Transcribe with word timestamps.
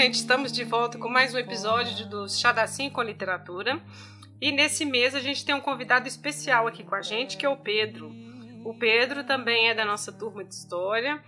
gente, 0.00 0.14
estamos 0.14 0.50
de 0.50 0.64
volta 0.64 0.96
com 0.96 1.10
mais 1.10 1.34
um 1.34 1.38
episódio 1.38 2.08
do 2.08 2.26
Chadacinho 2.26 2.90
com 2.90 3.02
Literatura. 3.02 3.78
E 4.40 4.50
nesse 4.50 4.86
mês 4.86 5.14
a 5.14 5.20
gente 5.20 5.44
tem 5.44 5.54
um 5.54 5.60
convidado 5.60 6.08
especial 6.08 6.66
aqui 6.66 6.82
com 6.82 6.94
a 6.94 7.02
gente, 7.02 7.36
que 7.36 7.44
é 7.44 7.48
o 7.50 7.56
Pedro. 7.58 8.10
O 8.64 8.72
Pedro 8.72 9.24
também 9.24 9.68
é 9.68 9.74
da 9.74 9.84
nossa 9.84 10.10
turma 10.10 10.42
de 10.42 10.54
História. 10.54 11.22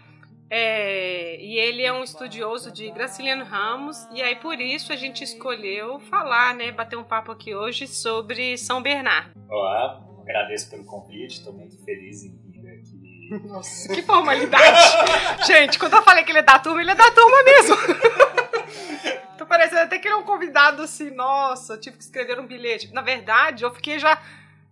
é, 0.48 1.39
e 1.39 1.59
ele 1.59 1.83
é 1.83 1.92
um 1.92 2.03
estudioso 2.03 2.73
de 2.73 2.91
Graciliano 2.91 3.45
Ramos. 3.45 4.09
E 4.11 4.23
aí, 4.23 4.37
por 4.37 4.59
isso, 4.59 4.91
a 4.91 4.97
gente 4.97 5.23
escolheu 5.23 6.01
falar, 6.01 6.55
né? 6.55 6.73
Bater 6.73 6.97
um 6.97 7.05
papo 7.05 7.31
aqui 7.31 7.55
hoje 7.55 7.86
sobre 7.86 8.57
São 8.57 8.81
Bernardo. 8.81 9.33
Olá, 9.51 10.03
agradeço 10.23 10.70
pelo 10.70 10.84
convite, 10.86 11.41
estou 11.41 11.53
muito 11.53 11.77
feliz 11.84 12.23
em 12.23 12.39
vir 12.47 12.70
aqui. 12.70 13.47
Nossa, 13.47 13.95
que 13.95 14.01
formalidade! 14.01 14.81
gente, 15.47 15.79
quando 15.79 15.92
eu 15.92 16.03
falei 16.03 16.25
que 16.25 16.33
ele 16.33 16.39
é 16.39 16.42
da 16.42 16.59
turma, 16.59 16.81
ele 16.81 16.91
é 16.91 16.95
da 16.95 17.11
turma 17.11 17.42
mesmo. 17.42 17.77
Tô 19.39 19.47
parecendo 19.47 19.81
até 19.81 19.98
que 19.98 20.06
ele 20.06 20.15
é 20.15 20.17
um 20.19 20.23
convidado 20.25 20.83
assim, 20.83 21.11
nossa, 21.11 21.75
eu 21.75 21.81
tive 21.81 21.97
que 21.97 22.03
escrever 22.05 22.39
um 22.39 22.47
bilhete. 22.47 22.92
Na 22.92 23.03
verdade, 23.03 23.64
eu 23.64 23.73
fiquei 23.75 23.98
já. 23.98 24.20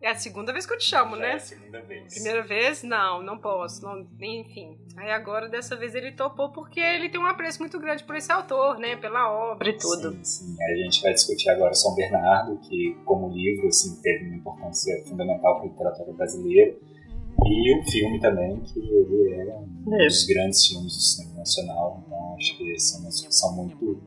É 0.02 0.08
a 0.08 0.14
segunda 0.14 0.50
vez 0.50 0.64
que 0.64 0.72
eu 0.72 0.78
te 0.78 0.84
chamo, 0.84 1.14
Já 1.18 1.22
é 1.24 1.28
né? 1.28 1.34
a 1.34 1.38
segunda 1.40 1.80
vez. 1.82 2.14
Primeira 2.14 2.42
vez, 2.42 2.82
não, 2.82 3.22
não 3.22 3.36
posso. 3.36 3.84
Não, 3.84 4.06
enfim. 4.18 4.78
Aí 4.96 5.10
agora, 5.10 5.46
dessa 5.46 5.76
vez, 5.76 5.94
ele 5.94 6.12
topou 6.12 6.50
porque 6.52 6.80
ele 6.80 7.10
tem 7.10 7.20
um 7.20 7.26
apreço 7.26 7.58
muito 7.58 7.78
grande 7.78 8.02
por 8.04 8.16
esse 8.16 8.32
autor, 8.32 8.78
né? 8.78 8.96
Pela 8.96 9.30
obra 9.30 9.68
e 9.68 9.76
tudo. 9.76 10.12
Sim, 10.24 10.24
sim. 10.24 10.56
A 10.58 10.76
gente 10.84 11.02
vai 11.02 11.12
discutir 11.12 11.50
agora 11.50 11.74
São 11.74 11.94
Bernardo, 11.94 12.56
que 12.66 12.96
como 13.04 13.28
livro 13.28 13.68
assim, 13.68 14.00
teve 14.00 14.24
uma 14.24 14.36
importância 14.36 15.04
fundamental 15.06 15.56
para 15.56 15.64
a 15.64 15.68
literatura 15.70 16.12
brasileira. 16.14 16.74
E 17.44 17.78
o 17.78 17.84
filme 17.90 18.18
também, 18.20 18.58
que 18.60 18.78
ele 18.78 19.40
é 19.40 19.54
um 19.54 19.94
É. 19.96 20.06
dos 20.06 20.24
grandes 20.24 20.66
filmes 20.66 20.94
do 20.94 21.00
cinema 21.02 21.38
nacional. 21.40 22.02
Então 22.06 22.18
acho 22.40 23.46
é 23.46 23.50
muito... 23.50 24.02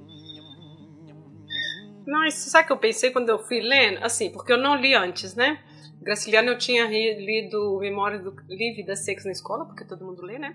Não, 2.05 2.25
isso 2.25 2.49
sabe 2.49 2.65
o 2.65 2.67
que 2.67 2.73
eu 2.73 2.77
pensei 2.77 3.11
quando 3.11 3.29
eu 3.29 3.39
fui 3.39 3.61
lendo? 3.61 4.03
Assim, 4.03 4.29
porque 4.29 4.51
eu 4.51 4.57
não 4.57 4.75
li 4.75 4.93
antes, 4.93 5.35
né? 5.35 5.63
Graciliano 6.01 6.49
eu 6.49 6.57
tinha 6.57 6.85
lido 6.85 7.79
Memórias 7.79 8.21
do 8.21 8.35
Livre 8.49 8.85
das 8.85 9.05
Sex 9.05 9.23
na 9.23 9.31
escola, 9.31 9.65
porque 9.65 9.85
todo 9.85 10.05
mundo 10.05 10.21
lê, 10.21 10.37
né? 10.37 10.53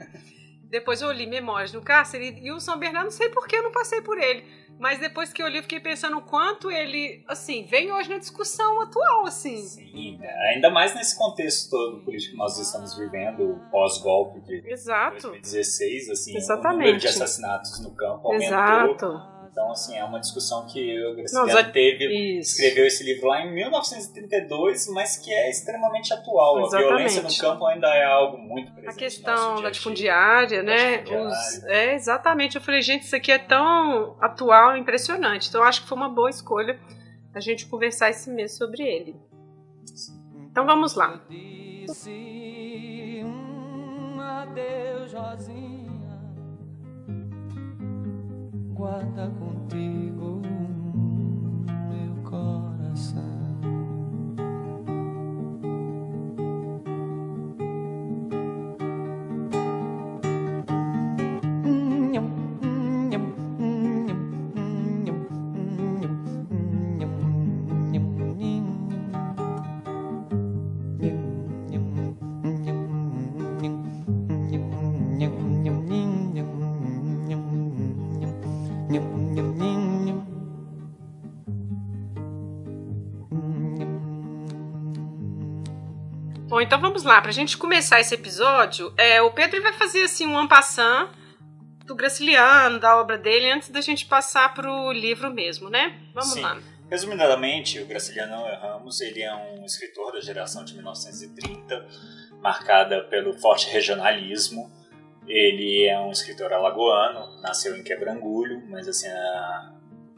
Depois 0.71 1.01
eu 1.01 1.11
li 1.11 1.27
Memórias 1.27 1.73
do 1.73 1.81
Cárcere 1.81 2.39
e 2.43 2.53
o 2.53 2.61
São 2.61 2.79
Bernardo, 2.79 3.07
não 3.07 3.11
sei 3.11 3.31
por 3.31 3.47
que 3.47 3.57
eu 3.57 3.63
não 3.63 3.73
passei 3.73 4.03
por 4.03 4.19
ele. 4.19 4.45
Mas 4.79 5.01
depois 5.01 5.33
que 5.33 5.43
eu 5.43 5.49
li, 5.49 5.57
eu 5.57 5.63
fiquei 5.63 5.81
pensando 5.81 6.19
o 6.19 6.23
quanto 6.23 6.71
ele, 6.71 7.25
assim, 7.27 7.65
vem 7.65 7.91
hoje 7.91 8.09
na 8.09 8.19
discussão 8.19 8.81
atual, 8.81 9.27
assim. 9.27 9.57
Sim, 9.57 10.21
ainda 10.53 10.71
mais 10.71 10.95
nesse 10.95 11.19
contexto 11.19 11.71
todo 11.71 12.05
político 12.05 12.33
que 12.33 12.39
nós 12.39 12.57
estamos 12.59 12.97
vivendo, 12.97 13.55
o 13.55 13.71
pós-golpe 13.71 14.41
de 14.41 14.71
Exato. 14.71 15.31
2016, 15.31 16.11
assim, 16.11 16.37
Exatamente. 16.37 16.75
o 16.75 16.79
número 16.79 16.99
de 16.99 17.09
assassinatos 17.09 17.81
no 17.81 17.91
campo 17.91 18.29
aumentou. 18.29 18.47
Exato. 18.47 19.38
Então, 19.59 19.73
assim, 19.73 19.97
é 19.99 20.05
uma 20.05 20.21
discussão 20.21 20.65
que 20.67 21.05
o 21.05 21.17
Graciliano 21.17 21.51
já- 21.51 21.65
teve, 21.65 22.39
Isso. 22.39 22.53
escreveu 22.53 22.87
esse 22.87 23.03
livro 23.03 23.27
lá 23.27 23.41
em 23.45 23.53
1932, 23.53 24.87
mas 24.87 25.17
que 25.17 25.33
é 25.35 25.51
extremamente 25.51 26.13
atual. 26.15 26.61
Exatamente. 26.61 26.85
A 26.85 26.89
violência 26.89 27.23
no 27.25 27.37
campo 27.37 27.67
ainda 27.67 27.89
é 27.89 28.05
algo 28.05 28.39
muito 28.39 28.71
presente 28.71 28.95
A 28.95 28.97
questão 28.97 29.51
nosso 29.51 29.63
da 29.65 29.71
difundiária, 29.71 30.63
né? 30.63 31.03
Os- 31.03 31.65
é, 31.65 31.93
exatamente. 31.95 32.55
Eu 32.55 32.63
falei, 32.63 32.81
gente, 32.83 33.03
isso 33.03 33.17
aqui 33.17 33.33
é 33.33 33.39
tão 33.39 34.17
atual, 34.21 34.77
impressionante. 34.77 35.49
Então, 35.49 35.61
eu 35.61 35.67
acho 35.67 35.83
que 35.83 35.89
foi 35.89 35.99
uma 35.99 36.09
boa 36.09 36.31
escolha 36.31 36.79
a 37.35 37.41
gente 37.41 37.67
conversar 37.67 38.11
esse 38.11 38.31
mês 38.31 38.57
sobre 38.57 38.85
ele. 38.85 39.17
Então, 40.53 40.65
vamos 40.67 40.95
lá. 40.95 41.21
Disse 41.29 43.23
um 43.25 44.21
adeus, 44.21 45.13
Rosinha. 45.13 45.78
Guarda 48.79 49.29
contigo 49.41 50.41
meu 51.91 52.23
coração. 52.23 53.28
Então 86.69 86.79
vamos 86.81 87.03
lá. 87.03 87.21
Pra 87.23 87.33
gente 87.33 87.57
começar 87.57 87.99
esse 87.99 88.15
episódio, 88.15 88.93
é, 88.97 89.23
o 89.23 89.31
Pedro 89.31 89.63
vai 89.63 89.73
fazer 89.73 90.03
assim 90.05 90.27
um 90.27 90.39
ampassant 90.39 91.09
do 91.87 91.95
Graciliano, 91.95 92.79
da 92.79 93.01
obra 93.01 93.17
dele, 93.17 93.51
antes 93.51 93.71
da 93.71 93.81
gente 93.81 94.05
passar 94.05 94.53
pro 94.53 94.93
livro 94.93 95.33
mesmo, 95.33 95.71
né? 95.71 95.99
Vamos 96.13 96.35
Sim. 96.35 96.43
lá. 96.43 96.59
Resumidamente, 96.91 97.81
o 97.81 97.87
Graciliano 97.87 98.43
Ramos 98.61 99.01
ele 99.01 99.23
é 99.23 99.35
um 99.35 99.65
escritor 99.65 100.13
da 100.13 100.21
geração 100.21 100.63
de 100.65 100.75
1930, 100.75 101.87
marcada 102.43 103.03
pelo 103.05 103.33
forte 103.33 103.71
regionalismo. 103.71 104.71
Ele 105.27 105.87
é 105.87 105.99
um 105.99 106.11
escritor 106.13 106.53
alagoano, 106.53 107.41
nasceu 107.41 107.75
em 107.77 107.83
Quebrangulho, 107.83 108.63
mas 108.69 108.87
assim 108.89 109.09
a- 109.09 109.73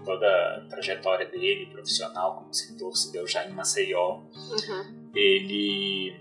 toda 0.05 0.27
a 0.27 0.61
trajetória 0.69 1.27
dele 1.27 1.67
profissional 1.67 2.37
como 2.37 2.51
escritor 2.51 2.97
se 2.97 3.13
deu 3.13 3.27
já 3.27 3.45
em 3.45 3.51
Maceió. 3.53 4.23
Uhum. 4.35 5.11
ele 5.15 6.21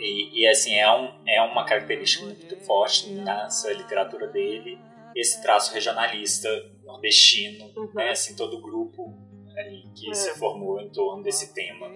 e, 0.00 0.40
e, 0.42 0.48
assim 0.48 0.74
é, 0.74 0.90
um, 0.94 1.08
é 1.28 1.42
uma 1.42 1.64
característica 1.64 2.24
muito 2.24 2.56
forte 2.64 3.10
nessa 3.10 3.72
literatura 3.72 4.26
dele 4.28 4.78
esse 5.14 5.42
traço 5.42 5.72
regionalista 5.74 6.48
nordestino 6.84 7.70
Uhum. 7.76 7.90
né 7.94 8.10
assim 8.10 8.34
todo 8.36 8.56
o 8.58 8.60
grupo 8.62 9.14
ali 9.56 9.82
que 9.94 10.10
É. 10.10 10.14
se 10.14 10.38
formou 10.38 10.80
em 10.80 10.90
torno 10.90 11.22
desse 11.22 11.52
tema 11.54 11.86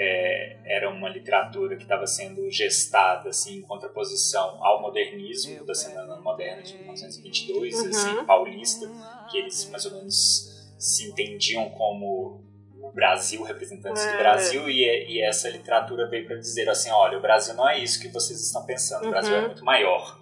É, 0.00 0.58
era 0.64 0.88
uma 0.88 1.08
literatura 1.10 1.76
que 1.76 1.82
estava 1.82 2.06
sendo 2.06 2.50
gestada 2.50 3.28
assim 3.28 3.58
em 3.58 3.62
contraposição 3.62 4.64
ao 4.64 4.80
modernismo 4.80 5.66
da 5.66 5.74
semana 5.74 6.16
moderna 6.20 6.62
de 6.62 6.74
1922 6.78 7.74
Uhum. 7.78 7.88
assim 7.90 8.24
paulista 8.24 8.86
que 9.30 9.36
eles 9.38 9.68
mais 9.70 9.84
ou 9.84 9.92
menos 9.92 10.16
se 10.78 11.10
entendiam 11.10 11.68
como 11.70 12.42
Brasil, 12.94 13.42
representantes 13.42 14.02
É. 14.04 14.12
do 14.12 14.18
Brasil, 14.18 14.68
e, 14.68 14.84
e 15.08 15.22
essa 15.22 15.48
literatura 15.48 16.08
veio 16.08 16.26
para 16.26 16.36
dizer 16.36 16.68
assim: 16.68 16.90
olha, 16.90 17.18
o 17.18 17.20
Brasil 17.22 17.54
não 17.54 17.68
é 17.68 17.78
isso 17.78 18.00
que 18.00 18.08
vocês 18.08 18.40
estão 18.40 18.64
pensando, 18.66 19.06
o 19.06 19.10
Brasil 19.10 19.34
Uhum. 19.34 19.42
é 19.42 19.46
muito 19.46 19.64
maior. 19.64 20.20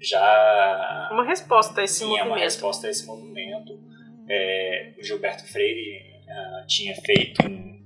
Já 0.00 1.08
Uma 1.12 1.24
resposta 1.24 1.80
a 1.80 1.84
esse 1.84 1.94
sim, 1.94 2.04
é 2.04 2.08
uma 2.22 2.28
movimento. 2.30 2.44
resposta 2.44 2.86
a 2.86 2.90
esse 2.90 3.04
movimento. 3.06 3.80
É, 4.28 4.92
o 4.98 5.02
Gilberto 5.02 5.44
Freire 5.46 6.22
ah, 6.28 6.64
tinha 6.68 6.94
feito 6.94 7.44
um, 7.46 7.82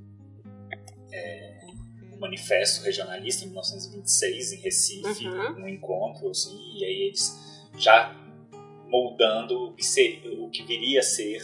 é, 1.13 1.61
um 2.13 2.19
manifesto 2.19 2.85
regionalista 2.85 3.45
em 3.45 3.49
1926 3.49 4.53
em 4.53 4.57
Recife, 4.61 5.27
Uhum. 5.27 5.63
um 5.63 5.69
encontro, 5.69 6.29
assim, 6.31 6.55
e 6.79 6.85
aí 6.85 7.03
eles 7.07 7.71
já 7.79 8.15
moldando 8.89 9.69
o 9.69 9.73
que, 9.75 9.85
ser, 9.85 10.23
o 10.39 10.51
que 10.51 10.63
viria 10.65 11.01
a 11.01 11.03
ser 11.03 11.41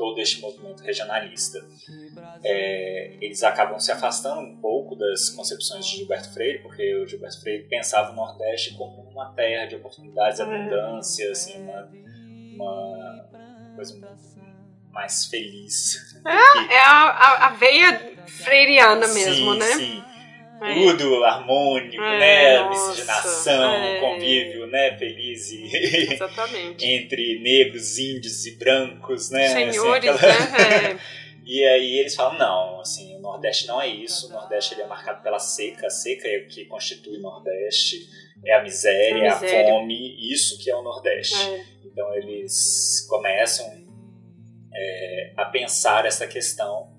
todo 0.00 0.18
este 0.18 0.40
movimento 0.40 0.82
regionalista. 0.82 1.62
É, 2.42 3.18
eles 3.20 3.42
acabam 3.42 3.78
se 3.78 3.92
afastando 3.92 4.40
um 4.40 4.56
pouco 4.56 4.96
das 4.96 5.28
concepções 5.28 5.84
de 5.84 5.98
Gilberto 5.98 6.32
Freire, 6.32 6.62
porque 6.62 6.96
o 6.96 7.06
Gilberto 7.06 7.38
Freire 7.42 7.64
pensava 7.64 8.10
o 8.10 8.14
Nordeste 8.16 8.72
como 8.78 9.02
uma 9.10 9.30
terra 9.34 9.66
de 9.66 9.76
oportunidades, 9.76 10.38
e 10.38 10.42
abundância, 10.42 11.30
assim, 11.30 11.62
uma, 11.62 11.90
uma 12.54 13.28
coisa 13.76 14.00
mais 14.90 15.26
feliz. 15.26 16.16
É, 16.26 16.74
é 16.74 16.80
a, 16.80 17.10
a, 17.10 17.46
a 17.48 17.50
veia 17.50 18.16
freiriana 18.26 19.06
mesmo, 19.06 19.52
sim, 19.52 19.58
né? 19.58 19.66
Sim, 19.66 20.04
tudo 20.60 21.24
harmônico, 21.24 22.02
É, 22.02 22.18
né? 22.18 22.58
nossa, 22.60 22.88
Miscigenação, 22.90 23.74
é. 23.74 24.00
convívio, 24.00 24.66
né? 24.66 24.96
Feliz 24.98 25.50
e 25.52 26.12
Exatamente. 26.14 26.84
entre 26.86 27.38
negros, 27.40 27.98
índios 27.98 28.44
e 28.46 28.56
brancos, 28.56 29.30
né? 29.30 29.46
Assim, 29.46 29.72
Senhores, 29.72 30.10
aquela- 30.10 30.48
né? 30.50 30.98
É. 31.16 31.20
E 31.46 31.64
aí 31.66 31.98
eles 31.98 32.14
falam, 32.14 32.38
não, 32.38 32.80
assim, 32.80 33.16
o 33.16 33.18
Nordeste 33.20 33.66
não 33.66 33.80
é 33.82 33.88
isso, 33.88 34.28
o 34.28 34.30
Nordeste 34.30 34.74
ele 34.74 34.82
é 34.82 34.86
marcado 34.86 35.20
pela 35.22 35.38
seca, 35.40 35.86
a 35.88 35.90
seca 35.90 36.28
é 36.28 36.38
o 36.38 36.46
que 36.46 36.64
constitui 36.66 37.16
o 37.16 37.22
Nordeste, 37.22 37.96
é 38.46 38.54
a 38.54 38.62
miséria, 38.62 39.22
A 39.22 39.24
é 39.24 39.28
a 39.30 39.40
miséria. 39.40 39.68
fome, 39.74 40.32
isso 40.32 40.62
que 40.62 40.70
é 40.70 40.76
o 40.76 40.82
Nordeste. 40.82 41.34
É. 41.34 41.64
Então 41.84 42.14
eles 42.14 43.04
começam 43.08 43.66
é, 44.72 45.32
a 45.36 45.46
pensar 45.46 46.06
essa 46.06 46.26
questão. 46.26 46.89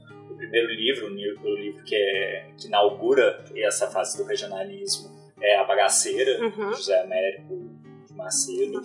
Primeiro 0.42 0.68
livro, 0.74 1.06
o 1.06 1.10
li- 1.10 1.34
o 1.34 1.56
livro 1.56 1.84
que, 1.84 1.96
é, 1.96 2.52
que 2.58 2.68
inaugura 2.68 3.46
essa 3.56 3.90
fase 3.92 4.18
do 4.18 4.24
regionalismo 4.24 5.10
é 5.40 5.56
A 5.58 5.64
Bagaceira, 5.66 6.44
Uhum. 6.44 6.74
José 6.74 7.00
Américo 7.02 7.70
de 8.08 8.14
Macedo. 8.16 8.82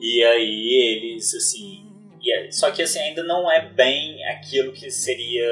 E 0.00 0.22
aí 0.24 1.02
eles, 1.12 1.34
assim... 1.34 1.92
e 2.22 2.32
é- 2.32 2.50
só 2.52 2.70
que 2.70 2.82
assim, 2.82 3.00
ainda 3.00 3.22
não 3.24 3.50
é 3.50 3.68
bem 3.72 4.24
aquilo 4.28 4.72
que 4.72 4.90
seria 4.90 5.50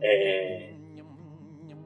é, 0.00 0.72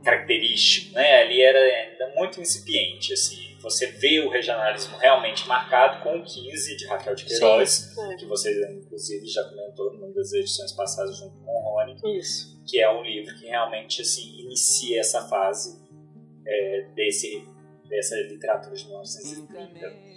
característico, 0.04 0.94
né? 0.94 1.22
Ali 1.22 1.40
era 1.40 1.58
ainda 1.58 2.14
muito 2.14 2.40
incipiente, 2.40 3.12
assim. 3.12 3.52
Você 3.60 3.86
vê 3.86 4.18
o 4.18 4.28
regionalismo 4.28 4.96
realmente 4.98 5.46
marcado 5.46 6.02
com 6.02 6.18
o 6.18 6.24
15 6.24 6.76
de 6.76 6.84
Raquel 6.86 7.14
de 7.14 7.24
Queiroz, 7.24 7.70
Sim, 7.70 8.12
é. 8.12 8.16
que 8.16 8.24
você 8.26 8.50
inclusive 8.72 9.24
já 9.26 9.44
comentou 9.44 9.92
numa 9.92 10.12
das 10.12 10.32
edições 10.32 10.72
passadas 10.72 11.16
junto 11.16 11.36
com 11.38 11.61
Isso. 12.04 12.62
que 12.66 12.80
é 12.80 12.90
um 12.90 13.02
livro 13.02 13.34
que 13.36 13.46
realmente 13.46 14.02
assim 14.02 14.40
inicia 14.40 15.00
essa 15.00 15.26
fase 15.28 15.80
é, 16.46 16.86
desse 16.94 17.46
dessa 17.88 18.16
literatura 18.16 18.74
de 18.74 18.86
1930. 18.86 20.12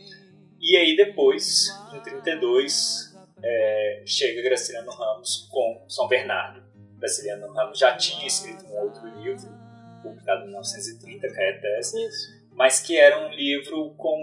E 0.62 0.78
aí 0.78 0.96
depois, 0.96 1.68
em 1.94 2.00
32, 2.00 3.14
é, 3.44 4.04
chega 4.06 4.42
Graciliano 4.42 4.92
Ramos 4.92 5.48
com 5.52 5.86
São 5.90 6.08
Bernardo. 6.08 6.64
Graciliano 6.98 7.52
Ramos 7.54 7.78
já 7.78 7.96
tinha 7.98 8.26
escrito 8.26 8.66
um 8.66 8.78
outro 8.78 9.06
livro, 9.20 9.48
publicado 10.02 10.44
em 10.44 10.48
1930, 10.48 11.28
Caetés, 11.34 11.94
Isso. 11.94 12.48
mas 12.54 12.80
que 12.80 12.98
era 12.98 13.28
um 13.28 13.30
livro 13.32 13.94
com 13.96 14.18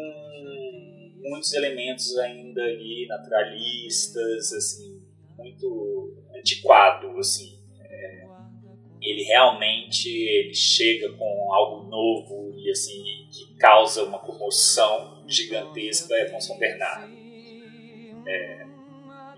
muitos 1.23 1.53
elementos 1.53 2.17
ainda 2.19 2.63
ali 2.63 3.07
naturalistas, 3.07 4.53
assim, 4.53 5.03
muito 5.37 6.17
antiquado, 6.43 7.19
assim. 7.19 7.59
É, 7.81 8.27
ele 9.01 9.23
realmente 9.23 10.09
ele 10.09 10.55
chega 10.55 11.13
com 11.13 11.53
algo 11.55 11.89
novo 11.89 12.53
e 12.59 12.71
assim 12.71 13.29
que 13.31 13.57
causa 13.57 14.05
uma 14.05 14.19
comoção 14.19 15.25
gigantesca 15.27 16.15
é 16.15 16.31
com 16.31 16.41
São 16.41 16.59
Bernardo. 16.59 17.13
É, 18.27 18.67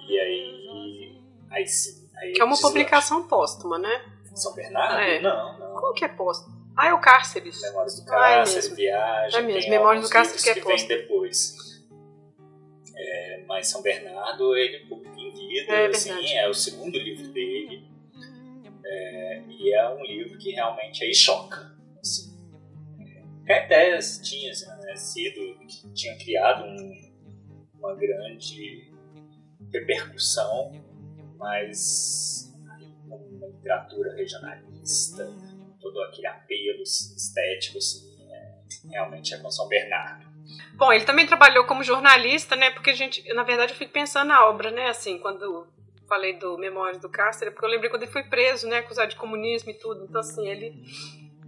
e 0.09 0.19
aí, 0.19 1.19
aí 1.51 1.67
aí 2.17 2.33
Que 2.33 2.41
é 2.41 2.45
uma 2.45 2.59
publicação 2.59 3.27
póstuma, 3.29 3.79
né? 3.79 4.05
São 4.35 4.55
Bernardo? 4.55 5.01
É. 5.01 5.21
Não, 5.21 5.59
não. 5.59 5.81
Qual 5.81 5.95
que 5.95 6.05
é 6.05 6.09
póstuma? 6.09 6.55
Ah, 6.77 6.89
é 6.89 6.93
o 6.95 7.01
Cárceres. 7.01 7.61
Memórias 7.63 8.01
do 8.01 8.13
Ah, 8.13 8.43
é. 8.43 8.45
Viagem. 8.75 9.39
É 9.39 9.43
mesmo, 9.43 9.71
Memórias 9.71 10.03
do 10.03 10.07
alguns 10.07 10.11
Cárcere 10.11 10.37
livros 10.37 10.43
que 10.43 10.51
é 10.51 10.77
que 10.77 10.87
vem 10.87 10.99
depois. 10.99 11.85
É, 12.97 13.45
mas 13.47 13.69
São 13.69 13.81
Bernardo, 13.83 14.57
ele 14.57 14.87
vida, 15.35 15.73
É 15.73 15.87
assim, 15.87 16.33
é 16.33 16.49
o 16.49 16.55
segundo 16.55 16.99
livro 16.99 17.29
dele. 17.33 17.89
É, 18.85 19.43
e 19.49 19.75
é 19.75 19.89
um 19.91 20.03
livro 20.05 20.39
que 20.39 20.51
realmente 20.53 21.05
aí 21.05 21.15
choca. 21.15 21.75
Assim. 22.01 22.35
É, 23.01 23.23
Caetés 23.47 24.21
tinha 24.23 24.53
né, 24.83 24.97
sido, 24.97 25.41
tinha 25.95 26.17
criado 26.19 26.65
um- 26.65 27.13
uma 27.75 27.95
grande 27.97 28.91
repercussão, 29.73 30.73
mas 31.37 32.55
uma 33.07 33.47
literatura 33.49 34.15
regionalista, 34.15 35.31
todo 35.81 36.01
aquele 36.03 36.27
apelo 36.27 36.83
estético, 36.83 37.79
assim, 37.79 38.17
é, 38.31 38.61
realmente 38.91 39.35
é 39.35 39.39
com 39.39 39.51
São 39.51 39.69
Bernardo. 39.69 40.27
Bom, 40.75 40.93
ele 40.93 41.05
também 41.05 41.27
trabalhou 41.27 41.65
como 41.65 41.85
jornalista, 41.85 42.57
né? 42.57 42.71
Porque 42.71 42.91
a 42.91 42.95
gente, 42.95 43.23
na 43.33 43.43
verdade, 43.43 43.73
eu 43.73 43.79
fico 43.79 43.93
pensando 43.93 44.29
na 44.29 44.47
obra, 44.47 44.71
né? 44.71 44.89
Assim, 44.89 45.19
quando 45.19 45.67
falei 46.09 46.35
do 46.35 46.59
Memórias 46.59 47.01
do 47.01 47.09
Cárcere, 47.09 47.51
porque 47.51 47.65
eu 47.65 47.71
lembrei 47.71 47.91
quando 47.91 48.03
ele 48.03 48.13
foi 48.13 48.25
preso, 48.25 48.69
né? 48.69 48.79
Acusado 48.79 49.11
de 49.11 49.17
comunismo 49.17 49.71
e 49.71 49.75
tudo. 49.75 50.05
Então, 50.05 50.21
assim, 50.21 50.47
ele 50.49 50.75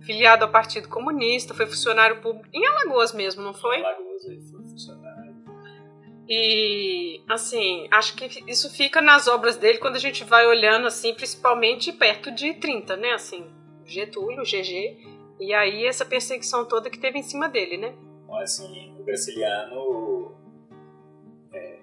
filiado 0.06 0.44
ao 0.44 0.50
Partido 0.50 0.88
Comunista, 0.88 1.53
foi 1.53 1.67
funcionário 1.67 2.20
público 2.20 2.49
em 2.55 2.64
Alagoas 2.64 3.12
mesmo, 3.12 3.43
não 3.43 3.53
foi? 3.53 3.82
Alagoas 3.85 4.25
ele 4.25 4.41
foi 4.41 4.62
funcionário. 4.62 5.35
E, 6.29 7.23
assim, 7.29 7.87
acho 7.91 8.14
que 8.17 8.43
isso 8.50 8.73
fica 8.75 9.00
nas 9.00 9.29
obras 9.29 9.56
dele 9.56 9.79
quando 9.79 9.97
a 9.97 10.00
gente 10.00 10.25
vai 10.25 10.47
olhando, 10.47 10.87
assim, 10.87 11.14
principalmente 11.14 11.93
perto 11.93 12.31
de 12.31 12.55
30, 12.55 12.97
né? 12.97 13.12
Assim, 13.12 13.47
Getúlio, 13.85 14.43
GG. 14.43 15.17
E 15.38 15.52
aí 15.52 15.85
essa 15.85 16.05
perseguição 16.05 16.64
toda 16.64 16.91
que 16.91 16.99
teve 16.99 17.19
em 17.19 17.23
cima 17.23 17.49
dele, 17.49 17.76
né? 17.76 17.94
Então, 18.26 18.38
assim, 18.38 18.93
o 18.99 19.05
Graciliano 19.05 20.37
é, 21.52 21.78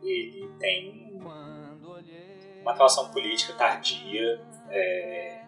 ele 0.00 0.48
tem 0.60 1.12
uma 2.62 2.72
atuação 2.72 3.10
política 3.10 3.52
tardia. 3.54 4.40
é, 4.70 5.42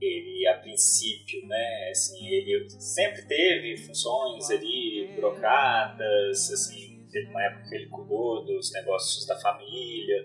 ele, 0.00 0.46
a 0.46 0.54
princípio, 0.58 1.46
né, 1.46 1.88
assim, 1.90 2.26
ele 2.26 2.70
sempre 2.70 3.22
teve 3.26 3.76
funções 3.78 4.48
ali, 4.48 5.12
burocratas, 5.14 6.50
assim, 6.50 7.04
teve 7.10 7.28
uma 7.30 7.42
época 7.42 7.68
que 7.68 7.74
ele 7.74 7.86
cuidou 7.88 8.44
dos 8.44 8.72
negócios 8.72 9.26
da 9.26 9.38
família, 9.40 10.24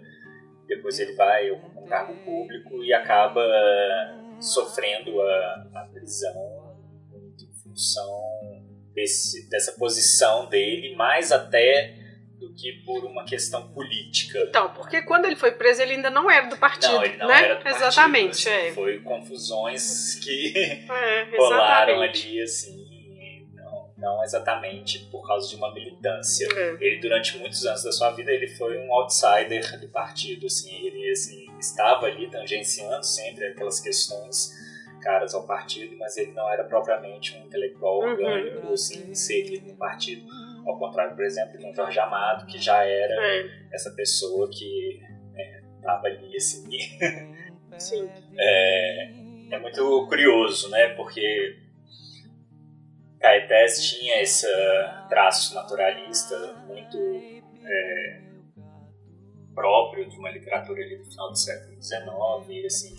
depois 0.67 0.99
ele 0.99 1.13
vai 1.13 1.49
ocupar 1.51 1.83
um 1.83 1.87
cargo 1.87 2.15
público 2.23 2.83
e 2.83 2.93
acaba 2.93 3.43
sofrendo 4.39 5.19
a, 5.21 5.69
a 5.73 5.89
prisão 5.91 6.77
em 7.41 7.53
função 7.53 8.32
desse, 8.93 9.49
dessa 9.49 9.73
posição 9.73 10.47
dele, 10.47 10.95
mais 10.95 11.31
até 11.31 11.95
do 12.39 12.53
que 12.53 12.83
por 12.85 13.05
uma 13.05 13.23
questão 13.25 13.69
política. 13.69 14.39
Então, 14.49 14.73
porque 14.73 15.01
quando 15.03 15.25
ele 15.25 15.35
foi 15.35 15.51
preso, 15.51 15.81
ele 15.81 15.93
ainda 15.93 16.09
não 16.09 16.29
era 16.29 16.47
do 16.47 16.57
partido, 16.57 16.93
Não, 16.93 17.03
ele 17.05 17.17
não 17.17 17.27
né? 17.27 17.43
era 17.43 17.55
do 17.55 17.63
partido, 17.63 17.85
Exatamente, 17.85 18.49
assim, 18.49 18.67
é. 18.67 18.71
Foi 18.73 18.99
confusões 18.99 20.15
que 20.15 20.53
É, 20.89 21.29
rolaram 21.37 22.01
ali, 22.01 22.41
assim, 22.41 23.47
não, 23.53 23.93
não 23.97 24.23
exatamente 24.23 24.99
por 25.09 25.25
causa 25.25 25.49
de 25.49 25.55
uma 25.55 25.73
militância. 25.73 26.47
É. 26.53 26.77
Ele, 26.81 26.99
durante 26.99 27.37
muitos 27.37 27.65
anos 27.65 27.83
da 27.83 27.91
sua 27.91 28.11
vida, 28.11 28.31
ele 28.31 28.47
foi 28.47 28.77
um 28.77 28.93
outsider 28.93 29.79
do 29.79 29.87
partido, 29.87 30.47
assim, 30.47 30.85
ele, 30.85 31.09
assim, 31.11 31.47
estava 31.57 32.07
ali 32.07 32.29
tangenciando 32.29 33.05
sempre 33.05 33.45
aquelas 33.47 33.79
questões 33.79 34.51
caras 35.03 35.33
ao 35.33 35.45
partido, 35.45 35.95
mas 35.97 36.15
ele 36.17 36.31
não 36.31 36.49
era 36.51 36.63
propriamente 36.63 37.35
um 37.37 37.45
intelectual 37.45 37.99
Uhum. 37.99 38.09
orgânico, 38.11 38.71
assim, 38.73 39.11
inserido 39.11 39.67
no 39.67 39.75
partido. 39.75 40.25
Ao 40.65 40.79
contrário, 40.79 41.13
por 41.15 41.25
exemplo, 41.25 41.57
de 41.57 41.65
um 41.65 41.73
Jorge 41.73 41.99
Amado, 41.99 42.45
que 42.45 42.57
já 42.57 42.83
era 42.83 43.13
É, 43.21 43.45
essa 43.73 43.91
pessoa 43.91 44.49
que 44.49 45.01
estava 45.77 46.07
ali, 46.07 46.35
assim, 46.37 46.65
sim. 47.77 48.09
é, 48.37 49.11
é 49.51 49.59
muito 49.59 50.07
curioso, 50.07 50.69
né? 50.69 50.89
Porque 50.95 51.57
Caetés 53.19 53.89
tinha 53.89 54.21
esse 54.21 54.47
traço 55.09 55.53
naturalista 55.55 56.37
muito 56.67 56.97
é, 57.65 58.21
próprio 59.53 60.09
de 60.09 60.17
uma 60.17 60.31
literatura 60.31 60.81
ali 60.81 60.97
do 60.97 61.05
final 61.05 61.29
do 61.29 61.37
século 61.37 61.81
XIX, 61.81 62.65
assim, 62.65 62.95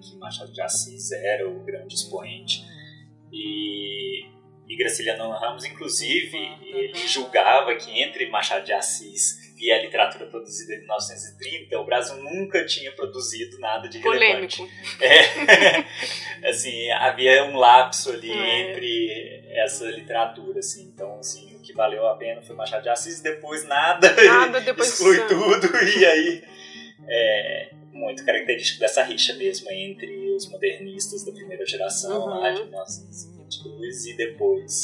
que 0.00 0.16
Machado 0.16 0.52
de 0.52 0.60
Assis 0.60 1.12
era 1.12 1.48
o 1.48 1.64
grande 1.64 1.94
expoente. 1.94 2.64
E, 3.32 4.24
e 4.68 4.76
Graciliano 4.76 5.30
Ramos, 5.30 5.64
inclusive, 5.64 6.36
ele 6.62 7.06
julgava 7.06 7.74
que 7.76 7.90
entre 8.00 8.28
Machado 8.30 8.64
de 8.64 8.72
Assis 8.72 9.46
e 9.58 9.72
a 9.72 9.80
literatura 9.80 10.26
produzida 10.26 10.74
em 10.74 10.80
1930, 10.80 11.80
o 11.80 11.84
Brasil 11.84 12.16
nunca 12.16 12.64
tinha 12.66 12.92
produzido 12.92 13.58
nada 13.58 13.88
de 13.88 13.98
relevante. 13.98 14.58
Polêmico. 14.58 15.02
É, 16.42 16.48
assim, 16.50 16.90
havia 16.90 17.44
um 17.44 17.56
lapso 17.56 18.10
ali 18.10 18.30
É. 18.30 18.60
entre 18.60 19.44
essa 19.48 19.86
literatura, 19.86 20.58
assim. 20.58 20.84
Então, 20.94 21.18
assim, 21.18 21.56
o 21.56 21.60
que 21.60 21.72
valeu 21.72 22.06
a 22.06 22.16
pena 22.16 22.42
foi 22.42 22.54
Machado 22.54 22.82
de 22.82 22.90
Assis, 22.90 23.20
depois 23.20 23.66
nada, 23.66 24.14
Nada, 24.14 24.60
depois 24.62 24.88
exclui 24.88 25.16
sim. 25.16 25.26
tudo, 25.26 25.76
e 25.98 26.04
aí 26.04 26.44
é 27.08 27.70
muito 27.96 28.24
característico 28.24 28.80
dessa 28.80 29.02
rixa 29.02 29.34
mesmo 29.34 29.70
entre 29.70 30.30
os 30.32 30.48
modernistas 30.50 31.24
da 31.24 31.32
primeira 31.32 31.64
geração, 31.66 32.20
Uhum. 32.26 32.40
lá 32.40 32.50
de 32.50 32.62
1922, 32.64 34.06
e 34.06 34.16
depois 34.16 34.82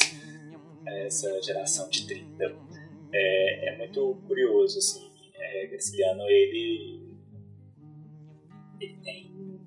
essa 0.87 1.40
geração 1.42 1.88
de 1.88 2.07
30. 2.07 2.57
É, 3.12 3.75
é 3.75 3.78
muito 3.78 4.21
curioso, 4.26 4.78
assim, 4.78 5.11
é, 5.35 5.66
Graciliano, 5.66 6.23
ele, 6.28 7.14
ele 8.81 8.97
tem 9.02 9.61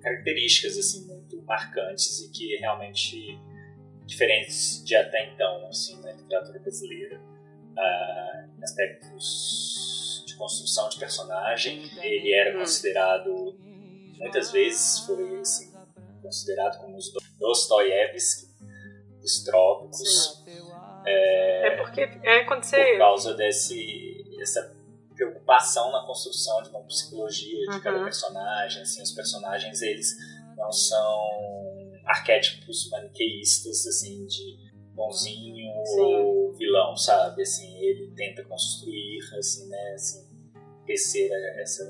características, 0.00 0.76
assim, 0.78 1.06
muito 1.06 1.40
marcantes 1.42 2.20
e 2.20 2.30
que 2.30 2.56
realmente 2.56 3.38
diferentes 4.06 4.82
de 4.84 4.94
até 4.96 5.32
então, 5.32 5.66
assim, 5.68 6.00
na 6.00 6.12
literatura 6.12 6.58
brasileira. 6.58 7.20
Ah, 7.76 8.48
em 8.58 8.62
aspectos 8.64 9.97
construção 10.38 10.88
de 10.88 10.98
personagem, 10.98 11.82
ele 12.02 12.32
era 12.32 12.58
considerado, 12.58 13.56
muitas 14.18 14.50
vezes 14.52 15.00
foi 15.00 15.40
assim, 15.40 15.72
considerado 16.22 16.78
como 16.80 16.96
os 16.96 17.12
Dostoiévski 17.38 18.46
dos 19.20 19.44
trópicos, 19.44 20.44
É 21.06 21.76
porque 21.76 22.00
é 22.02 22.44
quando 22.44 22.60
por 22.60 22.66
você. 22.68 22.98
causa 22.98 23.34
desse, 23.34 24.24
essa 24.40 24.76
preocupação 25.14 25.90
na 25.90 26.06
construção 26.06 26.62
de 26.62 26.68
uma 26.70 26.82
psicologia 26.84 27.66
de 27.66 27.80
cada 27.80 27.98
Uhum. 27.98 28.04
personagem. 28.04 28.82
Assim, 28.82 29.02
os 29.02 29.10
personagens, 29.12 29.82
eles 29.82 30.14
não 30.56 30.70
são 30.70 31.20
arquétipos 32.06 32.88
maniqueístas, 32.90 33.86
assim, 33.86 34.24
de 34.26 34.56
bonzinho 34.94 35.72
Sim. 35.86 36.00
ou 36.00 36.52
vilão, 36.54 36.96
sabe? 36.96 37.42
Assim, 37.42 37.76
ele 37.78 38.12
tenta 38.16 38.44
construir, 38.44 39.18
assim, 39.38 39.68
né, 39.68 39.92
assim, 39.94 40.27
tecer 40.88 41.30
essa... 41.60 41.84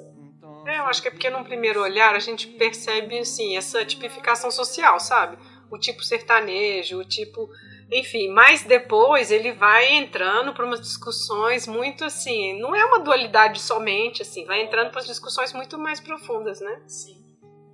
É, 0.67 0.79
eu 0.81 0.85
acho 0.85 1.01
que 1.01 1.09
é 1.09 1.11
porque 1.11 1.31
num 1.31 1.45
primeiro 1.45 1.81
olhar 1.81 2.15
a 2.15 2.19
gente 2.19 2.47
percebe 2.47 3.19
assim, 3.19 3.57
essa 3.57 3.85
tipificação 3.85 4.51
social, 4.51 4.99
sabe? 4.99 5.39
O 5.71 5.79
tipo 5.79 6.03
sertanejo, 6.03 6.99
o 6.99 7.05
tipo. 7.05 7.49
Enfim, 7.91 8.29
mas 8.29 8.65
depois 8.65 9.31
ele 9.31 9.53
vai 9.53 9.95
entrando 9.95 10.53
para 10.53 10.67
umas 10.67 10.81
discussões 10.81 11.67
muito 11.67 12.05
assim. 12.05 12.59
Não 12.61 12.75
é 12.75 12.85
uma 12.85 12.99
dualidade 12.99 13.61
somente, 13.61 14.21
assim, 14.21 14.45
vai 14.45 14.63
entrando 14.63 14.91
para 14.91 15.03
discussões 15.03 15.53
muito 15.55 15.79
mais 15.79 16.01
profundas, 16.01 16.61
né? 16.61 16.83
Assim, 16.85 17.25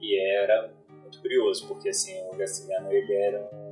e 0.00 0.20
era 0.42 0.72
muito 0.88 1.20
curioso, 1.20 1.66
porque, 1.66 1.88
assim, 1.88 2.14
o 2.30 2.36
Graciliano, 2.36 2.92
ele 2.92 3.12
era 3.12 3.48
um 3.52 3.63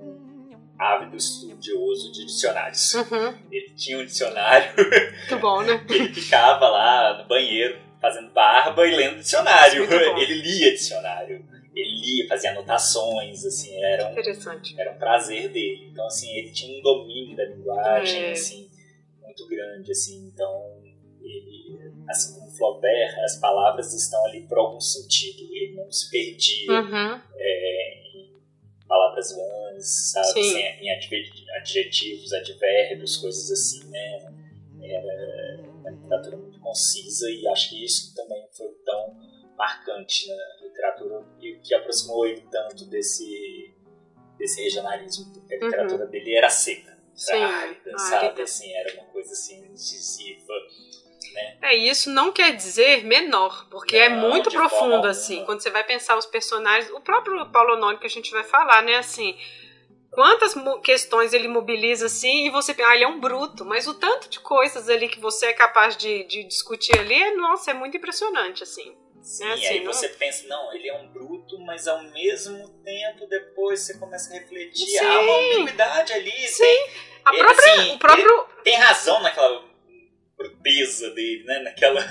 ávido 0.97 1.17
estudioso 1.17 2.13
de 2.13 2.25
dicionários. 2.27 2.95
Uhum, 2.95 3.35
Ele 3.51 3.71
tinha 3.77 3.99
um 3.99 4.05
dicionário 4.05 4.73
muito 5.29 5.39
bom, 5.41 5.63
né? 5.63 5.85
ele 5.89 6.13
ficava 6.15 6.69
lá 6.69 7.23
no 7.23 7.29
banheiro 7.29 7.79
fazendo 8.01 8.31
barba 8.33 8.87
e 8.87 8.95
lendo 8.95 9.19
dicionário. 9.19 9.85
Ele 10.19 10.35
lia 10.35 10.73
dicionário. 10.73 11.45
Ele 11.75 12.01
lia, 12.01 12.29
fazia 12.29 12.51
anotações, 12.51 13.47
assim, 13.47 13.75
era 13.83 14.07
um, 14.09 14.13
Interessante. 14.13 14.75
era 14.79 14.93
um 14.93 14.99
prazer 14.99 15.49
dele. 15.51 15.89
Então, 15.91 16.05
assim, 16.07 16.31
ele 16.37 16.51
tinha 16.53 16.79
um 16.79 16.83
domínio 16.83 17.35
da 17.35 17.45
linguagem, 17.47 18.25
É. 18.25 18.31
assim, 18.33 18.69
muito 19.23 19.47
grande, 19.49 19.91
assim. 19.91 20.27
Então, 20.35 20.83
ele, 21.23 21.91
assim 22.11 22.35
como 22.39 22.51
Flaubert, 22.51 23.15
as 23.25 23.37
palavras 23.41 23.95
estão 23.95 24.23
ali 24.27 24.43
por 24.47 24.59
algum 24.59 24.81
sentido. 24.81 25.45
Ele 25.51 25.75
não 25.77 25.91
se 25.91 26.11
perdia 26.11 26.73
Uhum, 26.73 27.21
em 27.41 27.72
palavras 28.93 29.35
vãs, 29.35 30.11
sabe? 30.13 30.27
Sim. 30.33 30.41
Assim, 30.41 30.85
em 30.85 30.91
adjetivos, 31.57 32.31
advérbios, 32.35 33.17
coisas 33.17 33.51
assim, 33.51 33.85
né? 33.89 34.35
Era 34.83 35.63
uma 35.81 35.91
literatura 35.91 36.37
muito 36.37 36.61
concisa 36.61 37.31
e 37.31 37.49
acho 37.49 37.71
que 37.71 37.83
isso 37.85 38.15
também 38.15 38.47
foi 38.53 38.69
tão 38.85 39.17
marcante 39.57 40.29
na 40.29 40.67
literatura 40.67 41.25
e 41.41 41.59
que 41.61 41.75
aproximou 41.75 42.27
ele 42.27 42.43
tanto 42.51 42.85
desse, 42.87 43.75
desse 44.37 44.63
regionalismo, 44.63 45.33
porque 45.33 45.55
a 45.55 45.59
Uhum. 45.59 45.65
literatura 45.65 46.07
dele 46.09 46.35
era 46.35 46.51
seca, 46.51 46.99
era 47.31 47.47
árida, 47.47 47.75
árida. 47.75 47.99
sabe? 47.99 48.43
Assim, 48.43 48.73
era 48.75 48.93
uma 48.95 49.05
coisa 49.07 49.33
assim 49.33 49.65
incisiva. 49.73 50.53
É, 51.63 51.77
e 51.77 51.89
isso 51.89 52.11
não 52.11 52.33
quer 52.33 52.55
dizer 52.57 53.05
menor, 53.05 53.67
porque 53.71 53.97
é 53.97 54.09
Não, 54.09 54.29
muito 54.31 54.51
de 54.51 54.57
forma 54.57 54.69
profundo, 54.69 55.07
assim. 55.07 55.45
Quando 55.45 55.61
você 55.63 55.71
vai 55.71 55.85
pensar 55.85 56.17
os 56.17 56.27
personagens, 56.27 56.91
o 56.93 57.01
próprio 57.01 57.45
Paulo 57.51 57.75
Honório 57.75 57.99
que 58.01 58.07
a 58.07 58.11
gente 58.11 58.31
vai 58.33 58.43
falar, 58.45 58.83
né, 58.83 58.97
assim, 58.97 59.37
quantas 60.11 60.55
questões 60.83 61.33
ele 61.33 61.49
mobiliza, 61.49 62.07
assim, 62.07 62.47
e 62.47 62.51
você 62.51 62.75
pensa, 62.75 62.91
ah, 62.91 62.95
ele 62.95 63.05
é 63.05 63.09
um 63.09 63.21
bruto, 63.21 63.65
mas 63.65 63.87
o 63.87 63.95
tanto 63.95 64.29
de 64.29 64.41
coisas 64.41 64.89
ali 64.89 65.09
que 65.09 65.21
você 65.21 65.47
é 65.47 65.53
capaz 65.53 65.97
de, 65.97 66.25
de 66.25 66.45
discutir 66.45 66.99
ali, 66.99 67.15
é, 67.15 67.35
nossa, 67.35 67.71
é 67.71 67.75
muito 67.75 67.97
impressionante, 67.97 68.63
assim. 68.63 68.95
Sim, 69.23 69.45
É 69.47 69.53
assim, 69.53 69.63
e 69.63 69.67
aí 69.69 69.85
não- 69.85 69.93
você 69.93 70.09
pensa, 70.09 70.49
não, 70.49 70.75
ele 70.75 70.89
é 70.89 70.95
um 70.97 71.07
bruto, 71.07 71.57
mas 71.61 71.87
ao 71.87 72.03
mesmo 72.03 72.69
tempo 72.85 73.25
depois 73.29 73.81
você 73.81 73.97
começa 73.99 74.31
a 74.31 74.39
refletir, 74.39 74.85
Sim. 74.85 74.99
há 75.07 75.21
uma 75.21 75.37
ambiguidade 75.37 76.13
ali, 76.13 76.49
Sim. 76.49 76.65
tem, 76.65 76.91
A 77.25 77.33
É, 77.33 77.39
própria, 77.39 77.73
assim, 77.73 77.95
o 77.95 77.99
próprio... 78.01 78.47
tem 78.65 78.75
razão 78.75 79.23
naquela 79.23 79.63
bruteza 80.43 81.11
dele, 81.11 81.45
né, 81.45 81.59
naquela... 81.61 82.03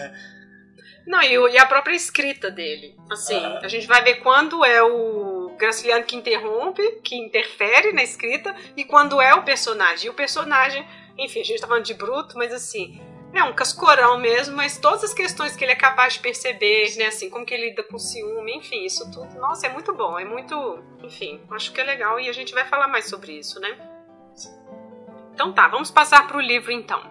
Não, 1.05 1.21
e, 1.21 1.57
a 1.57 1.65
própria 1.65 1.95
escrita 1.95 2.51
dele. 2.51 2.95
Assim, 3.09 3.35
Aham. 3.35 3.59
a 3.63 3.67
gente 3.67 3.88
vai 3.88 4.03
ver 4.03 4.15
quando 4.15 4.63
é 4.63 4.83
o 4.83 5.55
Graciliano 5.57 6.05
que 6.05 6.15
interrompe, 6.15 7.00
que 7.03 7.15
interfere 7.15 7.91
na 7.91 8.03
escrita, 8.03 8.55
e 8.77 8.83
quando 8.83 9.19
é 9.19 9.33
o 9.33 9.43
personagem. 9.43 10.07
E 10.07 10.09
o 10.09 10.13
personagem, 10.13 10.85
enfim, 11.17 11.41
a 11.41 11.43
gente 11.43 11.59
tá 11.59 11.67
falando 11.67 11.85
de 11.85 11.93
bruto, 11.95 12.38
mas 12.38 12.53
assim, 12.53 13.01
é 13.33 13.43
um 13.43 13.53
cascorão 13.53 14.17
mesmo, 14.17 14.55
mas 14.55 14.77
todas 14.77 15.03
as 15.03 15.13
questões 15.13 15.55
que 15.55 15.63
ele 15.63 15.71
é 15.71 15.75
capaz 15.75 16.13
de 16.13 16.19
perceber, 16.19 16.95
né, 16.97 17.07
assim, 17.07 17.29
como 17.29 17.45
que 17.45 17.53
ele 17.53 17.69
lida 17.69 17.83
com 17.83 17.97
ciúme, 17.97 18.55
enfim, 18.57 18.85
isso 18.85 19.09
tudo, 19.11 19.39
nossa, 19.39 19.67
é 19.67 19.69
muito 19.69 19.93
bom, 19.93 20.19
é 20.19 20.25
muito, 20.25 20.83
enfim, 21.03 21.41
acho 21.51 21.71
que 21.71 21.79
é 21.79 21.83
legal 21.83 22.19
e 22.19 22.27
a 22.27 22.33
gente 22.33 22.53
vai 22.53 22.65
falar 22.65 22.88
mais 22.88 23.05
sobre 23.05 23.33
isso, 23.38 23.59
né? 23.59 23.77
Então 25.33 25.53
tá, 25.53 25.67
vamos 25.67 25.89
passar 25.89 26.27
pro 26.27 26.39
livro 26.39 26.71
então. 26.71 27.01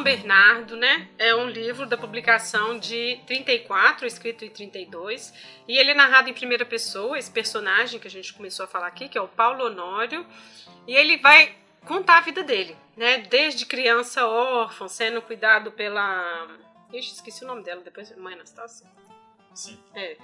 São 0.00 0.04
Bernardo, 0.04 0.76
né, 0.78 1.08
é 1.18 1.34
um 1.34 1.46
livro 1.46 1.84
da 1.84 1.94
publicação 1.94 2.78
de 2.78 3.20
34, 3.26 4.06
escrito 4.06 4.46
em 4.46 4.48
32, 4.48 5.30
e 5.68 5.76
ele 5.76 5.90
é 5.90 5.94
narrado 5.94 6.30
em 6.30 6.32
primeira 6.32 6.64
pessoa, 6.64 7.18
esse 7.18 7.30
personagem 7.30 8.00
que 8.00 8.08
a 8.08 8.10
gente 8.10 8.32
começou 8.32 8.64
a 8.64 8.66
falar 8.66 8.86
aqui, 8.86 9.10
que 9.10 9.18
é 9.18 9.20
o 9.20 9.28
Paulo 9.28 9.66
Honório, 9.66 10.26
e 10.86 10.94
ele 10.96 11.18
vai 11.18 11.54
contar 11.84 12.16
a 12.16 12.20
vida 12.22 12.42
dele, 12.42 12.74
né, 12.96 13.18
desde 13.18 13.66
criança 13.66 14.26
órfã, 14.26 14.88
sendo 14.88 15.20
cuidado 15.20 15.70
pela... 15.70 16.48
Ixi, 16.94 17.16
esqueci 17.16 17.44
o 17.44 17.46
nome 17.46 17.62
dela, 17.62 17.82
depois... 17.82 18.16
Mãe 18.16 18.32
Anastácia? 18.32 18.86
Sim. 19.54 19.78
É, 19.94 20.16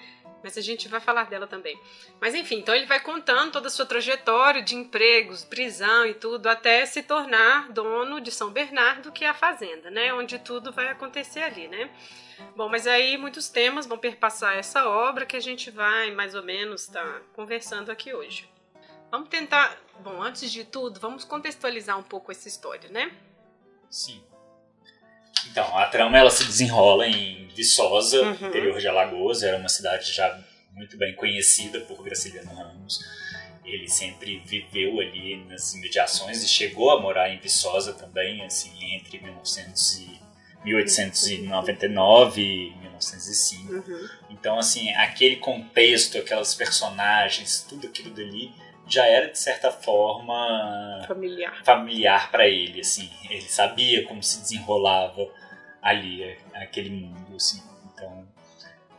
mas 0.43 0.57
a 0.57 0.61
gente 0.61 0.89
vai 0.89 1.01
falar 1.01 1.25
dela 1.25 1.47
também. 1.47 1.79
Mas 2.21 2.35
enfim, 2.35 2.59
então 2.59 2.75
ele 2.75 2.87
vai 2.87 3.01
contando 3.01 3.53
toda 3.53 3.67
a 3.67 3.71
sua 3.71 3.87
trajetória 3.87 4.63
de 4.63 4.77
empregos, 4.77 5.45
prisão 5.45 6.07
e 6.07 6.15
tudo, 6.15 6.47
até 6.47 6.87
se 6.87 7.03
tornar 7.03 7.71
dono 7.73 8.21
de 8.21 8.31
São 8.31 8.51
Bernardo, 8.51 9.11
que 9.11 9.25
é 9.25 9.29
a 9.29 9.35
fazenda, 9.35 9.91
né? 9.91 10.15
Onde 10.15 10.39
tudo 10.39 10.73
vai 10.73 10.89
acontecer 10.89 11.41
ali, 11.41 11.67
né? 11.69 11.91
Bom, 12.55 12.69
mas 12.69 12.87
aí 12.87 13.17
muitos 13.17 13.49
temas 13.49 13.87
vão 13.87 13.99
perpassar 13.99 14.57
essa 14.57 14.89
obra 14.89 15.27
que 15.27 15.37
a 15.37 15.41
gente 15.41 15.71
vai 15.71 16.11
mais 16.11 16.35
ou 16.35 16.43
menos 16.43 16.83
estar 16.83 17.05
tá 17.05 17.21
conversando 17.35 17.91
aqui 17.91 18.15
hoje. 18.15 18.49
Vamos 19.11 19.29
tentar. 19.29 19.77
Bom, 20.01 20.23
antes 20.23 20.51
de 20.53 20.65
tudo, 20.65 21.01
vamos 21.01 21.25
contextualizar 21.25 21.99
um 21.99 22.03
pouco 22.03 22.31
essa 22.31 22.47
história, 22.49 22.91
né? 22.91 23.11
Sim. 23.89 24.23
Então, 25.51 25.77
a 25.79 25.87
trama 25.87 26.19
ela 26.19 26.31
se 26.31 26.45
desenrola 26.45 27.07
em 27.07 27.47
Viçosa, 27.55 28.23
Uhum. 28.23 28.49
interior 28.49 28.79
de 28.79 28.87
Alagoas, 28.89 29.43
era 29.43 29.57
uma 29.57 29.69
cidade 29.69 30.13
já 30.13 30.39
muito 30.73 30.97
bem 30.99 31.15
conhecida 31.15 31.81
por 31.81 32.03
Graciliano 32.03 32.55
Ramos. 32.55 33.01
ele 33.65 33.89
sempre 33.89 34.39
viveu 34.47 35.01
ali 35.01 35.45
nas 35.49 35.75
imediações 35.75 36.41
e 36.45 36.47
chegou 36.49 36.91
a 36.93 37.01
morar 37.01 37.31
em 37.31 37.39
Viçosa 37.41 37.93
também, 37.95 38.41
assim, 38.45 38.71
entre 38.95 39.19
1900 39.19 39.99
e 39.99 40.21
1899 40.65 42.41
e 42.43 42.71
1905. 42.81 43.73
Uhum. 43.73 44.09
Então, 44.31 44.59
assim, 44.59 44.91
aquele 44.95 45.37
contexto, 45.37 46.19
aquelas 46.19 46.55
personagens, 46.55 47.65
tudo 47.69 47.87
aquilo 47.87 48.11
dali 48.11 48.53
já 48.87 49.05
era 49.07 49.29
de 49.31 49.39
certa 49.39 49.71
forma 49.71 51.05
Familiar. 51.07 51.63
familiar 51.65 52.31
para 52.31 52.47
ele, 52.47 52.81
assim. 52.81 53.11
Ele 53.29 53.43
sabia 53.43 54.05
como 54.07 54.23
se 54.23 54.41
desenrolava 54.41 55.27
ali 55.83 56.37
aquele 56.55 56.91
mundo, 56.91 57.37
assim. 57.37 57.63
Então, 57.93 58.27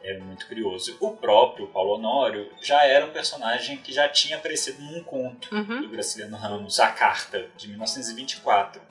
é 0.04 0.18
muito 0.18 0.48
curioso. 0.48 0.98
O 1.00 1.12
próprio 1.18 1.68
Paulo 1.68 1.94
Honório 1.96 2.50
já 2.62 2.84
era 2.86 3.06
um 3.06 3.12
personagem 3.12 3.78
que 3.78 3.92
já 3.94 4.08
tinha 4.10 4.38
aparecido 4.38 4.82
num 4.82 5.04
conto 5.04 5.54
Uhum. 5.54 5.82
do 5.82 5.90
Graciliano 5.90 6.38
Ramos, 6.38 6.80
A 6.80 6.92
Carta, 6.92 7.46
de 7.58 7.68
1924. 7.68 8.82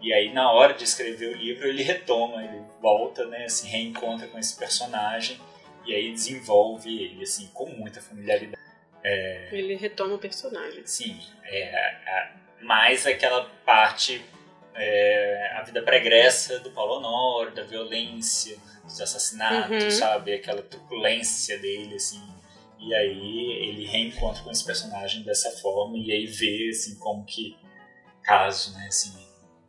E 0.00 0.12
aí, 0.12 0.32
na 0.32 0.50
hora 0.50 0.74
de 0.74 0.82
escrever 0.84 1.34
o 1.34 1.36
livro, 1.38 1.66
ele 1.68 1.82
retoma, 1.82 2.42
ele 2.44 2.60
volta, 2.80 3.24
né, 3.26 3.48
se 3.48 3.68
reencontra 3.68 4.26
com 4.26 4.36
esse 4.38 4.56
personagem 4.58 5.38
e 5.86 5.94
aí 5.94 6.10
desenvolve 6.12 6.90
ele, 7.04 7.22
assim, 7.22 7.48
com 7.54 7.66
muita 7.68 8.00
familiaridade. 8.00 8.60
Ele 9.52 9.74
retoma 9.74 10.14
o 10.14 10.18
personagem. 10.18 10.82
Sim, 10.86 11.18
é, 11.44 11.58
é, 11.60 12.32
mais 12.60 13.06
aquela 13.06 13.44
parte, 13.64 14.24
é, 14.74 15.52
a 15.56 15.62
vida 15.62 15.82
pregressa 15.82 16.58
do 16.60 16.70
Paulo 16.70 16.94
Honório, 16.98 17.52
da 17.54 17.62
violência, 17.64 18.56
dos 18.84 19.00
assassinatos, 19.00 19.84
Uhum. 19.84 19.90
sabe? 19.90 20.34
Aquela 20.34 20.62
truculência 20.62 21.58
dele, 21.58 21.94
assim. 21.96 22.22
E 22.78 22.94
aí 22.94 23.52
ele 23.68 23.86
reencontra 23.86 24.42
com 24.42 24.50
esse 24.50 24.64
personagem 24.64 25.22
dessa 25.22 25.50
forma 25.60 25.96
e 25.98 26.10
aí 26.12 26.26
vê, 26.26 26.68
assim, 26.70 26.98
como 26.98 27.24
que, 27.24 27.56
caso, 28.24 28.76
né, 28.76 28.86
assim, 28.88 29.16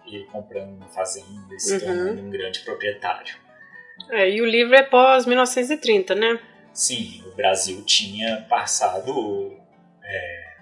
ele 0.05 0.25
comprando 0.25 0.75
uma 0.77 0.87
fazenda 0.89 1.53
e 1.55 1.59
se 1.59 1.73
Uhum. 1.73 1.79
tornando 1.79 2.21
um 2.21 2.29
grande 2.29 2.59
proprietário. 2.61 3.35
É, 4.09 4.29
e 4.29 4.41
o 4.41 4.45
livro 4.45 4.75
é 4.75 4.81
pós 4.83 5.25
1930, 5.27 6.15
né? 6.15 6.39
Sim, 6.73 7.23
o 7.27 7.35
Brasil 7.35 7.83
tinha 7.85 8.41
passado, 8.49 9.55
é, 10.03 10.57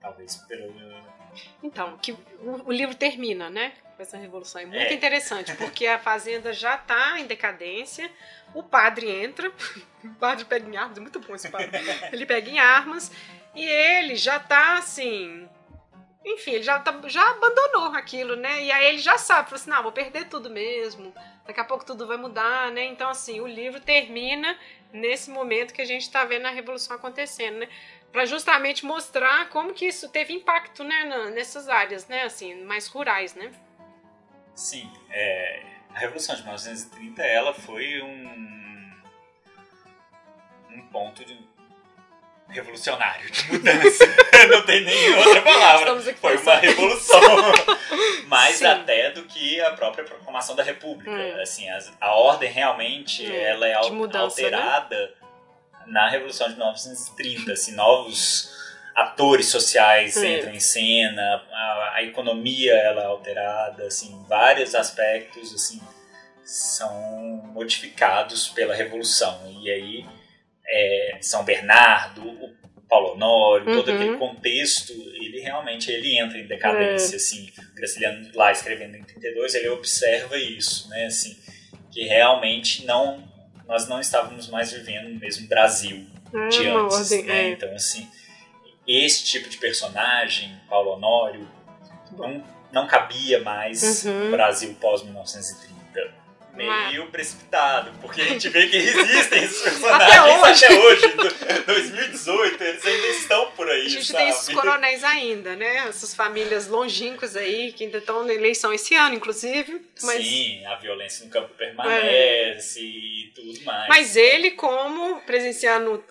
talvez 0.00 0.36
pelo 0.48 0.72
Então, 1.62 1.98
que 1.98 2.12
o, 2.12 2.62
o 2.66 2.72
livro 2.72 2.94
termina, 2.94 3.50
né? 3.50 3.72
Com 3.96 4.02
essa 4.02 4.16
revolução. 4.16 4.60
É 4.60 4.66
muito 4.66 4.78
É. 4.78 4.92
interessante, 4.92 5.54
porque 5.56 5.86
a 5.86 5.98
fazenda 5.98 6.52
já 6.52 6.76
está 6.76 7.18
em 7.18 7.26
decadência, 7.26 8.10
o 8.54 8.62
padre 8.62 9.10
entra, 9.10 9.50
o 10.04 10.14
padre 10.14 10.44
pega 10.44 10.68
em 10.68 10.76
armas, 10.76 10.96
é 10.96 11.00
muito 11.00 11.18
bom 11.20 11.34
esse 11.34 11.48
padre. 11.50 11.70
Ele 12.12 12.24
pega 12.24 12.48
em 12.50 12.58
armas 12.58 13.10
e 13.54 13.64
ele 13.66 14.14
já 14.16 14.38
tá 14.38 14.78
assim. 14.78 15.48
Enfim, 16.26 16.54
ele 16.54 16.64
já, 16.64 16.80
tá, 16.80 16.92
já 17.06 17.30
abandonou 17.30 17.94
aquilo, 17.94 18.34
né? 18.34 18.64
E 18.64 18.72
aí 18.72 18.86
ele 18.86 18.98
já 18.98 19.16
sabe, 19.16 19.48
falou 19.48 19.60
assim: 19.62 19.70
não, 19.70 19.82
vou 19.84 19.92
perder 19.92 20.28
tudo 20.28 20.50
mesmo, 20.50 21.14
daqui 21.46 21.60
a 21.60 21.64
pouco 21.64 21.86
tudo 21.86 22.04
vai 22.04 22.16
mudar, 22.16 22.72
né? 22.72 22.84
Então, 22.84 23.08
assim, 23.08 23.40
o 23.40 23.46
livro 23.46 23.80
termina 23.80 24.58
nesse 24.92 25.30
momento 25.30 25.72
que 25.72 25.80
a 25.80 25.84
gente 25.84 26.02
está 26.02 26.24
vendo 26.24 26.46
a 26.46 26.50
revolução 26.50 26.96
acontecendo, 26.96 27.58
né? 27.58 27.68
Para 28.10 28.26
justamente 28.26 28.84
mostrar 28.84 29.48
como 29.50 29.72
que 29.72 29.86
isso 29.86 30.08
teve 30.08 30.32
impacto, 30.32 30.82
né, 30.82 31.30
nessas 31.32 31.68
áreas, 31.68 32.08
né, 32.08 32.24
assim, 32.24 32.64
mais 32.64 32.88
rurais, 32.88 33.34
né? 33.34 33.52
Sim, 34.54 34.90
é, 35.10 35.62
a 35.94 35.98
Revolução 35.98 36.34
de 36.34 36.42
1930 36.42 37.22
ela 37.22 37.52
foi 37.52 38.02
um, 38.02 38.92
um 40.70 40.88
ponto 40.88 41.24
de 41.24 41.38
revolucionário, 42.48 43.30
de 43.30 43.52
mudança. 43.52 44.04
Não 44.50 44.62
tem 44.62 44.84
nem 44.84 45.14
outra 45.14 45.42
palavra. 45.42 46.00
Foi 46.14 46.36
uma 46.36 46.56
revolução. 46.56 47.20
Mais 48.28 48.56
Sim. 48.56 48.66
até 48.66 49.10
do 49.10 49.24
que 49.24 49.60
a 49.60 49.72
própria 49.72 50.04
proclamação 50.04 50.54
da 50.56 50.62
República. 50.62 51.10
Hum. 51.10 51.40
Assim, 51.42 51.68
as- 51.70 51.92
a 52.00 52.12
ordem 52.12 52.50
realmente 52.50 53.24
Hum, 53.26 53.32
ela 53.34 53.66
é 53.68 53.74
al- 53.74 53.92
mudança, 53.92 54.40
né? 54.42 54.56
alterada 54.56 55.14
na 55.86 56.08
Revolução 56.08 56.48
de 56.48 56.54
1930. 56.56 57.52
Assim, 57.52 57.72
novos 57.74 58.50
atores 58.94 59.46
sociais 59.48 60.16
Hum. 60.16 60.24
entram 60.24 60.52
em 60.54 60.60
cena, 60.60 61.42
a, 61.52 61.90
a 61.96 62.02
economia 62.02 62.72
ela 62.74 63.02
é 63.02 63.06
alterada, 63.06 63.86
assim, 63.86 64.24
vários 64.28 64.74
aspectos 64.74 65.52
assim 65.54 65.80
são 66.44 66.92
modificados 67.52 68.48
pela 68.48 68.74
Revolução. 68.74 69.40
E 69.60 69.70
aí 69.70 70.06
é, 70.68 71.18
São 71.20 71.44
Bernardo, 71.44 72.26
o 72.28 72.54
Paulo 72.88 73.14
Honório, 73.14 73.66
todo 73.74 73.88
Uhum. 73.88 73.94
aquele 73.96 74.16
contexto, 74.16 74.92
ele 74.92 75.40
realmente 75.40 75.90
ele 75.90 76.18
entra 76.18 76.38
em 76.38 76.46
decadência, 76.46 77.14
É. 77.14 77.16
assim. 77.16 77.50
O 77.72 77.74
Graciliano 77.74 78.30
lá 78.34 78.52
escrevendo 78.52 78.96
em 78.96 79.02
32, 79.02 79.54
ele 79.54 79.68
observa 79.70 80.38
isso, 80.38 80.88
né, 80.88 81.06
assim, 81.06 81.36
que 81.90 82.04
realmente 82.04 82.84
não 82.84 83.24
nós 83.66 83.88
não 83.88 83.98
estávamos 84.00 84.48
mais 84.48 84.70
vivendo 84.70 85.08
no 85.08 85.18
mesmo 85.18 85.48
Brasil 85.48 86.06
É 86.32 86.48
de 86.48 86.68
antes, 86.68 86.96
ordem, 87.10 87.24
né? 87.24 87.48
é. 87.48 87.50
Então, 87.50 87.74
assim, 87.74 88.08
esse 88.86 89.24
tipo 89.24 89.48
de 89.48 89.56
personagem, 89.58 90.54
Paulo 90.68 90.92
Honório, 90.92 91.48
não, 92.12 92.44
não 92.72 92.86
cabia 92.86 93.40
mais 93.42 94.04
Uhum. 94.04 94.26
no 94.26 94.30
Brasil 94.30 94.76
pós-1930. 94.80 96.12
Meio 96.56 97.06
precipitado, 97.10 97.92
porque 98.00 98.20
a 98.20 98.24
gente 98.24 98.48
vê 98.48 98.66
que 98.68 98.76
existem 98.76 99.42
esses 99.44 99.60
personagens 99.62 100.10
Até 100.10 100.22
hoje. 100.22 100.64
até 100.64 100.74
hoje, 100.78 101.06
em 101.06 101.62
2018, 101.64 102.64
eles 102.64 102.86
ainda 102.86 103.06
estão 103.08 103.50
por 103.52 103.68
aí, 103.68 103.86
A 103.86 103.88
gente 103.88 104.06
sabe? 104.06 104.18
tem 104.18 104.28
esses 104.30 104.54
coronéis 104.54 105.04
ainda, 105.04 105.54
né? 105.56 105.88
Essas 105.88 106.14
famílias 106.14 106.66
longínquas 106.66 107.36
aí, 107.36 107.72
que 107.72 107.84
ainda 107.84 107.98
estão 107.98 108.24
na 108.24 108.32
eleição 108.32 108.72
esse 108.72 108.94
ano, 108.94 109.14
inclusive. 109.14 109.80
Mas, 110.02 110.24
Sim, 110.26 110.64
a 110.66 110.76
violência 110.76 111.24
no 111.24 111.30
campo 111.30 111.54
permanece 111.54 112.80
e 112.80 113.32
tudo 113.34 113.60
mais. 113.64 113.88
mas 113.88 114.16
ele, 114.16 114.52
como 114.52 115.20
presenciando 115.22 116.02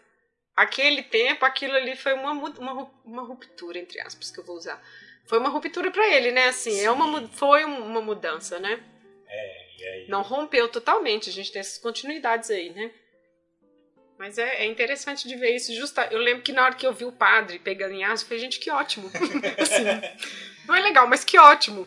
aquele 0.55 1.03
tempo, 1.03 1.45
aquilo 1.45 1.73
ali 1.75 1.95
foi 1.95 2.13
uma, 2.13 2.31
uma, 2.31 2.91
uma 3.03 3.23
ruptura, 3.23 3.77
entre 3.79 3.99
aspas, 4.01 4.31
que 4.31 4.39
eu 4.39 4.43
vou 4.45 4.55
usar. 4.55 4.81
Foi 5.27 5.39
uma 5.39 5.49
ruptura 5.49 5.89
pra 5.91 6.07
ele, 6.07 6.31
né? 6.31 6.47
Assim, 6.49 6.79
é 6.81 6.89
uma, 6.91 7.27
foi 7.29 7.65
um- 7.65 7.83
uma 7.85 7.99
mudança, 8.01 8.59
né? 8.59 8.79
Aí, 9.87 10.07
Não 10.07 10.21
rompeu 10.21 10.67
totalmente, 10.69 11.29
a 11.29 11.33
gente 11.33 11.51
tem 11.51 11.59
essas 11.59 11.77
continuidades 11.77 12.49
aí, 12.49 12.69
né? 12.71 12.91
Mas 14.17 14.37
é, 14.37 14.63
é 14.63 14.65
interessante 14.65 15.27
de 15.27 15.35
ver 15.35 15.55
isso. 15.55 15.73
Justa, 15.75 16.07
eu 16.09 16.19
lembro 16.19 16.41
que 16.41 16.53
na 16.53 16.63
hora 16.63 16.75
que 16.75 16.87
eu 16.87 16.93
vi 16.93 17.03
o 17.03 17.11
padre 17.11 17.59
pegando 17.59 17.93
em 17.93 18.03
asas, 18.03 18.21
eu 18.21 18.27
falei, 18.27 18.43
gente, 18.43 18.59
que 18.59 18.71
ótimo. 18.71 19.11
Assim, 19.59 19.83
não 20.65 20.75
é 20.75 20.81
legal, 20.81 21.05
mas 21.07 21.23
que 21.23 21.37
ótimo. 21.37 21.85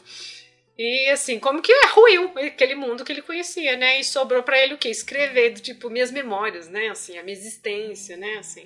E 0.80 1.08
assim, 1.10 1.40
como 1.40 1.60
que 1.60 1.72
ruiu 1.92 2.32
aquele 2.36 2.76
mundo 2.76 3.04
que 3.04 3.10
ele 3.10 3.22
conhecia, 3.22 3.76
né? 3.76 3.98
E 3.98 4.04
sobrou 4.04 4.44
pra 4.44 4.62
ele 4.62 4.74
o 4.74 4.78
quê? 4.78 4.88
Escrever, 4.88 5.54
tipo, 5.54 5.90
minhas 5.90 6.12
memórias, 6.12 6.68
né? 6.68 6.88
Assim, 6.88 7.18
a 7.18 7.22
minha 7.24 7.36
existência, 7.36 8.16
né? 8.16 8.36
Assim, 8.38 8.64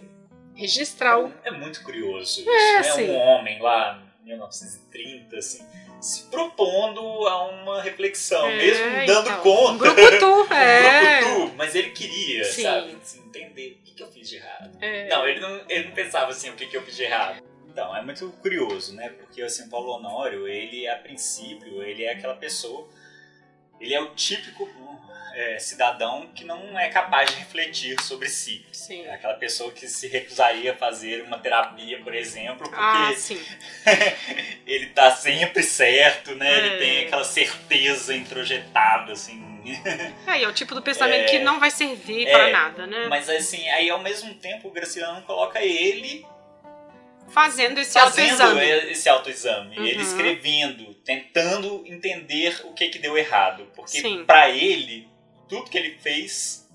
registrar 0.54 1.18
o... 1.18 1.32
É 1.42 1.50
muito 1.50 1.82
curioso 1.82 2.40
isso, 2.42 2.50
É, 2.50 2.76
né? 2.76 2.82
sim. 2.82 3.10
Um 3.10 3.16
homem 3.16 3.62
lá 3.62 4.02
em 4.22 4.26
1930, 4.26 5.38
assim, 5.38 5.64
se 6.02 6.24
propondo 6.24 7.00
a 7.28 7.44
uma 7.48 7.80
reflexão, 7.80 8.46
É, 8.48 8.56
mesmo 8.56 9.06
dando 9.06 9.28
então, 9.28 9.40
conta. 9.40 9.72
Um 9.72 9.78
brucutu, 9.78 10.26
Um 10.50 10.54
é. 10.54 11.20
brucutu, 11.20 11.54
mas 11.56 11.74
ele 11.74 11.90
queria, 11.90 12.44
Sim. 12.44 12.62
sabe? 12.62 12.96
entender 13.24 13.78
o 13.80 13.84
que, 13.84 13.94
que 13.94 14.02
eu 14.02 14.08
fiz 14.10 14.28
de 14.28 14.36
errado. 14.36 14.76
É. 14.80 15.08
Não, 15.08 15.26
ele 15.26 15.40
não, 15.40 15.64
ele 15.68 15.88
não 15.88 15.94
pensava 15.94 16.30
assim, 16.30 16.50
o 16.50 16.54
que, 16.54 16.66
que 16.66 16.76
eu 16.76 16.82
fiz 16.82 16.96
de 16.96 17.04
errado. 17.04 17.42
Então, 17.68 17.96
é 17.96 18.02
muito 18.02 18.28
curioso, 18.42 18.94
né? 18.94 19.08
Porque 19.08 19.40
assim, 19.40 19.64
o 19.64 19.70
Paulo 19.70 19.92
Honório, 19.92 20.46
ele, 20.46 20.86
a 20.86 20.96
princípio, 20.96 21.82
ele 21.82 22.04
é 22.04 22.12
aquela 22.12 22.34
pessoa. 22.34 22.86
Ele 23.80 23.94
é 23.94 24.00
o 24.00 24.14
típico 24.14 24.68
é, 25.34 25.58
cidadão 25.58 26.28
que 26.34 26.44
não 26.44 26.78
é 26.78 26.88
capaz 26.88 27.30
de 27.30 27.36
refletir 27.38 28.00
sobre 28.02 28.28
si. 28.28 28.64
Sim. 28.72 29.02
É 29.06 29.14
aquela 29.14 29.34
pessoa 29.34 29.70
que 29.72 29.86
se 29.88 30.06
recusaria 30.08 30.72
a 30.72 30.76
fazer 30.76 31.22
uma 31.22 31.38
terapia, 31.38 31.98
por 32.02 32.14
exemplo, 32.14 32.68
porque 32.68 32.76
Ah, 32.78 33.12
ele 34.66 34.86
tá 34.86 35.10
sempre 35.10 35.62
certo, 35.62 36.34
né? 36.34 36.50
É. 36.50 36.58
Ele 36.66 36.76
tem 36.78 37.06
aquela 37.06 37.24
certeza 37.24 38.14
introjetada, 38.14 39.12
assim. 39.12 39.50
É, 40.26 40.42
é 40.42 40.48
o 40.48 40.52
tipo 40.52 40.74
do 40.74 40.82
pensamento 40.82 41.22
É. 41.22 41.30
que 41.30 41.38
não 41.38 41.60
vai 41.60 41.70
servir 41.70 42.26
É. 42.26 42.32
pra 42.32 42.50
nada, 42.50 42.86
né? 42.86 43.06
Mas 43.08 43.28
assim, 43.28 43.68
aí 43.70 43.88
ao 43.90 44.00
mesmo 44.02 44.34
tempo 44.34 44.68
o 44.68 44.70
Graciliano 44.72 45.22
coloca 45.22 45.62
ele 45.62 46.26
Fazendo 47.28 47.78
esse 47.78 47.92
fazendo 47.98 48.42
autoexame. 48.42 48.90
esse 48.90 49.08
autoexame, 49.08 49.78
Uhum. 49.78 49.86
ele 49.86 50.02
escrevendo, 50.02 50.92
tentando 51.04 51.82
entender 51.86 52.60
o 52.64 52.74
que 52.74 52.88
que 52.88 52.98
deu 52.98 53.16
errado, 53.16 53.70
porque 53.74 54.02
pra 54.26 54.50
ele 54.50 55.08
tudo 55.48 55.70
que 55.70 55.76
ele 55.78 55.98
fez 55.98 56.68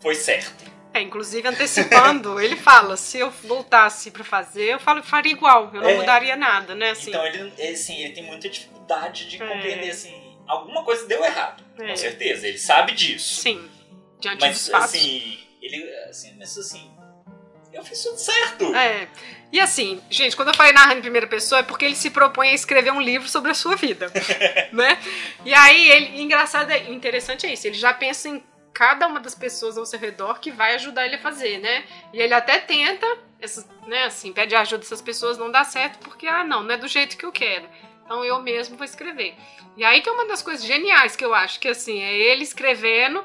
foi 0.00 0.14
certo. 0.14 0.64
É, 0.92 1.00
inclusive 1.00 1.46
antecipando, 1.48 2.38
ele 2.40 2.56
fala, 2.56 2.96
se 2.96 3.18
eu 3.18 3.30
voltasse 3.30 4.10
pra 4.12 4.22
fazer, 4.22 4.74
eu 4.74 4.78
falo, 4.78 5.02
faria 5.02 5.32
igual, 5.32 5.70
eu 5.74 5.82
não 5.82 5.90
É. 5.90 5.96
mudaria 5.96 6.36
nada, 6.36 6.74
né? 6.74 6.90
Assim, 6.90 7.10
Então 7.10 7.26
ele, 7.26 7.52
ele, 7.58 7.72
assim, 7.74 7.96
ele 8.00 8.12
tem 8.14 8.22
muita 8.24 8.48
dificuldade 8.48 9.28
de 9.28 9.42
É. 9.42 9.46
compreender 9.46 9.90
assim, 9.90 10.38
alguma 10.46 10.84
coisa 10.84 11.06
deu 11.06 11.24
errado, 11.24 11.64
É. 11.80 11.88
com 11.88 11.96
certeza, 11.96 12.46
ele 12.46 12.58
sabe 12.58 12.92
disso. 12.92 13.40
sim, 13.42 13.68
diante 14.20 14.40
Mas 14.40 14.56
dos 14.58 14.68
fatos. 14.68 14.90
assim, 14.90 15.38
ele 15.60 15.90
assim, 16.08 16.34
mas 16.38 16.56
assim, 16.56 16.93
eu 17.74 17.84
fiz 17.84 18.02
tudo 18.02 18.16
certo. 18.18 18.74
É. 18.74 19.08
E 19.52 19.60
assim, 19.60 20.02
gente, 20.10 20.34
quando 20.34 20.48
eu 20.48 20.54
falei 20.54 20.72
narrando 20.72 20.98
em 20.98 21.02
primeira 21.02 21.26
pessoa 21.26 21.60
é 21.60 21.62
porque 21.62 21.84
ele 21.84 21.94
se 21.94 22.10
propõe 22.10 22.48
a 22.48 22.54
escrever 22.54 22.92
um 22.92 23.00
livro 23.00 23.28
sobre 23.28 23.50
a 23.50 23.54
sua 23.54 23.76
vida, 23.76 24.10
né? 24.72 24.98
E 25.44 25.52
aí, 25.52 25.90
ele, 25.90 26.22
engraçado, 26.22 26.70
é, 26.70 26.90
interessante 26.90 27.46
é 27.46 27.52
isso, 27.52 27.66
ele 27.66 27.76
já 27.76 27.92
pensa 27.92 28.28
em 28.28 28.42
cada 28.72 29.06
uma 29.06 29.20
das 29.20 29.34
pessoas 29.34 29.78
ao 29.78 29.86
seu 29.86 29.98
redor 29.98 30.40
que 30.40 30.50
vai 30.50 30.74
ajudar 30.74 31.06
ele 31.06 31.14
a 31.14 31.20
fazer, 31.20 31.58
né? 31.58 31.84
E 32.12 32.20
ele 32.20 32.34
até 32.34 32.58
tenta, 32.58 33.06
essas, 33.40 33.68
né, 33.86 34.04
assim, 34.04 34.32
pede 34.32 34.56
ajuda 34.56 34.78
dessas 34.78 35.00
pessoas, 35.00 35.38
não 35.38 35.50
dá 35.50 35.62
certo 35.62 35.98
porque, 36.00 36.26
ah, 36.26 36.42
não, 36.42 36.64
não 36.64 36.74
é 36.74 36.76
do 36.76 36.88
jeito 36.88 37.16
que 37.16 37.24
eu 37.24 37.30
quero. 37.30 37.68
Então 38.04 38.24
eu 38.24 38.42
mesmo 38.42 38.76
vou 38.76 38.84
escrever. 38.84 39.34
E 39.76 39.84
aí 39.84 40.00
que 40.00 40.08
é 40.08 40.12
uma 40.12 40.26
das 40.26 40.42
coisas 40.42 40.64
geniais 40.64 41.14
que 41.16 41.24
eu 41.24 41.32
acho, 41.32 41.60
que 41.60 41.68
assim, 41.68 42.02
é 42.02 42.12
ele 42.12 42.42
escrevendo 42.42 43.24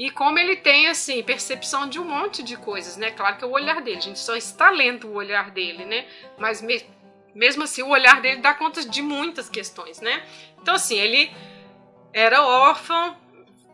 e 0.00 0.10
como 0.10 0.38
ele 0.38 0.56
tem, 0.56 0.88
assim, 0.88 1.22
percepção 1.22 1.86
de 1.86 2.00
um 2.00 2.04
monte 2.06 2.42
de 2.42 2.56
coisas, 2.56 2.96
né? 2.96 3.10
Claro 3.10 3.36
que 3.36 3.44
é 3.44 3.46
o 3.46 3.50
olhar 3.50 3.82
dele, 3.82 3.98
a 3.98 4.00
gente 4.00 4.18
só 4.18 4.34
está 4.34 4.70
lendo 4.70 5.06
o 5.08 5.12
olhar 5.12 5.50
dele, 5.50 5.84
né? 5.84 6.06
Mas 6.38 6.62
me, 6.62 6.82
mesmo 7.34 7.64
assim, 7.64 7.82
o 7.82 7.90
olhar 7.90 8.18
dele 8.22 8.40
dá 8.40 8.54
conta 8.54 8.82
de 8.82 9.02
muitas 9.02 9.50
questões, 9.50 10.00
né? 10.00 10.24
Então, 10.58 10.74
assim, 10.76 10.98
ele 10.98 11.30
era 12.14 12.42
órfão, 12.42 13.14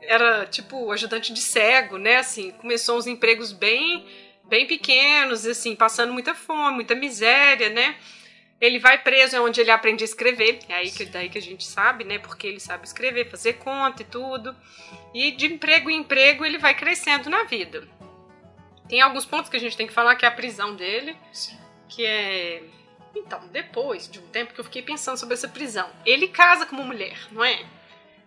era 0.03 0.45
tipo 0.47 0.91
ajudante 0.91 1.33
de 1.33 1.41
cego, 1.41 1.97
né? 1.97 2.17
Assim, 2.17 2.51
começou 2.51 2.99
uns 2.99 3.07
empregos 3.07 3.53
bem, 3.53 4.05
bem 4.43 4.67
pequenos, 4.67 5.47
assim, 5.47 5.77
passando 5.77 6.13
muita 6.13 6.35
fome, 6.35 6.75
muita 6.75 6.97
miséria, 6.97 7.69
né? 7.69 7.95
Ele 8.61 8.79
vai 8.79 8.99
preso, 9.03 9.37
é 9.37 9.41
onde 9.41 9.61
ele 9.61 9.71
aprende 9.71 10.03
a 10.03 10.07
escrever. 10.07 10.61
É 10.69 10.75
aí 10.75 10.91
que, 10.91 11.05
daí 11.05 11.29
que 11.29 11.37
a 11.39 11.43
gente 11.43 11.65
sabe, 11.65 12.05
né? 12.05 12.19
Porque 12.19 12.47
ele 12.47 12.59
sabe 12.61 12.87
escrever, 12.87 13.31
fazer 13.31 13.55
conta 13.55 14.03
e 14.03 14.05
tudo. 14.07 14.57
E 15.15 15.31
de 15.33 15.47
emprego 15.47 15.91
em 15.91 15.99
emprego 15.99 16.45
ele 16.45 16.57
vai 16.59 16.75
crescendo 16.75 17.29
na 17.29 17.45
vida. 17.45 17.87
Tem 18.89 19.01
alguns 19.03 19.27
pontos 19.27 19.51
que 19.51 19.57
a 19.57 19.61
gente 19.61 19.77
tem 19.77 19.87
que 19.87 19.93
falar, 19.93 20.17
que 20.17 20.25
é 20.25 20.29
a 20.29 20.33
prisão 20.33 20.75
dele. 20.75 21.17
Sim. 21.33 21.59
Que 21.89 22.07
é. 22.07 22.63
Então, 23.15 23.47
depois 23.49 24.09
de 24.11 24.19
um 24.21 24.27
tempo 24.29 24.53
que 24.55 24.61
eu 24.61 24.65
fiquei 24.65 24.83
pensando 24.83 25.17
sobre 25.19 25.35
essa 25.35 25.49
prisão. 25.49 25.91
Ele 26.05 26.29
casa 26.29 26.67
com 26.67 26.77
uma 26.77 26.85
mulher, 26.85 27.19
não 27.33 27.45
é? 27.45 27.65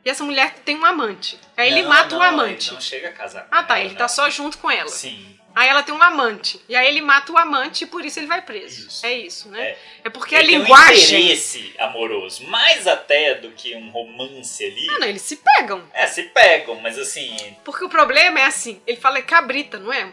E 0.04 0.10
essa 0.10 0.24
mulher 0.24 0.54
tem 0.66 0.78
um 0.78 0.86
amante. 0.86 1.40
Aí 1.58 1.72
ele 1.72 1.82
Não, 1.84 1.90
mata 1.90 2.10
não, 2.16 2.20
o 2.20 2.22
amante. 2.24 2.68
Ele 2.70 2.76
não 2.76 2.82
chega 2.82 3.10
a 3.10 3.14
casar. 3.14 3.44
com 3.44 3.56
Ah, 3.56 3.64
tá. 3.64 3.76
ela, 3.78 3.86
Ele 3.86 3.90
não. 3.94 3.98
tá 4.00 4.08
só 4.08 4.30
junto 4.30 4.58
com 4.58 4.70
ela. 4.70 4.90
Sim. 4.90 5.39
Aí 5.60 5.68
ela 5.68 5.84
tem 5.84 5.94
um 5.94 6.02
amante. 6.02 6.58
E 6.70 6.76
aí 6.76 6.88
ele 6.88 7.02
mata 7.02 7.34
o 7.34 7.38
amante 7.38 7.84
e 7.84 7.88
por 7.88 8.06
isso 8.06 8.18
ele 8.18 8.28
vai 8.28 8.42
preso. 8.42 8.88
Isso. 8.88 9.06
É 9.06 9.12
isso, 9.12 9.50
né? 9.50 9.62
É. 9.72 9.78
É, 10.06 10.10
porque 10.10 10.34
Ele 10.34 10.44
a 10.44 10.48
tem 10.48 10.58
um 10.58 10.62
linguagem. 10.62 11.20
interesse 11.22 11.74
amoroso, 11.78 12.46
mais 12.46 12.88
até 12.88 13.36
do 13.36 13.52
que 13.52 13.76
um 13.76 13.90
romance 13.90 14.64
ali. 14.64 14.88
ah, 14.90 15.00
não, 15.00 15.08
eles 15.08 15.22
se 15.22 15.36
pegam. 15.36 15.84
É, 15.94 16.08
se 16.08 16.24
pegam, 16.24 16.76
mas 16.76 16.98
assim, 16.98 17.36
Porque 17.66 17.84
o 17.84 17.90
problema 17.90 18.40
é 18.40 18.46
assim: 18.46 18.82
ele 18.88 18.96
fala 19.02 19.18
é 19.18 19.22
cabrita, 19.22 19.78
não 19.78 19.92
é? 19.92 20.10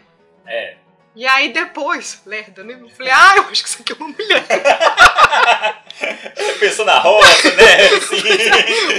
é. 0.49 0.75
E 1.15 1.25
aí 1.25 1.51
depois, 1.51 2.21
lerda, 2.27 2.65
né? 2.65 2.77
Eu 2.81 2.89
falei, 2.91 3.13
ah, 3.13 3.35
eu 3.37 3.45
acho 3.45 3.63
que 3.63 3.69
isso 3.69 3.81
aqui 3.83 3.93
é 3.93 3.95
uma 3.95 4.09
mulher. 4.09 4.43
Pensou 6.59 6.85
na 6.85 6.99
roça, 6.99 7.55
né? 7.55 7.87
Assim, 7.97 8.17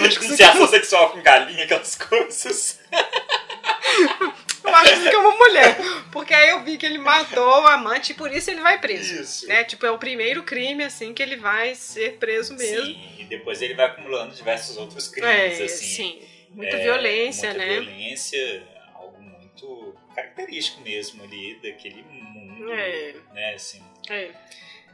isso 0.07 0.23
iniciação 0.23 0.63
aqui- 0.63 0.71
sexual 0.71 1.09
com 1.11 1.21
galinha, 1.21 1.65
aquelas 1.65 1.95
coisas. 1.95 2.79
Eu 4.67 4.75
acho 4.75 5.01
que 5.01 5.15
é 5.15 5.17
uma 5.17 5.35
mulher. 5.35 5.77
Porque 6.11 6.33
aí 6.33 6.49
eu 6.49 6.63
vi 6.63 6.77
que 6.77 6.85
ele 6.85 6.97
matou 6.97 7.63
o 7.63 7.67
amante 7.67 8.11
e 8.11 8.15
por 8.15 8.31
isso 8.31 8.49
ele 8.51 8.61
vai 8.61 8.79
preso. 8.79 9.21
Isso. 9.21 9.47
Né? 9.47 9.63
Tipo, 9.63 9.85
é 9.85 9.91
o 9.91 9.97
primeiro 9.97 10.43
crime, 10.43 10.83
assim, 10.83 11.13
que 11.13 11.21
ele 11.23 11.35
vai 11.37 11.75
ser 11.75 12.17
preso 12.17 12.53
mesmo. 12.55 12.85
Sim, 12.85 13.15
e 13.19 13.23
depois 13.25 13.61
ele 13.61 13.73
vai 13.73 13.85
acumulando 13.87 14.33
diversos 14.35 14.77
outros 14.77 15.07
crimes, 15.07 15.59
é, 15.59 15.63
assim. 15.63 15.85
sim. 15.85 16.21
Muita 16.51 16.75
É, 16.77 16.83
violência, 16.83 17.49
muita 17.53 17.65
né? 17.65 17.79
violência, 17.79 18.63
algo 18.95 19.21
muito 19.21 19.95
característico 20.15 20.81
mesmo 20.81 21.23
ali 21.23 21.59
daquele 21.61 22.01
mundo, 22.03 22.71
É. 22.73 23.13
né, 23.33 23.53
assim, 23.53 23.83
É. 24.09 24.29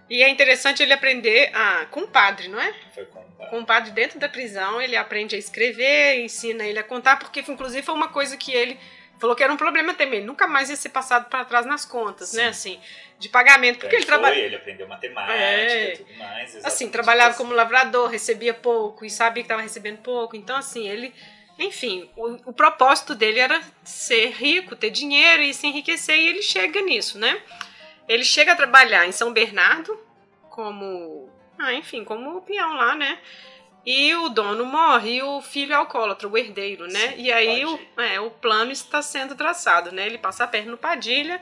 E 0.09 0.21
é 0.21 0.27
interessante 0.29 0.83
ele 0.83 0.91
aprender 0.91 1.49
a, 1.55 1.85
com 1.85 2.01
o 2.01 2.07
padre, 2.07 2.49
não 2.49 2.59
é? 2.59 2.73
foi 2.93 3.05
contado. 3.05 3.49
Com 3.49 3.61
o 3.61 3.65
padre 3.65 3.91
dentro 3.91 4.19
da 4.19 4.27
prisão, 4.27 4.81
ele 4.81 4.97
aprende 4.97 5.33
a 5.35 5.39
escrever, 5.39 6.19
ensina 6.19 6.65
ele 6.65 6.77
a 6.77 6.83
contar, 6.83 7.17
porque 7.17 7.39
inclusive 7.39 7.81
foi 7.81 7.95
uma 7.95 8.09
coisa 8.09 8.35
que 8.35 8.51
ele 8.53 8.77
falou 9.19 9.35
que 9.35 9.43
era 9.43 9.51
um 9.53 9.57
problema 9.57 9.93
também. 9.93 10.19
Ele 10.19 10.27
nunca 10.27 10.47
mais 10.47 10.69
ia 10.69 10.75
ser 10.75 10.89
passado 10.89 11.29
para 11.29 11.45
trás 11.45 11.65
nas 11.65 11.85
contas, 11.85 12.29
Sim. 12.29 12.37
né? 12.37 12.47
Assim, 12.47 12.79
de 13.19 13.29
pagamento. 13.29 13.79
Porque 13.79 13.95
ele 13.95 14.05
foi, 14.05 14.13
trabalha. 14.13 14.35
ele 14.35 14.55
aprendeu 14.55 14.87
matemática 14.87 15.33
É. 15.33 15.93
e 15.93 15.97
tudo 15.97 16.13
mais. 16.17 16.65
Assim, 16.65 16.89
trabalhava 16.89 17.29
isso. 17.31 17.37
como 17.37 17.53
lavrador, 17.53 18.09
recebia 18.09 18.53
pouco 18.53 19.05
e 19.05 19.09
sabia 19.09 19.43
que 19.43 19.45
estava 19.47 19.61
recebendo 19.61 19.99
pouco. 19.99 20.35
Então, 20.35 20.55
assim, 20.57 20.87
ele. 20.87 21.13
Enfim, 21.59 22.09
o, 22.17 22.49
o 22.49 22.53
propósito 22.53 23.13
dele 23.13 23.39
era 23.39 23.61
ser 23.83 24.31
rico, 24.31 24.75
ter 24.75 24.89
dinheiro 24.89 25.43
e 25.43 25.53
se 25.53 25.67
enriquecer, 25.67 26.17
e 26.17 26.27
ele 26.27 26.41
chega 26.41 26.81
nisso, 26.81 27.19
né? 27.19 27.39
Ele 28.09 28.23
chega 28.25 28.53
a 28.53 28.55
trabalhar 28.55 29.07
em 29.07 29.11
São 29.11 29.31
Bernardo 29.31 29.97
como. 30.49 31.29
Ah, 31.59 31.71
enfim, 31.73 32.03
como 32.03 32.41
peão 32.41 32.73
lá, 32.73 32.95
né? 32.95 33.19
E 33.85 34.15
o 34.15 34.29
dono 34.29 34.65
morre 34.65 35.15
e 35.17 35.21
o 35.23 35.41
filho 35.41 35.73
é 35.73 35.75
alcoólatra, 35.75 36.27
o 36.27 36.37
herdeiro, 36.37 36.87
né? 36.87 37.09
Sim, 37.09 37.21
e 37.21 37.31
aí 37.33 37.65
o, 37.65 37.79
é, 37.97 38.19
o 38.19 38.31
plano 38.31 38.71
está 38.71 39.01
sendo 39.01 39.35
traçado, 39.35 39.91
né? 39.91 40.05
Ele 40.05 40.17
passa 40.17 40.45
a 40.45 40.47
perna 40.47 40.71
no 40.71 40.77
Padilha 40.77 41.41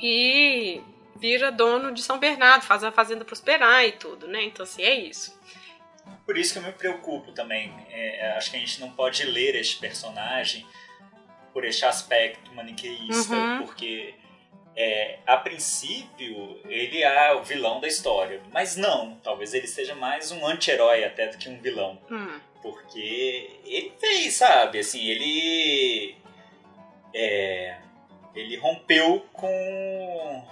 e 0.00 0.80
vira 1.16 1.50
dono 1.50 1.92
de 1.92 2.02
São 2.02 2.18
Bernardo, 2.18 2.64
faz 2.64 2.84
a 2.84 2.92
fazenda 2.92 3.24
prosperar 3.24 3.84
e 3.84 3.92
tudo, 3.92 4.26
né? 4.26 4.42
Então, 4.44 4.64
assim, 4.64 4.82
é 4.82 4.94
isso. 4.98 5.38
Por 6.24 6.36
isso 6.36 6.52
que 6.54 6.58
eu 6.58 6.62
me 6.64 6.72
preocupo 6.72 7.32
também. 7.32 7.72
É, 7.90 8.34
acho 8.36 8.50
que 8.50 8.56
a 8.56 8.60
gente 8.60 8.80
não 8.80 8.90
pode 8.90 9.22
ler 9.24 9.54
este 9.54 9.76
personagem 9.78 10.66
por 11.52 11.64
este 11.64 11.84
aspecto 11.84 12.52
maniqueísta, 12.54 13.32
Uhum. 13.34 13.58
porque 13.64 14.14
é, 14.76 15.18
a 15.26 15.36
princípio 15.38 16.60
ele 16.68 17.02
é 17.02 17.32
o 17.32 17.42
vilão 17.42 17.80
da 17.80 17.88
história, 17.88 18.40
mas 18.52 18.76
não. 18.76 19.16
Talvez 19.22 19.54
ele 19.54 19.66
seja 19.66 19.94
mais 19.94 20.30
um 20.30 20.46
anti-herói 20.46 21.02
até 21.04 21.28
do 21.28 21.38
que 21.38 21.48
um 21.48 21.58
vilão, 21.60 21.98
Hum, 22.10 22.38
porque 22.62 23.58
ele 23.64 23.92
fez, 23.98 24.34
sabe? 24.34 24.80
Assim, 24.80 25.04
ele 25.06 26.16
é, 27.14 27.76
ele 28.34 28.56
rompeu 28.56 29.24
com 29.32 30.44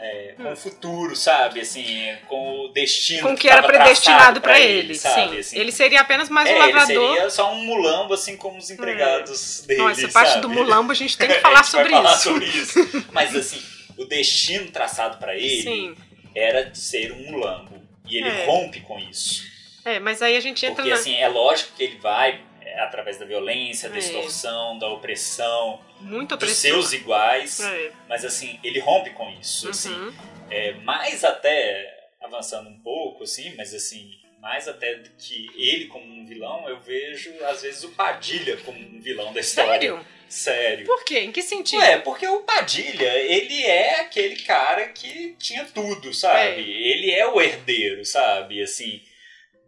é, 0.00 0.34
com 0.36 0.44
Hum. 0.44 0.52
o 0.52 0.56
futuro, 0.56 1.14
sabe? 1.14 1.60
Assim, 1.60 2.16
com 2.26 2.60
o 2.64 2.68
destino 2.68 3.22
com 3.22 3.34
o 3.34 3.36
que 3.36 3.48
era 3.48 3.62
tava 3.62 3.72
predestinado 3.74 4.40
para 4.40 4.58
ele, 4.58 4.94
sabe? 4.94 5.32
sim. 5.34 5.38
Assim, 5.38 5.58
Ele 5.58 5.70
seria 5.70 6.00
apenas 6.00 6.28
mais 6.28 6.48
um 6.48 6.52
é, 6.54 6.58
lavrador. 6.58 7.04
Ele 7.04 7.14
seria 7.14 7.30
só 7.30 7.52
um 7.52 7.64
mulambo, 7.64 8.14
assim 8.14 8.36
como 8.36 8.58
os 8.58 8.70
empregados 8.70 9.62
dele. 9.66 9.80
Não, 9.80 9.90
essa 9.90 10.08
parte 10.08 10.30
sabe? 10.30 10.42
do 10.42 10.48
mulambo 10.48 10.90
a 10.92 10.94
gente 10.94 11.16
tem 11.18 11.28
que 11.28 11.34
A 11.34 11.40
falar 11.40 11.62
sobre 11.64 11.90
falar 11.90 12.14
isso. 12.14 12.22
sobre 12.22 12.46
isso. 12.46 13.06
Mas 13.12 13.34
assim, 13.36 13.62
o 13.98 14.04
destino 14.06 14.70
traçado 14.70 15.18
para 15.18 15.36
ele 15.36 15.62
Sim. 15.62 15.96
era 16.34 16.64
de 16.64 16.78
ser 16.78 17.12
um 17.12 17.30
mulambo. 17.32 17.80
E 18.08 18.16
ele 18.16 18.28
É. 18.28 18.46
rompe 18.46 18.80
com 18.80 18.98
isso. 18.98 19.44
É, 19.84 19.98
mas 20.00 20.20
aí 20.20 20.36
a 20.36 20.40
gente 20.40 20.64
entra 20.66 20.76
Porque 20.76 20.90
na. 20.90 20.96
assim, 20.96 21.14
é 21.16 21.28
lógico 21.28 21.70
que 21.76 21.82
ele 21.84 21.96
vai 21.98 22.40
é, 22.60 22.80
através 22.80 23.18
da 23.18 23.24
violência, 23.24 23.88
da 23.88 23.96
É. 23.96 23.98
extorsão, 23.98 24.78
da 24.78 24.88
opressão, 24.88 25.80
Muito 26.00 26.36
dos 26.36 26.50
opressor. 26.50 26.54
seus 26.82 26.92
iguais. 26.92 27.60
É. 27.60 27.92
Mas 28.08 28.24
assim, 28.24 28.58
ele 28.64 28.78
rompe 28.80 29.10
com 29.10 29.28
isso. 29.40 29.68
Assim, 29.68 29.92
Uhum. 29.92 30.12
é, 30.50 30.72
mais 30.74 31.24
até 31.24 32.08
avançando 32.20 32.68
um 32.68 32.78
pouco, 32.80 33.24
assim, 33.24 33.54
mas 33.56 33.74
assim, 33.74 34.10
mais 34.40 34.68
até 34.68 34.94
do 34.96 35.10
que 35.18 35.48
ele 35.56 35.86
como 35.86 36.04
um 36.04 36.26
vilão, 36.26 36.68
eu 36.68 36.78
vejo 36.80 37.32
às 37.44 37.62
vezes 37.62 37.82
o 37.84 37.90
Padilha 37.90 38.56
como 38.58 38.78
um 38.78 39.00
vilão 39.00 39.32
da 39.32 39.40
história. 39.40 39.80
Sério? 39.80 40.06
Sério. 40.28 40.86
Por 40.86 41.04
quê? 41.04 41.20
Em 41.20 41.32
que 41.32 41.42
sentido? 41.42 41.82
É, 41.82 41.98
porque 41.98 42.24
o 42.26 42.40
Padilha, 42.44 43.18
ele 43.18 43.64
é 43.64 44.00
aquele 44.00 44.36
cara 44.36 44.86
que 44.88 45.34
tinha 45.40 45.64
tudo, 45.64 46.14
sabe? 46.14 46.60
Ele 46.62 47.10
é 47.10 47.26
o 47.26 47.40
herdeiro, 47.40 48.04
sabe? 48.04 48.62
Assim, 48.62 49.02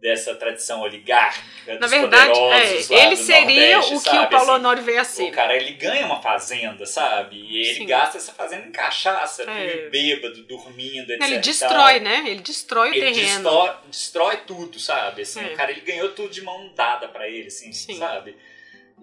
dessa 0.03 0.35
tradição 0.35 0.81
oligárquica, 0.81 1.75
Na 1.75 1.79
dos 1.79 1.89
verdade, 1.89 2.27
poderosos 2.37 2.91
é, 2.91 3.05
ele 3.05 3.15
seria 3.15 3.77
Nordeste, 3.77 3.93
o 3.95 4.01
que 4.01 4.09
sabe? 4.09 4.25
o 4.25 4.29
Paulo 4.29 4.51
Assim, 4.51 4.59
Honório 4.59 4.83
veio 4.83 4.99
a 4.99 5.03
ser. 5.05 5.23
o 5.23 5.31
cara, 5.31 5.55
ele 5.55 5.71
ganha 5.75 6.05
uma 6.05 6.21
fazenda, 6.21 6.85
sabe? 6.85 7.37
E 7.37 7.57
ele 7.61 7.73
Sim. 7.75 7.85
gasta 7.85 8.17
essa 8.17 8.33
fazenda 8.33 8.67
em 8.67 8.71
cachaça, 8.73 9.43
É. 9.49 9.89
bêbado, 9.89 10.43
dormindo, 10.43 11.09
etc. 11.09 11.25
Ele 11.25 11.37
destrói, 11.39 11.99
né? 12.01 12.23
Ele 12.27 12.41
destrói 12.41 12.89
o 12.89 12.93
Ele 12.93 12.99
terreno. 13.13 13.43
destrói, 13.43 13.71
destrói 13.87 14.37
tudo, 14.45 14.77
sabe? 14.77 15.21
Assim, 15.21 15.39
É. 15.41 15.53
o 15.53 15.55
cara, 15.55 15.71
ele 15.71 15.81
ganhou 15.81 16.09
tudo 16.09 16.29
de 16.29 16.41
mão 16.41 16.73
dada 16.75 17.07
pra 17.07 17.27
ele, 17.29 17.47
assim, 17.47 17.71
Sim. 17.71 17.97
sabe? 17.97 18.35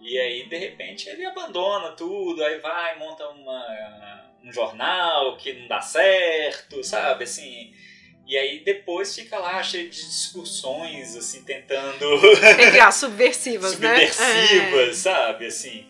E 0.03 0.19
aí, 0.19 0.47
de 0.49 0.57
repente, 0.59 1.09
ele 1.09 1.25
abandona 1.25 1.93
tudo, 1.93 2.45
aí 2.45 2.59
vai, 2.59 2.99
monta 2.99 3.27
uma, 3.29 4.25
um 4.45 4.53
jornal 4.53 5.37
que 5.39 5.55
não 5.55 5.67
dá 5.67 5.81
certo, 5.81 6.85
sabe? 6.85 7.25
Assim... 7.25 7.73
E 8.31 8.39
aí 8.39 8.61
depois 8.61 9.13
fica 9.13 9.37
lá 9.41 9.61
cheio 9.61 9.91
de 9.91 10.07
discussões, 10.07 11.17
assim, 11.17 11.43
tentando... 11.43 12.07
Entre 12.63 12.79
as 12.79 12.95
subversivas, 12.95 13.77
né? 13.77 14.07
subversivas, 14.07 14.97
sabe? 14.99 15.47
Assim... 15.47 15.85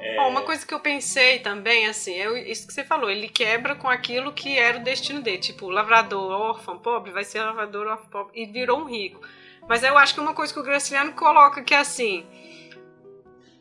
É. 0.00 0.18
Ó, 0.18 0.28
uma 0.30 0.40
coisa 0.40 0.66
que 0.66 0.72
eu 0.72 0.80
pensei 0.80 1.40
também, 1.40 1.86
assim, 1.86 2.14
é 2.14 2.50
isso 2.50 2.66
que 2.66 2.72
você 2.72 2.82
falou, 2.82 3.10
ele 3.10 3.28
quebra 3.28 3.76
com 3.76 3.90
aquilo 3.90 4.32
que 4.32 4.58
era 4.58 4.78
o 4.78 4.82
destino 4.82 5.20
dele. 5.20 5.36
Tipo, 5.36 5.68
lavrador 5.68 6.32
órfão, 6.32 6.78
pobre, 6.78 7.12
vai 7.12 7.24
ser 7.24 7.40
lavrador 7.40 7.86
órfão, 7.86 8.08
pobre, 8.08 8.42
e 8.42 8.46
virou 8.46 8.80
um 8.80 8.84
rico. 8.86 9.20
Mas 9.68 9.82
eu 9.82 9.98
acho 9.98 10.14
que 10.14 10.20
uma 10.20 10.32
coisa 10.32 10.50
que 10.50 10.58
o 10.58 10.62
Graciliano 10.62 11.12
coloca 11.12 11.62
que 11.62 11.74
é 11.74 11.78
assim. 11.78 12.24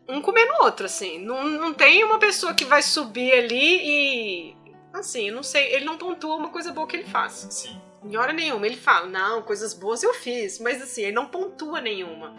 Um 0.07 0.21
comendo 0.21 0.53
o 0.53 0.63
outro, 0.63 0.85
assim. 0.85 1.19
Não, 1.19 1.43
não 1.49 1.73
tem 1.73 2.01
uma 2.05 2.17
pessoa 2.17 2.53
que 2.53 2.63
vai 2.63 2.81
subir 2.81 3.33
ali 3.33 3.81
e 3.83 4.55
assim, 4.93 5.27
eu 5.27 5.35
não 5.35 5.43
sei, 5.43 5.73
ele 5.73 5.83
não 5.83 5.97
pontua 5.97 6.37
uma 6.37 6.49
coisa 6.49 6.71
boa 6.71 6.87
que 6.87 6.95
ele 6.95 7.05
faz. 7.07 7.45
Sim. 7.49 7.90
Em 8.03 8.17
hora 8.17 8.33
nenhuma. 8.33 8.65
Ele 8.65 8.77
fala, 8.77 9.07
não, 9.07 9.41
coisas 9.41 9.73
boas 9.73 10.03
eu 10.03 10.13
fiz, 10.13 10.59
mas 10.59 10.81
assim, 10.81 11.03
ele 11.03 11.11
não 11.11 11.27
pontua 11.27 11.79
nenhuma. 11.81 12.35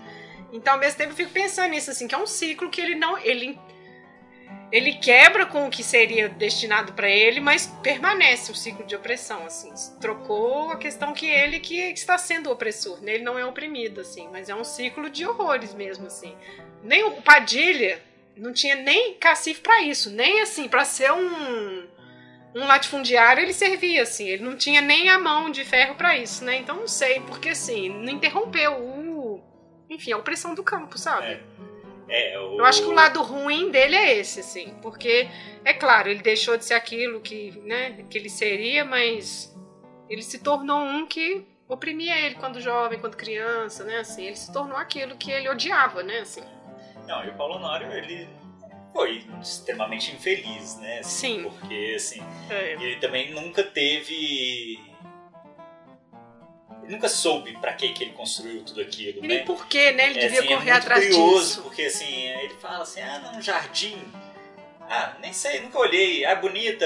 Então, 0.53 0.75
ao 0.75 0.79
mesmo 0.79 0.99
tempo, 0.99 1.13
eu 1.13 1.17
fico 1.17 1.31
pensando 1.31 1.71
nisso, 1.71 1.91
assim, 1.91 2.07
que 2.07 2.15
é 2.15 2.19
um 2.19 2.27
ciclo 2.27 2.69
que 2.69 2.81
ele 2.81 2.95
não. 2.95 3.17
Ele, 3.19 3.59
ele 4.71 4.95
quebra 4.95 5.47
com 5.47 5.67
o 5.67 5.71
que 5.71 5.83
seria 5.83 6.29
destinado 6.29 6.93
para 6.93 7.09
ele, 7.09 7.41
mas 7.41 7.67
permanece 7.83 8.53
o 8.53 8.55
ciclo 8.55 8.85
de 8.85 8.95
opressão, 8.95 9.47
assim. 9.47 9.73
Trocou 9.99 10.71
a 10.71 10.77
questão 10.77 11.15
que 11.15 11.27
ele 11.27 11.59
que 11.59 11.79
está 11.93 12.19
sendo 12.19 12.51
opressor, 12.51 13.01
né? 13.01 13.15
Ele 13.15 13.25
não 13.25 13.39
é 13.39 13.47
oprimido, 13.47 14.03
assim, 14.03 14.29
mas 14.31 14.51
é 14.51 14.55
um 14.55 14.65
ciclo 14.65 15.09
de 15.09 15.27
horrores 15.27 15.73
mesmo, 15.73 16.07
assim. 16.07 16.37
Nem 16.83 17.03
o 17.05 17.23
Padilha 17.23 18.03
não 18.37 18.53
tinha 18.53 18.77
nem 18.77 19.15
cacife 19.15 19.61
para 19.61 19.81
isso, 19.83 20.11
nem 20.11 20.43
assim, 20.43 20.69
para 20.69 20.85
ser 20.85 21.13
um 21.13 21.87
um 22.55 22.67
latifundiário 22.67 23.43
ele 23.43 23.53
servia 23.53 24.03
assim, 24.03 24.29
ele 24.29 24.45
não 24.45 24.57
tinha 24.57 24.81
nem 24.81 25.09
a 25.09 25.19
mão 25.19 25.51
de 25.51 25.65
ferro 25.65 25.95
para 25.95 26.17
isso, 26.17 26.45
né? 26.45 26.57
Então 26.57 26.77
não 26.77 26.89
sei, 26.89 27.21
porque 27.21 27.51
assim, 27.51 27.89
não 27.89 28.13
interrompeu 28.13 28.73
o 28.73 29.43
enfim, 29.89 30.13
a 30.13 30.17
opressão 30.17 30.55
do 30.55 30.63
campo, 30.63 30.99
sabe? 30.99 31.27
É. 31.27 31.43
É, 32.09 32.39
o... 32.39 32.59
Eu 32.59 32.65
acho 32.67 32.83
que 32.83 32.89
o 32.89 32.93
lado 32.93 33.23
ruim 33.23 33.71
dele 33.71 33.97
é 33.97 34.19
esse, 34.19 34.41
assim, 34.41 34.75
porque 34.83 35.29
é 35.65 35.73
claro, 35.73 36.11
ele 36.11 36.21
deixou 36.21 36.59
de 36.59 36.65
ser 36.65 36.75
aquilo 36.75 37.21
que, 37.21 37.59
né, 37.65 38.05
que 38.11 38.19
ele 38.19 38.29
seria, 38.29 38.85
mas 38.85 39.55
ele 40.11 40.23
se 40.23 40.39
tornou 40.39 40.79
um 40.79 41.07
que 41.07 41.47
oprimia 41.67 42.19
ele 42.19 42.35
quando 42.35 42.61
jovem, 42.61 42.99
quando 42.99 43.17
criança, 43.17 43.85
né, 43.85 43.99
assim, 43.99 44.27
ele 44.27 44.37
se 44.37 44.53
tornou 44.53 44.77
aquilo 44.77 45.17
que 45.17 45.31
ele 45.31 45.49
odiava, 45.49 46.03
né, 46.03 46.21
assim. 46.21 46.43
Não, 47.07 47.25
e 47.25 47.31
o 47.31 47.35
Paulo 47.35 47.55
Honório, 47.55 47.91
ele 47.93 48.29
foi 48.93 49.25
extremamente 49.41 50.13
infeliz, 50.15 50.77
né? 50.79 50.99
Assim, 51.01 51.43
Sim. 51.43 51.43
Porque, 51.45 51.93
assim, 51.97 52.23
É. 52.51 52.73
ele 52.75 52.97
também 52.97 53.31
nunca 53.33 53.63
teve. 53.63 54.79
Ele 56.83 56.93
nunca 56.97 57.09
soube 57.09 57.53
pra 57.59 57.73
que, 57.75 57.91
que 57.93 58.03
ele 58.05 58.13
construiu 58.13 58.65
tudo 58.65 58.81
aquilo, 58.81 59.19
E 59.19 59.29
né? 59.29 59.35
nem 59.37 59.45
porquê, 59.45 59.93
né, 59.93 60.11
ele 60.11 60.19
É, 60.19 60.23
devia 60.23 60.41
assim, 60.41 60.49
é 60.53 60.57
correr 60.57 60.71
muito 60.73 60.83
atrás 60.85 61.05
curioso, 61.07 61.45
disso. 61.47 61.63
porque 61.63 61.83
assim, 61.83 62.29
ele 62.29 62.55
fala 62.55 62.83
assim, 62.83 63.01
ah, 63.01 63.19
não, 63.21 63.41
jardim. 63.41 63.97
Ah, 64.91 65.15
nem 65.21 65.33
sei, 65.33 65.61
nunca 65.61 65.79
olhei. 65.79 66.25
Ah, 66.25 66.35
bonita 66.35 66.85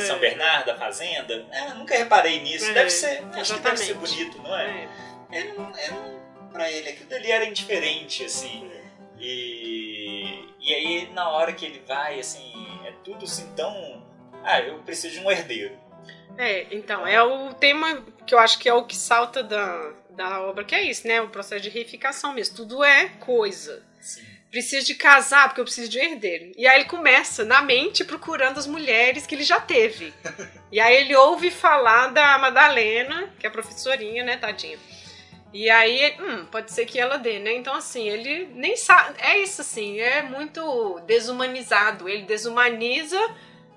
São 0.00 0.18
Bernardo, 0.18 0.70
a 0.70 0.76
fazenda. 0.76 1.46
Ah, 1.52 1.74
nunca 1.74 1.96
reparei 1.96 2.40
nisso. 2.40 2.66
É, 2.66 2.72
deve 2.74 2.90
ser, 2.90 3.24
acho 3.34 3.54
que 3.54 3.60
deve 3.60 3.76
ser 3.78 3.92
exatamente. 3.92 3.94
bonito, 3.94 4.38
não 4.42 4.56
é? 4.56 4.88
É. 5.32 5.38
Ele 5.38 5.52
não, 5.54 5.70
ele 5.76 6.20
pra 6.52 6.70
ele 6.70 6.88
aquilo 6.90 7.08
dali 7.08 7.30
era 7.32 7.44
indiferente, 7.44 8.24
assim. 8.24 8.70
E, 9.18 9.89
e 10.60 10.74
aí, 10.74 11.10
na 11.12 11.28
hora 11.30 11.52
que 11.52 11.64
ele 11.64 11.82
vai, 11.86 12.20
assim, 12.20 12.52
é 12.84 12.92
tudo 13.04 13.24
assim 13.24 13.50
tão. 13.56 14.06
Ah, 14.44 14.60
eu 14.60 14.78
preciso 14.80 15.18
de 15.18 15.26
um 15.26 15.30
herdeiro. 15.30 15.78
É, 16.36 16.66
então, 16.70 17.06
é 17.06 17.22
o 17.22 17.52
tema 17.54 18.02
que 18.26 18.34
eu 18.34 18.38
acho 18.38 18.58
que 18.58 18.68
é 18.68 18.74
o 18.74 18.84
que 18.84 18.96
salta 18.96 19.42
da, 19.42 19.92
da 20.10 20.42
obra, 20.42 20.64
que 20.64 20.74
é 20.74 20.82
isso, 20.82 21.06
né? 21.06 21.20
O 21.20 21.28
processo 21.28 21.62
de 21.62 21.70
reificação 21.70 22.32
mesmo. 22.32 22.56
Tudo 22.56 22.84
é 22.84 23.08
coisa. 23.20 23.82
Assim. 23.98 24.22
Preciso 24.50 24.86
de 24.86 24.94
casar 24.94 25.48
porque 25.48 25.60
eu 25.60 25.64
preciso 25.64 25.88
de 25.88 25.98
um 25.98 26.02
herdeiro. 26.02 26.52
E 26.56 26.66
aí 26.66 26.80
ele 26.80 26.88
começa 26.88 27.44
na 27.44 27.62
mente 27.62 28.04
procurando 28.04 28.58
as 28.58 28.66
mulheres 28.66 29.26
que 29.26 29.34
ele 29.34 29.44
já 29.44 29.60
teve. 29.60 30.12
E 30.72 30.78
aí 30.78 30.98
ele 30.98 31.16
ouve 31.16 31.50
falar 31.50 32.12
da 32.12 32.38
Madalena, 32.38 33.28
que 33.40 33.44
é 33.44 33.48
a 33.48 33.52
professorinha, 33.52 34.22
né, 34.22 34.36
tadinha. 34.36 34.78
E 35.52 35.68
aí, 35.68 36.14
hum, 36.20 36.44
pode 36.46 36.70
ser 36.70 36.86
que 36.86 36.98
ela 36.98 37.16
dê, 37.16 37.38
né? 37.40 37.52
Então, 37.54 37.74
assim, 37.74 38.08
ele 38.08 38.48
nem 38.54 38.76
sabe. 38.76 39.14
É 39.20 39.38
isso, 39.38 39.60
assim, 39.60 39.98
é 39.98 40.22
muito 40.22 41.00
desumanizado. 41.06 42.08
Ele 42.08 42.22
desumaniza 42.22 43.18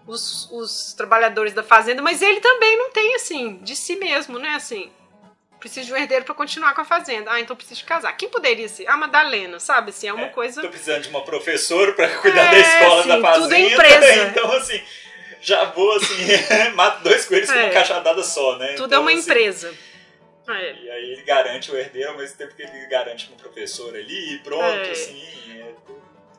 os, 0.06 0.48
os 0.52 0.94
trabalhadores 0.94 1.52
da 1.54 1.64
fazenda, 1.64 2.02
mas 2.02 2.22
ele 2.22 2.40
também 2.42 2.78
não 2.78 2.92
tem, 2.92 3.16
assim, 3.16 3.58
de 3.64 3.76
si 3.76 3.96
mesmo, 3.96 4.38
né? 4.38 4.50
Assim, 4.56 4.92
preciso 5.60 5.88
de 5.88 5.94
um 5.94 5.98
herdeiro 5.98 6.26
pra 6.26 6.36
continuar 6.36 6.76
com 6.76 6.82
a 6.82 6.86
fazenda. 6.86 7.32
Ah, 7.32 7.40
então 7.40 7.56
preciso 7.56 7.80
de 7.80 7.86
casar. 7.86 8.12
Quem 8.18 8.30
poderia 8.30 8.70
ser? 8.70 8.88
A 8.88 8.96
Madalena, 8.96 9.60
sabe? 9.60 9.90
Assim, 9.90 10.08
é 10.08 10.14
uma 10.14 10.26
É, 10.28 10.30
coisa. 10.30 10.62
Tô 10.62 10.70
precisando 10.70 11.02
de 11.02 11.10
uma 11.10 11.24
professora 11.24 11.94
pra 11.94 12.08
cuidar 12.20 12.48
É, 12.48 12.52
da 12.52 12.60
escola 12.60 13.02
sim, 13.04 13.10
da 13.10 13.16
tudo 13.16 13.26
é 13.28 13.40
fazenda. 13.40 13.60
empresa. 13.74 14.24
Então, 14.28 14.52
assim, 14.52 14.82
já 15.42 15.64
vou 15.66 15.92
assim, 15.96 16.24
mato 16.76 17.02
dois 17.02 17.26
coelhos 17.26 17.50
com 17.50 17.56
É. 17.58 17.64
uma 17.64 17.74
cachadada 17.74 18.22
só, 18.22 18.58
né? 18.60 18.74
Tudo 18.74 18.86
Então, 18.88 18.98
é 19.00 19.02
uma 19.02 19.12
assim, 19.12 19.22
empresa. 19.22 19.74
É. 20.48 20.74
E 20.74 20.90
aí 20.92 21.12
ele 21.14 21.22
garante 21.24 21.72
o 21.72 21.78
herdeiro 21.78 22.10
ao 22.12 22.18
mesmo 22.18 22.38
tempo 22.38 22.54
que 22.56 22.62
ele 22.64 22.86
garante 22.88 23.28
uma 23.30 23.38
professora 23.38 23.98
ali 23.98 24.36
e 24.36 24.40
pronto, 24.40 24.62
É. 24.64 24.92
assim. 24.92 25.24
é- 25.52 25.74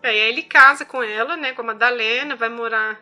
É, 0.03 0.09
aí 0.11 0.19
ele 0.19 0.43
casa 0.43 0.85
com 0.85 1.03
ela, 1.03 1.37
né, 1.37 1.53
com 1.53 1.63
a 1.63 1.65
Madalena, 1.65 2.37
vai 2.37 2.51
morar 2.51 3.01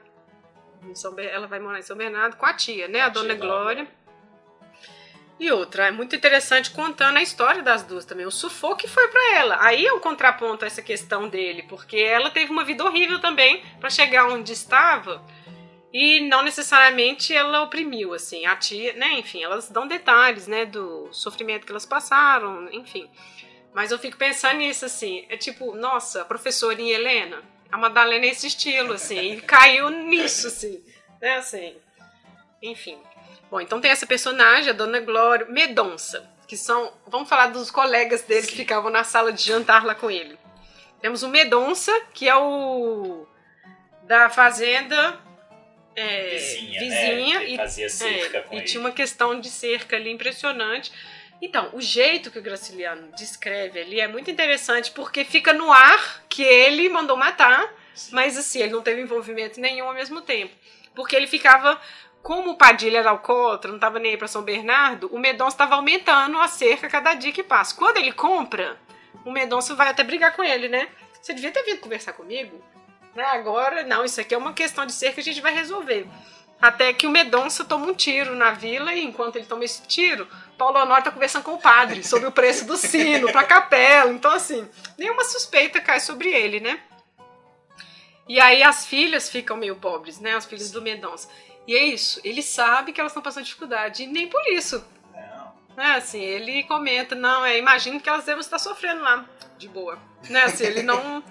em 0.85 0.95
São 0.95 1.13
Ber- 1.13 1.27
ela 1.33 1.49
vai 1.49 1.59
morar 1.59 1.79
em 1.81 1.83
São 1.83 1.97
Bernardo 1.97 2.37
com 2.37 2.47
a 2.47 2.55
tia, 2.55 2.87
né, 2.87 3.01
a, 3.01 3.07
A 3.07 3.09
Dona 3.09 3.31
tia 3.31 3.39
da 3.39 3.45
Glória. 3.45 3.87
E 5.41 5.51
outra, 5.51 5.89
é 5.89 5.91
muito 5.91 6.15
interessante 6.15 6.71
contando 6.71 7.17
a 7.17 7.23
história 7.23 7.63
das 7.63 7.83
duas 7.83 8.05
também, 8.05 8.25
o 8.25 8.31
sufoco 8.31 8.77
que 8.77 8.87
foi 8.87 9.09
pra 9.09 9.35
ela. 9.39 9.57
Aí 9.61 9.85
é 9.85 9.93
o 9.93 9.99
contraponto 9.99 10.65
a 10.65 10.69
essa 10.69 10.83
questão 10.83 11.29
dele, 11.29 11.65
porque 11.65 11.97
ela 11.97 12.31
teve 12.31 12.53
uma 12.53 12.63
vida 12.65 12.85
horrível 12.85 13.19
também 13.21 13.65
pra 13.81 13.91
chegar 13.91 14.29
onde 14.29 14.53
estava. 14.53 15.21
E 15.93 16.21
não 16.21 16.43
necessariamente 16.43 17.35
ela 17.35 17.63
oprimiu, 17.63 18.15
assim, 18.15 18.47
a 18.47 18.57
tia, 18.57 18.95
né, 18.95 19.13
enfim, 19.19 19.43
elas 19.43 19.69
dão 19.69 19.87
detalhes, 19.87 20.47
né, 20.47 20.65
do 20.65 21.09
sofrimento 21.13 21.67
que 21.67 21.73
elas 21.73 21.85
passaram, 21.85 22.73
enfim. 22.73 23.11
Mas 23.75 23.91
eu 23.91 23.99
fico 23.99 24.17
pensando 24.17 24.59
nisso, 24.59 24.87
assim, 24.87 25.27
é 25.29 25.37
tipo, 25.37 25.75
nossa, 25.75 26.23
a 26.23 26.25
professorinha 26.25 26.95
Helena, 26.95 27.43
a 27.71 27.77
Madalena 27.77 28.25
é 28.25 28.31
esse 28.31 28.47
estilo, 28.47 28.95
assim, 28.95 29.35
e 29.35 29.41
caiu 29.43 29.91
nisso, 29.91 30.47
assim, 30.47 30.83
né, 31.21 31.37
assim, 31.37 31.77
enfim. 32.63 32.99
Bom, 33.51 33.61
então 33.61 33.79
tem 33.79 33.91
essa 33.91 34.07
personagem, 34.07 34.71
a 34.71 34.73
Dona 34.73 35.01
Glória, 35.01 35.45
Medonça, 35.45 36.27
que 36.49 36.57
são, 36.57 36.91
vamos 37.07 37.29
falar 37.29 37.49
dos 37.49 37.71
colegas 37.71 38.23
dele 38.23 38.47
que 38.47 38.53
Sim. 38.53 38.59
ficavam 38.59 38.91
na 38.91 39.05
sala 39.05 39.31
de 39.31 39.43
jantar 39.43 39.85
lá 39.85 39.95
com 39.95 40.11
ele. 40.11 40.39
Temos 41.03 41.23
o 41.23 41.29
Medonça, 41.29 41.93
que 42.15 42.29
é 42.29 42.37
o 42.37 43.27
da 44.05 44.31
fazenda 44.31 45.21
é, 45.95 46.31
Vizinha, 46.31 46.81
vizinha 46.81 47.39
né? 47.41 47.49
E 47.51 47.57
fazia 47.57 47.89
cerca 47.89 48.39
é, 48.39 48.41
com 48.43 48.55
e 48.55 48.59
ele. 48.59 48.67
tinha 48.67 48.81
uma 48.81 48.93
questão 48.93 49.39
de 49.39 49.49
cerca 49.51 49.97
ali 49.97 50.11
impressionante. 50.11 50.93
Então, 51.41 51.71
o 51.73 51.81
jeito 51.81 52.31
que 52.31 52.39
o 52.39 52.43
Graciliano 52.43 53.11
descreve 53.17 53.81
ali 53.81 54.01
é 54.01 54.07
muito 54.07 54.31
interessante, 54.31 54.93
porque 54.93 55.25
fica 55.25 55.53
no 55.53 55.73
ar 55.73 56.25
que 56.29 56.43
ele 56.43 56.89
mandou 56.89 57.17
matar, 57.17 57.75
Sim. 57.95 58.15
mas 58.15 58.39
assim, 58.39 58.61
ele 58.61 58.73
não 58.73 58.81
teve 58.81 59.03
envolvimento 59.03 59.61
nenhum 59.61 59.87
ao 59.87 59.95
mesmo 59.95 60.23
tempo. 60.23 60.55
Porque 60.95 61.17
ele 61.17 61.27
ficava, 61.27 61.81
como 62.23 62.53
o 62.53 62.57
Padilha 62.57 62.99
era 62.99 63.11
alcoólatra, 63.11 63.71
não 63.71 63.77
estava 63.77 63.99
nem 63.99 64.13
aí 64.13 64.17
para 64.17 64.29
São 64.29 64.43
Bernardo, 64.43 65.09
o 65.13 65.19
Medonça 65.19 65.55
estava 65.55 65.75
aumentando 65.75 66.39
a 66.39 66.47
cerca 66.47 66.89
cada 66.89 67.15
dia 67.15 67.33
que 67.33 67.43
passa. 67.43 67.75
Quando 67.75 67.97
ele 67.97 68.13
compra, 68.13 68.79
o 69.25 69.33
Medonça 69.33 69.75
vai 69.75 69.89
até 69.89 70.05
brigar 70.05 70.37
com 70.37 70.45
ele, 70.45 70.69
né? 70.69 70.89
Você 71.21 71.35
devia 71.35 71.51
ter 71.51 71.65
vindo 71.65 71.81
conversar 71.81 72.13
comigo. 72.13 72.63
Né? 73.15 73.25
Agora, 73.25 73.83
não, 73.83 74.05
isso 74.05 74.21
aqui 74.21 74.35
é 74.35 74.39
uma 74.39 74.53
questão 74.53 74.87
de 74.87 74.93
cerca 74.93 75.17
que 75.17 75.21
a 75.21 75.33
gente 75.33 75.43
vai 75.43 75.55
resolver. 75.55 76.07
Até 76.61 76.93
que 76.93 77.07
o 77.07 77.11
Medonça 77.11 77.65
toma 77.65 77.87
um 77.87 77.95
tiro 77.95 78.37
na 78.37 78.53
vila 78.53 78.95
e 78.95 79.03
enquanto 79.05 79.37
ele 79.37 79.47
toma 79.47 79.65
esse 79.65 79.83
tiro, 79.87 80.29
Paulo 80.57 80.79
Honório 80.79 81.03
tá 81.03 81.11
conversando 81.11 81.43
com 81.43 81.55
o 81.55 81.61
padre 81.61 82.05
sobre 82.05 82.29
o 82.29 82.33
preço 82.33 82.65
do 82.65 82.77
sino 82.77 83.33
pra 83.33 83.43
capela. 83.43 84.13
Então, 84.13 84.31
assim, 84.31 84.69
nenhuma 84.97 85.25
suspeita 85.25 85.81
cai 85.81 85.99
sobre 85.99 86.33
ele, 86.33 86.61
né? 86.61 86.81
E 88.29 88.41
aí 88.41 88.63
as 88.63 88.87
filhas 88.87 89.29
ficam 89.29 89.57
meio 89.57 89.75
pobres, 89.75 90.21
né? 90.21 90.37
As 90.37 90.47
filhas 90.47 90.71
do 90.71 90.81
Medonça. 90.81 91.29
E 91.67 91.77
é 91.77 91.85
isso, 91.85 92.21
ele 92.25 92.43
sabe 92.43 92.93
que 92.93 93.01
elas 93.01 93.13
estão 93.13 93.23
passando 93.23 93.45
dificuldade, 93.45 94.05
e 94.05 94.07
nem 94.07 94.29
por 94.29 94.43
isso. 94.49 94.85
Não. 95.13 95.53
Né? 95.77 95.95
Assim, 95.97 96.21
ele 96.21 96.65
comenta, 96.65 97.15
não, 97.15 97.45
é, 97.45 97.59
imagino 97.59 98.01
que 98.01 98.09
elas 98.09 98.25
devem 98.25 98.41
estar 98.41 98.59
sofrendo 98.59 99.03
lá, 99.03 99.25
de 99.59 99.69
boa. 99.69 99.99
Né? 100.29 100.43
Assim, 100.43 100.65
ele 100.65 100.83
não, 100.83 101.23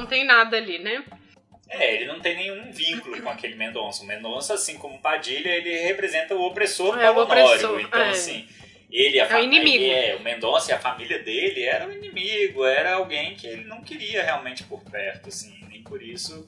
não 0.00 0.06
tem 0.06 0.24
nada 0.24 0.56
ali, 0.56 0.78
né? 0.78 1.04
É, 1.68 1.94
ele 1.94 2.04
não 2.06 2.20
tem 2.20 2.36
nenhum 2.36 2.70
vínculo 2.70 3.20
com 3.22 3.28
aquele 3.30 3.54
Mendonça. 3.54 4.02
O 4.02 4.06
Mendonça, 4.06 4.54
assim 4.54 4.76
como 4.78 5.00
Padilha, 5.00 5.48
ele 5.50 5.76
representa 5.78 6.34
o 6.34 6.42
opressor 6.42 6.98
É, 7.00 7.10
o 7.10 7.14
Paulo 7.14 7.22
opressor, 7.22 7.70
Honório. 7.70 7.86
Então, 7.86 8.00
é. 8.02 8.10
assim, 8.10 8.46
ele 8.92 9.18
a 9.18 9.24
É 9.26 9.40
o 9.40 9.42
inimigo. 9.42 9.84
é, 9.84 10.14
o 10.14 10.20
Mendonça 10.22 10.70
e 10.70 10.74
a 10.74 10.78
família 10.78 11.18
dele 11.22 11.62
era 11.64 11.88
o 11.88 11.92
inimigo, 11.92 12.64
era 12.64 12.94
alguém 12.94 13.34
que 13.34 13.46
ele 13.46 13.64
não 13.64 13.82
queria 13.82 14.22
realmente 14.22 14.62
por 14.64 14.82
perto, 14.84 15.28
assim, 15.30 15.58
nem 15.68 15.82
por 15.82 16.02
isso 16.02 16.46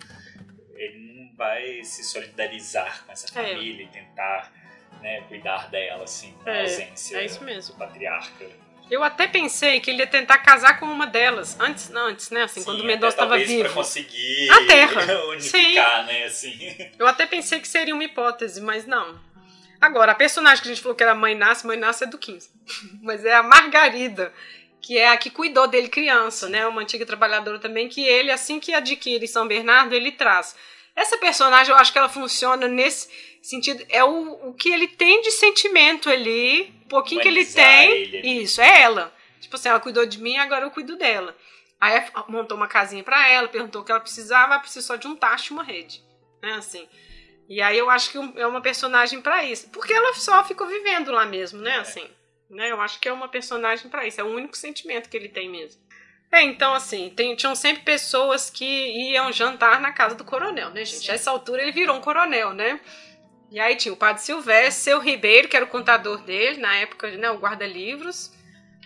ele 0.75 0.99
não 0.99 1.35
vai 1.35 1.83
se 1.83 2.05
solidarizar 2.05 3.05
com 3.07 3.13
essa 3.13 3.27
É. 3.27 3.43
família 3.43 3.85
e 3.85 3.89
tentar 3.89 4.53
né, 5.01 5.23
cuidar 5.29 5.71
dela, 5.71 6.05
assim, 6.05 6.35
na 6.45 6.55
É, 6.57 6.61
ausência 6.63 7.17
é 7.19 7.25
isso 7.25 7.43
mesmo. 7.43 7.75
patriarca. 7.77 8.47
Eu 8.91 9.03
até 9.03 9.27
pensei 9.27 9.81
que 9.81 9.91
ele 9.91 9.99
ia 9.99 10.07
tentar 10.07 10.39
casar 10.39 10.79
com 10.79 10.87
uma 10.87 11.07
delas, 11.07 11.59
antes, 11.59 11.91
antes 11.93 12.31
né? 12.31 12.43
Assim, 12.43 12.61
Sim, 12.61 12.67
quando 12.67 12.81
o 12.81 12.85
Mendonça 12.85 13.15
estava 13.15 13.37
vivo. 13.37 13.65
Pra 13.65 13.73
conseguir 13.73 14.51
A 14.51 14.67
terra. 14.67 15.23
unificar, 15.31 16.07
né, 16.07 16.25
assim. 16.25 16.57
Eu 16.99 17.07
até 17.07 17.27
pensei 17.27 17.59
que 17.61 17.67
seria 17.67 17.95
uma 17.95 18.05
hipótese, 18.05 18.61
mas 18.61 18.87
não. 18.87 19.19
Agora, 19.81 20.13
a 20.13 20.15
personagem 20.15 20.63
que 20.63 20.69
a 20.69 20.73
gente 20.73 20.83
falou 20.83 20.97
que 20.97 21.03
era 21.03 21.15
Mãe 21.15 21.35
Nasce, 21.35 21.67
Mãe 21.67 21.77
Nasce 21.77 22.05
é 22.05 22.07
do 22.07 22.17
15. 22.17 22.49
Mas 23.03 23.25
é 23.25 23.35
a 23.35 23.43
Margarida, 23.43 24.33
que 24.81 24.97
é 24.97 25.09
a 25.09 25.17
que 25.17 25.31
cuidou 25.31 25.69
dele 25.69 25.89
criança, 25.89 26.49
né? 26.49 26.67
Uma 26.67 26.81
antiga 26.81 27.05
trabalhadora 27.05 27.59
também, 27.59 27.89
que 27.89 28.03
ele, 28.03 28.31
assim 28.31 28.59
que 28.59 28.73
adquire 28.73 29.29
São 29.29 29.47
Bernardo, 29.47 29.95
ele 29.95 30.13
traz. 30.13 30.57
Essa 30.95 31.19
personagem, 31.19 31.73
eu 31.73 31.79
acho 31.79 31.93
que 31.93 31.99
ela 31.99 32.09
funciona 32.09 32.67
nesse 32.67 33.09
sentido 33.43 33.85
é 33.89 34.03
o, 34.03 34.49
o 34.49 34.55
que 34.55 34.71
ele 34.71 34.89
tem 34.89 35.21
de 35.23 35.31
sentimento 35.31 36.09
ali, 36.11 36.75
pouquinho 36.89 37.21
que 37.21 37.29
ele 37.29 37.45
tem. 37.45 37.91
ele. 38.03 38.43
Isso, 38.43 38.61
é 38.61 38.83
ela. 38.83 39.13
Tipo 39.41 39.57
assim, 39.57 39.69
ela 39.69 39.81
cuidou 39.81 40.07
de 40.07 40.21
mim, 40.21 40.37
agora 40.39 40.65
eu 40.65 40.71
cuido 40.71 40.97
dela. 40.97 41.37
Aí 41.81 42.03
montou 42.29 42.57
uma 42.57 42.67
casinha 42.69 43.05
pra 43.05 43.29
ela, 43.29 43.49
perguntou 43.49 43.83
o 43.83 43.85
que 43.85 43.93
ela 43.93 44.01
precisava, 44.01 44.55
ela 44.55 44.61
precisa 44.61 44.87
só 44.87 44.97
de 44.97 45.07
um 45.07 45.15
tacho 45.15 45.53
e 45.53 45.55
uma 45.55 45.63
rede. 45.63 46.03
Né, 46.43 46.53
assim. 46.55 46.89
E 47.49 47.61
aí 47.63 47.79
eu 47.79 47.89
acho 47.91 48.11
que 48.11 48.19
é 48.41 48.47
uma 48.47 48.61
personagem 48.61 49.21
pra 49.21 49.45
isso. 49.45 49.69
Porque 49.71 49.93
ela 49.93 50.15
só 50.15 50.43
ficou 50.45 50.67
vivendo 50.67 51.13
lá 51.13 51.27
mesmo, 51.27 51.61
né, 51.61 51.73
É. 51.77 51.79
assim. 51.79 52.07
Né, 52.49 52.71
eu 52.71 52.81
acho 52.81 52.99
que 53.01 53.09
é 53.09 53.13
uma 53.13 53.29
personagem 53.29 53.89
pra 53.91 54.07
isso. 54.07 54.21
É 54.21 54.25
o 54.25 54.29
único 54.35 54.57
sentimento 54.57 55.09
que 55.09 55.17
ele 55.17 55.29
tem 55.29 55.49
mesmo. 55.49 55.81
É, 56.33 56.43
então, 56.43 56.75
assim, 56.75 57.11
tem- 57.15 57.37
tinham 57.37 57.55
sempre 57.55 57.83
pessoas 57.85 58.51
que 58.51 58.65
iam 58.65 59.33
jantar 59.33 59.81
na 59.81 59.93
casa 59.93 60.15
do 60.17 60.25
coronel, 60.25 60.71
né, 60.71 60.85
gente? 60.85 61.05
Sim. 61.05 61.11
A 61.13 61.15
essa 61.15 61.31
altura 61.31 61.63
ele 61.63 61.73
virou 61.73 61.97
um 61.97 62.01
coronel, 62.01 62.53
né? 62.53 62.81
E 63.51 63.61
aí 63.61 63.77
tinha 63.77 63.93
o 63.93 63.97
padre 63.97 64.23
Silvestre, 64.23 64.83
seu 64.85 65.01
Ribeiro, 65.01 65.49
que 65.49 65.57
era 65.57 65.65
o 65.65 65.69
contador 65.69 66.23
dele, 66.23 66.61
na 66.61 66.75
época, 66.77 67.11
né, 67.17 67.31
o 67.31 67.39
guarda-livros. 67.39 68.33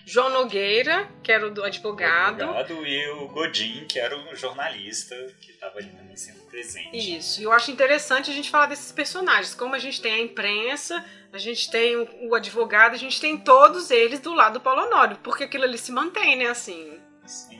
João 0.04 0.30
Nogueira, 0.30 1.08
que 1.22 1.30
era 1.30 1.46
o 1.46 1.50
do 1.50 1.62
advogado. 1.62 2.42
Advogado, 2.42 2.86
e 2.86 3.10
o 3.10 3.28
Godin, 3.28 3.86
que 3.86 3.98
era 3.98 4.16
o 4.18 4.34
jornalista 4.34 5.14
que 5.40 5.52
estava 5.52 5.78
ali 5.78 5.88
também 5.88 6.16
sempre 6.16 6.42
presente. 6.42 7.16
Isso, 7.16 7.40
e 7.40 7.44
eu 7.44 7.52
acho 7.52 7.70
interessante 7.70 8.30
a 8.30 8.34
gente 8.34 8.50
falar 8.50 8.66
desses 8.66 8.90
personagens. 8.90 9.54
Como 9.54 9.74
a 9.74 9.78
gente 9.78 10.00
tem 10.00 10.12
a 10.12 10.20
imprensa, 10.20 11.04
a 11.32 11.38
gente 11.38 11.70
tem 11.70 11.96
o, 11.96 12.28
o 12.28 12.34
advogado, 12.34 12.94
a 12.94 12.98
gente 12.98 13.20
tem 13.20 13.38
todos 13.38 13.90
eles 13.90 14.18
do 14.18 14.34
lado 14.34 14.54
do 14.54 14.60
Paulo 14.60 14.82
Honório, 14.82 15.16
porque 15.22 15.44
aquilo 15.44 15.64
ali 15.64 15.78
se 15.78 15.92
mantém, 15.92 16.36
né, 16.36 16.46
assim. 16.46 16.98
Sim. 17.24 17.59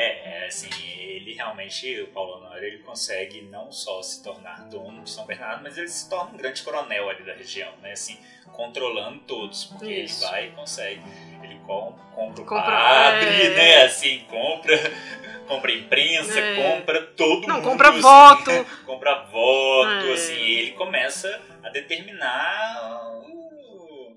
É, 0.00 0.42
é, 0.42 0.46
assim, 0.46 0.68
ele 0.98 1.34
realmente, 1.34 2.00
o 2.02 2.06
Paulo 2.08 2.36
Honório, 2.36 2.64
ele 2.66 2.78
consegue 2.78 3.42
não 3.42 3.70
só 3.72 4.00
se 4.02 4.22
tornar 4.22 4.68
dono 4.68 5.02
de 5.02 5.10
São 5.10 5.26
Bernardo, 5.26 5.62
mas 5.62 5.76
ele 5.76 5.88
se 5.88 6.08
torna 6.08 6.30
um 6.32 6.36
grande 6.36 6.62
coronel 6.62 7.08
ali 7.10 7.22
da 7.24 7.34
região, 7.34 7.72
né? 7.82 7.92
Assim, 7.92 8.18
controlando 8.52 9.20
todos, 9.20 9.64
porque 9.66 9.92
Isso. 9.92 10.22
ele 10.24 10.30
vai 10.30 10.46
e 10.48 10.50
consegue. 10.52 11.02
Ele 11.42 11.58
com- 11.66 11.92
compra 12.14 12.42
o 12.42 12.46
Compra- 12.46 12.64
padre, 12.72 13.28
é. 13.46 13.50
né? 13.50 13.82
Assim, 13.84 14.20
compra, 14.28 14.74
compra 15.46 15.70
a 15.70 15.74
imprensa, 15.74 16.38
É. 16.40 16.56
compra 16.76 17.02
todo 17.02 17.46
Não, 17.46 17.56
mundo. 17.56 17.64
compra 17.70 17.88
assim, 17.90 18.00
voto. 18.00 18.50
compra 18.86 19.22
voto, 19.24 20.06
É. 20.06 20.12
assim, 20.12 20.34
e 20.34 20.54
ele 20.58 20.72
começa 20.72 21.40
a 21.62 21.68
determinar 21.70 23.10
o, 23.22 24.16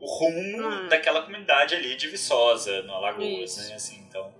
o 0.00 0.06
rumo 0.06 0.68
Hum. 0.68 0.88
daquela 0.88 1.22
comunidade 1.22 1.74
ali 1.74 1.96
de 1.96 2.08
Viçosa, 2.08 2.82
no 2.82 2.94
Alagoas, 2.94 3.56
Isso. 3.56 3.68
né? 3.68 3.74
Assim, 3.74 3.98
então, 4.08 4.32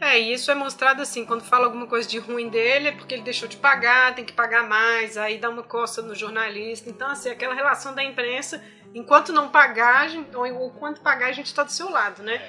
É, 0.00 0.20
e 0.20 0.32
isso 0.32 0.50
é 0.50 0.54
mostrado 0.54 1.00
assim, 1.00 1.24
quando 1.24 1.42
fala 1.42 1.64
alguma 1.64 1.86
coisa 1.86 2.06
de 2.06 2.18
ruim 2.18 2.48
dele, 2.48 2.88
é 2.88 2.92
porque 2.92 3.14
ele 3.14 3.22
deixou 3.22 3.48
de 3.48 3.56
pagar, 3.56 4.14
tem 4.14 4.24
que 4.24 4.32
pagar 4.32 4.68
mais, 4.68 5.16
aí 5.16 5.38
dá 5.38 5.48
uma 5.48 5.62
coça 5.62 6.02
no 6.02 6.14
jornalista. 6.14 6.90
Então, 6.90 7.08
assim, 7.08 7.30
aquela 7.30 7.54
relação 7.54 7.94
da 7.94 8.04
imprensa, 8.04 8.62
enquanto 8.94 9.32
não 9.32 9.48
pagar, 9.48 10.08
ou, 10.34 10.70
quanto 10.72 11.00
pagar, 11.00 11.28
a 11.28 11.32
gente 11.32 11.54
tá 11.54 11.62
do 11.62 11.72
seu 11.72 11.90
lado, 11.90 12.22
né? 12.22 12.40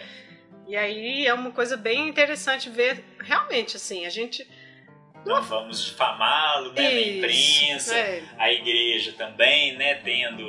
E 0.67 0.75
aí 0.75 1.25
é 1.25 1.33
uma 1.33 1.51
coisa 1.51 1.77
bem 1.77 2.10
interessante 2.10 2.69
ver, 2.69 3.01
realmente, 3.21 3.77
assim, 3.77 4.05
a 4.05 4.10
gente. 4.10 4.45
não 5.25 5.41
vamos 5.41 5.86
difamá-lo 5.86 6.73
né, 6.73 6.81
na 6.81 6.91
Isso, 6.91 7.17
imprensa, 7.17 7.95
é. 7.95 8.23
a 8.38 8.51
igreja 8.51 9.13
também, 9.13 9.77
né, 9.77 9.95
tendo 9.95 10.45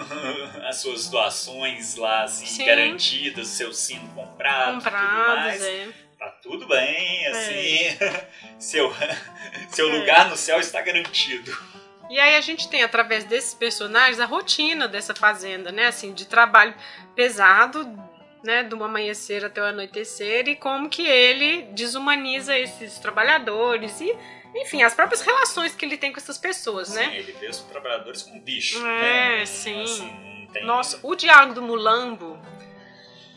as 0.66 0.78
suas 0.78 1.10
doações 1.10 1.96
lá 1.96 2.22
assim, 2.22 2.46
Sim. 2.46 2.64
garantidas, 2.64 3.48
seu 3.48 3.74
sino 3.74 4.08
comprado, 4.14 4.82
tudo 4.82 4.90
mais. 4.90 5.62
é. 5.62 6.09
Tá 6.20 6.28
tudo 6.42 6.68
bem, 6.68 7.26
assim, 7.28 7.96
seu, 8.60 8.92
seu 9.70 9.88
lugar 9.88 10.28
no 10.28 10.36
céu 10.36 10.60
está 10.60 10.82
garantido. 10.82 11.50
E 12.10 12.20
aí 12.20 12.36
a 12.36 12.40
gente 12.42 12.68
tem, 12.68 12.82
através 12.82 13.24
desses 13.24 13.54
personagens, 13.54 14.20
a 14.20 14.26
rotina 14.26 14.86
dessa 14.86 15.14
fazenda, 15.14 15.72
né? 15.72 15.86
Assim, 15.86 16.12
de 16.12 16.26
trabalho 16.26 16.74
pesado, 17.16 17.88
né? 18.44 18.62
Do 18.64 18.82
amanhecer 18.84 19.44
até 19.46 19.62
o 19.62 19.64
anoitecer, 19.64 20.46
e 20.46 20.56
como 20.56 20.90
que 20.90 21.06
ele 21.06 21.62
desumaniza 21.72 22.58
esses 22.58 22.98
trabalhadores 22.98 23.98
e, 24.02 24.14
enfim, 24.56 24.82
as 24.82 24.92
próprias 24.92 25.22
relações 25.22 25.74
que 25.74 25.86
ele 25.86 25.96
tem 25.96 26.12
com 26.12 26.18
essas 26.18 26.36
pessoas, 26.36 26.92
né? 26.92 27.04
Sim, 27.04 27.14
ele 27.16 27.32
vê 27.32 27.48
os 27.48 27.60
trabalhadores 27.60 28.24
como 28.24 28.40
bicho, 28.42 28.84
É, 28.84 29.38
né? 29.38 29.46
sim. 29.46 29.82
Assim, 29.84 30.48
tem... 30.52 30.64
Nossa, 30.66 30.98
o 31.02 31.14
diálogo 31.14 31.54
do 31.54 31.62
Mulambo 31.62 32.38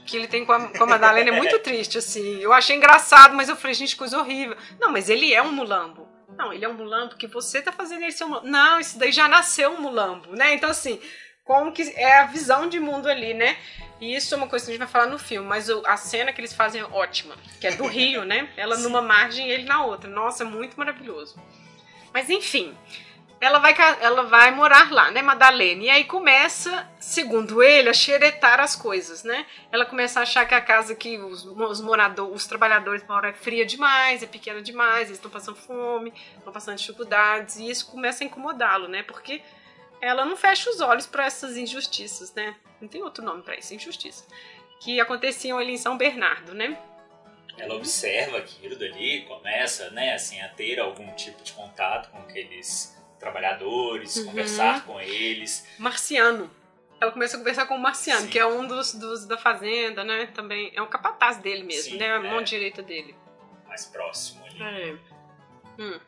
que 0.05 0.17
ele 0.17 0.27
tem 0.27 0.45
com 0.45 0.51
a, 0.51 0.67
com 0.69 0.83
a 0.83 0.87
Madalena 0.87 1.29
é 1.29 1.37
muito 1.37 1.59
triste, 1.59 1.97
assim. 1.97 2.39
Eu 2.39 2.51
achei 2.53 2.75
engraçado, 2.75 3.35
mas 3.35 3.49
eu 3.49 3.55
falei, 3.55 3.73
gente, 3.73 3.95
coisa 3.95 4.17
horrível. 4.19 4.55
Não, 4.79 4.91
mas 4.91 5.09
ele 5.09 5.33
é 5.33 5.41
um 5.41 5.51
mulambo. 5.51 6.07
Não, 6.37 6.51
ele 6.51 6.65
é 6.65 6.69
um 6.69 6.73
mulambo 6.73 7.15
que 7.15 7.27
você 7.27 7.61
tá 7.61 7.71
fazendo 7.71 8.01
ele 8.03 8.11
ser 8.11 8.23
um 8.25 8.29
mulambo. 8.29 8.47
Não, 8.47 8.79
isso 8.79 8.97
daí 8.97 9.11
já 9.11 9.27
nasceu 9.27 9.71
um 9.71 9.81
mulambo, 9.81 10.35
né? 10.35 10.53
Então, 10.53 10.69
assim, 10.69 10.99
como 11.45 11.71
que 11.71 11.83
é 11.95 12.19
a 12.19 12.25
visão 12.25 12.67
de 12.67 12.79
mundo 12.79 13.07
ali, 13.07 13.33
né? 13.33 13.55
E 14.01 14.15
isso 14.15 14.33
é 14.33 14.37
uma 14.37 14.47
coisa 14.47 14.65
que 14.65 14.71
a 14.71 14.73
gente 14.73 14.79
vai 14.83 14.87
falar 14.91 15.05
no 15.05 15.19
filme, 15.19 15.47
mas 15.47 15.69
o- 15.69 15.83
a 15.85 15.95
cena 15.95 16.33
que 16.33 16.41
eles 16.41 16.53
fazem 16.53 16.81
é 16.81 16.85
ótima, 16.85 17.35
que 17.61 17.67
é 17.67 17.71
do 17.71 17.85
rio, 17.85 18.25
né? 18.25 18.49
Ela 18.57 18.75
numa 18.79 19.01
margem 19.01 19.47
e 19.47 19.51
ele 19.51 19.63
na 19.63 19.85
outra. 19.85 20.09
Nossa, 20.09 20.43
é 20.43 20.45
muito 20.45 20.77
maravilhoso. 20.77 21.35
Mas 22.13 22.29
enfim, 22.29 22.75
ela 23.43 23.59
vai, 23.59 23.75
ela 23.99 24.23
vai 24.23 24.51
morar 24.51 24.89
lá, 24.89 25.11
né, 25.11 25.21
Madalena? 25.21 25.83
E 25.83 25.89
aí 25.89 26.05
começa, 26.05 26.89
segundo 26.97 27.61
ele, 27.61 27.89
a 27.89 27.93
xeretar 27.93 28.61
as 28.61 28.73
coisas, 28.73 29.21
né? 29.25 29.45
Ela 29.69 29.85
começa 29.85 30.21
a 30.21 30.23
achar 30.23 30.45
que 30.45 30.55
a 30.55 30.61
casa 30.61 30.95
que 30.95 31.17
os, 31.17 31.43
os 31.43 31.81
moradores, 31.81 32.33
os 32.33 32.47
trabalhadores 32.47 33.05
moram 33.05 33.27
é 33.27 33.33
fria 33.33 33.65
demais, 33.65 34.23
é 34.23 34.27
pequena 34.27 34.61
demais, 34.61 35.07
eles 35.07 35.17
estão 35.17 35.29
passando 35.29 35.57
fome, 35.57 36.13
estão 36.37 36.53
passando 36.53 36.77
dificuldades, 36.77 37.57
e 37.57 37.69
isso 37.69 37.87
começa 37.87 38.23
a 38.23 38.27
incomodá-lo, 38.27 38.87
né? 38.87 39.03
Porque 39.03 39.41
ela 39.99 40.23
não 40.23 40.37
fecha 40.37 40.69
os 40.69 40.79
olhos 40.79 41.05
para 41.05 41.25
essas 41.25 41.57
injustiças, 41.57 42.33
né? 42.33 42.55
Não 42.79 42.87
tem 42.87 43.03
outro 43.03 43.25
nome 43.25 43.43
para 43.43 43.57
isso, 43.57 43.73
injustiça. 43.73 44.25
Que 44.79 45.01
aconteciam 45.01 45.57
ali 45.57 45.73
em 45.73 45.77
São 45.77 45.97
Bernardo, 45.97 46.53
né? 46.53 46.77
Ela 47.57 47.75
observa 47.75 48.37
aquilo 48.37 48.77
dali, 48.77 49.25
começa, 49.27 49.89
né, 49.89 50.13
assim, 50.13 50.39
a 50.41 50.47
ter 50.47 50.79
algum 50.79 51.13
tipo 51.13 51.43
de 51.43 51.51
contato 51.51 52.09
com 52.09 52.19
aqueles 52.19 52.92
trabalhadores, 53.23 54.17
Uhum. 54.17 54.25
conversar 54.25 54.85
com 54.85 54.99
eles. 54.99 55.65
Marciano. 55.79 56.51
Ela 57.01 57.11
começa 57.11 57.35
a 57.35 57.39
conversar 57.39 57.65
com 57.65 57.75
o 57.75 57.79
Marciano, 57.79 58.21
Sim. 58.21 58.27
que 58.29 58.39
é 58.39 58.45
um 58.45 58.65
dos, 58.67 58.93
dos 58.93 59.25
da 59.25 59.37
fazenda, 59.37 60.03
né? 60.03 60.27
Também 60.27 60.71
é 60.75 60.81
um 60.81 60.87
capataz 60.87 61.37
dele 61.37 61.63
mesmo, 61.63 61.91
Sim, 61.93 61.97
né? 61.97 62.11
A 62.11 62.15
é. 62.15 62.19
mão 62.19 62.41
direita 62.41 62.81
dele. 62.81 63.15
mais 63.67 63.85
próximo 63.87 64.45
ali. 64.45 64.61
É. 64.61 65.81
Hum. 65.81 65.99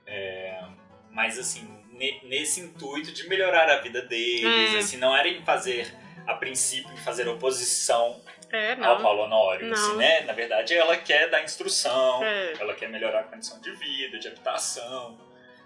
Mas 1.10 1.40
assim, 1.40 1.68
ne- 1.94 2.22
nesse 2.26 2.60
intuito 2.62 3.12
de 3.12 3.28
melhorar 3.28 3.68
a 3.70 3.78
vida 3.82 4.02
deles, 4.04 4.76
É. 4.76 4.78
assim, 4.78 4.98
não 4.98 5.16
era 5.18 5.28
em 5.28 5.44
fazer, 5.44 5.92
a 6.28 6.34
princípio, 6.36 6.92
em 6.94 6.98
fazer 6.98 7.28
oposição 7.28 8.22
É, 8.52 8.74
ao 8.74 8.78
não. 8.78 9.02
Paulo 9.02 9.24
Honório, 9.24 9.68
Não. 9.68 9.74
assim, 9.74 9.98
né? 9.98 10.22
Na 10.22 10.34
verdade, 10.34 10.74
ela 10.76 10.96
quer 10.98 11.30
dar 11.30 11.44
instrução, 11.44 12.24
É. 12.24 12.54
ela 12.60 12.74
quer 12.76 12.88
melhorar 12.90 13.22
a 13.22 13.24
condição 13.24 13.60
de 13.60 13.72
vida, 13.72 14.20
de 14.20 14.28
habitação, 14.28 15.18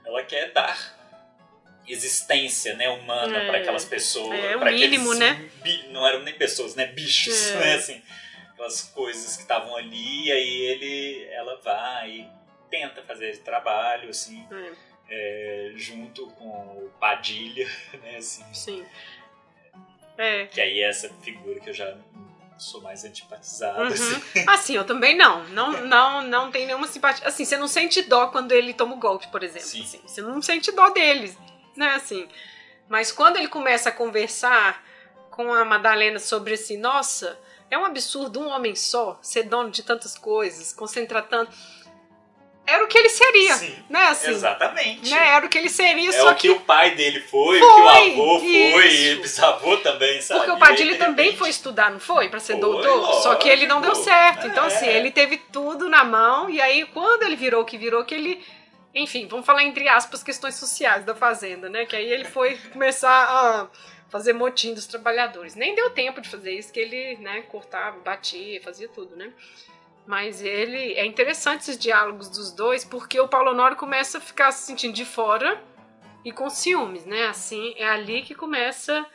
ela 0.06 0.24
quer 0.24 0.52
dar 0.54 0.78
existência, 1.92 2.76
né, 2.76 2.88
humana 2.90 3.38
É. 3.38 3.48
para 3.48 3.58
aquelas 3.60 3.84
pessoas, 3.86 4.38
É, 4.40 4.56
o 4.56 4.60
para 4.60 4.70
aqueles 4.70 4.90
mínimo, 4.92 5.14
né? 5.16 5.50
bi- 5.64 5.88
não 5.90 6.06
eram 6.08 6.22
nem 6.24 6.34
pessoas, 6.36 6.76
né, 6.76 6.86
bichos, 6.88 7.50
É. 7.52 7.56
né, 7.60 7.76
assim, 7.76 8.02
aquelas 8.54 8.82
coisas 8.84 9.36
que 9.36 9.42
estavam 9.42 9.76
ali, 9.76 10.26
e 10.28 10.32
aí 10.32 10.62
ele, 10.68 11.28
ela 11.32 11.56
vai 11.64 12.10
e 12.12 12.28
tenta 12.70 13.02
fazer 13.04 13.30
esse 13.30 13.42
trabalho, 13.42 14.10
assim, 14.10 14.46
É, 14.52 14.72
é, 15.10 15.72
junto 15.76 16.28
com 16.32 16.46
o 16.48 16.92
Padilha, 17.00 17.68
né, 18.04 18.18
assim, 18.18 18.46
sim. 18.54 18.86
É. 20.18 20.46
que 20.48 20.60
aí 20.60 20.82
é 20.82 20.90
essa 20.90 21.10
figura 21.24 21.60
que 21.60 21.70
eu 21.70 21.74
já 21.74 21.96
sou 22.58 22.82
mais 22.82 23.06
antipatizado, 23.06 23.80
Uhum. 23.84 23.88
assim. 23.88 24.22
Assim, 24.48 24.76
eu 24.76 24.84
também 24.84 25.16
não. 25.16 25.46
Não, 25.48 25.86
não, 25.86 26.22
não 26.22 26.52
tem 26.52 26.66
nenhuma 26.66 26.88
simpatia. 26.88 27.26
Assim, 27.26 27.46
você 27.46 27.56
não 27.56 27.70
sente 27.70 28.02
dó 28.02 28.28
quando 28.28 28.52
ele 28.52 28.74
toma 28.74 28.96
o 28.96 29.00
golpe, 29.00 29.30
por 29.30 29.42
exemplo. 29.44 29.66
Sim. 29.66 29.82
Assim, 29.82 30.02
você 30.06 30.22
não 30.22 30.42
sente 30.42 30.70
dó 30.74 30.90
dele, 30.90 31.34
né? 31.80 31.96
Assim. 31.96 32.28
Mas 32.88 33.12
quando 33.12 33.38
ele 33.38 33.48
começa 33.48 33.90
a 33.90 33.92
conversar 33.92 34.84
com 35.32 35.54
a 35.54 35.64
Madalena 35.64 36.20
sobre 36.20 36.54
assim, 36.56 36.78
nossa, 36.78 37.40
é 37.72 37.78
um 37.78 37.86
absurdo 37.86 38.40
um 38.42 38.48
homem 38.50 38.76
só 38.76 39.18
ser 39.22 39.44
dono 39.44 39.70
de 39.72 39.84
tantas 39.84 40.18
coisas, 40.18 40.74
concentrar 40.74 41.28
tanto. 41.28 41.52
Era 42.68 42.84
o 42.84 42.88
que 42.88 43.00
ele 43.00 43.10
seria, 43.10 43.56
Sim, 43.56 43.76
né? 43.90 44.00
Assim, 44.10 44.30
Exatamente. 44.30 45.10
né? 45.10 45.28
Era 45.30 45.44
o 45.44 45.50
que 45.50 45.58
ele 45.58 45.70
seria, 45.70 46.10
É 46.10 46.12
só 46.12 46.30
o 46.32 46.36
que, 46.36 46.42
que 46.42 46.50
o 46.52 46.60
pai 46.60 46.94
dele 46.94 47.20
foi, 47.22 47.60
o 47.60 47.66
Foi, 47.66 47.74
que 47.76 47.82
o 47.82 47.90
avô 47.90 48.40
foi, 48.40 48.48
isso. 48.88 49.02
e 49.04 49.16
o 49.16 49.22
bisavô 49.22 49.78
também, 49.78 50.22
sabe? 50.22 50.42
Porque 50.42 50.52
o 50.52 50.56
E 50.58 50.60
Padilha 50.60 50.92
aí, 50.92 50.98
de 51.00 51.04
também 51.04 51.26
repente, 51.28 51.40
foi 51.40 51.50
estudar, 51.50 51.90
não 51.90 52.00
foi? 52.00 52.30
Pra 52.30 52.40
ser 52.40 52.54
Foi, 52.54 52.62
doutor? 52.62 53.14
Só 53.24 53.34
que 53.36 53.50
ele 53.50 53.66
não 53.66 53.82
deu 53.82 53.90
lógico. 53.90 54.06
certo. 54.06 54.46
Então, 54.46 54.66
É. 54.66 54.68
assim, 54.68 54.86
ele 54.86 55.10
teve 55.10 55.38
tudo 55.52 55.90
na 55.90 56.04
mão. 56.04 56.48
E 56.48 56.62
aí, 56.62 56.86
quando 56.86 57.24
ele 57.24 57.36
virou 57.36 57.64
o 57.64 57.66
que 57.66 57.76
virou, 57.78 58.04
que 58.06 58.14
ele. 58.14 58.44
Enfim, 58.94 59.28
vamos 59.28 59.46
falar 59.46 59.64
entre 59.64 59.88
aspas 59.88 60.24
questões 60.24 60.56
sociais 60.56 61.06
da 61.06 61.16
fazenda, 61.16 61.70
né? 61.70 61.86
Que 61.86 61.96
aí 61.96 62.12
ele 62.12 62.26
foi 62.26 62.58
começar 62.72 63.10
a 63.10 63.70
fazer 64.10 64.34
motim 64.34 64.74
dos 64.74 64.88
trabalhadores. 64.88 65.56
Nem 65.56 65.76
deu 65.76 65.92
tempo 65.92 66.20
de 66.20 66.28
fazer 66.28 66.52
isso, 66.52 66.74
que 66.74 66.80
ele, 66.80 67.18
né, 67.18 67.42
cortava, 67.44 68.00
batia, 68.00 68.62
fazia 68.62 68.90
tudo, 68.90 69.16
né? 69.16 69.32
Mas 70.06 70.42
ele. 70.42 70.94
É 70.94 71.06
interessante 71.06 71.62
esses 71.62 71.78
diálogos 71.78 72.30
dos 72.30 72.52
dois, 72.52 72.84
porque 72.84 73.20
o 73.20 73.28
Paulo 73.28 73.52
Honório 73.52 73.78
começa 73.78 74.18
a 74.18 74.22
ficar 74.22 74.52
se 74.52 74.66
sentindo 74.66 74.94
de 74.94 75.06
fora 75.06 75.62
e 76.26 76.32
com 76.32 76.50
ciúmes, 76.50 77.06
né? 77.06 77.28
Assim, 77.28 77.76
é 77.78 77.88
ali 77.88 78.24
que 78.24 78.34
começa 78.34 79.06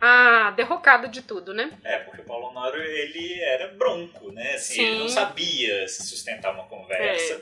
a 0.00 0.50
derrocada 0.50 1.08
de 1.08 1.22
tudo, 1.22 1.54
né? 1.54 1.72
É, 1.82 1.98
porque 2.00 2.20
o 2.20 2.24
Paulo 2.24 2.48
Honório, 2.48 2.82
ele 2.82 3.40
era 3.42 3.68
bronco, 3.68 4.30
né? 4.32 4.54
Assim, 4.54 4.82
ele 4.82 4.98
não 4.98 5.08
Sim. 5.08 5.14
sabia 5.14 5.88
se 5.88 6.06
sustentar 6.06 6.52
uma 6.52 6.66
conversa. 6.66 7.40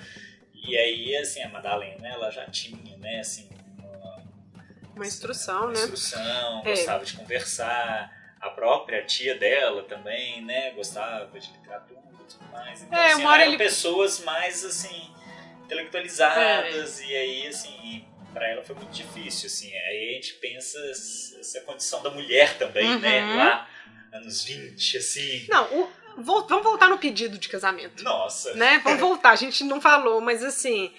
E 0.62 0.76
aí, 0.78 1.16
assim, 1.16 1.42
a 1.42 1.48
Madalena, 1.48 2.06
ela 2.08 2.30
já 2.30 2.46
tinha, 2.46 2.96
né, 2.98 3.18
assim, 3.20 3.48
uma, 3.78 4.22
Uma 4.94 5.06
instrução, 5.06 5.62
uma 5.64 5.72
né? 5.72 5.80
instrução, 5.80 6.60
É. 6.64 6.70
gostava 6.70 7.04
de 7.04 7.12
conversar. 7.16 8.10
A 8.40 8.50
própria 8.50 9.04
tia 9.04 9.36
dela 9.38 9.84
também, 9.84 10.42
né, 10.44 10.70
gostava 10.72 11.38
de 11.38 11.50
literatura 11.52 12.00
e 12.20 12.24
tudo 12.24 12.44
mais. 12.50 12.82
Então, 12.82 12.98
É, 12.98 13.12
assim, 13.12 13.22
eram 13.22 13.40
ele- 13.44 13.56
pessoas 13.58 14.20
mais, 14.24 14.64
assim, 14.64 15.12
intelectualizadas. 15.64 17.00
E 17.00 17.14
aí, 17.16 17.46
assim, 17.46 18.04
pra 18.32 18.48
ela 18.48 18.62
foi 18.62 18.74
muito 18.76 18.90
difícil, 18.90 19.46
assim. 19.46 19.72
Aí 19.72 20.10
a 20.10 20.12
gente 20.14 20.34
pensa 20.34 20.78
essa 21.40 21.60
condição 21.62 22.02
da 22.02 22.10
mulher 22.10 22.56
também, 22.58 22.98
né, 22.98 23.22
Uhum. 23.24 23.36
lá, 23.36 23.68
anos 24.12 24.44
20, 24.44 24.96
assim. 24.98 25.46
Não, 25.48 25.64
o- 25.80 25.92
vol- 26.18 26.46
vamos 26.46 26.64
voltar 26.64 26.88
no 26.88 26.98
pedido 26.98 27.38
de 27.38 27.48
casamento. 27.48 28.02
Nossa. 28.02 28.54
né? 28.54 28.80
Vamos 28.84 29.00
voltar, 29.00 29.30
a 29.30 29.36
gente 29.36 29.64
não 29.64 29.80
falou, 29.80 30.20
mas 30.20 30.42
assim, 30.42 30.92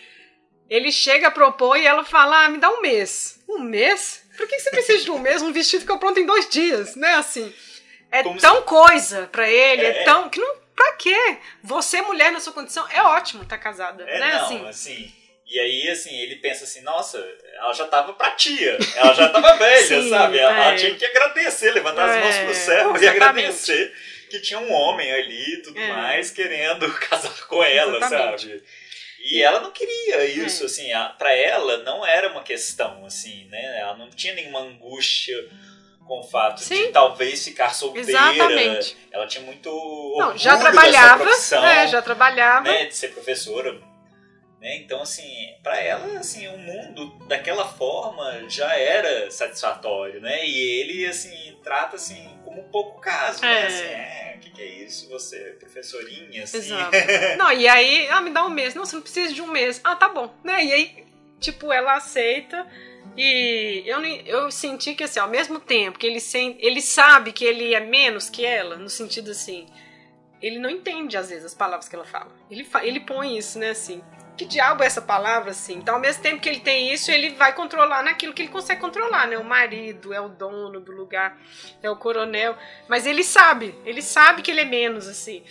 ele 0.69 0.91
chega 0.91 1.27
a 1.27 1.31
propor 1.31 1.77
e 1.77 1.85
ela 1.85 2.03
fala: 2.03 2.45
ah, 2.45 2.49
me 2.49 2.57
dá 2.57 2.69
um 2.69 2.81
mês. 2.81 3.39
Um 3.47 3.59
mês? 3.59 4.23
Por 4.37 4.47
que 4.47 4.59
você 4.59 4.71
precisa 4.71 5.03
de 5.03 5.11
um 5.11 5.19
mês? 5.19 5.41
Um 5.41 5.51
vestido 5.53 5.81
fica 5.81 5.97
pronto 5.97 6.19
em 6.19 6.25
dois 6.25 6.49
dias, 6.49 6.95
né? 6.95 7.13
Assim, 7.15 7.53
é 8.11 8.23
Como 8.23 8.39
tão 8.39 8.61
coisa 8.63 9.29
pra 9.31 9.47
ele, 9.49 9.85
é, 9.85 10.01
É. 10.01 10.03
tão. 10.03 10.29
que 10.29 10.39
não. 10.39 10.63
Pra 10.75 10.93
quê? 10.93 11.37
Você, 11.63 12.01
mulher, 12.01 12.31
na 12.31 12.39
sua 12.39 12.51
condição, 12.51 12.83
é 12.91 12.99
ótimo 13.03 13.43
estar 13.43 13.59
casada, 13.59 14.03
É, 14.09 14.19
né? 14.19 14.33
não, 14.33 14.41
assim, 14.45 14.67
assim. 14.67 15.13
E 15.45 15.59
aí, 15.59 15.87
assim, 15.91 16.15
ele 16.19 16.37
pensa 16.37 16.63
assim, 16.63 16.81
nossa, 16.81 17.23
ela 17.57 17.71
já 17.73 17.85
tava 17.85 18.13
pra 18.13 18.31
tia, 18.31 18.75
ela 18.95 19.13
já 19.13 19.29
tava 19.29 19.55
velha, 19.55 19.85
Sim, 20.01 20.09
sabe? 20.09 20.39
Ela, 20.39 20.51
ela 20.51 20.73
é. 20.73 20.75
tinha 20.77 20.95
que 20.95 21.05
agradecer, 21.05 21.69
levantar 21.73 22.09
as 22.09 22.23
mãos 22.23 22.35
É, 22.35 22.45
pro 22.45 22.53
céu 22.55 22.73
e 22.73 22.95
exatamente. 22.95 23.07
agradecer 23.07 23.95
que 24.33 24.41
tinha 24.41 24.59
um 24.59 24.71
homem 24.73 25.11
ali 25.11 25.53
e 25.53 25.61
tudo 25.61 25.79
É. 25.79 25.87
mais 25.93 26.31
querendo 26.31 26.91
casar 26.99 27.45
com 27.47 27.63
ela, 27.63 27.97
Exatamente. 27.97 28.41
sabe? 28.41 28.63
E 29.25 29.41
ela 29.41 29.59
não 29.61 29.71
queria 29.71 30.25
isso, 30.25 30.65
assim, 30.65 30.91
a, 30.91 31.09
pra 31.09 31.33
ela 31.33 31.77
não 31.83 32.05
era 32.05 32.29
uma 32.31 32.43
questão, 32.43 33.05
assim, 33.05 33.45
né? 33.49 33.79
Ela 33.79 33.95
não 33.95 34.09
tinha 34.09 34.33
nenhuma 34.33 34.59
angústia 34.59 35.37
com 36.05 36.19
o 36.19 36.23
fato 36.23 36.59
Sim. 36.61 36.87
de 36.87 36.91
talvez 36.91 37.43
ficar 37.45 37.73
solteira. 37.73 38.09
Exatamente. 38.09 38.97
Ela 39.11 39.25
tinha 39.27 39.43
muito 39.45 39.69
Não, 40.17 40.37
já 40.37 40.57
dessa 40.57 40.63
trabalhava, 40.71 41.23
profissão 41.23 41.65
é, 41.65 41.87
já 41.87 42.01
trabalhava. 42.01 42.63
né, 42.69 42.85
de 42.87 42.95
ser 42.95 43.09
professora. 43.13 43.79
Né? 44.63 44.77
Então, 44.77 45.01
assim, 45.01 45.53
para 45.61 45.77
ela, 45.81 46.17
assim, 46.19 46.47
o 46.47 46.57
mundo 46.57 47.09
daquela 47.27 47.67
forma 47.67 48.47
já 48.49 48.73
era 48.77 49.29
satisfatório, 49.29 50.21
né? 50.21 50.47
E 50.47 50.57
ele, 50.79 51.05
assim, 51.05 51.57
trata, 51.61 51.97
assim, 51.97 52.39
como 52.45 52.61
um 52.61 52.69
pouco 52.69 53.01
caso, 53.01 53.41
né? 53.41 53.59
É. 53.61 53.65
Assim, 53.65 53.83
é, 53.83 54.35
o 54.37 54.39
que, 54.39 54.49
que 54.51 54.61
é 54.61 54.65
isso? 54.85 55.09
Você 55.09 55.35
é 55.37 55.49
professorinha, 55.51 56.43
assim. 56.43 56.57
Exato. 56.59 56.95
Não, 57.37 57.51
e 57.51 57.67
aí, 57.67 58.07
ah, 58.09 58.21
me 58.21 58.29
dá 58.29 58.45
um 58.45 58.49
mês. 58.49 58.73
Não, 58.73 58.85
você 58.85 58.95
não 58.95 59.03
precisa 59.03 59.33
de 59.33 59.41
um 59.41 59.47
mês. 59.47 59.81
Ah, 59.83 59.97
tá 59.97 60.07
bom. 60.07 60.33
Né? 60.45 60.63
E 60.63 60.71
aí, 60.71 61.05
tipo, 61.41 61.69
ela 61.73 61.95
aceita. 61.97 62.65
E 63.17 63.83
eu, 63.85 64.01
eu 64.25 64.49
senti 64.49 64.95
que, 64.95 65.03
assim, 65.03 65.19
ao 65.19 65.27
mesmo 65.27 65.59
tempo 65.59 65.99
que 65.99 66.07
ele, 66.07 66.21
sen- 66.21 66.55
ele 66.61 66.81
sabe 66.81 67.33
que 67.33 67.43
ele 67.43 67.73
é 67.73 67.81
menos 67.81 68.29
que 68.29 68.45
ela, 68.45 68.77
no 68.77 68.89
sentido 68.89 69.31
assim, 69.31 69.67
ele 70.41 70.57
não 70.57 70.69
entende, 70.69 71.15
às 71.17 71.29
vezes, 71.29 71.45
as 71.45 71.53
palavras 71.53 71.87
que 71.89 71.95
ela 71.95 72.05
fala. 72.05 72.31
Ele, 72.49 72.63
fa- 72.63 72.85
ele 72.85 73.01
põe 73.01 73.37
isso, 73.37 73.59
né, 73.59 73.71
assim. 73.71 74.01
Que 74.35 74.45
diabo 74.45 74.81
é 74.83 74.87
essa 74.87 75.01
palavra, 75.01 75.51
assim? 75.51 75.75
Então, 75.75 75.95
ao 75.95 76.01
mesmo 76.01 76.23
tempo 76.23 76.41
que 76.41 76.49
ele 76.49 76.59
tem 76.59 76.91
isso, 76.91 77.11
ele 77.11 77.31
vai 77.35 77.53
controlar 77.53 78.01
naquilo 78.01 78.33
que 78.33 78.41
ele 78.41 78.51
consegue 78.51 78.81
controlar, 78.81 79.27
né? 79.27 79.37
O 79.37 79.43
marido, 79.43 80.11
é 80.11 80.19
o 80.19 80.27
dono 80.27 80.79
do 80.79 80.91
lugar, 80.91 81.37
é 81.83 81.89
o 81.89 81.95
coronel. 81.95 82.57
Mas 82.87 83.05
ele 83.05 83.23
sabe, 83.23 83.75
ele 83.85 84.01
sabe 84.01 84.41
que 84.41 84.49
ele 84.49 84.61
é 84.61 84.65
menos, 84.65 85.07
assim. 85.07 85.43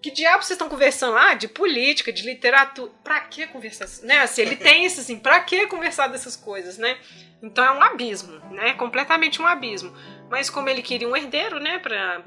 Que 0.00 0.10
diabo 0.10 0.42
vocês 0.42 0.52
estão 0.52 0.70
conversando? 0.70 1.18
Ah, 1.18 1.34
de 1.34 1.46
política, 1.46 2.10
de 2.10 2.22
literatura. 2.22 2.90
Pra 3.04 3.20
que 3.20 3.46
conversar? 3.46 3.86
Né? 4.06 4.20
Assim, 4.20 4.40
ele 4.40 4.56
tem 4.56 4.86
isso 4.86 5.00
assim, 5.00 5.18
pra 5.18 5.40
que 5.40 5.66
conversar 5.66 6.06
dessas 6.06 6.34
coisas, 6.34 6.78
né? 6.78 6.96
Então 7.42 7.62
é 7.62 7.70
um 7.70 7.82
abismo, 7.82 8.38
né? 8.50 8.72
Completamente 8.74 9.42
um 9.42 9.46
abismo. 9.46 9.94
Mas 10.30 10.48
como 10.48 10.70
ele 10.70 10.80
queria 10.80 11.08
um 11.08 11.16
herdeiro, 11.16 11.60
né, 11.60 11.78
pra 11.78 12.22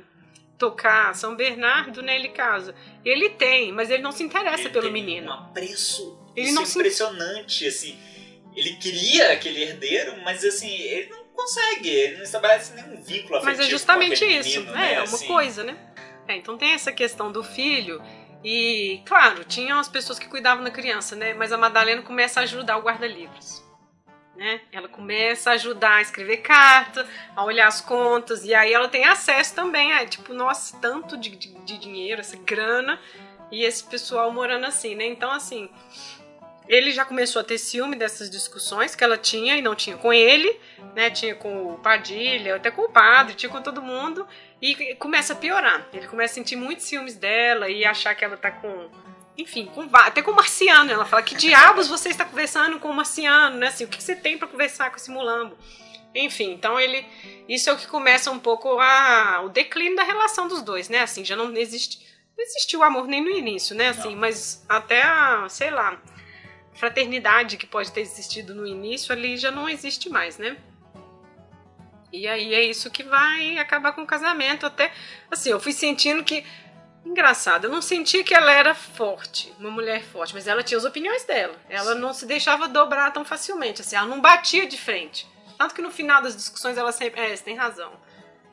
tocar 0.57 1.13
São 1.15 1.35
Bernardo, 1.35 2.01
né, 2.01 2.15
ele 2.15 2.29
casa. 2.29 2.73
Ele 3.03 3.29
tem, 3.29 3.71
mas 3.71 3.89
ele 3.89 4.01
não 4.03 4.11
se 4.11 4.23
interessa 4.23 4.63
Ele 4.63 4.69
pelo 4.69 4.91
menino. 4.91 5.29
Um 5.29 5.33
apreço 5.33 6.17
Ele 6.35 6.47
isso 6.47 6.55
não 6.55 6.63
é 6.63 6.65
se- 6.65 6.77
impressionante, 6.79 7.67
assim. 7.67 7.97
Ele 8.55 8.75
queria 8.75 9.31
aquele 9.31 9.63
herdeiro, 9.63 10.15
mas, 10.23 10.45
assim, 10.45 10.71
ele 10.71 11.09
não 11.09 11.23
consegue. 11.33 11.89
Ele 11.89 12.17
não 12.17 12.23
estabelece 12.23 12.73
nenhum 12.75 13.01
vínculo 13.01 13.37
afetivo 13.37 13.45
Mas 13.45 13.59
é 13.59 13.69
justamente 13.69 14.23
isso. 14.25 14.59
menino, 14.59 14.75
é, 14.75 14.79
né? 14.79 14.93
é 14.93 14.97
uma 14.97 15.03
assim. 15.03 15.27
coisa, 15.27 15.63
né? 15.63 15.75
É, 16.27 16.35
então 16.37 16.55
tem 16.57 16.71
essa 16.71 16.91
questão 16.91 17.31
do 17.31 17.43
filho. 17.43 17.99
E, 18.43 19.01
claro, 19.05 19.43
tinham 19.43 19.79
as 19.79 19.87
pessoas 19.89 20.19
que 20.19 20.27
cuidavam 20.27 20.63
da 20.63 20.69
criança, 20.69 21.15
né? 21.15 21.33
Mas 21.33 21.51
a 21.51 21.57
Madalena 21.57 22.01
começa 22.03 22.39
a 22.41 22.43
ajudar 22.43 22.77
o 22.77 22.81
guarda-livros. 22.83 23.62
Né? 24.35 24.61
Ela 24.71 24.87
começa 24.87 25.51
a 25.51 25.53
ajudar 25.53 25.97
a 25.97 26.01
escrever 26.01 26.37
carta, 26.37 27.07
a 27.35 27.43
olhar 27.43 27.67
as 27.67 27.81
contas, 27.81 28.43
e 28.43 28.53
aí 28.53 28.73
ela 28.73 28.87
tem 28.87 29.05
acesso 29.05 29.53
também 29.53 29.93
a, 29.93 30.05
tipo, 30.05 30.33
nossa, 30.33 30.75
tanto 30.79 31.15
de, 31.15 31.29
de, 31.35 31.49
de 31.49 31.77
dinheiro, 31.77 32.21
essa 32.21 32.35
grana, 32.37 32.99
e 33.51 33.63
esse 33.63 33.83
pessoal 33.83 34.31
morando 34.31 34.65
assim, 34.65 34.95
né? 34.95 35.05
Então, 35.05 35.31
assim, 35.31 35.69
ele 36.67 36.91
já 36.91 37.03
começou 37.03 37.41
a 37.41 37.43
ter 37.43 37.57
ciúme 37.57 37.95
dessas 37.95 38.29
discussões 38.29 38.95
que 38.95 39.03
ela 39.03 39.17
tinha 39.17 39.57
e 39.57 39.61
não 39.61 39.75
tinha 39.75 39.97
com 39.97 40.13
ele, 40.13 40.59
né? 40.95 41.09
Tinha 41.09 41.35
com 41.35 41.73
o 41.73 41.77
Padilha, 41.77 42.55
até 42.55 42.71
com 42.71 42.83
o 42.83 42.89
padre, 42.89 43.35
tinha 43.35 43.49
com 43.49 43.61
todo 43.61 43.81
mundo. 43.81 44.25
E 44.61 44.95
começa 44.95 45.33
a 45.33 45.35
piorar. 45.35 45.85
Ele 45.93 46.07
começa 46.07 46.33
a 46.33 46.35
sentir 46.35 46.55
muitos 46.55 46.85
ciúmes 46.85 47.15
dela 47.15 47.69
e 47.69 47.83
achar 47.83 48.15
que 48.15 48.23
ela 48.23 48.37
tá 48.37 48.49
com. 48.49 48.89
Enfim, 49.37 49.65
com, 49.65 49.89
até 49.93 50.21
com 50.21 50.31
o 50.31 50.35
marciano. 50.35 50.91
Ela 50.91 51.05
fala: 51.05 51.23
Que 51.23 51.35
diabos 51.35 51.87
você 51.87 52.09
está 52.09 52.25
conversando 52.25 52.79
com 52.79 52.89
o 52.89 52.93
marciano, 52.93 53.57
né? 53.57 53.67
Assim, 53.67 53.85
o 53.85 53.87
que 53.87 54.01
você 54.01 54.15
tem 54.15 54.37
para 54.37 54.47
conversar 54.47 54.89
com 54.89 54.97
esse 54.97 55.09
mulambo? 55.09 55.57
Enfim, 56.15 56.51
então 56.51 56.79
ele. 56.79 57.05
Isso 57.49 57.69
é 57.69 57.73
o 57.73 57.77
que 57.77 57.87
começa 57.87 58.29
um 58.31 58.39
pouco 58.39 58.79
a, 58.79 59.41
o 59.43 59.49
declínio 59.49 59.95
da 59.95 60.03
relação 60.03 60.47
dos 60.47 60.61
dois, 60.61 60.87
né? 60.89 61.01
Assim, 61.01 61.25
já 61.25 61.35
não 61.35 61.55
existe. 61.55 61.99
Não 62.37 62.43
existiu 62.43 62.83
amor 62.83 63.07
nem 63.07 63.23
no 63.23 63.29
início, 63.29 63.75
né? 63.75 63.89
Assim, 63.89 64.11
Não. 64.11 64.17
mas 64.17 64.65
até 64.67 65.03
a, 65.03 65.47
sei 65.49 65.69
lá, 65.69 66.01
fraternidade 66.73 67.57
que 67.57 67.67
pode 67.67 67.91
ter 67.91 68.01
existido 68.01 68.55
no 68.55 68.65
início 68.65 69.13
ali 69.13 69.37
já 69.37 69.51
não 69.51 69.69
existe 69.69 70.09
mais, 70.09 70.39
né? 70.39 70.57
E 72.11 72.27
aí 72.27 72.53
é 72.53 72.63
isso 72.63 72.91
que 72.91 73.01
vai 73.03 73.57
acabar 73.57 73.91
com 73.93 74.03
o 74.03 74.07
casamento. 74.07 74.67
Até 74.67 74.91
assim, 75.31 75.49
eu 75.49 75.59
fui 75.59 75.73
sentindo 75.73 76.23
que. 76.23 76.45
Engraçado, 77.05 77.65
eu 77.65 77.69
não 77.69 77.81
senti 77.81 78.23
que 78.23 78.33
ela 78.33 78.51
era 78.51 78.73
forte, 78.73 79.53
uma 79.59 79.69
mulher 79.69 80.03
forte, 80.03 80.33
mas 80.33 80.47
ela 80.47 80.63
tinha 80.63 80.77
as 80.77 80.85
opiniões 80.85 81.23
dela. 81.25 81.53
Ela 81.69 81.93
não 81.95 82.13
se 82.13 82.25
deixava 82.25 82.67
dobrar 82.67 83.11
tão 83.11 83.25
facilmente, 83.25 83.81
assim, 83.81 83.95
ela 83.95 84.07
não 84.07 84.21
batia 84.21 84.65
de 84.65 84.77
frente. 84.77 85.27
Tanto 85.57 85.75
que 85.75 85.81
no 85.81 85.91
final 85.91 86.21
das 86.21 86.35
discussões 86.35 86.77
ela 86.77 86.91
sempre. 86.91 87.19
É, 87.19 87.35
você 87.35 87.43
tem 87.43 87.55
razão. 87.55 87.91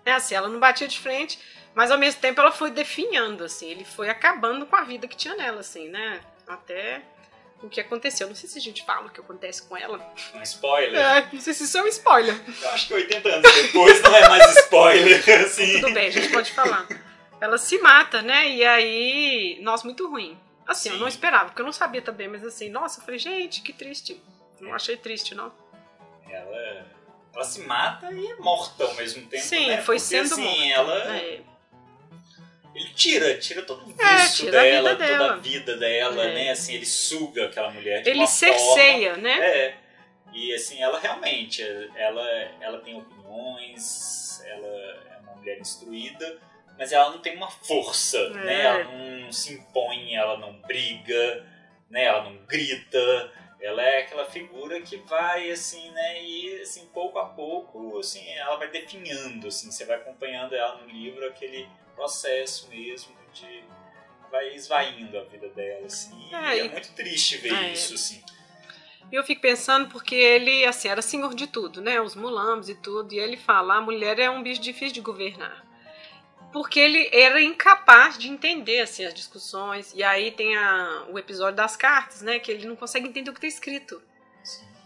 É 0.05 0.13
assim, 0.13 0.35
ela 0.35 0.49
não 0.49 0.59
batia 0.59 0.89
de 0.89 0.99
frente, 0.99 1.39
mas 1.75 1.91
ao 1.91 1.99
mesmo 1.99 2.21
tempo 2.21 2.41
ela 2.41 2.51
foi 2.51 2.71
definhando, 2.71 3.45
assim, 3.45 3.71
ele 3.71 3.85
foi 3.85 4.09
acabando 4.09 4.67
com 4.67 4.77
a 4.77 4.83
vida 4.83 5.07
que 5.07 5.17
tinha 5.17 5.37
nela, 5.37 5.61
assim, 5.61 5.89
né? 5.89 6.21
Até 6.49 7.03
o 7.63 7.69
que 7.69 7.81
aconteceu. 7.81 8.27
Não 8.27 8.35
sei 8.35 8.49
se 8.49 8.59
a 8.59 8.61
gente 8.61 8.85
fala 8.85 9.07
o 9.07 9.11
que 9.11 9.21
acontece 9.21 9.63
com 9.63 9.77
ela. 9.77 10.01
Um 10.35 10.43
spoiler. 10.43 11.01
É, 11.01 11.29
não 11.33 11.41
sei 11.41 11.55
se 11.55 11.65
isso 11.65 11.79
é 11.79 11.83
um 11.83 11.87
spoiler. 11.87 12.35
Eu 12.63 12.71
acho 12.71 12.89
que 12.89 12.95
80 12.95 13.29
anos 13.29 13.55
depois 13.55 14.03
não 14.03 14.17
é 14.17 14.29
mais 14.29 14.57
spoiler, 14.59 15.23
assim. 15.47 15.81
Tudo 15.81 15.95
bem, 15.95 16.09
a 16.09 16.11
gente 16.11 16.31
pode 16.31 16.51
falar. 16.53 16.87
Ela 17.41 17.57
se 17.59 17.79
mata, 17.79 18.21
né? 18.23 18.49
E 18.51 18.65
aí, 18.65 19.59
nossa, 19.63 19.85
muito 19.85 20.09
ruim. 20.09 20.39
Assim, 20.67 20.89
eu 20.91 20.95
Sim. 20.97 21.01
não 21.01 21.09
esperava, 21.09 21.47
porque 21.47 21.61
eu 21.63 21.67
não 21.67 21.73
sabia 21.73 22.03
também, 22.03 22.29
mas 22.29 22.45
assim, 22.45 22.69
nossa, 22.69 23.01
eu 23.01 23.05
falei, 23.05 23.19
gente, 23.19 23.63
que 23.63 23.73
triste. 23.73 24.21
Não 24.61 24.75
achei 24.75 24.97
triste, 24.97 25.35
não. 25.35 25.53
Ela, 26.29 26.87
ela 27.35 27.45
se 27.45 27.61
mata 27.63 28.13
e 28.13 28.27
é 28.27 28.37
morta 28.37 28.85
ao 28.85 28.95
mesmo 28.95 29.27
tempo, 29.27 29.43
Sim, 29.43 29.67
né? 29.69 29.77
foi 29.83 29.97
Porque, 29.97 30.01
sendo 30.01 30.27
assim, 30.35 30.43
morta. 30.45 30.65
ela... 30.69 31.17
É, 31.17 31.41
Ele 32.75 32.89
tira, 32.95 33.37
tira 33.39 33.63
todo 33.63 33.85
o 33.85 33.95
É, 34.01 34.17
vício 34.17 34.47
a 34.49 34.51
dela, 34.53 34.91
toda 34.91 35.05
a 35.05 35.09
dela. 35.09 35.37
vida 35.39 35.77
dela, 35.77 36.23
É. 36.25 36.35
né? 36.35 36.51
Assim, 36.51 36.75
ele 36.75 36.87
suga 36.87 37.47
aquela 37.47 37.71
mulher 37.73 38.03
de 38.03 38.11
Ele 38.11 38.27
cerceia, 38.29 39.15
forma... 39.15 39.23
né? 39.29 39.41
É. 39.41 39.77
E 40.33 40.55
assim, 40.55 40.81
ela 40.81 41.01
realmente, 41.01 41.63
ela, 41.97 42.23
ela 42.61 42.79
tem 42.81 42.97
opiniões, 42.97 44.41
ela 44.47 44.67
é 44.69 45.19
uma 45.25 45.35
mulher 45.35 45.59
instruída, 45.59 46.39
mas 46.81 46.91
ela 46.93 47.11
não 47.11 47.19
tem 47.21 47.37
uma 47.37 47.51
força, 47.51 48.17
É. 48.19 48.31
né? 48.31 48.63
Ela 48.63 48.85
não 48.85 49.31
se 49.31 49.53
impõe, 49.53 50.15
ela 50.17 50.37
não 50.39 50.55
briga, 50.63 51.47
né? 51.91 52.05
Ela 52.05 52.25
não 52.25 52.37
grita. 52.47 53.33
Ela 53.61 53.83
é 53.83 53.99
aquela 54.01 54.25
figura 54.25 54.81
que 54.81 54.97
vai 54.97 55.51
assim, 55.51 55.91
né? 55.91 56.25
E 56.25 56.63
assim, 56.63 56.87
pouco 56.87 57.19
a 57.19 57.27
pouco, 57.27 57.99
assim, 57.99 58.27
ela 58.31 58.57
vai 58.57 58.69
definhando, 58.71 59.49
assim, 59.49 59.71
você 59.71 59.85
vai 59.85 59.97
acompanhando 59.97 60.55
ela 60.55 60.77
no 60.79 60.87
livro 60.89 61.27
aquele 61.29 61.69
processo 61.95 62.69
mesmo 62.71 63.15
de 63.35 63.63
vai 64.31 64.55
esvaindo 64.55 65.19
a 65.19 65.25
vida 65.25 65.49
dela, 65.51 65.85
assim. 65.87 66.35
É, 66.35 66.57
e 66.57 66.61
é 66.61 66.65
e- 66.65 66.69
muito 66.71 66.93
triste 66.95 67.37
ver 67.37 67.53
É. 67.53 67.73
isso, 67.73 67.93
assim. 67.95 68.23
E 69.13 69.17
eu 69.17 69.25
fico 69.25 69.43
pensando 69.43 69.89
porque 69.91 70.15
ele, 70.15 70.65
assim, 70.65 70.89
era 70.89 71.03
senhor 71.03 71.35
de 71.35 71.47
tudo, 71.49 71.81
né? 71.83 72.01
Os 72.01 72.15
mulambos 72.15 72.69
e 72.71 72.77
tudo. 72.77 73.13
E 73.13 73.19
ele 73.19 73.37
fala: 73.37 73.75
a 73.75 73.81
mulher 73.81 74.19
é 74.21 74.31
um 74.31 74.41
bicho 74.43 74.63
difícil 74.63 74.95
de 74.95 75.01
governar. 75.01 75.67
Porque 76.53 76.81
ele 76.81 77.09
era 77.13 77.41
incapaz 77.41 78.19
de 78.19 78.29
entender, 78.29 78.81
assim, 78.81 79.05
as 79.05 79.15
discussões. 79.15 79.93
E 79.95 80.03
aí 80.03 80.33
tem 80.33 80.57
a, 80.57 81.07
o 81.09 81.19
episódio 81.19 81.57
das 81.57 81.77
cartas, 81.77 82.23
né? 82.23 82.39
Que 82.39 82.51
ele 82.51 82.67
não 82.67 82.75
consegue 82.75 83.07
entender 83.07 83.31
o 83.31 83.33
que 83.33 83.47
está 83.47 83.57
escrito. 83.57 84.03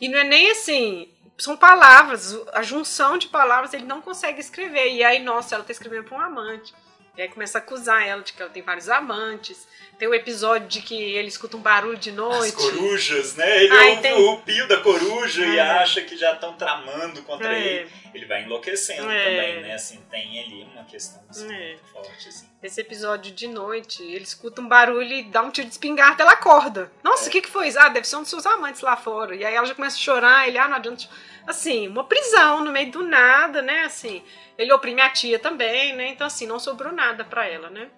E 0.01 0.09
não 0.09 0.19
é 0.19 0.25
nem 0.25 0.51
assim. 0.51 1.11
São 1.39 1.57
palavras, 1.57 2.39
a 2.53 2.63
junção 2.63 3.19
de 3.19 3.29
palavras 3.29 3.73
ele 3.73 3.87
não 3.87 4.01
consegue 4.01 4.41
escrever. 4.41 4.93
E 4.93 5.03
aí, 5.03 5.19
nossa, 5.21 5.55
ela 5.55 5.63
está 5.63 5.73
escrevendo 5.73 6.05
para 6.05 6.19
um 6.19 6.21
amante. 6.21 6.75
E 7.17 7.23
aí 7.23 7.29
começa 7.29 7.59
a 7.59 7.61
acusar 7.61 8.05
ela 8.07 8.23
de 8.23 8.33
que 8.33 8.43
ela 8.43 8.51
tem 8.51 8.63
vários 8.63 8.89
amantes. 8.89 9.69
Tem 9.99 10.09
o 10.09 10.15
episódio 10.15 10.67
de 10.67 10.83
que 10.83 10.95
ele 11.01 11.29
escuta 11.29 11.57
um 11.57 11.61
barulho 11.61 11.97
de 11.97 12.11
noite. 12.11 12.57
As 12.57 12.71
corujas, 12.73 13.37
né? 13.37 13.63
Ele 13.65 13.73
Ai, 13.73 13.91
é 13.95 13.99
o, 13.99 14.03
tem- 14.03 14.13
o 14.15 14.39
pio 14.39 14.67
da 14.67 14.79
coruja 14.81 15.47
e 15.47 15.57
É. 15.57 15.61
acha 15.61 16.03
que 16.03 16.17
já 16.17 16.33
estão 16.33 16.55
tramando 16.55 17.23
contra 17.23 17.55
É. 17.57 17.61
ele. 17.63 17.91
Ele 18.13 18.27
vai 18.27 18.43
enlouquecendo 18.43 19.09
É. 19.09 19.25
também, 19.25 19.63
né? 19.63 19.75
Assim, 19.75 20.01
tem 20.11 20.41
ali 20.41 20.65
uma 20.75 20.85
questão 20.85 21.23
assim, 21.31 21.45
É. 21.55 21.69
muito 21.69 21.85
forte, 21.93 22.29
assim. 22.29 22.49
Esse 22.61 22.81
episódio 22.81 23.33
de 23.33 23.47
noite, 23.47 24.03
ele 24.03 24.25
escuta 24.25 24.61
um 24.61 24.67
barulho 24.67 25.13
e 25.13 25.23
dá 25.23 25.43
um 25.43 25.51
tiro 25.51 25.69
de 25.69 25.73
espingarda, 25.75 26.23
ela 26.25 26.33
acorda. 26.33 26.91
Nossa, 27.03 27.29
o 27.29 27.31
que, 27.31 27.43
que 27.43 27.49
foi 27.51 27.69
isso? 27.69 27.79
Ah, 27.79 27.89
deve 27.91 28.09
ser 28.09 28.17
um 28.17 28.23
dos 28.23 28.31
seus 28.31 28.47
amantes 28.47 28.81
lá 28.81 28.97
fora. 28.97 29.37
E 29.37 29.45
aí 29.45 29.55
ela 29.55 29.67
já 29.67 29.75
começa 29.75 29.97
a 29.97 30.01
chorar, 30.01 30.49
ele, 30.49 30.59
ah, 30.59 30.67
não 30.67 30.77
adianta. 30.77 31.05
Assim, 31.47 31.89
uma 31.89 32.05
prisão 32.05 32.65
no 32.65 32.73
meio 32.73 32.91
do 32.91 33.03
nada, 33.03 33.61
né? 33.61 33.83
Assim, 33.83 34.23
ele 34.57 34.73
oprime 34.73 35.01
a 35.01 35.11
tia 35.11 35.39
também, 35.39 35.95
né? 35.95 36.09
Então, 36.09 36.27
assim, 36.27 36.47
não 36.47 36.59
sobrou 36.59 36.93
nada 36.93 37.25
pra 37.25 37.47
ela, 37.47 37.69
né? 37.69 37.91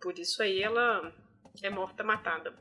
Por 0.00 0.18
isso 0.18 0.42
aí 0.42 0.62
ela 0.62 1.12
é 1.62 1.70
morta, 1.70 2.02
matada. 2.02 2.54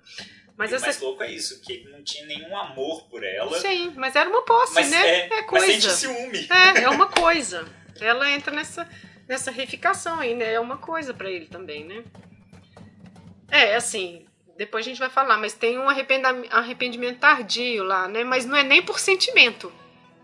Mas 0.58 0.72
e 0.72 0.74
o 0.74 0.76
essa. 0.76 0.86
mais 0.86 1.00
louco 1.00 1.24
é 1.24 1.32
isso, 1.32 1.62
que 1.62 1.74
ele 1.74 1.90
não 1.90 2.04
tinha 2.04 2.26
nenhum 2.26 2.56
amor 2.58 3.08
por 3.10 3.24
ela. 3.24 3.58
Sim, 3.60 3.94
mas 3.96 4.16
era 4.16 4.30
uma 4.30 4.44
posse, 4.44 4.76
Mas, 4.76 4.92
né? 4.92 4.98
é, 4.98 5.26
é 5.26 5.30
mas 5.30 5.46
coisa. 5.48 5.66
sente 5.66 5.92
ciúme. 5.92 6.48
É, 6.50 6.84
é 6.84 6.90
uma 6.90 7.08
coisa. 7.08 7.66
Ela 8.00 8.30
entra 8.32 8.54
nessa, 8.54 8.88
nessa 9.28 9.50
reificação 9.50 10.20
aí, 10.20 10.36
né? 10.36 10.54
É 10.54 10.60
uma 10.60 10.78
coisa 10.78 11.14
pra 11.14 11.30
ele 11.30 11.48
também, 11.48 11.86
né? 11.86 12.04
É, 13.50 13.76
assim, 13.76 14.26
depois 14.58 14.86
a 14.86 14.90
gente 14.90 15.00
vai 15.00 15.10
falar, 15.10 15.38
mas 15.38 15.54
tem 15.54 15.80
um 15.80 15.88
arrependimento 15.90 17.20
tardio 17.20 17.84
lá, 17.84 18.08
né? 18.08 18.24
Mas 18.24 18.46
não 18.46 18.56
é 18.56 18.64
nem 18.64 18.82
por 18.82 19.00
sentimento. 19.00 19.72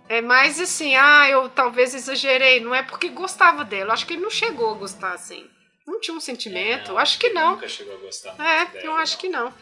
É 0.09 0.21
mais 0.21 0.59
assim, 0.59 0.95
ah, 0.95 1.29
eu 1.29 1.49
talvez 1.49 1.93
exagerei. 1.93 2.59
Não 2.59 2.73
é 2.73 2.81
porque 2.81 3.09
gostava 3.09 3.63
dela. 3.65 3.93
Acho 3.93 4.05
que 4.05 4.13
ele 4.13 4.21
não 4.21 4.29
chegou 4.29 4.71
a 4.71 4.77
gostar 4.77 5.13
assim. 5.13 5.49
Não 5.85 5.99
tinha 5.99 6.15
um 6.15 6.19
sentimento. 6.19 6.89
Não, 6.89 6.97
acho 6.97 7.19
que 7.19 7.29
não. 7.29 7.51
Nunca 7.51 7.67
chegou 7.67 7.95
a 7.95 7.99
gostar 7.99 8.35
É, 8.39 8.65
dela, 8.65 8.85
eu 8.85 8.95
acho 8.95 9.13
não. 9.13 9.19
que 9.19 9.29
não. 9.29 9.53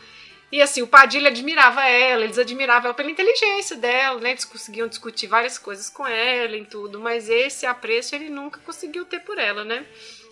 E 0.51 0.61
assim, 0.61 0.81
o 0.81 0.87
Padilha 0.87 1.29
admirava 1.29 1.83
ela, 1.85 2.23
eles 2.23 2.37
admiravam 2.37 2.85
ela 2.85 2.93
pela 2.93 3.09
inteligência 3.09 3.75
dela, 3.75 4.19
né? 4.21 4.31
Eles 4.31 4.45
conseguiam 4.45 4.87
discutir 4.87 5.27
várias 5.27 5.57
coisas 5.57 5.89
com 5.89 6.05
ela 6.05 6.55
e 6.55 6.63
tudo, 6.65 6.99
mas 6.99 7.29
esse 7.29 7.65
apreço 7.65 8.15
ele 8.15 8.29
nunca 8.29 8.59
conseguiu 8.61 9.05
ter 9.05 9.19
por 9.21 9.37
ela, 9.37 9.63
né? 9.63 9.85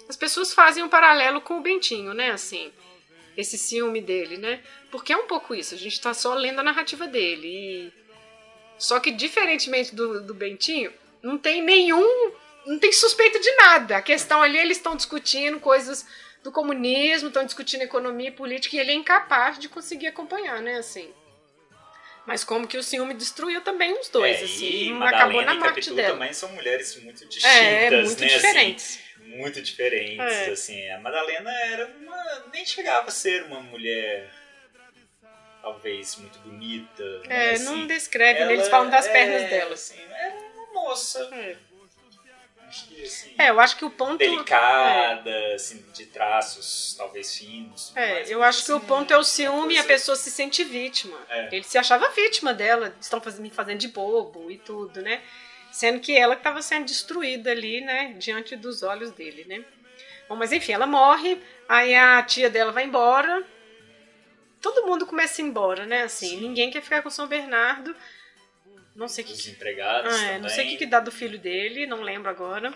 As 0.07 0.15
pessoas 0.15 0.53
fazem 0.53 0.83
um 0.83 0.89
paralelo 0.89 1.41
com 1.41 1.57
o 1.57 1.61
Bentinho, 1.61 2.13
né? 2.13 2.31
Assim, 2.31 2.71
esse 3.35 3.57
ciúme 3.57 4.01
dele, 4.01 4.37
né? 4.37 4.61
Porque 4.91 5.11
é 5.11 5.17
um 5.17 5.27
pouco 5.27 5.55
isso, 5.55 5.73
a 5.73 5.77
gente 5.77 5.99
tá 5.99 6.13
só 6.13 6.33
lendo 6.35 6.59
a 6.59 6.63
narrativa 6.63 7.07
dele. 7.07 7.47
E... 7.47 8.02
Só 8.77 8.99
que, 8.99 9.11
diferentemente 9.11 9.93
do, 9.95 10.21
do 10.21 10.33
Bentinho, 10.33 10.91
não 11.21 11.37
tem 11.37 11.61
nenhum. 11.61 12.31
Não 12.65 12.79
tem 12.79 12.91
suspeita 12.91 13.39
de 13.39 13.51
nada. 13.55 13.97
A 13.97 14.01
questão 14.01 14.41
ali, 14.41 14.57
eles 14.57 14.77
estão 14.77 14.95
discutindo 14.95 15.59
coisas 15.59 16.05
do 16.43 16.51
comunismo, 16.51 17.27
estão 17.27 17.45
discutindo 17.45 17.81
economia 17.81 18.29
e 18.29 18.31
política, 18.31 18.75
e 18.75 18.79
ele 18.79 18.91
é 18.91 18.95
incapaz 18.95 19.57
de 19.59 19.67
conseguir 19.69 20.07
acompanhar, 20.07 20.61
né? 20.61 20.75
Assim. 20.77 21.13
Mas 22.25 22.43
como 22.43 22.65
que 22.67 22.77
o 22.77 22.83
ciúme 22.83 23.13
destruiu 23.13 23.61
também 23.61 23.97
os 23.99 24.07
dois, 24.07 24.39
É, 24.41 24.43
assim. 24.45 24.65
e 24.65 24.91
Madalena 24.93 25.17
acabou 25.17 25.41
na 25.41 25.53
morte 25.55 25.67
Capitu 25.75 25.93
dela. 25.95 26.13
também 26.13 26.31
são 26.33 26.49
mulheres 26.53 26.95
muito 27.03 27.25
distintas, 27.27 27.57
É, 27.57 27.89
muito 27.91 28.19
né? 28.21 28.27
Assim, 28.27 28.35
diferentes. 28.37 28.99
muito 29.25 29.61
diferentes, 29.61 30.19
É. 30.19 30.49
assim. 30.51 30.89
A 30.91 30.99
Madalena 30.99 31.51
era 31.65 31.93
uma... 31.99 32.45
nem 32.53 32.65
chegava 32.65 33.07
a 33.09 33.11
ser 33.11 33.43
uma 33.43 33.59
mulher 33.61 34.29
talvez 35.63 36.17
muito 36.17 36.37
bonita, 36.39 37.03
né? 37.21 37.49
É, 37.49 37.51
assim, 37.53 37.63
não 37.63 37.87
descreve, 37.87 38.39
né? 38.39 38.43
ela 38.45 38.53
eles 38.53 38.67
falam 38.67 38.89
das 38.89 39.07
é, 39.07 39.11
pernas 39.13 39.49
dela. 39.49 39.73
Assim, 39.73 39.99
era 40.11 40.35
uma 40.53 40.73
moça, 40.73 41.27
É. 41.31 41.55
que 42.69 43.03
assim, 43.03 43.33
É, 43.37 43.49
eu 43.49 43.59
acho 43.61 43.77
que 43.77 43.85
o 43.85 43.89
ponto. 43.89 44.17
delicada, 44.17 45.31
assim, 45.55 45.85
de 45.93 46.05
traços 46.07 46.95
talvez 46.97 47.33
finos. 47.37 47.93
É, 47.95 48.23
eu 48.27 48.43
acho 48.43 48.65
que 48.65 48.71
o 48.73 48.75
assim, 48.77 48.85
ponto 48.85 49.13
é 49.13 49.15
o 49.15 49.19
uma 49.19 49.23
ciúme 49.23 49.75
e 49.75 49.77
a 49.77 49.83
pessoa 49.85 50.17
se 50.17 50.29
sente 50.29 50.63
vítima. 50.65 51.17
É. 51.29 51.47
Ele 51.55 51.63
se 51.63 51.77
achava 51.77 52.09
vítima 52.09 52.53
dela, 52.53 52.93
estão 52.99 53.21
me 53.39 53.49
fazendo 53.49 53.79
de 53.79 53.87
bobo 53.87 54.51
e 54.51 54.57
tudo, 54.57 55.01
né? 55.01 55.21
Sendo 55.71 55.99
que 56.01 56.15
ela 56.15 56.33
estava 56.35 56.61
sendo 56.61 56.85
destruída 56.85 57.51
ali, 57.51 57.79
né? 57.81 58.13
Diante 58.17 58.55
dos 58.55 58.83
olhos 58.83 59.11
dele, 59.11 59.45
né? 59.47 59.63
Bom, 60.27 60.35
mas 60.35 60.51
enfim, 60.51 60.73
ela 60.73 60.85
morre, 60.85 61.41
aí 61.69 61.95
a 61.95 62.21
tia 62.21 62.49
dela 62.49 62.71
vai 62.71 62.83
embora. 62.83 63.43
Todo 64.63 64.85
mundo 64.87 65.05
começa 65.05 65.39
a 65.41 65.45
ir 65.45 65.47
embora, 65.49 65.85
né? 65.85 66.03
Assim, 66.03 66.29
Sim. 66.29 66.41
ninguém 66.41 66.71
quer 66.71 66.81
ficar 66.81 67.03
com 67.03 67.09
São 67.11 67.27
Bernardo. 67.27 67.93
Não 68.95 69.07
sei 69.09 69.23
o 69.23 69.27
que. 69.27 69.33
Os 69.33 69.41
que- 69.41 69.51
empregados 69.51 70.11
Ah, 70.15 70.23
é, 70.31 70.39
não 70.39 70.47
sei 70.49 70.65
o 70.65 70.69
que, 70.69 70.77
que 70.77 70.85
dá 70.85 70.99
do 71.01 71.11
filho 71.11 71.37
dele, 71.37 71.85
não 71.85 72.01
lembro 72.01 72.29
agora. 72.29 72.73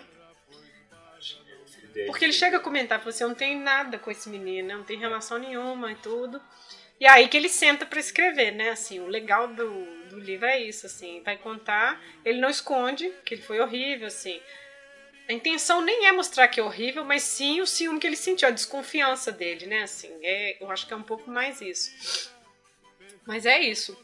É. 1.96 2.04
Porque 2.06 2.24
ele 2.24 2.32
chega 2.32 2.58
a 2.58 2.60
comentar, 2.60 2.98
falou 2.98 3.10
assim, 3.10 3.24
eu 3.24 3.28
não 3.28 3.34
tenho 3.34 3.58
nada 3.60 3.98
com 3.98 4.10
esse 4.10 4.28
menino, 4.28 4.68
não 4.76 4.84
tem 4.84 4.98
relação 4.98 5.38
nenhuma 5.38 5.90
e 5.90 5.96
tudo. 5.96 6.40
E 7.00 7.06
aí 7.06 7.26
que 7.28 7.36
ele 7.36 7.48
senta 7.48 7.86
pra 7.86 7.98
escrever, 7.98 8.52
né? 8.52 8.70
Assim, 8.70 9.00
o 9.00 9.06
legal 9.06 9.48
do, 9.48 9.68
do 10.10 10.18
livro 10.20 10.46
é 10.46 10.60
isso, 10.60 10.86
assim, 10.86 11.22
vai 11.24 11.36
contar, 11.36 12.00
ele 12.24 12.38
não 12.40 12.50
esconde 12.50 13.10
que 13.24 13.34
ele 13.34 13.42
foi 13.42 13.60
horrível, 13.60 14.06
assim. 14.08 14.40
A 15.28 15.32
intenção 15.32 15.82
nem 15.82 16.06
é 16.06 16.12
mostrar 16.12 16.48
que 16.48 16.58
é 16.58 16.62
horrível, 16.62 17.04
mas 17.04 17.22
sim 17.22 17.60
o 17.60 17.66
ciúme 17.66 18.00
que 18.00 18.06
ele 18.06 18.16
sentiu, 18.16 18.48
a 18.48 18.50
desconfiança 18.50 19.30
dele, 19.30 19.66
né? 19.66 19.82
Assim, 19.82 20.10
é, 20.22 20.56
eu 20.58 20.70
acho 20.70 20.86
que 20.86 20.94
é 20.94 20.96
um 20.96 21.02
pouco 21.02 21.30
mais 21.30 21.60
isso. 21.60 22.32
Mas 23.26 23.44
é 23.44 23.60
isso. 23.60 23.94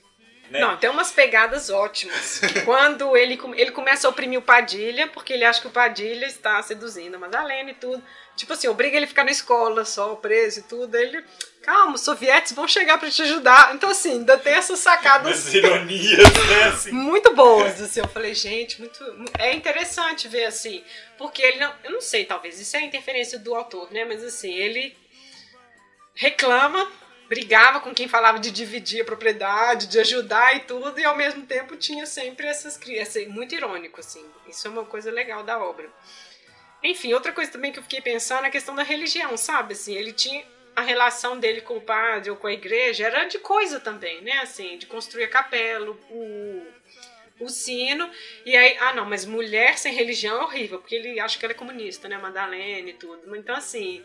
Né? 0.51 0.61
Não, 0.61 0.77
tem 0.77 0.91
umas 0.91 1.11
pegadas 1.11 1.71
ótimas. 1.71 2.41
Quando 2.65 3.17
ele, 3.17 3.39
ele 3.57 3.71
começa 3.71 4.07
a 4.07 4.11
oprimir 4.11 4.39
o 4.39 4.43
Padilha, 4.43 5.07
porque 5.09 5.33
ele 5.33 5.45
acha 5.45 5.61
que 5.61 5.67
o 5.67 5.71
Padilha 5.71 6.27
está 6.27 6.63
seduzindo 6.63 7.15
a 7.17 7.19
Madalena 7.19 7.71
e 7.71 7.75
tudo. 7.75 8.03
Tipo 8.37 8.53
assim, 8.53 8.67
obriga 8.67 8.97
ele 8.97 9.05
a 9.05 9.09
ficar 9.09 9.25
na 9.25 9.31
escola 9.31 9.85
só, 9.85 10.17
preso 10.17 10.61
e 10.61 10.63
tudo. 10.65 10.97
Ele, 10.97 11.25
calma, 11.63 11.95
os 11.95 12.01
sovietes 12.01 12.53
vão 12.53 12.67
chegar 12.67 12.99
pra 12.99 13.09
te 13.09 13.23
ajudar. 13.23 13.73
Então, 13.75 13.89
assim, 13.91 14.13
ainda 14.13 14.37
tem 14.37 14.55
essas 14.55 14.81
sacadas 14.81 15.47
As 15.47 15.55
ironias, 15.55 16.33
né? 16.49 16.65
Assim. 16.75 16.91
muito 16.91 17.33
boas, 17.35 17.81
assim. 17.81 18.01
Eu 18.01 18.09
falei, 18.09 18.35
gente, 18.35 18.81
muito. 18.81 19.03
É 19.39 19.55
interessante 19.55 20.27
ver 20.27 20.47
assim. 20.47 20.83
Porque 21.17 21.43
ele 21.43 21.59
não. 21.59 21.73
Eu 21.85 21.93
não 21.93 22.01
sei, 22.01 22.25
talvez 22.25 22.59
isso 22.59 22.77
é 22.77 22.81
a 22.81 22.83
interferência 22.83 23.39
do 23.39 23.55
autor, 23.55 23.91
né? 23.93 24.05
Mas 24.05 24.25
assim, 24.25 24.53
ele 24.53 24.97
reclama, 26.15 26.91
brigava 27.29 27.81
com 27.81 27.95
quem 27.95 28.09
falava 28.09 28.39
de 28.39 28.51
dividir 28.51 29.03
a 29.03 29.05
propriedade, 29.05 29.87
de 29.87 29.99
ajudar 30.01 30.57
e 30.57 30.61
tudo, 30.61 30.99
e 30.99 31.05
ao 31.05 31.17
mesmo 31.17 31.47
tempo 31.47 31.77
tinha 31.77 32.07
sempre 32.07 32.47
essas 32.47 32.77
crianças. 32.77 33.27
Muito 33.29 33.55
irônico, 33.55 34.01
assim. 34.01 34.25
Isso 34.49 34.67
é 34.67 34.71
uma 34.71 34.85
coisa 34.85 35.11
legal 35.11 35.43
da 35.43 35.59
obra. 35.59 35.91
Enfim, 36.83 37.15
outra 37.15 37.33
coisa 37.33 37.51
também 37.51 37.73
que 37.73 37.79
eu 37.79 37.83
fiquei 37.83 38.01
pensando 38.01 38.45
é 38.45 38.49
a 38.49 38.51
questão 38.51 38.75
da 38.75 38.83
religião, 38.83 39.37
sabe? 39.37 39.73
Assim, 39.73 39.95
ele 39.95 40.13
tinha 40.13 40.45
a 40.77 40.83
relação 40.83 41.39
dele 41.39 41.61
com 41.61 41.77
o 41.77 41.81
padre 41.81 42.31
ou 42.31 42.37
com 42.37 42.47
a 42.47 42.53
igreja 42.53 43.07
era 43.07 43.25
de 43.25 43.39
coisa 43.39 43.81
também, 43.81 44.21
né? 44.23 44.39
Assim, 44.39 44.77
de 44.77 44.87
construir 44.87 45.25
a 45.25 45.29
capela, 45.29 45.97
o, 46.11 46.67
o 47.41 47.49
sino. 47.49 48.11
E 48.45 48.55
aí, 48.57 48.77
ah, 48.81 48.93
não, 48.93 49.07
mas 49.07 49.25
mulher 49.25 49.79
sem 49.79 49.95
religião 49.95 50.41
é 50.41 50.45
horrível, 50.45 50.79
porque 50.79 50.97
ele 50.97 51.19
acha 51.19 51.39
que 51.39 51.45
ela 51.45 51.53
é 51.53 51.57
comunista, 51.57 52.07
né? 52.07 52.19
Madalena 52.19 52.91
e 52.91 52.95
tudo. 52.95 53.35
Então, 53.35 53.57
assim, 53.57 54.05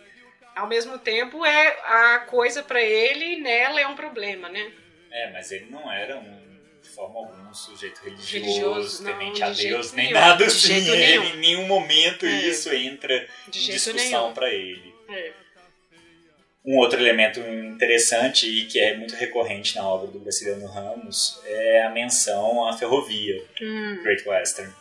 ao 0.55 0.67
mesmo 0.67 0.97
tempo, 0.97 1.45
é 1.45 1.67
a 1.83 2.19
coisa 2.27 2.61
pra 2.63 2.81
ele 2.81 3.33
e 3.33 3.41
nela 3.41 3.79
é 3.79 3.87
um 3.87 3.95
problema, 3.95 4.49
né? 4.49 4.71
É, 5.11 5.31
mas 5.31 5.51
ele 5.51 5.67
não 5.69 5.91
era 5.91 6.17
um, 6.17 6.39
de 6.81 6.89
forma 6.89 7.19
alguma 7.19 7.49
um 7.49 7.53
sujeito 7.53 7.99
religioso, 8.03 8.31
Religioso, 8.33 9.03
não, 9.03 9.11
temente 9.11 9.43
a 9.43 9.49
Deus, 9.49 9.93
nem 9.93 10.07
nenhum, 10.07 10.19
nada 10.19 10.45
assim. 10.45 10.73
Ele, 10.73 10.97
nenhum. 10.97 11.23
em 11.23 11.37
nenhum 11.37 11.67
momento 11.67 12.25
É. 12.25 12.29
isso 12.47 12.71
entra 12.73 13.27
De 13.47 13.59
em 13.59 13.73
discussão 13.73 14.33
para 14.33 14.49
ele. 14.53 14.93
É. 15.09 15.31
Um 16.63 16.77
outro 16.77 16.99
elemento 16.99 17.39
interessante 17.39 18.45
e 18.45 18.65
que 18.65 18.79
é 18.79 18.95
muito 18.95 19.15
recorrente 19.15 19.75
na 19.75 19.87
obra 19.87 20.07
do 20.07 20.19
Graciliano 20.19 20.67
Ramos 20.67 21.41
é 21.45 21.83
a 21.83 21.89
menção 21.89 22.67
à 22.67 22.77
ferrovia 22.77 23.41
Hum, 23.61 23.99
Great 24.03 24.27
Western, 24.27 24.71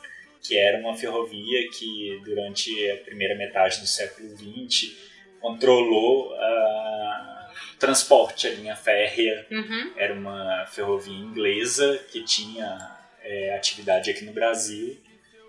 que 0.43 0.59
era 0.59 0.79
uma 0.79 0.95
ferrovia 0.97 1.71
que 1.71 2.21
durante 2.25 2.91
a 2.91 2.97
primeira 2.99 3.35
metade 3.37 3.81
do 3.81 3.87
século 3.87 4.29
XX 4.37 4.93
controlou 5.41 6.35
ah, 6.35 7.51
o 7.75 7.79
transporte, 7.79 8.47
a 8.47 8.51
linha 8.51 8.77
férrea 8.77 9.47
uhum, 9.51 9.93
era 9.97 10.13
uma 10.15 10.67
ferrovia 10.67 11.15
inglesa 11.17 11.99
que 12.11 12.23
tinha 12.23 12.97
é, 13.23 13.55
atividade 13.55 14.11
aqui 14.11 14.25
no 14.25 14.33
Brasil 14.33 14.97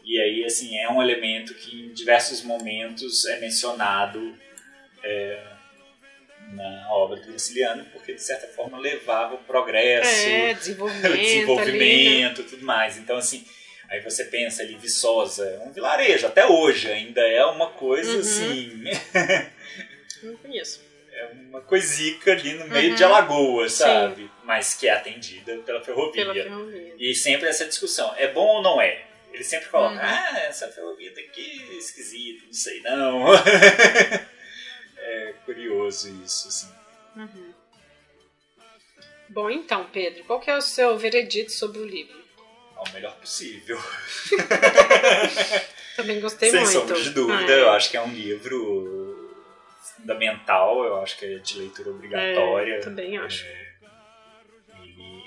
e 0.05 0.19
aí 0.19 0.43
assim 0.45 0.77
é 0.77 0.89
um 0.89 1.01
elemento 1.01 1.53
que 1.53 1.85
em 1.85 1.93
diversos 1.93 2.41
momentos 2.43 3.25
é 3.25 3.39
mencionado 3.39 4.35
é, 5.03 5.39
na 6.53 6.87
obra 6.91 7.17
do 7.17 7.27
Graciliano, 7.27 7.85
porque 7.93 8.13
de 8.13 8.21
certa 8.23 8.47
forma 8.47 8.79
levava 8.79 9.35
o 9.35 9.37
progresso, 9.39 10.27
É, 10.27 10.51
o 10.51 10.55
desenvolvimento. 10.57 11.17
desenvolvimento 11.17 12.41
e 12.41 12.43
tudo 12.45 12.65
mais. 12.65 12.97
Então, 12.97 13.17
assim, 13.17 13.45
aí 13.87 13.99
você 14.01 14.25
pensa 14.25 14.63
ali, 14.63 14.75
Viçosa, 14.75 15.45
é 15.47 15.59
um 15.59 15.71
vilarejo, 15.71 16.25
até 16.25 16.47
hoje 16.47 16.89
ainda 16.91 17.21
é 17.21 17.45
uma 17.45 17.67
coisa 17.67 18.13
Uhum. 18.13 18.19
assim, 18.19 18.67
né? 18.77 18.91
Não 20.24 20.36
conheço. 20.38 20.82
é 21.11 21.26
uma 21.34 21.61
coisica 21.61 22.32
ali 22.32 22.53
no 22.53 22.67
meio 22.67 22.89
Uhum. 22.91 22.95
de 22.95 23.03
Alagoas, 23.03 23.74
Sim. 23.74 23.84
sabe? 23.84 24.32
Mas 24.43 24.74
que 24.76 24.88
é 24.88 24.91
atendida 24.93 25.57
pela 25.59 25.82
ferrovia. 25.84 26.24
Pela 26.24 26.34
ferrovia. 26.34 26.95
E 26.97 27.13
sempre 27.15 27.47
essa 27.49 27.65
discussão, 27.65 28.13
é 28.17 28.28
bom 28.28 28.45
ou 28.57 28.61
não 28.61 28.80
é? 28.82 29.05
Ele 29.34 29.43
sempre 29.43 29.70
coloca, 29.70 29.95
Uhum. 29.95 29.99
ah, 30.01 30.39
essa 30.39 30.67
ferrovia 30.70 31.11
daqui 31.13 31.67
é 31.72 31.76
esquisita, 31.78 32.45
não 32.45 32.53
sei 32.53 32.82
não. 32.82 33.26
é 34.97 35.34
curioso 35.45 36.09
isso, 36.24 36.47
assim. 36.47 36.70
Uhum. 37.15 37.53
Bom, 39.30 39.49
então, 39.49 39.86
Pedro, 39.91 40.24
qual 40.24 40.39
que 40.39 40.49
é 40.49 40.57
o 40.57 40.61
seu 40.61 40.97
veredito 40.97 41.51
sobre 41.51 41.80
o 41.80 41.86
livro? 41.86 42.17
Ao 42.76 42.89
melhor 42.93 43.15
possível. 43.17 43.78
Também 45.95 46.20
gostei 46.22 46.49
Sem 46.49 46.61
muito. 46.61 46.74
sombra 46.74 47.01
de 47.01 47.09
dúvida, 47.09 47.53
Ah, 47.53 47.57
é. 47.57 47.61
eu 47.61 47.70
acho 47.72 47.89
que 47.91 47.97
é 47.97 48.01
um 48.01 48.11
livro 48.13 48.99
fundamental, 50.02 50.84
eu 50.84 51.02
acho 51.02 51.18
que 51.18 51.26
é 51.26 51.38
de 51.39 51.58
leitura 51.60 51.89
obrigatória. 51.89 52.76
É, 52.76 52.80
também 52.80 53.18
acho. 53.18 53.45
É, 53.45 53.70
ele, 54.84 55.24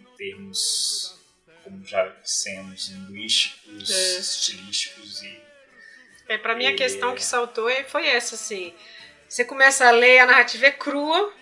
em 0.00 0.16
termos, 0.16 1.18
como 1.64 1.84
já 1.84 2.06
dissemos, 2.22 2.88
linguísticos, 2.90 3.90
É. 3.90 4.18
estilísticos 4.20 5.22
e 5.22 5.46
É, 6.28 6.36
pra 6.36 6.56
mim 6.56 6.66
a 6.66 6.70
Ele 6.70 6.78
questão 6.78 7.12
é- 7.12 7.14
que 7.14 7.22
saltou 7.24 7.68
é- 7.70 7.84
foi 7.84 8.06
essa, 8.08 8.34
assim. 8.34 8.74
Você 9.28 9.44
começa 9.44 9.86
a 9.86 9.92
ler, 9.92 10.18
a 10.20 10.26
narrativa 10.26 10.66
é 10.66 10.72
crua. 10.72 11.32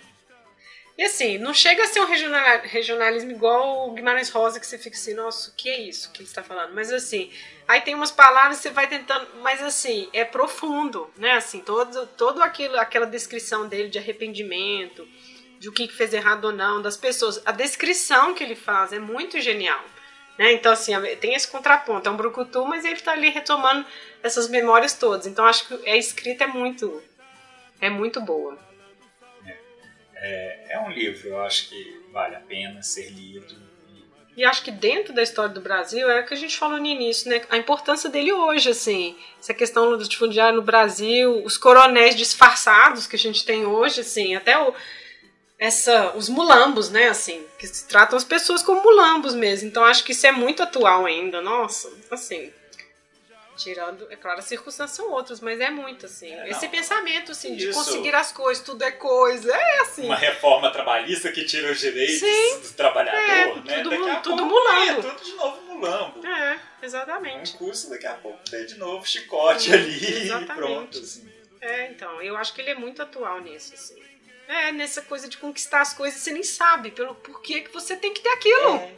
E 0.96 1.02
assim, 1.02 1.38
não 1.38 1.52
chega 1.52 1.82
a 1.82 1.86
ser 1.88 2.00
um 2.00 2.06
regional- 2.06 2.60
regionalismo 2.62 3.32
igual 3.32 3.88
o 3.88 3.92
Guimarães 3.92 4.30
Rosa, 4.30 4.60
que 4.60 4.66
você 4.66 4.78
fica 4.78 4.96
assim, 4.96 5.12
nossa, 5.12 5.50
o 5.50 5.54
que 5.54 5.68
é 5.68 5.80
isso 5.80 6.12
que 6.12 6.20
ele 6.20 6.28
está 6.28 6.42
falando? 6.42 6.72
Mas 6.72 6.92
assim, 6.92 7.32
aí 7.66 7.80
tem 7.80 7.96
umas 7.96 8.12
palavras 8.12 8.58
que 8.58 8.62
você 8.62 8.70
vai 8.70 8.86
tentando, 8.86 9.26
mas 9.42 9.60
assim, 9.60 10.08
é 10.12 10.24
profundo, 10.24 11.10
né? 11.16 11.32
Assim, 11.32 11.60
todo, 11.60 12.06
todo 12.16 12.40
aquilo, 12.42 12.78
aquela 12.78 13.06
descrição 13.06 13.66
dele 13.66 13.88
de 13.88 13.98
arrependimento, 13.98 15.06
de 15.58 15.68
o 15.68 15.72
que 15.72 15.88
fez 15.88 16.12
errado 16.14 16.44
ou 16.44 16.52
não, 16.52 16.80
das 16.80 16.96
pessoas. 16.96 17.42
A 17.44 17.50
descrição 17.50 18.32
que 18.32 18.44
ele 18.44 18.54
faz 18.54 18.92
é 18.92 19.00
muito 19.00 19.40
genial. 19.40 19.82
Né? 20.38 20.52
Então, 20.52 20.72
assim, 20.72 20.92
tem 21.20 21.34
esse 21.34 21.48
contraponto. 21.48 22.08
É 22.08 22.12
um 22.12 22.16
brucutu, 22.16 22.64
mas 22.66 22.84
ele 22.84 22.94
está 22.94 23.12
ali 23.12 23.30
retomando 23.30 23.84
essas 24.22 24.48
memórias 24.48 24.92
todas. 24.94 25.26
Então, 25.26 25.44
acho 25.44 25.66
que 25.66 25.88
a 25.88 25.96
escrita 25.96 26.44
é 26.44 26.46
muito, 26.46 27.02
é 27.80 27.88
muito 27.88 28.20
boa. 28.20 28.58
É 30.16 30.80
um 30.80 30.90
livro, 30.90 31.28
eu 31.28 31.42
acho 31.42 31.68
que 31.68 32.02
vale 32.12 32.36
a 32.36 32.40
pena 32.40 32.82
ser 32.82 33.10
lido. 33.10 33.64
E 34.36 34.44
acho 34.44 34.64
que 34.64 34.70
dentro 34.70 35.14
da 35.14 35.22
história 35.22 35.54
do 35.54 35.60
Brasil 35.60 36.10
é 36.10 36.20
o 36.20 36.26
que 36.26 36.34
a 36.34 36.36
gente 36.36 36.58
falou 36.58 36.78
no 36.78 36.86
início, 36.86 37.30
né? 37.30 37.40
A 37.50 37.56
importância 37.56 38.10
dele 38.10 38.32
hoje, 38.32 38.70
assim, 38.70 39.16
essa 39.38 39.54
questão 39.54 39.90
do 39.90 39.96
latifundiário 39.96 40.56
no 40.56 40.62
Brasil, 40.62 41.44
os 41.44 41.56
coronéis 41.56 42.16
disfarçados 42.16 43.06
que 43.06 43.14
a 43.14 43.18
gente 43.18 43.44
tem 43.44 43.64
hoje, 43.64 44.00
assim, 44.00 44.34
até 44.34 44.58
o, 44.58 44.74
essa, 45.56 46.16
os 46.16 46.28
mulambos, 46.28 46.90
né? 46.90 47.08
Assim, 47.08 47.44
que 47.58 47.68
tratam 47.86 48.16
as 48.16 48.24
pessoas 48.24 48.60
como 48.60 48.82
mulambos 48.82 49.34
mesmo. 49.34 49.68
Então 49.68 49.84
acho 49.84 50.02
que 50.02 50.10
isso 50.10 50.26
é 50.26 50.32
muito 50.32 50.64
atual 50.64 51.06
ainda. 51.06 51.40
Nossa, 51.40 51.92
assim. 52.10 52.52
Tirando, 53.56 54.10
é 54.10 54.16
claro, 54.16 54.40
as 54.40 54.46
circunstâncias 54.46 54.96
são 54.96 55.12
outras, 55.12 55.40
mas 55.40 55.60
é 55.60 55.70
muito 55.70 56.06
assim. 56.06 56.32
É, 56.32 56.50
Esse 56.50 56.66
pensamento 56.68 57.30
assim 57.30 57.54
de 57.54 57.68
Isso. 57.68 57.78
conseguir 57.78 58.12
as 58.14 58.32
coisas, 58.32 58.64
tudo 58.64 58.82
é 58.82 58.90
coisa, 58.90 59.54
é 59.54 59.80
assim. 59.80 60.06
Uma 60.06 60.16
reforma 60.16 60.70
trabalhista 60.72 61.30
que 61.30 61.44
tira 61.44 61.70
os 61.70 61.78
direitos 61.78 62.18
Sim. 62.18 62.60
do 62.60 62.72
trabalhador, 62.72 63.20
É, 63.20 63.54
né? 63.62 63.82
tudo 63.82 63.90
daqui 63.90 64.10
a 64.10 64.20
tudo 64.20 64.36
pouco, 64.48 64.54
mulambo. 64.54 65.00
É, 65.08 65.12
tudo 65.12 65.24
de 65.24 65.32
novo 65.34 65.62
mulambo. 65.62 66.26
É, 66.26 66.54
Um 66.54 66.84
exatamente. 66.84 67.52
curso 67.56 67.90
daqui 67.90 68.06
a 68.06 68.14
pouco 68.14 68.38
tem 68.50 68.66
de 68.66 68.74
novo 68.76 69.06
chicote 69.06 69.64
Sim, 69.64 69.72
ali 69.74 70.04
e 70.04 70.22
exatamente. 70.24 70.54
pronto. 70.56 70.98
Assim. 70.98 71.32
É, 71.60 71.90
então, 71.92 72.20
eu 72.20 72.36
acho 72.36 72.52
que 72.54 72.60
ele 72.60 72.70
é 72.70 72.74
muito 72.74 73.00
atual 73.02 73.40
nisso, 73.40 73.72
assim. 73.74 74.02
É, 74.48 74.72
nessa 74.72 75.00
coisa 75.00 75.28
de 75.28 75.38
conquistar 75.38 75.80
as 75.80 75.94
coisas, 75.94 76.20
você 76.20 76.32
nem 76.32 76.42
sabe 76.42 76.90
pelo 76.90 77.14
porquê 77.14 77.60
que 77.62 77.72
você 77.72 77.96
tem 77.96 78.12
que 78.12 78.20
ter 78.20 78.28
aquilo. 78.30 78.74
É. 78.76 78.92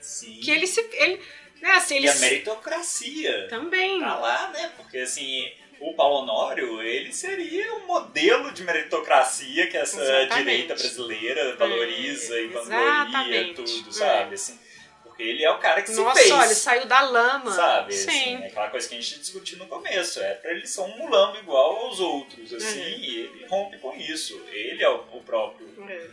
Sim. 0.00 0.40
Que 0.40 0.50
ele 0.50 0.66
se. 0.66 0.80
Ele, 0.92 1.20
né, 1.66 1.72
assim, 1.74 1.94
E 1.94 1.98
ele 1.98 2.08
a 2.08 2.14
meritocracia 2.14 3.48
também. 3.48 4.00
tá 4.00 4.18
lá, 4.18 4.48
né? 4.50 4.72
Porque 4.76 4.98
assim, 4.98 5.50
o 5.80 5.94
Paulo 5.94 6.22
Honório, 6.22 6.82
ele 6.82 7.12
seria 7.12 7.74
um 7.74 7.86
modelo 7.86 8.52
de 8.52 8.62
meritocracia 8.64 9.66
que 9.66 9.76
essa 9.76 10.00
Exatamente. 10.00 10.36
direita 10.38 10.74
brasileira 10.74 11.56
valoriza 11.56 12.36
É, 12.36 12.42
e 12.42 12.46
vangloria 12.48 13.54
tudo, 13.54 13.88
É. 13.88 13.92
sabe? 13.92 14.34
Assim, 14.34 14.58
porque 15.02 15.22
ele 15.22 15.44
é 15.44 15.50
o 15.50 15.58
cara 15.58 15.80
que 15.82 15.90
Nossa, 15.92 16.18
se 16.20 16.28
fez. 16.28 16.32
olha, 16.34 16.54
saiu 16.54 16.86
da 16.86 17.00
lama. 17.00 17.50
Sabe, 17.50 17.92
Sim. 17.94 18.08
assim, 18.08 18.34
é 18.42 18.46
aquela 18.48 18.68
coisa 18.70 18.88
que 18.88 18.94
a 18.94 19.00
gente 19.00 19.18
discutiu 19.18 19.58
no 19.58 19.66
começo, 19.66 20.20
é 20.20 20.34
pra 20.34 20.50
ele 20.50 20.66
ser 20.66 20.80
um 20.82 20.96
mulambo 20.98 21.38
igual 21.38 21.76
aos 21.86 22.00
outros, 22.00 22.52
assim, 22.52 22.80
Uhum. 22.80 22.98
e 22.98 23.16
ele 23.20 23.46
rompe 23.48 23.78
com 23.78 23.94
isso. 23.96 24.38
Ele 24.52 24.82
é 24.82 24.88
o, 24.88 24.98
próprio 25.24 25.66
É. 25.88 26.08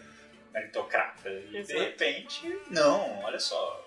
meritocrata. 0.53 1.29
E 1.29 1.47
de 1.49 1.57
Exato. 1.57 1.79
repente, 1.79 2.57
não, 2.69 3.23
olha 3.23 3.39
só. 3.39 3.82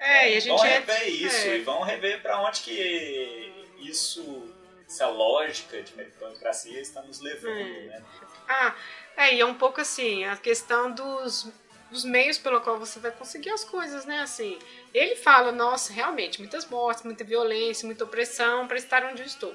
É, 0.00 0.32
e 0.32 0.36
a 0.36 0.40
gente 0.40 0.56
vão 0.56 0.64
é. 0.64 0.78
rever 0.78 1.08
isso, 1.08 1.46
é. 1.46 1.56
e 1.56 1.60
vão 1.60 1.82
rever 1.82 2.22
pra 2.22 2.40
onde 2.40 2.62
que 2.62 3.52
isso, 3.78 4.48
essa 4.88 5.06
lógica 5.08 5.80
de 5.82 5.94
meritocracia 5.94 6.80
está 6.80 7.02
nos 7.02 7.20
levando, 7.20 7.52
É. 7.52 7.82
né? 7.86 8.02
Ah, 8.48 8.74
é, 9.16 9.34
e 9.34 9.40
é 9.40 9.44
um 9.44 9.54
pouco 9.54 9.80
assim, 9.80 10.24
a 10.24 10.36
questão 10.36 10.90
dos, 10.90 11.46
dos 11.90 12.04
meios 12.04 12.38
pelo 12.38 12.60
qual 12.62 12.78
você 12.78 12.98
vai 12.98 13.10
conseguir 13.10 13.50
as 13.50 13.62
coisas, 13.62 14.06
né? 14.06 14.20
Assim, 14.20 14.58
ele 14.94 15.14
fala, 15.16 15.52
nossa, 15.52 15.92
realmente, 15.92 16.40
muitas 16.40 16.64
mortes, 16.64 17.04
muita 17.04 17.22
violência, 17.22 17.84
muita 17.86 18.04
opressão 18.04 18.66
para 18.66 18.78
estar 18.78 19.04
onde 19.04 19.20
eu 19.20 19.26
estou. 19.26 19.54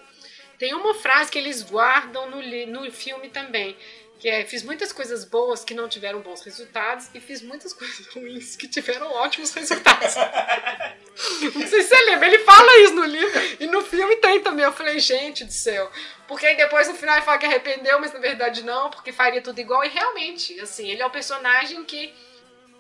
Tem 0.58 0.74
uma 0.74 0.94
frase 0.94 1.32
que 1.32 1.38
eles 1.38 1.62
guardam 1.64 2.30
no, 2.30 2.42
no 2.68 2.92
filme 2.92 3.30
também, 3.30 3.76
que 4.20 4.30
é, 4.30 4.46
fiz 4.46 4.64
muitas 4.64 4.92
coisas 4.92 5.26
boas 5.26 5.64
que 5.64 5.74
não 5.74 5.90
tiveram 5.90 6.22
bons 6.22 6.42
resultados 6.44 7.10
e 7.14 7.20
fiz 7.20 7.42
muitas 7.42 7.72
coisas 7.74 8.08
ruins 8.08 8.56
que 8.56 8.68
tiveram 8.68 9.12
ótimos 9.12 9.54
resultados. 9.54 10.16
não 11.56 11.68
sei 11.68 11.82
se 11.82 11.90
você 11.90 12.02
lembra, 12.04 12.28
ele 12.28 12.40
fala 12.40 12.80
isso 12.80 12.94
no 12.94 13.06
livro 13.06 13.42
e 13.60 13.68
no 13.68 13.82
filme 13.82 14.16
tem 14.18 14.40
também. 14.40 14.66
Eu 14.66 14.74
falei, 14.74 15.00
gente 15.00 15.44
do 15.44 15.52
céu. 15.52 15.92
Porque 16.28 16.46
aí 16.46 16.56
depois 16.56 16.88
no 16.88 16.96
final 16.96 17.16
ele 17.16 17.26
fala 17.26 17.38
que 17.38 17.46
arrependeu, 17.46 18.00
mas 18.00 18.14
na 18.14 18.20
verdade 18.20 18.64
não, 18.64 18.90
porque 18.90 19.12
faria 19.12 19.42
tudo 19.42 19.60
igual. 19.60 19.84
E 19.84 19.90
realmente, 19.90 20.60
assim, 20.60 20.90
ele 20.90 21.02
é 21.02 21.06
um 21.06 21.12
personagem 21.12 21.84
que. 21.84 22.14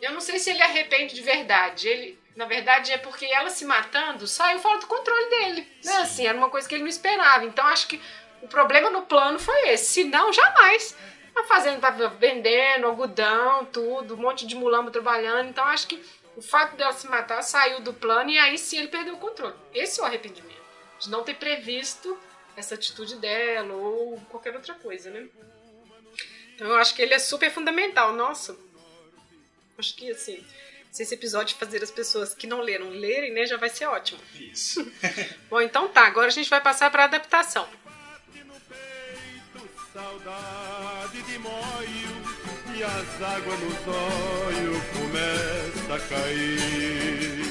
Eu 0.01 0.11
não 0.11 0.19
sei 0.19 0.39
se 0.39 0.49
ele 0.49 0.61
arrepende 0.61 1.15
de 1.15 1.21
verdade. 1.21 1.87
Ele, 1.87 2.19
na 2.35 2.45
verdade, 2.45 2.91
é 2.91 2.97
porque 2.97 3.25
ela 3.25 3.49
se 3.49 3.65
matando 3.65 4.27
saiu 4.27 4.59
fora 4.59 4.79
do 4.79 4.87
controle 4.87 5.29
dele. 5.29 5.61
Né? 5.83 5.91
Sim. 5.91 5.97
Assim, 5.97 6.27
era 6.27 6.37
uma 6.37 6.49
coisa 6.49 6.67
que 6.67 6.75
ele 6.75 6.83
não 6.83 6.89
esperava. 6.89 7.45
Então 7.45 7.65
acho 7.67 7.87
que 7.87 8.01
o 8.41 8.47
problema 8.47 8.89
no 8.89 9.03
plano 9.03 9.39
foi 9.39 9.69
esse. 9.69 9.85
Se 9.85 10.03
não, 10.03 10.33
jamais. 10.33 10.95
A 11.35 11.43
fazenda 11.43 11.79
tava 11.79 12.07
vendendo, 12.09 12.87
algodão, 12.87 13.65
tudo, 13.65 14.13
um 14.15 14.17
monte 14.17 14.47
de 14.47 14.55
mulambo 14.55 14.89
trabalhando. 14.89 15.49
Então 15.49 15.65
acho 15.65 15.87
que 15.87 16.01
o 16.35 16.41
fato 16.41 16.75
dela 16.75 16.93
se 16.93 17.07
matar 17.07 17.41
saiu 17.41 17.81
do 17.81 17.93
plano 17.93 18.29
e 18.29 18.37
aí 18.37 18.57
sim 18.57 18.79
ele 18.79 18.87
perdeu 18.87 19.15
o 19.15 19.19
controle. 19.19 19.55
Esse 19.73 19.99
é 19.99 20.03
o 20.03 20.05
arrependimento. 20.05 20.55
De 20.99 21.09
não 21.09 21.23
ter 21.23 21.35
previsto 21.35 22.17
essa 22.55 22.75
atitude 22.75 23.17
dela 23.17 23.73
ou 23.73 24.19
qualquer 24.29 24.55
outra 24.55 24.73
coisa, 24.75 25.09
né? 25.09 25.27
Então 26.53 26.67
eu 26.67 26.75
acho 26.75 26.95
que 26.95 27.01
ele 27.01 27.13
é 27.13 27.19
super 27.19 27.51
fundamental. 27.51 28.13
Nossa, 28.13 28.57
acho 29.77 29.93
que 29.95 30.09
assim, 30.11 30.41
se 30.89 31.03
esse 31.03 31.13
episódio 31.13 31.57
fazer 31.57 31.83
as 31.83 31.91
pessoas 31.91 32.33
que 32.33 32.47
não 32.47 32.61
leram 32.61 32.89
lerem, 32.89 33.33
né, 33.33 33.45
já 33.45 33.57
vai 33.57 33.69
ser 33.69 33.85
ótimo. 33.85 34.21
Isso. 34.33 34.89
Bom, 35.49 35.59
então 35.59 35.89
tá, 35.89 36.05
agora 36.07 36.27
a 36.27 36.31
gente 36.31 36.49
vai 36.49 36.61
passar 36.61 36.89
para 36.89 37.03
adaptação. 37.03 37.67
Saudade 39.93 40.74
moio 41.39 42.15
e 42.75 42.83
as 42.83 43.21
águas 43.21 43.59
nos 43.59 43.87
olhos 43.87 44.83
começam 44.93 45.95
a 45.95 45.99
cair. 45.99 47.45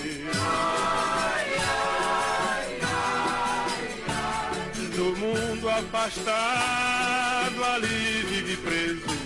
Do 4.95 5.17
mundo 5.17 5.69
afastado, 5.69 7.65
ali 7.65 8.23
vive 8.29 8.57
preso, 8.59 9.19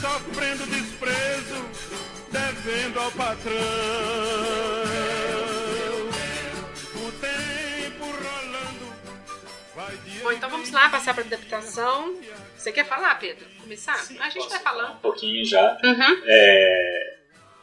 sofrendo 0.00 0.66
desprezo, 0.66 1.64
devendo 2.30 3.00
ao 3.00 3.10
patrão. 3.12 3.52
Bom, 10.22 10.32
então 10.32 10.48
vamos 10.48 10.70
lá 10.70 10.88
passar 10.88 11.14
para 11.14 11.24
adaptação. 11.24 12.16
Você 12.56 12.70
quer 12.72 12.86
falar, 12.86 13.16
Pedro? 13.18 13.44
Começar? 13.60 13.94
a 14.20 14.28
gente 14.30 14.48
vai 14.48 14.60
falando. 14.60 14.94
Um 14.94 15.00
pouquinho 15.00 15.44
já. 15.44 15.78
Uhum. 15.82 16.22
É, 16.24 17.16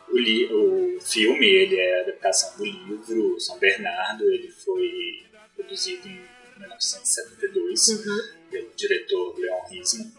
o, 0.10 0.18
li- 0.18 0.46
o 0.52 1.00
filme 1.02 1.46
ele 1.46 1.78
é 1.80 2.00
a 2.00 2.02
adaptação 2.02 2.58
do 2.58 2.66
livro 2.66 3.40
São 3.40 3.58
Bernardo. 3.60 4.24
Ele 4.30 4.50
foi 4.52 5.24
produzido 5.56 6.08
em 6.08 6.22
1972 6.58 7.88
Uhum. 7.90 8.20
pelo 8.52 8.70
diretor 8.76 9.40
Leon 9.40 9.62
Risman. 9.70 10.12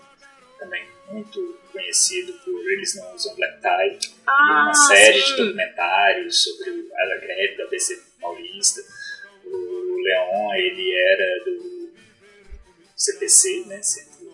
também 0.59 0.85
muito 1.11 1.59
conhecido 1.73 2.33
por 2.45 2.71
Eles 2.71 2.95
Não 2.95 3.15
Usam 3.15 3.35
Black 3.35 3.61
Tie, 3.61 4.13
Ah, 4.27 4.63
uma 4.67 4.75
série 4.75 5.21
de 5.21 5.27
sim. 5.27 5.37
documentários 5.37 6.43
sobre 6.45 6.71
a 6.95 7.17
greve 7.19 7.57
da 7.57 7.67
BC 7.67 8.01
Paulista. 8.21 8.81
O 9.45 9.97
Leon, 10.03 10.55
ele 10.55 10.95
era 10.95 11.45
do 11.45 11.80
CPC, 13.01 13.65
né, 13.67 13.81
Centro 13.83 14.31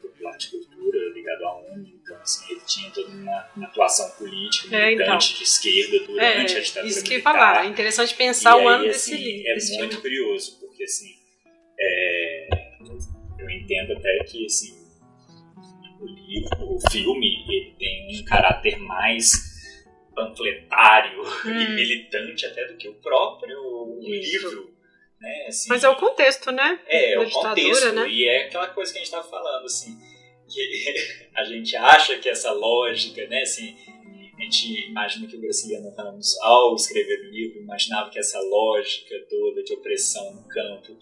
Popular 0.00 0.36
de 0.36 0.48
Cultura, 0.50 0.98
ligado 1.12 1.44
à 1.44 1.56
ONU, 1.56 1.86
então 2.02 2.16
assim, 2.18 2.52
ele 2.52 2.60
tinha 2.66 2.90
toda 2.90 3.08
uma, 3.08 3.66
atuação 3.66 4.08
política, 4.10 4.76
É, 4.76 4.92
então. 4.92 5.06
militante 5.06 5.36
de 5.38 5.42
esquerda 5.42 5.96
É, 5.96 6.06
durante 6.06 6.56
a 6.56 6.60
ditadura 6.60 6.86
isso 6.92 7.02
que 7.02 7.10
militar. 7.10 7.32
falar. 7.32 7.64
É 7.64 7.68
interessante 7.68 8.14
pensar 8.14 8.50
E 8.52 8.54
o 8.64 8.68
aí, 8.68 8.74
ano 8.74 8.90
assim, 8.90 9.10
desse 9.12 9.16
livro. 9.16 9.48
É 9.50 9.54
desse 9.54 9.78
muito 9.78 10.00
filme. 10.00 10.02
curioso, 10.02 10.60
porque 10.60 10.84
assim, 10.84 11.14
é, 11.80 12.48
eu 13.40 13.50
entendo 13.50 13.92
até 13.94 14.24
que 14.24 14.46
assim, 14.46 14.76
o 16.00 16.06
livro, 16.06 16.74
o 16.76 16.90
filme, 16.90 17.44
ele 17.48 17.74
tem 17.78 18.20
um 18.20 18.24
caráter 18.24 18.78
mais 18.78 19.32
panfletário 20.14 21.22
e 21.44 21.48
Hum. 21.48 21.74
militante 21.74 22.46
até 22.46 22.66
do 22.68 22.76
que 22.76 22.88
o 22.88 22.94
próprio 22.94 23.98
Isso. 24.00 24.48
livro. 24.48 24.75
Né? 25.20 25.46
Assim, 25.48 25.68
Mas 25.68 25.84
é 25.84 25.88
o 25.88 25.96
contexto, 25.96 26.50
né? 26.52 26.80
é, 26.86 27.14
da 27.14 27.22
o 27.22 27.30
contexto, 27.30 27.92
né? 27.92 28.08
e 28.08 28.28
é 28.28 28.46
aquela 28.46 28.68
coisa 28.68 28.92
que 28.92 28.98
a 28.98 29.00
gente 29.00 29.12
estava 29.12 29.28
falando, 29.28 29.64
assim, 29.64 29.96
que 30.48 30.94
a 31.34 31.44
gente 31.44 31.76
acha 31.76 32.18
que 32.18 32.28
essa 32.28 32.52
lógica, 32.52 33.26
né, 33.26 33.42
assim, 33.42 33.76
a 34.38 34.42
gente 34.42 34.88
imagina 34.88 35.26
que 35.26 35.36
o 35.36 35.40
Graciliano 35.40 35.94
Ramos, 35.96 36.38
ao 36.42 36.74
escrever 36.74 37.20
o 37.20 37.30
livro, 37.30 37.58
imaginava 37.60 38.10
que 38.10 38.18
essa 38.18 38.38
lógica 38.40 39.14
toda 39.28 39.62
de 39.62 39.72
opressão 39.72 40.34
no 40.34 40.46
campo 40.46 40.98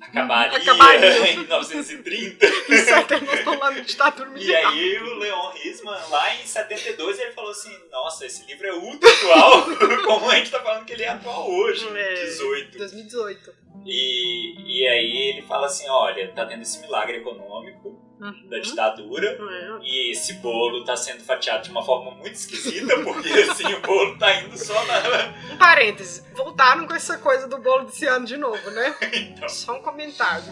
acabaria, 0.00 0.58
Acabaria. 0.58 1.28
em 1.32 1.36
1930. 1.38 2.46
Isso 2.46 2.94
até 2.94 3.20
nós 3.20 3.38
estamos 3.38 3.60
lá 3.60 3.70
no 3.70 3.80
ditadura 3.82 4.28
E 4.30 4.32
militar. 4.32 4.68
aí 4.72 4.98
o 4.98 5.14
Leon 5.18 5.50
Risman, 5.52 5.98
lá 6.10 6.34
em 6.36 6.46
72, 6.46 7.18
ele 7.18 7.32
falou 7.32 7.50
assim, 7.50 7.76
nossa, 7.90 8.26
esse 8.26 8.44
livro 8.46 8.66
é 8.66 8.72
ultra 8.74 9.08
atual, 9.10 9.66
como 10.04 10.30
a 10.30 10.36
gente 10.36 10.50
tá 10.50 10.60
falando 10.60 10.84
que 10.84 10.92
ele 10.92 11.02
é 11.04 11.08
atual 11.08 11.50
hoje, 11.50 11.86
É. 11.96 12.14
18. 12.24 12.78
2018. 12.78 13.54
E, 13.84 14.80
e 14.82 14.88
aí 14.88 15.30
ele 15.34 15.42
fala 15.42 15.66
assim, 15.66 15.88
olha, 15.88 16.32
tá 16.32 16.44
tendo 16.46 16.62
esse 16.62 16.80
milagre 16.80 17.18
econômico 17.18 18.02
Uhum. 18.18 18.48
da 18.48 18.58
ditadura 18.58 19.28
É. 19.38 19.78
e 19.84 20.10
esse 20.12 20.34
bolo 20.34 20.84
tá 20.84 20.96
sendo 20.96 21.22
fatiado 21.22 21.64
de 21.64 21.70
uma 21.70 21.84
forma 21.84 22.12
muito 22.12 22.32
esquisita, 22.34 22.98
porque 23.04 23.28
assim, 23.28 23.72
o 23.74 23.80
bolo 23.82 24.16
tá 24.18 24.40
indo 24.40 24.56
só 24.56 24.72
na... 24.86 25.52
Um 25.52 25.58
parêntese. 25.58 26.24
Voltaram 26.34 26.86
com 26.86 26.94
essa 26.94 27.18
coisa 27.18 27.46
do 27.46 27.58
bolo 27.58 27.84
desse 27.84 28.06
ano 28.06 28.24
de 28.24 28.36
novo, 28.38 28.70
né? 28.70 28.94
Então, 29.12 29.48
Só 29.48 29.74
um 29.74 29.82
comentário. 29.82 30.50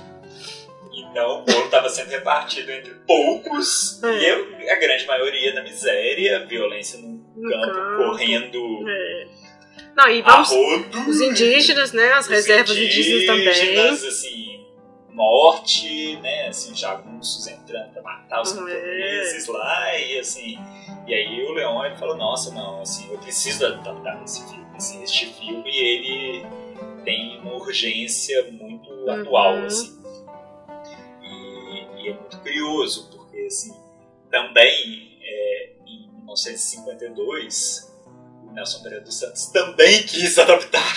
então 0.93 1.41
o 1.41 1.43
bolo 1.45 1.69
tava 1.71 1.89
sendo 1.89 2.11
repartido 2.11 2.71
entre 2.71 2.93
poucos 3.07 4.03
É. 4.03 4.09
e 4.13 4.29
eu- 4.29 4.71
a 4.71 4.77
grande 4.77 5.07
maioria 5.07 5.55
na 5.55 5.63
miséria, 5.63 6.45
violência 6.47 6.99
no, 7.01 7.09
No 7.37 7.51
campo, 7.51 7.73
campo. 7.75 7.97
correndo 8.05 8.89
É. 8.89 9.27
Não, 9.97 10.09
e 10.09 10.23
vamos. 10.23 10.51
Os 11.09 11.21
indígenas, 11.21 11.93
né? 11.93 12.13
As 12.15 12.27
reservas 12.27 12.77
indígenas, 12.77 13.27
também. 13.27 13.49
indígenas, 13.49 14.05
assim, 14.05 14.44
morte, 15.15 16.17
né, 16.17 16.49
assim, 16.49 16.75
jagunços 16.75 17.47
entrando 17.47 17.93
pra 17.93 18.03
matar 18.03 18.43
os 18.43 18.53
É. 18.53 18.57
camponeses 18.57 19.47
lá, 19.47 19.99
e 19.99 20.19
assim, 20.19 20.59
e 21.07 21.15
aí 21.15 21.45
o 21.45 21.53
Leon, 21.53 21.85
ele 21.85 21.97
falou, 21.97 22.17
nossa, 22.17 22.53
não, 22.53 22.81
assim, 22.83 23.09
eu 23.11 23.19
preciso 23.19 23.65
adaptar 23.67 24.23
esse 24.25 24.45
filme, 24.49 24.67
assim, 24.77 25.03
este 25.03 25.27
filme, 25.35 25.71
ele 25.71 26.45
tem 27.05 27.39
uma 27.41 27.55
urgência 27.55 28.51
muito 28.51 28.91
Uhum. 28.91 29.11
atual, 29.21 29.65
assim, 29.65 29.97
e, 31.23 32.03
e 32.03 32.09
é 32.09 32.15
muito 32.15 32.39
curioso, 32.41 33.09
porque, 33.11 33.39
assim, 33.47 33.73
também, 34.31 35.19
é, 35.23 35.71
em 35.87 36.09
1952, 36.25 37.95
o 38.47 38.51
Nelson 38.53 38.83
Pereira 38.83 39.05
dos 39.05 39.15
Santos 39.19 39.47
também 39.47 40.03
quis 40.03 40.37
adaptar 40.41 40.93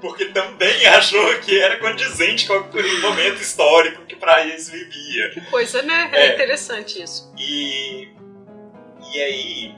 porque 0.00 0.26
também 0.26 0.86
achou 0.88 1.38
que 1.40 1.60
era 1.60 1.78
condizente 1.78 2.46
com 2.46 2.54
o 2.54 3.00
momento 3.02 3.40
histórico 3.40 4.04
que 4.06 4.16
Praís 4.16 4.68
vivia. 4.68 5.30
Que 5.30 5.40
coisa, 5.42 5.82
né? 5.82 6.10
É, 6.12 6.26
É. 6.26 6.34
interessante 6.34 7.02
isso. 7.02 7.32
E, 7.38 8.08
e 9.14 9.20
aí, 9.22 9.74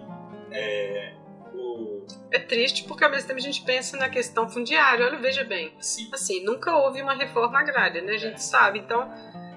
é, 0.53 1.12
o, 1.55 2.07
É 2.31 2.39
triste 2.39 2.85
porque 2.85 3.05
ao 3.05 3.11
mesmo 3.11 3.29
tempo 3.29 3.39
a 3.41 3.43
gente 3.43 3.62
pensa 3.62 3.97
na 3.97 4.09
questão 4.09 4.49
fundiária. 4.49 5.07
Olha, 5.07 5.18
veja 5.18 5.45
bem. 5.45 5.73
assim, 5.79 6.09
Assim, 6.12 6.45
nunca 6.45 6.75
houve 6.77 7.03
uma 7.03 7.14
reforma 7.14 7.59
agrária, 7.61 8.03
né? 8.03 8.12
A 8.14 8.18
gente 8.18 8.43
sabe. 8.43 8.79
Então, 8.79 9.11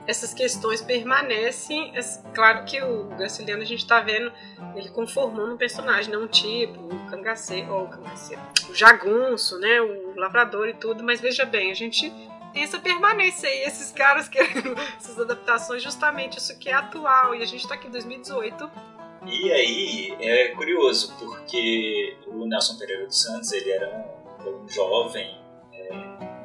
essas 0.07 0.33
questões 0.33 0.81
permanecem. 0.81 1.93
Claro 2.33 2.65
que 2.65 2.81
o 2.81 3.05
Graciliano 3.15 3.61
a 3.61 3.65
gente 3.65 3.85
tá 3.85 3.99
vendo 3.99 4.31
ele 4.75 4.89
conformando 4.89 5.53
um 5.53 5.57
personagem, 5.57 6.11
não 6.11 6.23
um 6.23 6.27
tipo, 6.27 6.79
o 6.79 7.09
cangaceiro, 7.09 7.73
ou 7.73 7.85
o 7.85 7.89
cangaceiro, 7.89 8.41
o 8.69 8.73
jagunço, 8.73 9.59
né? 9.59 9.81
O 9.81 10.13
lavrador 10.15 10.69
e 10.69 10.73
tudo. 10.73 11.03
Mas 11.03 11.19
veja 11.19 11.45
bem, 11.45 11.71
a 11.71 11.75
gente 11.75 12.11
tem 12.53 12.63
essa 12.63 12.79
permanência 12.79 13.49
aí, 13.49 13.63
esses 13.63 13.91
caras 13.91 14.29
querendo 14.29 14.75
essas 14.97 15.19
adaptações, 15.19 15.83
justamente 15.83 16.37
isso 16.37 16.57
que 16.57 16.69
é 16.69 16.73
atual. 16.73 17.35
E 17.35 17.41
a 17.41 17.45
gente 17.45 17.67
tá 17.67 17.75
aqui 17.75 17.87
em 17.87 17.91
2018. 17.91 18.71
e 19.25 19.51
aí 19.51 20.15
é 20.19 20.47
curioso, 20.49 21.13
porque 21.19 22.15
o 22.27 22.45
Nelson 22.45 22.77
Pereira 22.77 23.05
dos 23.05 23.21
Santos, 23.21 23.51
ele 23.51 23.71
era 23.71 23.89
um, 24.45 24.63
um 24.63 24.69
jovem, 24.69 25.37
é, 25.73 25.89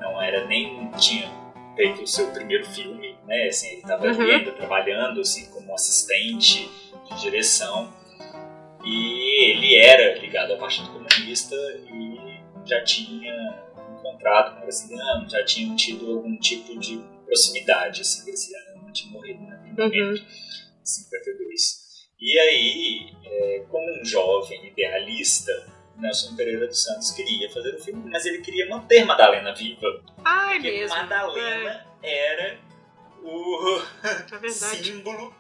não 0.00 0.20
era 0.20 0.46
nem, 0.46 0.90
tinha 0.92 1.30
feito 1.76 2.02
o 2.02 2.06
seu 2.06 2.26
primeiro 2.32 2.66
filme, 2.66 2.99
né, 3.30 3.46
assim, 3.46 3.68
ele 3.68 3.76
estava 3.82 4.06
Uhum. 4.06 4.20
ainda 4.22 4.50
trabalhando, 4.52 5.20
assim, 5.20 5.46
como 5.52 5.72
assistente 5.72 6.68
de 7.08 7.20
direção, 7.20 7.92
e 8.84 9.50
ele 9.50 9.76
era 9.76 10.18
ligado 10.18 10.52
ao 10.52 10.58
Partido 10.58 10.88
Comunista 10.90 11.54
e 11.54 12.40
já 12.66 12.82
tinha 12.82 13.32
encontrado 13.98 14.54
com 14.54 14.58
o 14.58 14.62
Graciliano, 14.62 15.28
já 15.30 15.44
tinham 15.44 15.76
tido 15.76 16.10
algum 16.10 16.36
tipo 16.38 16.78
de 16.78 17.00
proximidade, 17.24 18.00
assim, 18.00 18.22
o 18.22 18.26
Graciliano 18.26 18.82
não 18.82 18.92
tinha 18.92 19.12
morrido 19.12 19.42
naquele 19.44 19.70
momento, 19.76 20.22
em 20.22 20.84
52. 20.86 21.80
E 22.20 22.38
aí, 22.38 23.12
é, 23.24 23.64
como 23.70 23.84
um 24.00 24.04
jovem 24.04 24.66
idealista, 24.66 25.52
Nelson 25.96 26.34
Pereira 26.34 26.66
dos 26.66 26.82
Santos 26.82 27.12
queria 27.12 27.48
fazer 27.50 27.74
o 27.74 27.78
filme, 27.78 28.10
mas 28.10 28.24
ele 28.26 28.38
queria 28.40 28.68
manter 28.68 29.04
Madalena 29.04 29.54
viva. 29.54 29.86
Ai, 30.24 30.54
Porque 30.54 30.70
mesmo. 30.70 30.96
Madalena 30.96 31.86
era 32.02 32.58
o 33.22 33.82
É, 34.42 34.48
símbolo 34.48 35.34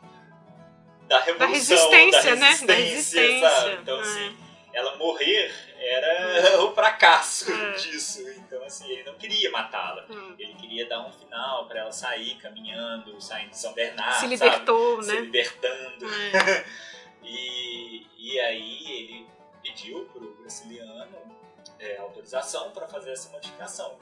da 1.08 1.20
revolução, 1.20 1.48
resistência, 1.54 2.36
da 2.36 2.36
né? 2.36 2.40
Da 2.66 2.74
resistência, 2.74 3.20
resistência. 3.20 3.50
sabe? 3.50 3.74
Então, 3.82 3.98
É. 3.98 4.00
assim, 4.02 4.36
ela 4.72 4.96
morrer 4.96 5.52
era 5.78 6.60
o 6.62 6.72
fracasso 6.74 7.52
É. 7.52 7.72
disso. 7.72 8.28
Então, 8.30 8.62
assim, 8.64 8.88
ele 8.90 9.02
não 9.04 9.14
queria 9.14 9.50
matá-la. 9.50 10.04
Hum. 10.08 10.34
Ele 10.38 10.54
queria 10.54 10.86
dar 10.88 11.00
um 11.06 11.12
final 11.12 11.66
para 11.66 11.80
ela 11.80 11.92
sair 11.92 12.36
caminhando, 12.36 13.20
saindo 13.20 13.50
de 13.50 13.58
São 13.58 13.72
Bernardo, 13.72 14.20
Se 14.20 14.26
libertou, 14.26 15.02
sabe? 15.02 15.06
Se 15.06 15.14
né? 15.14 15.20
libertando. 15.22 16.06
É. 16.34 16.64
E, 17.22 18.06
e 18.16 18.40
aí 18.40 18.90
ele 18.90 19.26
pediu 19.62 20.04
pro 20.06 20.34
Graciliano 20.40 21.06
é, 21.78 21.98
autorização 21.98 22.70
para 22.70 22.88
fazer 22.88 23.12
essa 23.12 23.28
modificação. 23.30 23.98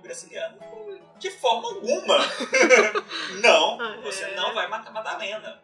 O 0.00 0.02
Graciliano, 0.02 0.58
de 1.18 1.30
forma 1.30 1.68
alguma, 1.68 2.16
não, 3.42 3.78
Ah, 3.78 4.00
você 4.02 4.24
é. 4.24 4.34
não 4.34 4.54
vai 4.54 4.66
matar 4.66 4.90
Madalena. 4.90 5.62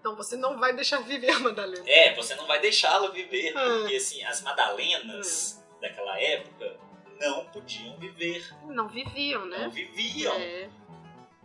Então 0.00 0.16
você 0.16 0.36
não 0.36 0.58
vai 0.58 0.72
deixar 0.74 0.98
viver 1.02 1.30
a 1.30 1.38
Madalena. 1.38 1.84
É, 1.88 2.12
você 2.14 2.34
não 2.34 2.46
vai 2.48 2.60
deixá-la 2.60 3.08
viver, 3.10 3.56
Ah. 3.56 3.78
porque 3.80 3.94
assim, 3.96 4.24
as 4.24 4.42
Madalenas 4.42 5.64
daquela 5.80 6.20
época 6.20 6.76
não 7.20 7.46
podiam 7.46 7.96
viver, 7.98 8.44
Não 8.66 8.88
viviam, 8.88 9.42
não 9.46 9.58
né? 9.58 9.68
viviam. 9.72 10.34
É. 10.34 10.68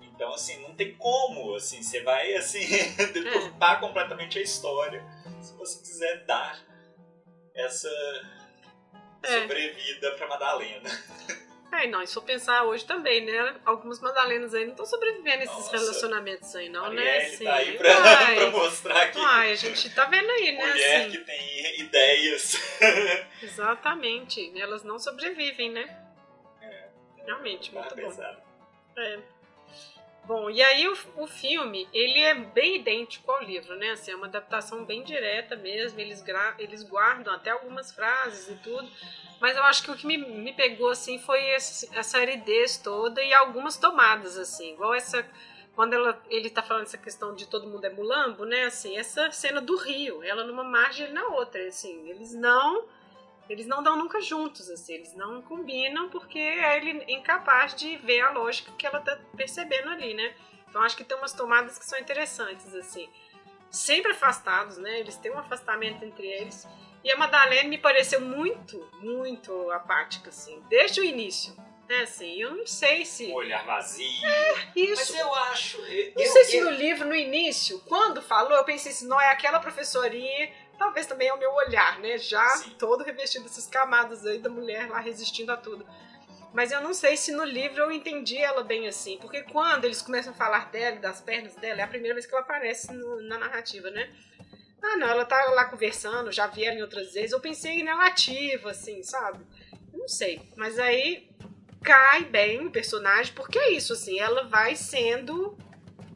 Então, 0.02 0.34
assim, 0.34 0.62
não 0.64 0.74
tem 0.76 0.96
como, 0.96 1.54
assim, 1.56 1.82
você 1.84 2.02
vai, 2.04 2.34
assim, 2.34 2.60
deturpar 3.14 3.80
completamente 3.80 4.38
a 4.40 4.42
história 4.42 5.04
se 5.40 5.54
você 5.54 5.80
quiser 5.80 6.26
dar 6.26 6.60
essa 7.56 7.90
É. 9.24 9.42
sobrevida 9.42 10.12
pra 10.14 10.28
Madalena. 10.28 10.90
É, 11.72 11.88
não, 11.88 12.02
e 12.02 12.08
se 12.08 12.14
for 12.14 12.24
pensar 12.24 12.64
hoje 12.64 12.86
também, 12.86 13.26
né? 13.26 13.56
Algumas 13.66 14.02
Madalenas 14.02 14.54
aí 14.54 14.66
não 14.66 14.72
estão 14.72 14.86
sobrevivendo 14.86 15.44
esses 15.44 15.56
Nossa. 15.56 15.78
relacionamentos 15.78 16.56
aí, 16.56 16.68
não, 16.68 16.90
né? 16.90 16.96
Marielle 16.96 17.34
Assim, 17.34 17.44
tá 17.46 17.54
aí 17.56 17.78
pra, 17.78 17.96
pra 18.36 18.52
mostrar 18.52 19.12
que 19.12 19.20
Ai, 19.20 19.52
a 19.52 19.56
gente 19.56 19.90
tá 19.96 20.06
vendo 20.06 20.30
aí, 20.30 20.52
né? 20.52 20.68
mulher 20.68 21.02
assim. 21.02 21.12
que 21.12 21.18
tem 21.20 21.80
ideias. 21.80 22.54
Exatamente. 23.42 24.60
Elas 24.60 24.84
não 24.84 25.00
sobrevivem, 25.00 25.72
né? 25.72 25.98
Realmente, 27.26 27.72
Barra 27.72 27.96
muito 27.96 28.16
bom. 28.16 28.24
É. 28.98 29.20
Bom, 30.26 30.50
e 30.50 30.62
aí 30.62 30.88
o, 30.88 30.98
o 31.18 31.28
filme, 31.28 31.90
ele 31.92 32.20
é 32.20 32.36
bem 32.36 32.78
idêntico 32.78 33.32
ao 33.32 33.44
livro, 33.44 33.76
né? 33.76 33.92
Assim, 33.92 34.12
é 34.12 34.16
uma 34.16 34.28
adaptação 34.28 34.86
bem 34.86 35.04
direta 35.04 35.56
mesmo, 35.56 36.00
eles, 36.00 36.24
eles 36.60 36.84
guardam 36.84 37.34
até 37.34 37.50
algumas 37.50 37.92
frases 37.92 38.48
e 38.50 38.56
tudo, 38.62 38.88
mas 39.42 39.58
eu 39.58 39.64
acho 39.64 39.84
que 39.84 39.92
o 39.92 39.96
que 39.98 40.06
me, 40.06 40.18
me 40.18 40.54
pegou, 40.54 40.90
assim, 40.90 41.18
foi 41.18 41.44
esse, 41.50 41.90
essa 41.98 42.20
aridez 42.20 42.78
toda 42.78 43.22
e 43.24 43.34
algumas 43.34 43.76
tomadas, 43.76 44.38
assim, 44.38 44.74
igual 44.74 44.94
essa 44.94 45.28
quando 45.76 45.94
ela, 45.94 46.22
ele 46.30 46.50
tá 46.50 46.62
falando 46.62 46.84
essa 46.84 46.98
questão 46.98 47.34
de 47.34 47.48
todo 47.48 47.68
mundo 47.68 47.86
é 47.86 47.90
mulambo, 47.90 48.46
né? 48.46 48.66
Assim, 48.66 48.98
essa 48.98 49.32
cena 49.32 49.62
do 49.62 49.78
rio, 49.78 50.22
ela 50.22 50.44
numa 50.44 50.64
margem 50.64 51.06
ele 51.06 51.14
na 51.14 51.28
outra, 51.28 51.66
assim, 51.68 52.10
eles 52.10 52.34
não 52.34 52.86
eles 53.50 53.66
não 53.66 53.84
dão 53.84 53.98
nunca 53.98 54.22
juntos, 54.22 54.70
assim, 54.70 54.94
eles 54.94 55.14
não 55.14 55.42
combinam 55.42 56.10
porque 56.10 56.40
é 56.40 56.78
ele 56.78 57.04
incapaz 57.12 57.76
de 57.76 57.98
ver 57.98 58.22
a 58.22 58.32
lógica 58.32 58.72
que 58.78 58.86
ela 58.86 59.02
tá 59.02 59.18
percebendo 59.36 59.90
ali, 59.90 60.14
né? 60.14 60.34
Então 60.70 60.82
acho 60.82 60.96
que 60.96 61.04
tem 61.04 61.18
umas 61.18 61.34
tomadas 61.34 61.78
que 61.78 61.86
são 61.86 62.00
interessantes, 62.00 62.74
assim. 62.74 63.10
Sempre 63.70 64.12
afastados, 64.12 64.78
né? 64.78 65.00
Eles 65.00 65.18
têm 65.18 65.32
um 65.32 65.40
afastamento 65.40 66.04
entre 66.06 66.28
eles. 66.28 66.66
E 67.04 67.12
a 67.12 67.18
Madalena 67.18 67.68
me 67.70 67.78
pareceu 67.78 68.22
muito, 68.22 68.88
muito 69.00 69.72
apática, 69.72 70.30
assim, 70.30 70.62
desde 70.70 71.00
o 71.02 71.04
início. 71.04 71.56
É 71.90 72.04
assim, 72.04 72.42
eu 72.42 72.52
não 72.56 72.66
sei 72.66 73.04
se. 73.04 73.28
Um 73.28 73.34
olhar 73.34 73.66
vazio. 73.66 74.06
Isso. 74.76 75.12
Mas 75.14 75.20
eu 75.20 75.36
acho. 75.36 75.78
Eu, 75.82 76.14
Não 76.16 76.22
eu- 76.24 76.32
sei 76.32 76.44
se 76.46 76.58
eu- 76.58 76.66
no 76.66 76.72
livro, 76.72 77.06
no 77.08 77.16
início, 77.16 77.80
quando 77.88 78.22
falou, 78.22 78.54
eu 78.54 78.64
pensei 78.64 78.92
assim, 78.94 79.08
não, 79.08 79.20
é 79.20 79.30
aquela 79.30 79.60
professorinha, 79.60 80.52
talvez 80.78 81.06
também 81.06 81.28
é 81.28 81.34
o 81.34 81.38
meu 81.38 81.52
olhar, 81.54 82.00
né? 82.00 82.18
Já 82.18 82.48
Sim. 82.52 82.76
todo 82.80 83.04
revestido 83.04 83.44
dessas 83.44 83.68
camadas 83.68 84.26
aí 84.26 84.38
da 84.40 84.50
mulher 84.50 84.90
lá 84.90 85.00
resistindo 85.00 85.52
a 85.52 85.58
tudo. 85.58 85.86
Mas 86.54 86.72
eu 86.72 86.82
não 86.82 86.94
sei 86.94 87.16
se 87.18 87.32
no 87.32 87.44
livro 87.46 87.82
eu 87.82 87.92
entendi 87.92 88.38
ela 88.38 88.64
bem 88.64 88.88
assim, 88.88 89.18
porque 89.20 89.42
quando 89.44 89.86
eles 89.86 90.02
começam 90.02 90.32
a 90.34 90.36
falar 90.36 90.70
dela, 90.70 90.98
das 90.98 91.20
pernas 91.22 91.56
dela, 91.56 91.82
é 91.82 91.84
a 91.84 91.88
primeira 91.88 92.14
vez 92.14 92.26
que 92.26 92.34
ela 92.34 92.42
aparece 92.44 92.92
no- 92.94 93.22
na 93.22 93.38
narrativa, 93.38 93.90
né? 93.90 94.10
Ah, 94.84 94.98
não, 94.98 95.08
ela 95.08 95.26
tá 95.26 95.44
lá 95.52 95.66
conversando, 95.66 96.32
já 96.32 96.48
vi 96.48 96.66
ela 96.66 96.78
em 96.78 96.82
outras 96.82 97.14
vezes, 97.14 97.32
eu 97.32 97.40
pensei 97.40 97.84
nela 97.84 98.08
ativa, 98.08 98.72
assim, 98.72 99.04
sabe? 99.04 99.46
Eu 99.94 100.00
Não 100.00 100.08
sei, 100.08 100.42
mas 100.56 100.80
aí 100.80 101.30
cai 101.84 102.26
bem 102.26 102.66
o 102.66 102.72
personagem, 102.72 103.34
porque 103.34 103.58
é 103.58 103.72
isso, 103.74 103.94
assim, 103.94 104.20
ela 104.20 104.44
vai 104.44 104.76
sendo 104.76 105.58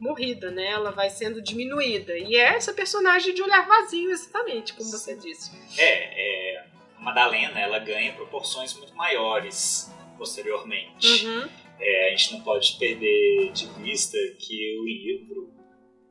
morrida, 0.00 0.50
né? 0.50 0.66
Ela 0.66 0.90
vai 0.90 1.10
sendo 1.10 1.40
diminuída. 1.40 2.16
E 2.16 2.36
é 2.36 2.54
essa 2.54 2.72
personagem 2.72 3.34
de 3.34 3.42
olhar 3.42 3.66
vazio, 3.66 4.10
exatamente, 4.10 4.72
como 4.74 4.90
você 4.90 5.16
disse. 5.16 5.50
É, 5.78 6.54
é, 6.54 6.66
a 6.96 7.02
Madalena 7.02 7.58
ela 7.58 7.78
ganha 7.78 8.12
proporções 8.12 8.74
muito 8.74 8.94
maiores 8.94 9.92
posteriormente. 10.16 11.26
Uhum. 11.26 11.48
É, 11.78 12.08
a 12.08 12.10
gente 12.16 12.32
não 12.32 12.40
pode 12.40 12.76
perder 12.78 13.52
de 13.52 13.66
vista 13.80 14.16
que 14.38 14.78
o 14.78 14.84
livro 14.84 15.35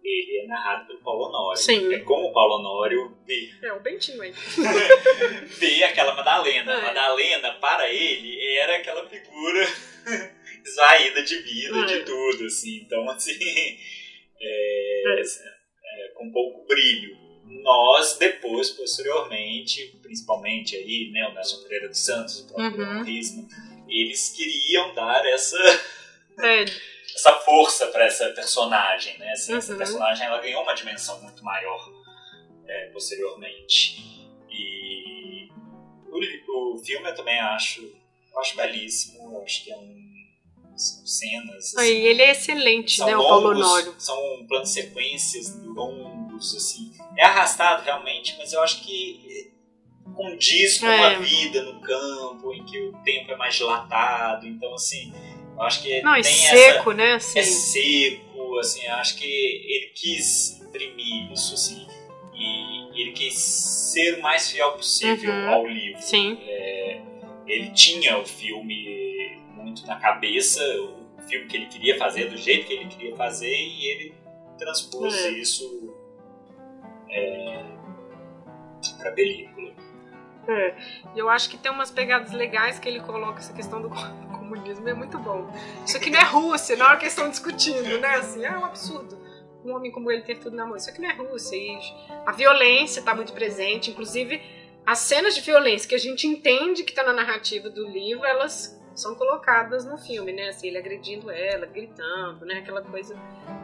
ele 0.08 0.44
é 0.44 0.48
narrado 0.48 0.88
pelo 0.88 1.00
Paulo 1.00 1.28
Honório. 1.30 1.58
Sim. 1.62 1.94
É 1.94 2.00
como 2.00 2.28
o 2.28 2.34
Paulo 2.34 2.60
Honório 2.60 3.18
vê, 3.26 3.50
É, 3.64 3.74
o 3.74 3.80
Bentinho 3.80 4.22
aí. 4.22 4.32
vê 5.60 5.84
aquela 5.84 6.14
Madalena. 6.16 6.72
É. 6.72 6.76
A 6.76 6.82
Madalena, 6.82 7.54
para 7.56 7.90
ele, 7.92 8.40
era 8.58 8.78
aquela 8.78 9.08
figura 9.10 9.68
esvaída 10.64 11.24
de 11.24 11.38
vida, 11.40 11.78
É. 11.80 11.86
de 11.86 12.00
tudo, 12.06 12.46
assim. 12.46 12.78
Então, 12.86 13.10
assim, 13.10 13.34
é, 14.42 15.22
é, 15.22 16.08
com 16.16 16.32
pouco 16.32 16.66
brilho. 16.68 17.18
Nós, 17.64 18.18
depois, 18.18 18.70
posteriormente, 18.72 19.98
principalmente 20.02 20.76
aí, 20.76 21.10
né, 21.12 21.28
o 21.28 21.34
Nelson 21.34 21.62
Pereira 21.64 21.88
dos 21.90 22.04
Santos, 22.04 22.40
o 22.42 22.48
próprio 22.54 22.84
Uhum. 22.86 23.06
Eles 23.88 24.30
queriam 24.36 24.94
dar 24.96 25.24
essa 25.28 25.58
É, 26.42 26.66
essa 27.16 27.32
força 27.40 27.88
para 27.88 28.06
essa 28.06 28.28
personagem, 28.32 29.18
né? 29.18 29.32
Assim, 29.32 29.56
Essa 29.56 29.72
Uhum. 29.72 29.78
personagem 29.78 30.26
ela 30.28 30.40
ganhou 30.42 30.62
uma 30.64 30.74
dimensão 30.74 31.22
muito 31.22 31.44
maior 31.44 31.90
é, 32.68 32.90
posteriormente. 32.92 34.28
E 34.50 35.50
o, 36.10 36.74
o 36.76 36.78
filme 36.84 37.10
eu 37.10 37.16
também 37.16 37.40
acho, 37.40 37.82
eu 37.82 38.40
acho 38.40 38.56
belíssimo. 38.58 39.34
Eu 39.34 39.44
acho 39.44 39.64
que 39.64 39.72
é 39.72 39.78
um 39.78 40.06
são 40.78 41.08
cenas. 41.08 41.74
assim, 41.74 41.90
ele 41.90 42.22
é 42.22 42.32
excelente, 42.32 43.00
né, 43.00 43.16
o 43.16 43.24
Paulo 43.24 43.48
longos, 43.54 43.66
Honório. 43.66 43.96
São 43.98 44.46
planos 44.46 44.70
sequências 44.74 45.56
longos, 45.64 46.54
assim. 46.54 46.92
É 47.18 47.24
arrastado 47.24 47.82
realmente, 47.84 48.36
mas 48.38 48.52
eu 48.52 48.62
acho 48.62 48.82
que 48.84 49.54
condiz 50.14 50.80
com 50.80 50.88
É. 50.88 51.16
a 51.16 51.20
vida 51.20 51.64
no 51.64 51.80
campo, 51.80 52.54
em 52.54 52.66
que 52.66 52.78
o 52.78 52.92
tempo 53.04 53.32
é 53.32 53.38
mais 53.38 53.56
dilatado. 53.56 54.46
Então, 54.46 54.74
assim, 54.74 55.14
eu 55.56 55.62
acho 55.64 55.82
que 55.82 56.02
Não, 56.02 56.14
tem 56.14 56.20
essa 56.22 56.56
seco, 56.56 56.92
né, 56.92 57.14
assim. 57.14 57.40
é 57.40 57.44
seco, 57.44 58.58
assim, 58.60 58.88
acho 58.88 59.18
que 59.18 59.26
ele 59.26 59.92
quis 59.96 60.62
imprimir 60.62 61.32
isso, 61.32 61.54
assim, 61.54 61.88
e 62.34 63.02
ele 63.02 63.12
quis 63.12 63.34
ser 63.36 64.20
o 64.20 64.22
mais 64.22 64.50
fiel 64.52 64.72
possível 64.74 65.32
Uhum. 65.34 65.50
ao 65.50 65.66
livro. 65.68 66.02
Sim. 66.02 66.38
Ele 67.48 67.70
tinha 67.72 68.18
o 68.18 68.26
filme 68.26 69.38
muito 69.56 69.86
na 69.86 69.98
cabeça, 69.98 70.60
o 71.18 71.22
filme 71.28 71.48
que 71.48 71.58
ele 71.58 71.68
queria 71.68 71.98
fazer, 71.98 72.30
do 72.30 72.38
jeito 72.38 72.66
que 72.68 72.74
ele 72.74 72.86
queria 72.88 73.16
fazer, 73.16 73.56
e 73.56 73.86
ele 73.88 74.14
transpôs 74.58 75.14
É. 75.26 75.30
isso 75.32 75.94
é, 77.10 77.64
pra 79.00 79.12
película. 79.12 79.74
E 81.16 81.20
Eu 81.20 81.30
acho 81.30 81.50
que 81.50 81.58
tem 81.58 81.72
umas 81.72 81.90
pegadas 81.92 82.32
legais 82.32 82.78
que 82.80 82.88
ele 82.88 83.00
coloca 83.00 83.40
essa 83.40 83.54
questão 83.54 83.82
do 83.82 83.90
comunismo, 84.46 84.88
é 84.88 84.94
muito 84.94 85.18
bom. 85.18 85.52
Isso 85.86 85.98
aqui 85.98 86.10
não 86.10 86.20
é 86.20 86.24
Rússia, 86.24 86.76
na 86.76 86.88
hora 86.88 86.98
que 86.98 87.04
eles 87.04 87.14
estão 87.14 87.30
discutindo, 87.30 88.00
né? 88.00 88.16
Assim, 88.16 88.46
é 88.46 88.58
um 88.58 88.66
absurdo. 88.66 89.18
Um 89.64 89.74
homem 89.74 89.92
como 89.92 90.12
ele 90.12 90.22
ter 90.22 90.38
tudo 90.38 90.56
na 90.56 90.66
mão. 90.66 90.76
Isso 90.76 90.90
aqui 90.90 91.02
não 91.02 91.10
é 91.10 91.14
Rússia. 91.14 91.56
E 91.56 91.80
a 92.26 92.32
violência 92.32 93.00
está 93.00 93.16
muito 93.16 93.34
presente, 93.34 93.92
inclusive 93.92 94.42
as 94.86 95.00
cenas 95.00 95.34
de 95.34 95.42
violência 95.42 95.90
que 95.90 95.96
a 95.96 96.00
gente 96.00 96.28
entende 96.28 96.84
que 96.84 96.92
está 96.92 97.04
na 97.04 97.12
narrativa 97.12 97.70
do 97.70 97.88
livro, 97.88 98.24
elas 98.24 98.80
são 98.94 99.16
colocadas 99.16 99.84
no 99.84 99.98
filme, 99.98 100.32
né? 100.32 100.50
Assim, 100.50 100.68
ele 100.68 100.78
agredindo 100.78 101.30
ela, 101.32 101.66
gritando, 101.66 102.46
né? 102.46 102.60
Aquela 102.60 102.84
coisa 102.84 103.16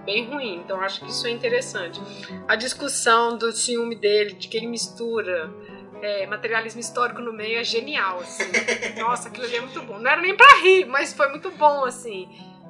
bem 0.04 0.26
ruim. 0.26 0.56
Então 0.56 0.82
acho 0.82 1.00
que 1.02 1.10
isso 1.10 1.28
é 1.28 1.30
interessante. 1.30 2.02
A 2.48 2.56
discussão 2.56 3.38
do 3.38 3.52
ciúme 3.52 3.96
dele, 3.96 4.34
de 4.34 4.48
que 4.48 4.58
ele 4.58 4.68
mistura 4.68 5.54
é, 6.02 6.26
materialismo 6.26 6.80
histórico 6.80 7.22
no 7.22 7.32
meio 7.34 7.60
é 7.60 7.64
genial, 7.64 8.20
assim. 8.20 8.44
Nossa, 9.00 9.30
aquilo 9.30 9.46
ali 9.46 9.56
é 9.58 9.62
muito 9.62 9.82
bom. 9.84 10.00
Não 10.00 10.10
era 10.10 10.22
nem 10.22 10.36
pra 10.36 10.58
rir, 10.62 10.86
mas 10.86 11.14
foi 11.14 11.30
muito 11.30 11.52
bom, 11.52 11.86
assim. 11.86 12.28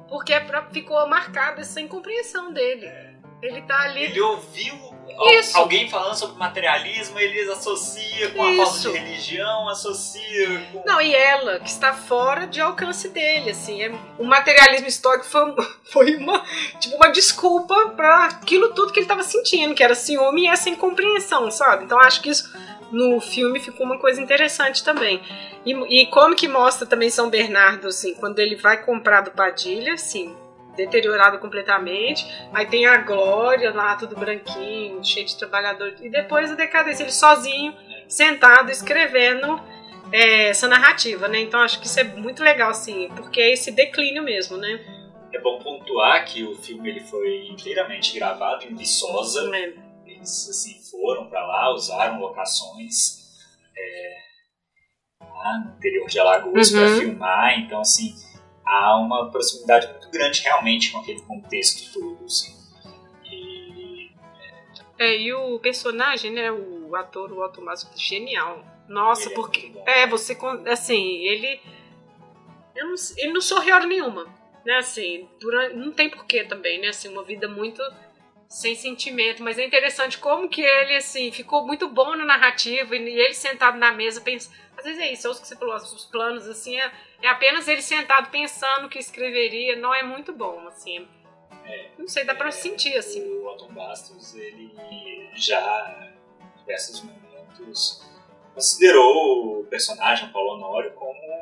Porque 0.08 0.32
é 0.32 0.40
pra- 0.40 0.66
ficou 0.70 1.06
marcada 1.08 1.60
essa 1.62 1.80
incompreensão 1.80 2.52
dele. 2.52 2.90
Ele 3.42 3.60
tá 3.62 3.76
ali. 3.80 4.04
Ele 4.04 4.20
ouviu 4.20 4.74
Isso. 5.32 5.58
alguém 5.58 5.88
falando 5.90 6.14
sobre 6.14 6.38
materialismo, 6.38 7.18
ele 7.18 7.50
associa 7.50 8.30
com 8.30 8.40
a 8.40 8.54
falta 8.54 8.78
de 8.78 8.98
religião, 8.98 9.68
associa 9.68 10.60
com... 10.70 10.84
Não, 10.86 11.00
e 11.00 11.12
ela, 11.12 11.58
que 11.58 11.68
está 11.68 11.92
fora 11.92 12.46
de 12.46 12.60
alcance 12.60 13.08
dele, 13.08 13.50
assim. 13.50 13.82
É, 13.82 13.90
o 14.16 14.24
materialismo 14.24 14.86
histórico 14.86 15.24
foi, 15.24 15.42
foi 15.90 16.16
uma, 16.16 16.44
tipo, 16.78 16.94
uma 16.94 17.08
desculpa 17.10 17.88
para 17.96 18.26
aquilo 18.26 18.74
tudo 18.74 18.92
que 18.92 19.00
ele 19.00 19.06
estava 19.06 19.24
sentindo, 19.24 19.74
que 19.74 19.82
era 19.82 19.96
ciúme 19.96 20.42
e 20.42 20.48
essa 20.48 20.70
incompreensão, 20.70 21.50
sabe? 21.50 21.84
Então 21.84 21.98
acho 21.98 22.22
que 22.22 22.30
isso 22.30 22.48
no 22.92 23.20
filme 23.20 23.58
ficou 23.58 23.86
uma 23.86 23.98
coisa 23.98 24.20
interessante 24.20 24.84
também. 24.84 25.20
E, 25.64 26.02
e 26.02 26.06
como 26.06 26.36
que 26.36 26.46
mostra 26.46 26.86
também 26.86 27.10
São 27.10 27.30
Bernardo, 27.30 27.88
assim, 27.88 28.14
quando 28.14 28.38
ele 28.38 28.56
vai 28.56 28.82
comprar 28.82 29.22
do 29.22 29.30
Padilha, 29.30 29.94
assim, 29.94 30.36
deteriorado 30.76 31.38
completamente. 31.38 32.26
Aí 32.52 32.66
tem 32.66 32.86
a 32.86 32.98
Glória 32.98 33.72
lá, 33.72 33.96
tudo 33.96 34.16
branquinho, 34.16 35.04
cheio 35.04 35.26
de 35.26 35.36
trabalhador. 35.36 35.94
E 36.00 36.08
depois 36.08 36.50
a 36.50 36.54
decadência, 36.54 37.02
ele 37.02 37.12
sozinho, 37.12 37.74
sentado, 38.08 38.70
escrevendo 38.70 39.60
é, 40.10 40.48
essa 40.48 40.68
narrativa, 40.68 41.28
né? 41.28 41.40
Então 41.40 41.60
acho 41.60 41.80
que 41.80 41.86
isso 41.86 42.00
é 42.00 42.04
muito 42.04 42.42
legal, 42.42 42.70
assim, 42.70 43.08
porque 43.16 43.40
é 43.40 43.52
esse 43.52 43.70
declínio 43.70 44.22
mesmo, 44.22 44.56
né? 44.56 44.80
É 45.32 45.40
bom 45.40 45.58
pontuar 45.58 46.24
que 46.26 46.44
o 46.44 46.54
filme 46.56 46.90
ele 46.90 47.00
foi 47.00 47.46
inteiramente 47.46 48.14
gravado 48.18 48.66
em 48.66 48.74
Viçosa. 48.74 49.50
É. 49.56 49.91
Eles 50.22 50.48
assim, 50.48 50.80
foram 50.88 51.28
para 51.28 51.44
lá, 51.44 51.74
usaram 51.74 52.20
locações 52.20 53.26
é, 53.76 54.16
lá 55.20 55.58
no 55.58 55.76
interior 55.76 56.06
de 56.08 56.18
Alagoas 56.20 56.70
Uhum. 56.70 56.78
para 56.78 56.96
filmar. 56.96 57.58
Então, 57.58 57.80
assim, 57.80 58.14
há 58.64 58.96
uma 59.00 59.30
proximidade 59.32 59.88
muito 59.88 60.08
grande 60.10 60.40
realmente 60.42 60.92
com 60.92 60.98
aquele 61.00 61.20
contexto 61.22 61.92
todo. 61.92 62.24
Assim. 62.24 62.54
E 63.24 64.12
É, 64.96 65.16
e 65.20 65.32
o 65.32 65.58
personagem, 65.58 66.30
né? 66.30 66.52
O 66.52 66.94
ator, 66.94 67.32
o 67.32 67.44
Otto 67.44 67.60
Massa, 67.60 67.90
genial. 67.96 68.64
Nossa, 68.88 69.22
Ele 69.24 69.32
é 69.32 69.34
porque. 69.34 69.72
É, 69.84 70.06
você. 70.06 70.38
Assim, 70.70 71.16
ele. 71.24 71.60
eu 72.76 72.86
não 72.86 72.94
ele 73.16 73.32
não 73.32 73.40
sorriu 73.40 73.74
hora 73.74 73.86
nenhuma. 73.86 74.26
Né, 74.64 74.76
assim, 74.76 75.28
durante, 75.40 75.74
não 75.74 75.90
tem 75.90 76.08
porquê 76.08 76.44
também, 76.44 76.80
né? 76.80 76.86
Assim, 76.86 77.08
uma 77.08 77.24
vida 77.24 77.48
muito 77.48 77.82
sem 78.52 78.74
sentimento. 78.74 79.42
Mas 79.42 79.58
é 79.58 79.64
interessante 79.64 80.18
como 80.18 80.48
que 80.48 80.60
ele, 80.60 80.96
assim, 80.96 81.32
ficou 81.32 81.66
muito 81.66 81.88
bom 81.88 82.14
na 82.14 82.24
narrativa. 82.24 82.94
E 82.94 82.98
ele 82.98 83.34
sentado 83.34 83.78
na 83.78 83.92
mesa, 83.92 84.20
pensa. 84.20 84.50
Às 84.76 84.84
vezes 84.84 85.00
é 85.00 85.12
isso, 85.12 85.26
é 85.26 85.30
o 85.30 85.34
que 85.34 85.46
você 85.46 85.56
falou, 85.56 85.76
os 85.76 86.04
planos, 86.06 86.46
assim, 86.48 86.78
é, 86.78 86.92
é 87.22 87.28
apenas 87.28 87.68
ele 87.68 87.82
sentado 87.82 88.30
pensando 88.30 88.86
o 88.86 88.88
que 88.90 88.98
escreveria. 88.98 89.76
Não 89.76 89.94
é 89.94 90.02
muito 90.02 90.32
bom, 90.32 90.66
assim. 90.68 91.08
Não 91.96 92.06
sei, 92.06 92.24
dá 92.24 92.34
pra 92.34 92.50
sentir, 92.50 92.94
assim. 92.96 93.22
O 93.22 93.46
Otton 93.46 93.72
Bastos, 93.72 94.34
ele 94.34 94.70
já, 95.34 96.10
em 96.40 96.58
diversos 96.58 97.00
momentos, 97.00 98.02
considerou 98.52 99.60
o 99.60 99.64
personagem, 99.64 100.28
Paulo 100.30 100.56
Honório, 100.56 100.92
como 100.92 101.41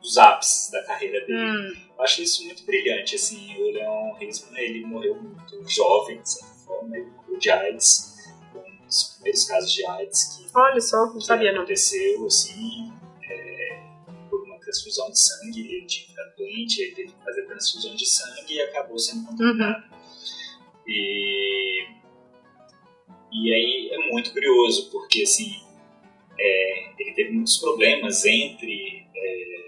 dos 0.00 0.16
ápices 0.18 0.70
da 0.70 0.82
carreira 0.84 1.20
dele. 1.26 1.38
Hum, 1.38 1.72
Eu 1.96 2.04
acho 2.04 2.22
isso 2.22 2.44
muito 2.44 2.64
brilhante, 2.64 3.16
assim, 3.16 3.54
o 3.56 3.70
Leon 3.72 4.14
Risman, 4.14 4.60
ele 4.60 4.84
morreu 4.86 5.16
muito 5.16 5.68
jovem, 5.68 6.20
de 6.22 6.30
certa 6.30 6.54
forma, 6.66 6.96
ele 6.96 7.06
morreu 7.10 7.38
de 7.38 7.50
AIDS, 7.50 8.16
um 8.54 8.86
dos 8.86 9.14
primeiros 9.14 9.44
casos 9.44 9.72
de 9.72 9.84
AIDS 9.84 10.24
que 10.36 10.46
olha 10.56 10.80
só, 10.80 11.06
não 11.06 11.20
sabia 11.20 11.52
não. 11.52 11.62
aconteceu, 11.62 12.24
assim, 12.26 12.92
é, 13.28 13.80
por 14.30 14.42
uma 14.44 14.58
transfusão 14.60 15.10
de 15.10 15.18
sangue, 15.18 15.60
ele 15.60 15.86
tinha 15.86 16.22
doente, 16.36 16.80
ele 16.82 16.94
teve 16.94 17.12
que 17.12 17.24
fazer 17.24 17.42
transfusão 17.46 17.94
de 17.94 18.06
sangue 18.06 18.54
e 18.54 18.60
acabou 18.62 18.98
sendo 18.98 19.26
contaminado. 19.26 19.84
E, 20.86 21.82
e 23.32 23.52
aí 23.54 23.90
é 23.92 24.10
muito 24.10 24.32
curioso, 24.32 24.90
porque 24.90 25.22
assim, 25.22 25.60
é, 26.38 26.92
ele 26.98 27.12
teve 27.14 27.32
muitos 27.32 27.58
problemas 27.58 28.24
entre 28.24 29.06
é, 29.14 29.67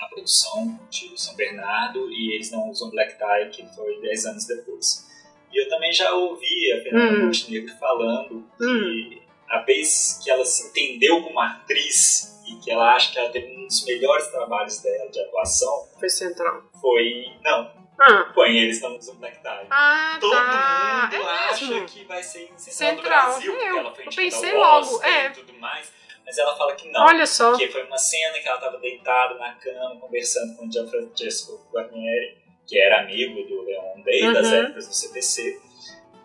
a 0.00 0.06
produção 0.06 0.78
de 0.90 1.20
São 1.20 1.34
Bernardo 1.34 2.10
e 2.10 2.34
eles 2.34 2.50
não 2.50 2.68
usam 2.70 2.90
Black 2.90 3.16
Tie, 3.18 3.50
que 3.50 3.74
foi 3.74 4.00
10 4.00 4.26
anos 4.26 4.46
depois. 4.46 5.06
E 5.52 5.62
eu 5.62 5.68
também 5.68 5.92
já 5.92 6.12
ouvi 6.14 6.72
a 6.72 6.82
Fernanda 6.82 7.14
Hum. 7.18 7.26
Montenegro 7.26 7.74
falando 7.78 8.34
Hum, 8.60 9.08
que 9.10 9.22
a 9.48 9.60
vez 9.62 10.20
que 10.22 10.30
ela 10.30 10.44
se 10.44 10.68
entendeu 10.68 11.22
como 11.22 11.40
atriz 11.40 12.38
e 12.46 12.54
que 12.56 12.70
ela 12.70 12.94
acha 12.94 13.12
que 13.12 13.18
ela 13.18 13.30
teve 13.30 13.56
um 13.56 13.66
dos 13.66 13.84
melhores 13.84 14.26
trabalhos 14.28 14.78
dela 14.80 15.10
de 15.10 15.20
atuação 15.20 15.88
foi 15.98 16.08
central. 16.08 16.62
foi. 16.80 17.26
Não, 17.42 17.78
Ah, 18.00 18.30
põe 18.32 18.56
eles 18.56 18.80
não 18.80 18.96
usam 18.96 19.16
Black 19.16 19.40
Tie. 19.42 19.66
ah 19.70 20.18
Todo 20.20 20.30
tá. 20.32 21.10
mundo 21.10 21.16
é 21.16 21.28
acha 21.50 21.80
que 21.86 22.04
vai 22.04 22.22
ser 22.22 22.44
em 22.44 22.56
Central, 22.58 22.70
Central. 22.90 22.94
do 22.94 23.02
Brasil, 23.02 23.52
porque 23.52 23.68
Eu- 23.68 23.78
ela 23.78 23.94
foi 23.94 24.06
eu 24.06 24.10
pensei 24.14 24.52
logo, 24.54 24.94
Oscar 24.94 25.10
é. 25.10 25.26
e 25.26 25.30
tudo 25.30 25.52
mais. 25.54 25.92
Mas 26.28 26.36
ela 26.36 26.54
fala 26.54 26.74
que 26.74 26.90
não. 26.90 27.06
Olha 27.06 27.24
só. 27.24 27.52
Porque 27.52 27.68
foi 27.68 27.84
uma 27.84 27.96
cena 27.96 28.38
que 28.38 28.46
ela 28.46 28.58
estava 28.58 28.76
deitada 28.76 29.34
na 29.36 29.54
cama, 29.54 29.98
conversando 29.98 30.54
com 30.56 30.66
o 30.66 30.70
Gianfrancesco 30.70 31.66
Guarnieri, 31.72 32.36
que 32.66 32.78
era 32.78 33.00
amigo 33.00 33.42
do 33.48 33.62
Leon 33.62 34.02
Day, 34.04 34.30
das 34.34 34.46
Uhum. 34.48 34.54
épocas 34.56 34.88
do 34.88 34.94
CTC. 34.94 35.58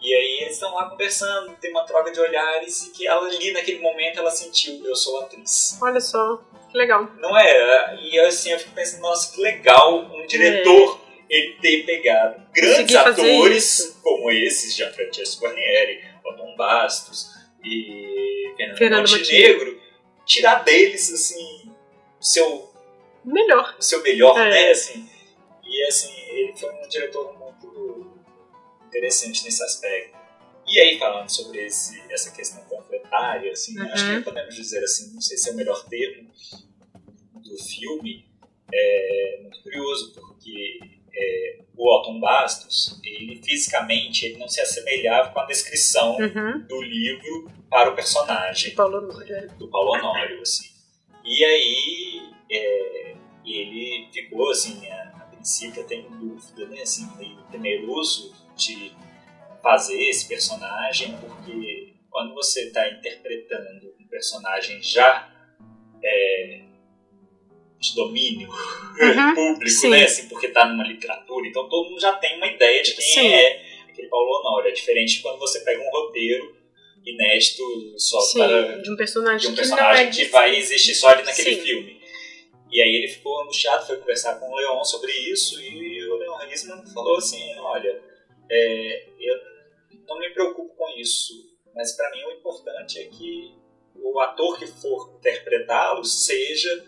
E 0.02 0.14
aí 0.14 0.40
eles 0.42 0.56
estão 0.56 0.76
lá 0.76 0.90
conversando, 0.90 1.56
tem 1.62 1.72
uma 1.72 1.86
troca 1.86 2.12
de 2.12 2.20
olhares, 2.20 2.88
e 2.88 2.92
que 2.92 3.08
ela 3.08 3.26
ali 3.26 3.54
naquele 3.54 3.80
momento 3.80 4.20
ela 4.20 4.30
sentiu, 4.30 4.86
eu 4.86 4.94
sou 4.94 5.22
atriz. 5.22 5.80
Olha 5.82 6.02
só. 6.02 6.42
Que 6.70 6.78
legal. 6.78 7.10
Não 7.20 7.38
é? 7.38 7.96
E 8.02 8.20
assim, 8.20 8.52
eu 8.52 8.60
fico 8.60 8.72
pensando, 8.76 9.04
nossa, 9.04 9.34
que 9.34 9.40
legal 9.42 10.00
um 10.00 10.28
diretor 10.28 11.00
ele 11.30 11.54
ter 11.62 11.86
pegado 11.86 12.46
grandes 12.54 12.94
atores 12.94 13.98
como 14.04 14.30
esses, 14.30 14.76
Gianfrancesco 14.76 15.46
Guarnieri, 15.46 16.04
Otton 16.26 16.58
Bastos 16.58 17.30
e 17.64 18.54
Fernando, 18.58 18.78
Fernando 18.78 19.10
Montenegro, 19.10 19.83
tirar 20.26 20.64
deles, 20.64 21.12
assim, 21.12 21.72
o 22.20 22.24
seu, 22.24 22.72
Melhor. 23.24 23.76
o 23.78 23.82
seu 23.82 24.02
melhor, 24.04 24.38
É. 24.40 24.50
né? 24.50 24.72
Assim, 24.72 25.10
e 25.64 25.84
assim, 25.86 26.14
ele 26.30 26.54
foi 26.58 26.72
um 26.74 26.88
diretor 26.88 27.38
muito 27.38 28.14
interessante 28.88 29.44
nesse 29.44 29.64
aspecto. 29.64 30.18
E 30.68 30.80
aí, 30.80 30.98
falando 30.98 31.30
sobre 31.30 31.66
esse, 31.66 32.00
essa 32.10 32.32
questão 32.32 32.64
panfletária, 32.66 33.52
assim, 33.52 33.78
Uhum. 33.80 33.92
acho 33.92 34.06
que 34.18 34.22
podemos 34.22 34.56
dizer 34.56 34.84
assim, 34.84 35.14
não 35.14 35.22
sei 35.22 35.38
se 35.38 35.50
é 35.50 35.52
o 35.52 35.56
melhor 35.56 35.84
termo 35.90 36.30
do 37.36 37.58
filme, 37.64 38.26
é 38.74 39.40
muito 39.42 39.62
curioso, 39.62 40.14
porque 40.14 40.80
é, 41.16 41.60
o 41.76 41.96
Otton 41.96 42.20
Bastos, 42.20 43.00
ele 43.04 43.42
fisicamente 43.44 44.26
ele 44.26 44.38
não 44.38 44.48
se 44.48 44.62
assemelhava 44.62 45.32
com 45.32 45.40
a 45.40 45.46
descrição 45.46 46.18
Uhum. 46.18 46.60
do 46.68 46.82
livro 46.82 47.52
para 47.70 47.92
o 47.92 47.96
personagem 47.96 48.76
Paulo 48.76 48.98
Honório. 48.98 49.50
do 49.58 49.68
Paulo 49.70 49.94
Honório, 49.94 50.42
assim. 50.42 50.70
E 51.26 51.44
aí 51.46 52.22
é, 52.52 53.16
ele 53.46 54.08
ficou, 54.12 54.52
assim, 54.52 54.88
a, 54.90 55.04
a 55.18 55.26
princípio 55.28 55.82
até 55.84 55.96
em 55.96 56.10
dúvida, 56.10 56.68
né, 56.68 56.82
assim, 56.82 57.10
meio 57.18 57.42
temeroso 57.52 58.34
de 58.56 58.94
fazer 59.62 59.98
esse 60.10 60.28
personagem, 60.28 61.18
porque 61.18 61.94
quando 62.10 62.34
você 62.36 62.68
está 62.68 62.88
interpretando 62.90 63.96
um 64.00 64.08
personagem 64.08 64.82
já 64.84 65.32
é, 66.04 66.62
de 67.84 67.96
domínio 67.96 68.50
Uhum, 68.50 69.34
público, 69.36 69.70
sim. 69.70 69.90
né, 69.90 70.04
assim, 70.04 70.28
porque 70.30 70.48
está 70.48 70.66
numa 70.66 70.84
literatura, 70.86 71.48
então 71.48 71.68
todo 71.68 71.90
mundo 71.90 72.00
já 72.00 72.14
tem 72.14 72.38
uma 72.38 72.48
ideia 72.48 72.82
de 72.82 72.94
quem 72.94 73.04
Sim. 73.04 73.28
é 73.28 73.62
aquele 73.90 74.08
Paulo 74.08 74.40
Honório. 74.40 74.70
É 74.70 74.72
diferente 74.72 75.22
quando 75.22 75.40
você 75.40 75.60
pega 75.62 75.82
um 75.82 75.90
roteiro 75.90 76.56
inédito 77.06 77.64
só 77.98 78.20
Sim, 78.22 78.40
para 78.40 78.82
de 78.82 78.92
um 78.92 78.96
personagem, 78.96 79.40
de 79.40 79.48
um 79.48 79.50
que 79.52 79.58
personagem 79.58 80.08
é 80.08 80.12
que 80.12 80.26
vai 80.26 80.56
existir 80.56 80.96
só 80.96 81.10
ali 81.10 81.24
naquele 81.24 81.56
filme. 81.58 82.02
E 82.72 82.82
aí 82.82 82.96
ele 82.96 83.08
ficou 83.08 83.42
angustiado, 83.42 83.86
foi 83.86 83.98
conversar 83.98 84.40
com 84.40 84.50
o 84.50 84.56
Leon 84.56 84.84
sobre 84.84 85.12
isso, 85.12 85.62
e 85.62 86.08
o 86.08 86.16
Leon 86.16 86.38
Risman 86.50 86.84
falou 86.94 87.18
assim, 87.18 87.56
olha, 87.60 88.02
é, 88.50 89.06
eu 89.20 89.36
não 90.08 90.18
me 90.18 90.30
preocupo 90.32 90.74
com 90.76 90.90
isso, 90.98 91.34
mas 91.76 91.96
para 91.96 92.10
mim 92.12 92.24
o 92.24 92.32
importante 92.32 93.00
é 93.00 93.06
que 93.06 93.54
o 93.96 94.20
ator 94.20 94.58
que 94.58 94.66
for 94.66 95.16
interpretá-lo 95.20 96.04
seja 96.04 96.84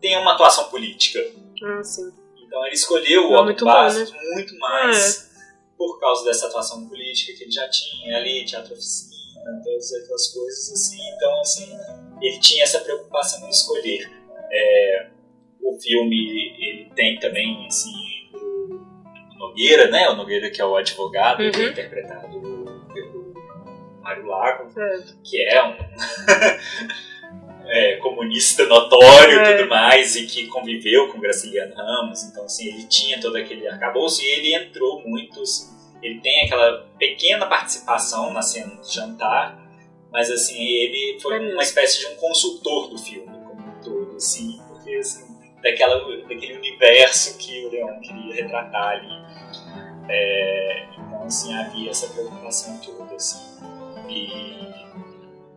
tenha 0.00 0.20
uma 0.20 0.34
atuação 0.34 0.64
política. 0.70 1.20
Ah, 1.64 1.82
sim. 1.82 2.10
Então 2.46 2.64
ele 2.66 2.74
escolheu 2.74 3.30
o 3.30 3.36
É 3.38 3.42
muito 3.44 3.64
bom, 3.64 3.70
Bastos 3.72 4.10
né? 4.12 4.18
muito 4.34 4.58
mais 4.58 5.30
por 5.76 5.98
causa 5.98 6.24
dessa 6.24 6.46
atuação 6.46 6.86
política 6.88 7.36
que 7.36 7.44
ele 7.44 7.50
já 7.50 7.68
tinha 7.68 8.16
ali, 8.16 8.44
teatro 8.44 8.72
oficina, 8.74 9.60
todas 9.64 9.92
aquelas 9.94 10.28
coisas 10.28 10.72
assim. 10.72 10.98
Então, 11.16 11.40
assim, 11.40 11.76
ele 12.22 12.38
tinha 12.40 12.62
essa 12.64 12.80
preocupação 12.80 13.44
em 13.46 13.50
escolher. 13.50 14.08
É, 14.52 15.08
o 15.60 15.76
filme, 15.80 16.54
ele 16.60 16.90
tem 16.94 17.18
também, 17.18 17.66
assim, 17.66 17.90
o 18.32 19.38
Nogueira, 19.38 19.90
né? 19.90 20.08
O 20.10 20.14
Nogueira 20.16 20.48
que 20.50 20.60
é 20.60 20.64
o 20.64 20.76
advogado, 20.76 21.42
Uhum. 21.42 21.50
que 21.50 21.60
é 21.62 21.68
interpretado 21.70 22.40
pelo 22.94 23.34
Mário 24.00 24.26
Lago, 24.26 24.70
É. 24.78 25.02
que 25.24 25.42
é 25.42 25.64
um 25.66 25.74
é, 27.66 27.96
comunista 27.96 28.64
notório 28.66 29.38
e 29.38 29.38
É. 29.40 29.56
tudo 29.56 29.68
mais, 29.68 30.16
e 30.16 30.26
que 30.26 30.46
conviveu 30.48 31.08
com 31.10 31.20
Graciliano 31.20 31.74
Ramos, 31.74 32.22
então 32.24 32.44
assim, 32.44 32.68
ele 32.68 32.84
tinha 32.84 33.20
todo 33.20 33.36
aquele 33.36 33.66
arcabouço 33.66 34.22
e 34.22 34.26
ele 34.26 34.54
entrou 34.54 35.02
muito, 35.06 35.40
assim, 35.40 35.72
ele 36.02 36.20
tem 36.20 36.44
aquela 36.44 36.86
pequena 36.98 37.46
participação 37.46 38.32
na 38.32 38.42
cena 38.42 38.74
do 38.74 38.86
jantar, 38.86 39.58
mas 40.12 40.30
assim, 40.30 40.62
ele 40.62 41.18
foi 41.20 41.38
uma 41.52 41.62
espécie 41.62 42.00
de 42.00 42.06
um 42.06 42.16
consultor 42.16 42.88
do 42.90 42.98
filme 42.98 43.26
como 43.26 43.60
um 43.60 43.82
todo, 43.82 44.16
assim, 44.16 44.60
porque 44.68 44.94
assim, 44.96 45.24
daquela, 45.62 45.98
daquele 46.22 46.58
universo 46.58 47.38
que 47.38 47.64
o 47.64 47.70
Leão 47.70 48.00
queria 48.00 48.34
retratar 48.34 48.88
ali. 48.98 49.24
É, 50.08 50.86
então 50.92 51.22
assim, 51.24 51.54
havia 51.54 51.90
essa 51.90 52.06
preocupação 52.08 52.78
toda, 52.78 53.14
assim. 53.14 53.40
E 54.08 54.73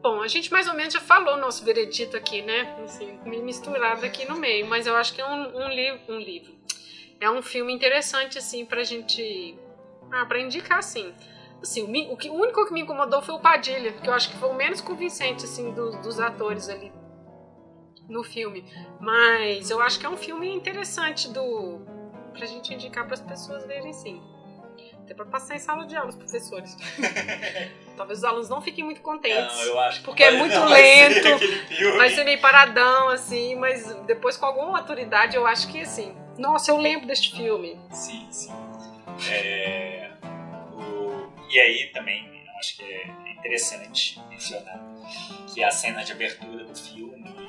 Bom, 0.08 0.22
a 0.22 0.28
gente 0.30 0.50
mais 0.54 0.70
ou 0.70 0.74
menos 0.74 0.94
já 0.94 1.02
falou 1.02 1.36
nosso 1.36 1.66
veredito 1.66 2.16
aqui, 2.16 2.42
né? 2.42 2.78
Assim, 2.82 3.20
meio 3.26 3.44
misturado 3.44 4.06
aqui 4.06 4.26
no 4.26 4.38
meio, 4.38 4.66
mas 4.66 4.88
eu 4.88 4.96
acho 4.96 5.14
que 5.14 5.20
é 5.20 5.26
um, 5.26 5.66
um 5.66 5.68
livro, 5.68 6.00
um 6.08 6.18
livro. 6.18 6.56
É 7.20 7.30
um 7.30 7.42
filme 7.42 7.74
interessante, 7.74 8.38
assim, 8.38 8.66
pra 8.66 8.86
gente. 8.86 9.60
Ah, 10.10 10.26
pra 10.26 10.40
indicar, 10.40 10.80
assim. 10.80 11.14
Assim, 11.62 11.84
o, 11.84 12.14
o, 12.14 12.16
que, 12.16 12.30
o 12.30 12.36
único 12.36 12.66
que 12.66 12.72
me 12.74 12.80
incomodou 12.80 13.22
foi 13.22 13.36
o 13.36 13.40
Padilha, 13.42 13.92
que 13.92 14.08
eu 14.08 14.14
acho 14.14 14.30
que 14.30 14.38
foi 14.38 14.48
o 14.48 14.54
menos 14.54 14.80
convincente, 14.80 15.44
assim, 15.44 15.74
dos, 15.74 15.98
dos 15.98 16.22
atores 16.22 16.70
ali 16.70 16.90
no 18.08 18.24
filme. 18.24 18.64
Mas 19.02 19.70
eu 19.70 19.82
acho 19.82 20.00
que 20.00 20.06
é 20.06 20.10
um 20.10 20.16
filme 20.16 20.50
interessante 20.50 21.28
do. 21.28 21.82
pra 22.32 22.46
gente 22.46 22.74
indicar 22.74 23.06
pras 23.06 23.20
pessoas 23.20 23.66
verem, 23.66 23.92
sim. 23.92 24.24
Até 25.08 25.14
pra 25.16 25.24
passar 25.26 25.56
em 25.56 25.60
sala 25.60 25.86
de 25.86 25.96
aula, 25.96 26.10
os 26.10 26.16
professores. 26.18 26.76
Talvez 27.96 28.20
os 28.20 28.26
alunos 28.26 28.50
não 28.50 28.62
fiquem 28.62 28.84
muito 28.84 29.00
contentes. 29.02 29.56
Não, 29.56 29.64
eu 29.64 29.80
acho 29.80 30.00
que 30.00 30.06
Porque 30.06 30.22
é 30.22 30.32
vai- 30.32 30.40
muito 30.40 30.54
não 30.54 30.68
vai 30.68 30.82
lento, 30.82 31.40
filme. 31.40 31.98
Vai 31.98 32.10
ser 32.10 32.26
meio 32.26 32.42
paradão, 32.42 33.08
assim, 33.08 33.56
mas 33.56 33.86
depois 34.06 34.36
com 34.36 34.46
alguma 34.46 34.70
maturidade 34.74 35.38
eu 35.38 35.48
acho 35.48 35.70
que 35.70 35.80
assim. 35.80 36.14
Nossa, 36.38 36.72
eu 36.72 36.78
lembro 36.78 37.08
deste 37.08 37.34
filme. 37.38 37.80
Sim, 37.90 38.28
sim. 38.30 38.52
É, 39.32 40.12
o- 40.74 41.30
e 41.50 41.58
aí 41.58 41.90
também 41.94 42.44
acho 42.60 42.76
que 42.76 42.84
é 42.84 43.32
interessante 43.32 44.20
mencionar 44.30 44.80
que 45.54 45.64
a 45.64 45.72
cena 45.72 46.04
de 46.04 46.12
abertura 46.12 46.66
do 46.66 46.76
filme 46.78 47.24
é 47.40 47.47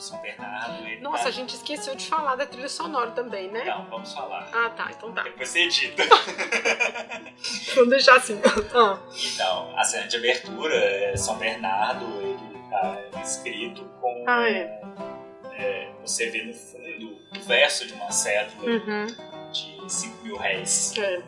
São 0.00 0.20
Bernardo. 0.20 0.86
Ele 0.86 1.00
Nossa, 1.00 1.24
tá... 1.24 1.28
a 1.28 1.32
gente 1.32 1.54
esqueceu 1.54 1.94
de 1.94 2.06
falar 2.06 2.36
da 2.36 2.46
trilha 2.46 2.68
sonora 2.68 3.10
também, 3.10 3.50
né? 3.50 3.64
Não, 3.64 3.84
vamos 3.86 4.12
falar. 4.12 4.48
Ah, 4.52 4.70
tá, 4.70 4.90
então 4.90 5.12
tá. 5.12 5.22
Depois 5.22 5.48
você 5.48 5.60
edita. 5.60 6.02
Vamos 7.74 7.90
deixar 7.90 8.16
assim. 8.16 8.40
Ah, 8.74 8.98
Então, 9.32 9.78
a 9.78 9.84
cena 9.84 10.06
de 10.06 10.16
abertura 10.16 10.74
é 10.74 11.16
São 11.16 11.36
Bernardo, 11.38 12.04
ele 12.20 12.58
tá 12.70 13.20
escrito 13.22 13.84
com. 14.00 14.24
Ah, 14.26 14.48
é. 14.48 14.80
é, 15.54 15.92
você 16.02 16.30
vê 16.30 16.42
no 16.44 16.52
fundo 16.52 17.18
o 17.34 17.40
verso 17.40 17.86
de 17.86 17.92
uma 17.94 18.10
cédula 18.10 18.70
uhum. 18.70 19.06
de 19.52 19.92
5 19.92 20.24
mil 20.24 20.36
réis. 20.36 20.94
É. 20.98 21.22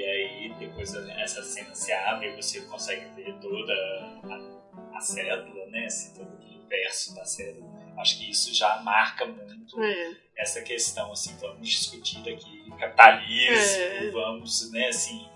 E 0.00 0.04
aí 0.04 0.54
depois 0.58 0.94
essa 0.94 1.42
cena 1.42 1.74
se 1.74 1.92
abre 1.92 2.30
e 2.30 2.36
você 2.36 2.62
consegue 2.62 3.04
ver 3.14 3.34
toda 3.40 3.72
a, 3.72 4.96
a 4.96 5.00
cédula, 5.00 5.66
né? 5.66 5.84
Assim, 5.84 6.14
todo 6.14 6.32
aquele 6.34 6.59
verso 6.70 7.10
está 7.10 7.24
sendo. 7.24 7.68
Acho 7.98 8.18
que 8.18 8.30
isso 8.30 8.54
já 8.54 8.80
marca 8.82 9.26
muito 9.26 9.82
É. 9.82 10.16
essa 10.36 10.62
questão, 10.62 11.12
assim, 11.12 11.36
vamos 11.38 11.68
discutir 11.68 12.20
aqui 12.32 12.70
capitalismo, 12.78 13.82
É. 13.82 14.10
vamos, 14.10 14.70
né, 14.72 14.86
assim, 14.88 15.28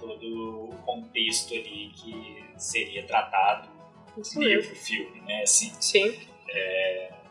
todo 0.00 0.70
o 0.70 0.78
contexto 0.86 1.52
ali 1.52 1.92
que 1.94 2.44
seria 2.56 3.04
tratado 3.06 3.68
Isso 4.16 4.40
livro, 4.40 4.74
filme, 4.74 5.20
né, 5.22 5.42
assim, 5.42 5.70
Sim. 5.80 6.18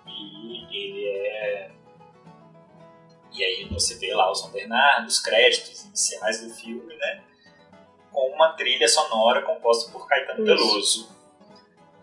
e 0.05 0.77
ele 0.77 1.07
é... 1.07 1.71
E 3.33 3.43
aí 3.43 3.65
você 3.69 3.95
vê 3.95 4.13
lá 4.13 4.29
o 4.29 4.35
São 4.35 4.51
Bernardo, 4.51 5.07
os 5.07 5.19
créditos 5.19 5.85
iniciais 5.85 6.41
do 6.41 6.53
filme, 6.53 6.95
né, 6.95 7.23
com 8.11 8.29
uma 8.29 8.53
trilha 8.53 8.87
sonora 8.87 9.41
composta 9.41 9.91
por 9.91 10.07
Caetano. 10.07 10.43
Veloso. 10.45 11.15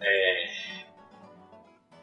É, 0.01 0.64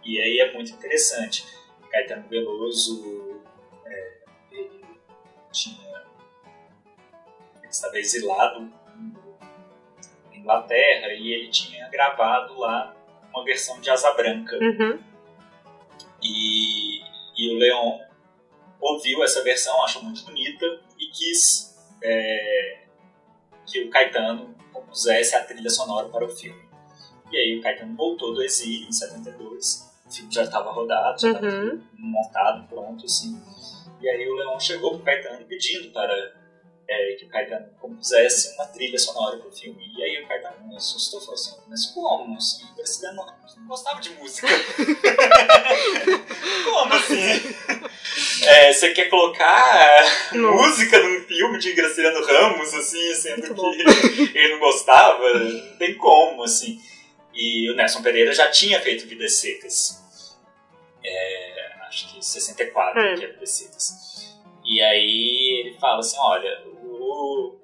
E 0.04 0.20
aí 0.20 0.40
é 0.40 0.54
muito 0.54 0.72
interessante. 0.72 1.46
Caetano 1.90 2.28
Veloso, 2.28 3.42
é, 3.86 4.14
ele 4.52 4.86
tinha... 5.52 6.04
Ele 7.58 7.68
estava 7.70 8.00
exilado 8.00 8.62
na 10.30 10.36
Inglaterra 10.36 11.14
e 11.14 11.34
ele 11.34 11.50
tinha 11.50 11.90
gravado 11.90 12.58
lá 12.58 12.96
uma 13.34 13.44
versão 13.44 13.80
de 13.80 13.90
Asa 13.90 14.14
Branca. 14.14 14.58
Uhum. 14.58 15.00
E, 16.24 17.02
e 17.38 17.56
o 17.56 17.58
Leon 17.58 18.00
ouviu 18.80 19.24
essa 19.24 19.44
versão, 19.44 19.84
achou 19.84 20.04
muito 20.04 20.24
bonita 20.24 20.66
e 21.00 21.08
quis 21.08 21.78
é, 22.04 22.80
que 23.66 23.84
o 23.84 23.90
Caetano 23.90 24.56
compusesse 24.74 25.36
a 25.36 25.44
trilha 25.44 25.70
sonora 25.70 26.10
para 26.10 26.26
o 26.26 26.30
filme. 26.30 26.62
E 27.32 27.38
aí 27.38 27.60
o 27.60 27.62
Caetano 27.62 27.96
voltou 27.96 28.34
do 28.34 28.44
exílio 28.44 28.88
em 28.88 28.92
72, 28.92 29.91
o 30.12 30.14
filme 30.14 30.34
já 30.34 30.44
estava 30.44 30.72
rodado, 30.72 31.20
já 31.20 31.30
estava 31.30 31.46
Uhum. 31.48 31.82
montado, 31.98 32.68
pronto, 32.68 33.06
assim. 33.06 33.40
E 34.02 34.10
aí 34.10 34.28
o 34.28 34.36
Leon 34.36 34.60
chegou 34.60 34.92
pro 34.96 35.06
Caetano 35.06 35.46
pedindo 35.46 35.90
para 35.92 36.14
é, 36.90 37.16
que 37.18 37.26
o 37.26 37.30
Caetano 37.30 37.68
compusesse 37.80 38.54
uma 38.56 38.66
trilha 38.66 38.98
sonora 39.00 39.38
pro 39.38 39.52
filme. 39.52 39.82
E 39.98 40.04
aí 40.04 40.22
o 40.24 40.28
Caetano 40.28 40.76
assustou 40.76 41.20
e 41.22 41.24
falou 41.24 41.36
assim, 41.36 41.56
mas 41.70 41.86
como? 41.88 42.36
Assim, 42.36 42.66
o 42.66 43.14
não, 43.16 43.26
não 43.58 43.68
gostava 43.68 44.02
de 44.02 44.10
música. 44.12 44.48
como 46.66 46.94
assim? 46.94 47.56
É, 48.44 48.74
você 48.74 48.92
quer 48.92 49.10
colocar 49.10 50.04
Não. 50.34 50.54
música 50.54 51.00
num 51.00 51.22
filme 51.26 51.58
de 51.60 51.74
Graciliano 51.74 52.26
Ramos, 52.26 52.74
assim, 52.74 53.14
sendo 53.16 53.54
que 53.54 53.62
ele 54.38 54.54
não 54.54 54.60
gostava? 54.60 55.34
Não 55.34 55.78
tem 55.78 55.96
como, 55.96 56.44
assim. 56.44 56.82
E 57.34 57.70
o 57.72 57.76
Nelson 57.76 58.02
Pereira 58.02 58.34
já 58.34 58.50
tinha 58.52 58.82
feito 58.82 59.08
Vidas 59.08 59.36
Secas. 59.36 60.01
É, 61.04 61.72
acho 61.88 62.14
que 62.14 62.26
64 62.26 63.00
É. 63.00 63.16
que 63.16 63.26
é 63.26 63.46
Secas. 63.46 64.40
E 64.64 64.82
aí 64.82 65.64
ele 65.66 65.80
fala 65.80 66.00
assim, 66.00 66.18
olha, 66.20 66.64
o 66.84 67.56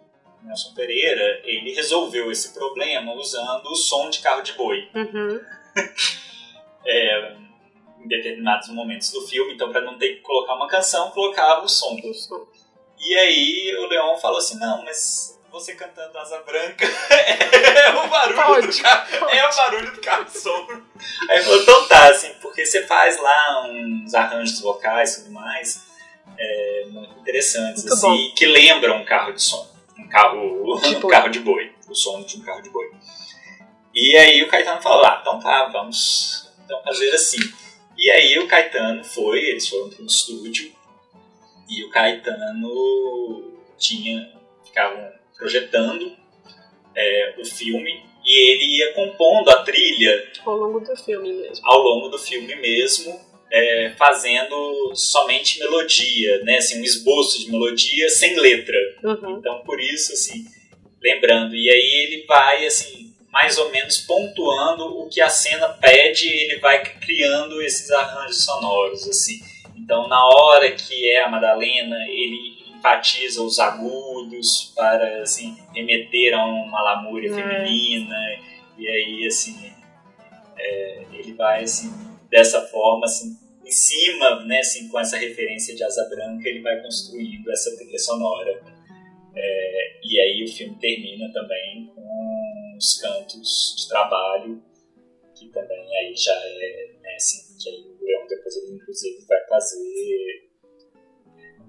Nelson 0.44 0.74
Pereira, 0.74 1.42
ele 1.44 1.74
resolveu 1.74 2.32
esse 2.32 2.54
problema 2.54 3.14
usando 3.14 3.66
o 3.68 3.76
som 3.76 4.10
de 4.10 4.20
carro 4.20 4.42
de 4.42 4.54
boi 4.54 4.90
Uhum. 4.96 5.40
é, 6.86 7.36
em 8.00 8.08
determinados 8.08 8.70
momentos 8.70 9.12
do 9.12 9.22
filme, 9.28 9.54
então 9.54 9.72
para 9.72 9.82
não 9.82 9.98
ter 9.98 10.16
que 10.16 10.22
colocar 10.22 10.56
uma 10.56 10.68
canção, 10.68 11.12
colocava 11.12 11.64
o 11.66 11.70
som. 11.70 11.96
O 12.04 12.14
som. 12.14 12.48
E 13.00 13.16
aí 13.16 13.76
o 13.80 13.88
Leon 13.88 14.18
falou 14.18 14.38
assim, 14.40 14.58
não, 14.60 14.84
mas 14.84 15.37
você 15.60 15.76
cantando 15.76 16.18
Asa 16.18 16.39
Branca 16.41 16.86
é 16.86 17.89
o 17.91 18.08
barulho 18.08 18.36
Pode, 18.36 18.68
do 18.68 18.82
carro, 18.82 19.30
é 19.30 19.47
o 19.47 19.55
barulho 19.55 19.91
do 19.91 20.01
carro 20.01 20.26
de 20.26 20.38
som. 20.38 20.68
Aí 21.30 21.38
ele 21.38 21.43
falou, 21.43 21.62
então 21.62 21.88
tá, 21.88 22.10
assim, 22.10 22.32
porque 22.41 22.66
você 22.66 22.86
faz 22.86 23.20
lá 23.22 23.68
uns 23.70 24.14
arranjos 24.14 24.60
vocais 24.62 25.18
e 25.18 25.24
tudo 25.24 25.34
mais, 25.34 25.86
é, 26.38 26.86
muito 26.89 27.20
interessantes, 27.20 27.84
Muito 27.84 27.93
assim, 27.93 28.34
que 28.36 28.45
lembram 28.45 28.97
um 28.97 29.05
carro 29.05 29.32
de 29.34 29.41
som, 29.41 29.68
um 29.97 30.08
carro, 30.08 30.80
De 30.82 30.95
um 30.95 30.99
boi. 30.99 31.12
carro 31.12 31.30
de 31.30 31.39
boi, 31.39 31.74
o 31.89 31.95
som 31.95 32.22
de 32.24 32.38
um 32.38 32.41
carro 32.41 32.62
de 32.62 32.70
boi. 32.70 32.91
E 33.93 34.16
aí 34.16 34.43
o 34.43 34.47
Caetano 34.47 34.82
falou, 34.82 35.03
ah, 35.05 35.18
então 35.22 35.39
tá, 35.39 35.66
vamos 35.66 36.51
então 36.64 36.82
fazer 36.84 37.10
assim. 37.12 37.39
E 37.97 38.12
aí 38.12 38.38
o 38.38 38.47
Caetano 38.47 39.03
foi, 39.03 39.39
eles 39.39 39.68
foram 39.68 39.89
para 39.89 40.03
um 40.03 40.05
estúdio 40.05 40.72
e 41.68 41.84
o 41.84 41.89
Caetano 41.89 43.58
tinha, 43.78 44.32
ficavam 44.64 45.12
projetando 45.38 46.16
é, 46.96 47.36
o 47.38 47.46
filme 47.46 48.04
e 48.26 48.52
ele 48.52 48.78
ia 48.78 48.94
compondo 48.94 49.50
a 49.50 49.64
trilha 49.64 50.32
Ao 50.46 50.58
longo 50.58 50.80
do 50.82 50.96
filme 50.98 51.32
mesmo. 51.34 51.66
ao 51.66 51.80
longo 51.80 52.10
do 52.10 52.20
filme 52.20 52.56
mesmo, 52.56 53.20
é, 53.52 53.94
fazendo 53.98 54.92
somente 54.94 55.60
melodia, 55.60 56.44
né, 56.44 56.58
assim, 56.58 56.82
um 56.82 56.84
esboço 56.84 57.40
de 57.40 57.52
melodia 57.52 58.10
sem 58.10 58.38
letra. 58.38 58.78
Uhum. 59.04 59.38
Então, 59.38 59.62
por 59.64 59.80
isso, 59.80 60.12
assim, 60.12 60.46
lembrando. 61.02 61.56
E 61.56 61.70
aí 61.70 62.06
ele 62.08 62.26
vai, 62.26 62.66
assim, 62.66 63.14
mais 63.32 63.58
ou 63.58 63.70
menos 63.72 64.00
pontuando 64.00 65.00
o 65.00 65.08
que 65.08 65.22
a 65.22 65.30
cena 65.30 65.70
pede, 65.70 66.28
ele 66.28 66.60
vai 66.60 66.84
criando 67.00 67.62
esses 67.62 67.90
arranjos 67.92 68.44
sonoros, 68.44 69.08
assim. 69.08 69.40
Então, 69.78 70.08
na 70.10 70.28
hora 70.28 70.70
que 70.72 71.10
é 71.10 71.24
a 71.24 71.30
Madalena, 71.30 71.96
ele 72.10 72.57
enfatiza 72.78 73.41
os 73.41 73.59
agudos 73.59 74.71
para, 74.75 75.21
assim, 75.21 75.57
remeter 75.73 76.34
a 76.34 76.45
uma 76.45 76.82
lamúria 76.82 77.30
É. 77.32 77.34
feminina. 77.34 78.15
E 78.78 78.88
aí, 78.88 79.25
assim, 79.28 79.73
é, 80.57 81.03
ele 81.13 81.34
vai, 81.34 81.63
assim, 81.63 81.91
dessa 82.30 82.61
forma, 82.67 83.05
assim, 83.05 83.36
em 83.65 83.71
cima, 83.71 84.45
né, 84.45 84.59
assim, 84.59 84.88
com 84.88 84.99
essa 84.99 85.17
referência 85.17 85.75
de 85.75 85.84
Asa 85.84 86.07
Branca, 86.09 86.47
ele 86.47 86.61
vai 86.61 86.82
construindo 86.82 87.51
essa 87.51 87.75
trilha 87.75 87.99
sonora. 87.99 88.61
É, 89.36 89.99
e 90.03 90.19
aí 90.19 90.43
o 90.43 90.47
filme 90.47 90.75
termina 90.80 91.32
também 91.34 91.91
com 91.93 92.75
os 92.78 92.99
cantos 93.01 93.75
de 93.78 93.88
trabalho, 93.89 94.63
que 95.36 95.49
também 95.49 95.97
aí 95.97 96.15
já 96.15 96.34
é, 96.34 96.91
né, 97.03 97.13
assim, 97.15 97.55
que 97.61 97.69
aí 97.69 97.82
o 97.82 98.03
Leão 98.03 98.25
depois 98.28 98.55
ele 98.57 98.75
inclusive 98.75 99.25
vai 99.28 99.45
fazer 99.47 100.47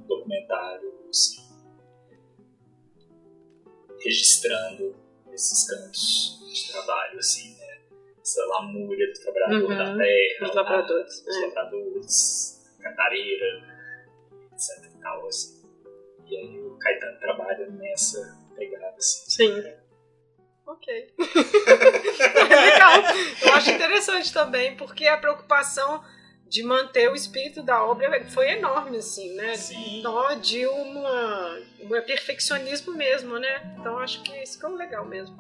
documentário, 0.09 0.93
assim, 1.09 1.43
registrando 4.03 4.97
esses 5.33 5.69
cantos 5.69 6.39
de 6.53 6.73
trabalho, 6.73 7.19
assim, 7.19 7.57
né, 7.57 7.81
essa 8.21 8.45
lamúria 8.47 9.07
do 9.13 9.21
trabalhador 9.21 9.71
Uhum, 9.71 9.77
da 9.79 9.97
terra, 9.97 10.49
Os 10.49 10.55
labradores. 10.55 11.25
os 11.27 11.37
É. 11.37 11.47
labradores, 11.47 12.77
cantareira, 12.81 13.47
etc 14.53 14.85
e 14.95 15.01
tal, 15.01 15.27
assim. 15.27 15.59
E 16.27 16.37
aí 16.37 16.61
o 16.61 16.79
Caetano 16.79 17.19
trabalha 17.21 17.71
nessa 17.71 18.39
pegada, 18.57 18.97
assim. 18.97 19.31
Sim. 19.31 19.75
Ok. 20.67 21.15
Legal. 21.17 23.03
Eu 23.43 23.53
acho 23.55 23.71
interessante 23.71 24.33
também, 24.33 24.77
porque 24.77 25.07
a 25.07 25.17
preocupação 25.17 26.05
de 26.49 26.63
manter 26.63 27.11
o 27.11 27.15
espírito 27.15 27.63
da 27.63 27.85
obra 27.85 28.25
foi 28.31 28.53
enorme, 28.53 28.99
assim, 28.99 29.35
né? 29.35 29.55
Sim. 29.57 30.03
Nó 30.03 30.35
de 30.35 30.67
uma, 30.67 31.59
um 31.81 31.89
perfeccionismo 31.89 32.95
mesmo, 32.95 33.39
né? 33.39 33.75
Então 33.79 33.99
acho 33.99 34.23
que 34.23 34.33
isso 34.43 34.55
ficou 34.55 34.75
legal 34.75 35.05
mesmo. 35.05 35.37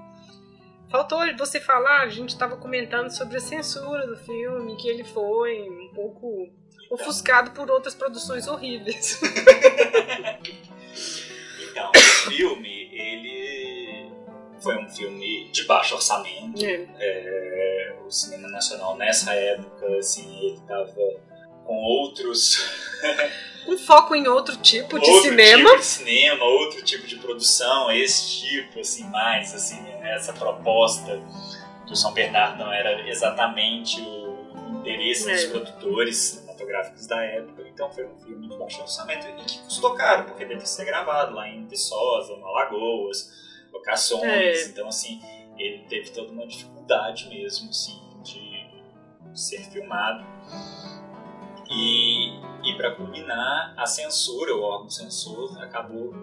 Faltou 0.90 1.20
você 1.36 1.60
falar, 1.60 2.00
a 2.02 2.08
gente 2.08 2.30
estava 2.30 2.56
comentando 2.56 3.10
sobre 3.10 3.36
a 3.36 3.40
censura 3.40 4.06
do 4.06 4.16
filme, 4.16 4.76
que 4.76 4.88
ele 4.88 5.04
foi 5.04 5.68
um 5.68 5.90
pouco 5.94 6.48
ofuscado 6.90 7.50
por 7.50 7.70
outras 7.70 7.94
produções 7.94 8.46
horríveis. 8.46 9.20
Então, 11.70 11.92
o 11.94 12.30
filme, 12.30 12.77
foi 14.60 14.76
um 14.76 14.88
filme 14.88 15.50
de 15.50 15.64
baixo 15.64 15.94
orçamento. 15.94 16.64
É. 16.64 16.86
É, 16.98 17.96
o 18.06 18.10
cinema 18.10 18.48
nacional 18.48 18.96
nessa 18.96 19.32
época, 19.34 19.86
assim, 19.98 20.38
ele 20.44 20.60
tava 20.66 20.94
com 21.64 21.74
outros 21.74 22.56
Um 23.68 23.76
foco 23.76 24.14
em 24.14 24.26
outro 24.26 24.56
tipo 24.56 24.98
de 24.98 25.10
outro 25.10 25.28
cinema. 25.30 25.68
tipo 25.70 25.78
de 25.80 25.84
cinema, 25.84 26.44
outro 26.44 26.82
tipo 26.82 27.06
de 27.06 27.16
produção, 27.16 27.90
esse 27.90 28.40
tipo, 28.40 28.80
assim, 28.80 29.04
mais, 29.10 29.54
assim, 29.54 29.78
essa 30.02 30.32
proposta 30.32 31.20
do 31.86 31.94
São 31.94 32.12
Bernardo 32.12 32.64
não 32.64 32.72
era 32.72 33.06
exatamente 33.08 34.00
o 34.00 34.78
interesse 34.78 35.30
dos 35.30 35.44
É. 35.44 35.48
produtores 35.50 36.16
cinematográficos 36.16 37.06
da 37.06 37.22
época, 37.22 37.62
então 37.68 37.90
foi 37.92 38.06
um 38.06 38.18
filme 38.20 38.48
de 38.48 38.56
baixo 38.56 38.80
orçamento 38.80 39.26
e 39.28 39.44
que 39.44 39.58
custou 39.58 39.94
caro, 39.94 40.24
porque 40.24 40.46
que 40.46 40.66
ser 40.66 40.86
gravado 40.86 41.34
lá 41.34 41.46
em 41.46 41.66
Viçosa, 41.66 42.36
no 42.36 42.46
Alagoas, 42.46 43.30
locações, 43.72 44.22
É. 44.24 44.64
então, 44.68 44.88
assim, 44.88 45.20
ele 45.56 45.84
teve 45.88 46.10
toda 46.10 46.30
uma 46.32 46.46
dificuldade 46.46 47.28
mesmo, 47.28 47.70
assim, 47.70 47.98
de 48.22 48.66
ser 49.34 49.60
filmado. 49.70 50.24
E, 51.70 52.38
e 52.64 52.76
para 52.76 52.94
culminar, 52.94 53.74
a 53.76 53.84
censura, 53.86 54.54
o 54.54 54.62
órgão 54.62 54.88
censor, 54.90 55.60
acabou 55.62 56.14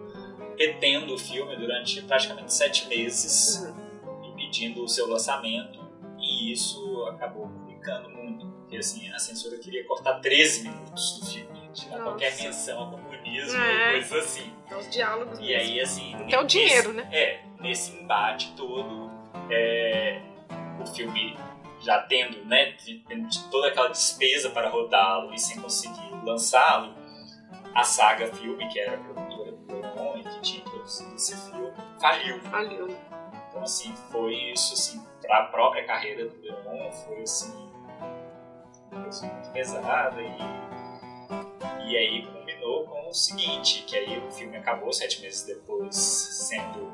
retendo 0.57 1.13
o 1.13 1.17
filme 1.17 1.55
durante 1.55 2.01
praticamente 2.01 2.53
sete 2.53 2.88
meses, 2.88 3.61
Uhum. 3.63 4.26
impedindo 4.31 4.84
o 4.84 4.88
seu 4.88 5.07
lançamento, 5.07 5.80
e 6.19 6.51
isso 6.51 7.03
acabou 7.07 7.47
criticando 7.65 8.09
muito, 8.09 8.47
porque 8.61 8.77
assim, 8.77 9.07
a 9.11 9.19
censura 9.19 9.57
queria 9.59 9.85
cortar 9.85 10.19
13 10.19 10.63
minutos 10.63 11.19
do 11.19 11.26
filme, 11.27 11.64
tirar 11.76 11.97
Nossa. 11.97 12.03
qualquer 12.11 12.35
menção 12.41 12.80
ao 12.80 12.91
comunismo, 12.91 13.60
É. 13.61 13.91
coisa 13.91 14.18
assim. 14.19 14.53
É 14.69 14.76
os 14.76 14.89
diálogos. 14.89 15.39
E 15.39 15.53
aí, 15.56 15.80
assim. 15.80 16.15
Até 16.15 16.39
o 16.39 16.43
nesse- 16.43 16.47
dinheiro, 16.47 16.93
né? 16.93 17.07
É, 17.11 17.41
nesse 17.60 17.91
embate 17.97 18.53
todo, 18.56 19.11
é, 19.52 20.22
o 20.81 20.85
filme 20.88 21.38
já 21.81 22.02
tendo, 22.03 22.43
né, 22.45 22.72
de 22.72 23.03
toda 23.52 23.68
aquela 23.68 23.89
despesa 23.89 24.49
para 24.49 24.69
rodá-lo 24.69 25.34
e 25.34 25.39
sem 25.39 25.61
conseguir 25.61 26.10
lançá-lo, 26.23 26.95
a 27.76 27.84
saga 27.84 28.27
filme, 28.34 28.68
que 28.69 28.80
era 28.80 28.95
a 28.95 28.97
produtora 28.97 29.52
do 29.52 29.76
Leon 29.81 30.18
e 30.18 30.23
que 30.23 30.41
tinha 30.41 30.64
produzido 30.64 31.14
esse 31.15 31.35
filme, 31.52 31.72
faliu. 31.99 32.39
Valeu. 32.43 32.88
Então, 33.49 33.61
assim, 33.61 33.93
foi 34.11 34.34
isso, 34.34 34.73
assim, 34.73 35.06
para 35.22 35.39
a 35.39 35.43
própria 35.47 35.84
carreira 35.85 36.27
do 36.27 36.41
Leon, 36.41 36.91
foi, 36.91 37.22
assim, 37.22 37.53
uma 38.91 39.03
coisa 39.03 39.27
muito 39.27 39.52
pesada 39.52 40.22
e, 40.22 40.38
e 41.88 41.98
aí 41.98 42.26
culminou 42.26 42.86
com 42.86 43.10
o 43.10 43.14
seguinte, 43.14 43.84
que 43.84 43.95
aí 43.95 44.18
o 44.20 44.32
filme 44.32 44.57
acabou 44.57 44.91
sete 44.91 45.22
meses 45.22 45.44
depois 45.44 45.95
sendo 45.95 46.91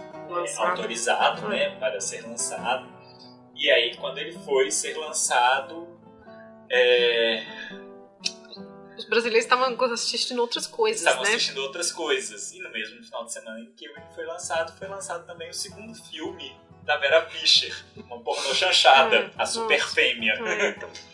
é, 0.00 0.32
Lançado. 0.32 0.70
autorizado, 0.70 1.48
né, 1.48 1.70
para 1.78 2.00
ser 2.00 2.22
lançado. 2.26 2.86
E 3.54 3.70
aí, 3.70 3.96
quando 3.96 4.18
ele 4.18 4.32
foi 4.40 4.70
ser 4.70 4.96
lançado, 4.96 5.88
é, 6.70 7.42
Os 8.96 9.04
brasileiros 9.06 9.44
estavam 9.44 9.76
assistindo 9.92 10.38
outras 10.40 10.66
coisas, 10.66 11.00
estavam 11.00 11.22
né? 11.24 11.30
assistindo 11.30 11.58
outras 11.58 11.90
coisas. 11.90 12.52
E 12.52 12.60
no 12.60 12.70
mesmo 12.70 13.02
final 13.02 13.24
de 13.24 13.32
semana 13.32 13.60
em 13.60 13.72
que 13.72 13.84
ele 13.86 13.94
foi 14.14 14.24
lançado, 14.26 14.76
foi 14.78 14.86
lançado 14.88 15.26
também 15.26 15.48
o 15.50 15.54
segundo 15.54 15.94
filme 15.94 16.54
da 16.84 16.96
Vera 16.98 17.28
Fischer, 17.28 17.74
uma 17.96 18.18
pornô 18.20 18.54
chanchada, 18.54 19.16
É, 19.16 19.30
a 19.36 19.44
Super 19.46 19.78
nossa. 19.80 19.94
Fêmea. 19.94 20.32
É, 20.34 20.68
então. 20.70 20.88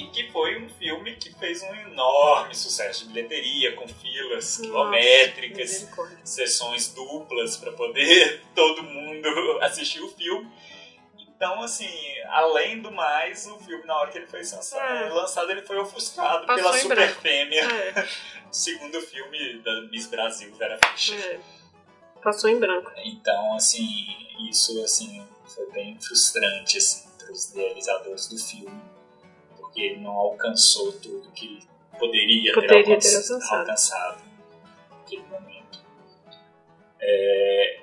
E 0.00 0.06
que 0.10 0.30
foi 0.30 0.60
um 0.62 0.68
filme 0.68 1.16
que 1.16 1.32
fez 1.38 1.62
um 1.62 1.74
enorme 1.74 2.54
sucesso 2.54 3.06
de 3.06 3.12
bilheteria, 3.12 3.74
com 3.74 3.88
filas 3.88 4.58
quilométricas, 4.58 5.58
Nossa, 5.58 5.72
misericórdia. 5.80 6.18
sessões 6.24 6.88
duplas 6.94 7.56
para 7.56 7.72
poder 7.72 8.42
todo 8.54 8.82
mundo 8.82 9.28
assistir 9.62 10.00
o 10.00 10.08
filme. 10.08 10.48
Então, 11.18 11.62
assim, 11.62 11.88
além 12.30 12.80
do 12.82 12.90
mais, 12.90 13.46
o 13.46 13.58
filme, 13.60 13.84
na 13.86 13.96
hora 13.96 14.10
que 14.10 14.18
ele 14.18 14.26
foi 14.26 14.40
lançado, 14.40 14.80
É. 14.80 15.08
lançado 15.08 15.50
ele 15.52 15.62
foi 15.62 15.78
ofuscado 15.78 16.46
Passou 16.46 16.64
pela 16.64 16.78
Super 16.78 16.96
branco. 16.96 17.20
Fêmea, 17.20 17.62
É, 17.64 18.08
segundo 18.50 19.00
filme 19.02 19.58
da 19.60 19.82
Miss 19.82 20.06
Brasil, 20.08 20.52
Vera 20.56 20.78
Fischer. 20.92 21.16
é. 21.18 21.40
Passou 22.22 22.50
em 22.50 22.58
branco. 22.58 22.90
Então, 23.04 23.54
assim, 23.54 23.86
isso 24.50 24.82
assim, 24.82 25.24
foi 25.54 25.70
bem 25.70 25.96
frustrante 26.00 26.76
assim, 26.78 27.08
para 27.16 27.30
os 27.32 27.52
realizadores 27.54 28.26
do 28.28 28.36
filme, 28.38 28.80
porque 29.78 29.82
ele 29.82 30.00
não 30.00 30.10
alcançou 30.10 30.92
tudo 30.94 31.30
que 31.30 31.60
poderia, 31.98 32.52
Poderia 32.52 32.84
ter, 32.98 32.98
ter 32.98 33.16
alcançado, 33.16 33.60
alcançado. 33.60 34.22
naquele 34.90 35.22
momento. 35.22 35.78
É, 37.00 37.80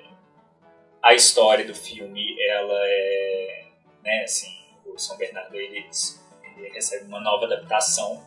a 1.02 1.14
história 1.14 1.64
do 1.64 1.74
filme, 1.74 2.36
ela 2.42 2.78
é, 2.86 3.64
né, 4.04 4.22
assim, 4.24 4.54
o 4.84 4.98
São 4.98 5.16
Bernardo 5.16 5.54
ele, 5.56 5.88
ele 6.58 6.68
recebe 6.68 7.06
uma 7.06 7.20
nova 7.20 7.46
adaptação 7.46 8.22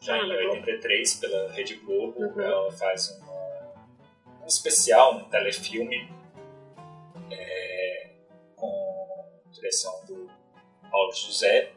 já 0.00 0.14
Ah, 0.14 0.18
em 0.18 0.26
legal. 0.28 0.52
83 0.56 1.14
pela 1.16 1.52
Rede 1.52 1.76
Globo, 1.76 2.20
Uhum. 2.20 2.40
ela 2.40 2.70
faz 2.72 3.08
uma, 3.18 3.74
um 4.42 4.46
especial, 4.46 5.16
um 5.16 5.24
telefilme 5.30 6.10
é, 7.30 8.10
com 8.54 9.24
direção 9.50 10.04
do 10.04 10.30
Paulo 10.90 11.12
José. 11.14 11.72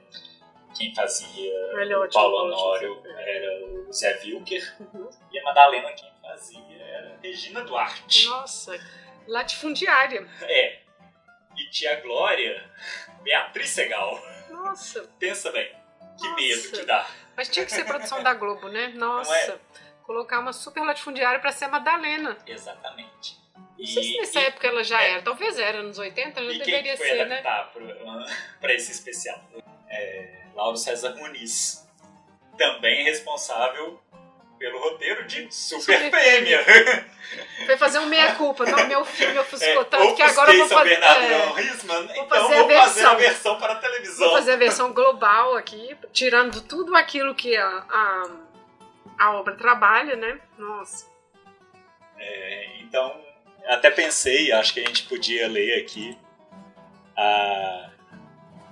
Quem 0.79 0.95
fazia 0.95 1.51
é 1.53 1.97
o 1.97 2.09
Paulo 2.09 2.45
Honório 2.45 3.03
era 3.05 3.65
o 3.65 3.91
Zé 3.91 4.17
Wilker 4.23 4.75
Uhum. 4.79 5.09
e 5.29 5.37
a 5.39 5.43
Madalena 5.43 5.91
quem 5.91 6.09
fazia 6.21 6.81
era 6.81 7.15
a 7.15 7.17
Regina 7.21 7.61
Duarte. 7.65 8.25
Nossa, 8.27 8.79
latifundiária. 9.27 10.25
É. 10.43 10.79
E 11.57 11.69
tia 11.69 11.99
Glória, 11.99 12.63
Beatriz 13.21 13.69
Segal. 13.71 14.17
Nossa, 14.49 15.03
Pensa 15.19 15.51
bem, 15.51 15.69
que 16.17 16.27
Nossa. 16.29 16.35
medo 16.41 16.71
que 16.71 16.85
dá. 16.85 17.05
mas 17.35 17.49
tinha 17.49 17.65
que 17.65 17.73
ser 17.73 17.83
produção 17.83 18.23
da 18.23 18.33
Globo, 18.33 18.69
né? 18.69 18.87
Nossa. 18.95 19.29
Não 19.47 19.55
é? 19.55 19.59
Colocar 20.03 20.39
uma 20.39 20.53
super 20.53 20.81
latifundiária 20.83 21.39
pra 21.41 21.51
ser 21.51 21.65
a 21.65 21.69
Madalena. 21.69 22.37
Exatamente. 22.47 23.37
Não 23.77 23.85
sei 23.85 24.03
se 24.03 24.17
nessa 24.17 24.39
época 24.39 24.65
ela 24.67 24.83
já 24.83 25.01
é. 25.03 25.11
era. 25.11 25.21
Talvez 25.23 25.59
era, 25.59 25.83
nos 25.83 25.97
80 25.99 26.41
já 26.41 26.51
E 26.51 26.57
quem 26.59 26.65
deveria 26.65 26.95
ser, 26.97 27.25
né? 27.27 27.39
adaptar 27.39 27.73
para 28.61 28.73
esse 28.73 28.91
especial? 28.93 29.39
É, 29.89 30.38
Lauro 30.55 30.77
César 30.77 31.15
Muniz. 31.15 31.87
Também 32.57 33.03
responsável 33.03 34.01
pelo 34.59 34.77
roteiro 34.79 35.25
de 35.25 35.51
Super, 35.53 36.03
Super 36.03 36.11
Fêmea. 36.11 36.65
Foi 37.65 37.77
fazer 37.77 37.99
um 37.99 38.07
meia-culpa. 38.07 38.65
Não, 38.65 38.87
meu 38.87 39.05
filme 39.05 39.39
ofuscou 39.39 39.81
É, 39.81 39.85
tanto 39.85 40.15
que 40.15 40.21
agora 40.21 40.51
eu 40.51 40.59
vou 40.59 40.67
fazer. 40.67 40.89
Bernardo 40.89 41.23
é, 41.23 41.61
Risman, 41.61 42.03
então 42.11 42.27
fazer 42.27 42.55
a 42.55 42.63
vou 42.63 42.69
fazer 42.69 43.05
a 43.05 43.13
versão. 43.13 43.17
versão 43.17 43.59
para 43.59 43.73
a 43.73 43.75
televisão. 43.77 44.27
Vou 44.27 44.35
fazer 44.35 44.51
a 44.51 44.57
versão 44.57 44.93
global 44.93 45.55
aqui, 45.55 45.95
tirando 46.11 46.61
tudo 46.61 46.95
aquilo 46.95 47.33
que 47.33 47.55
a, 47.55 47.67
a, 47.89 48.29
a 49.17 49.31
obra 49.35 49.55
trabalha, 49.55 50.15
né? 50.15 50.39
Nossa. 50.57 51.07
É, 52.17 52.79
então, 52.81 53.21
até 53.65 53.89
pensei, 53.89 54.51
acho 54.51 54.73
que 54.73 54.81
a 54.81 54.87
gente 54.87 55.03
podia 55.03 55.47
ler 55.47 55.81
aqui 55.81 56.17
a, 57.15 57.89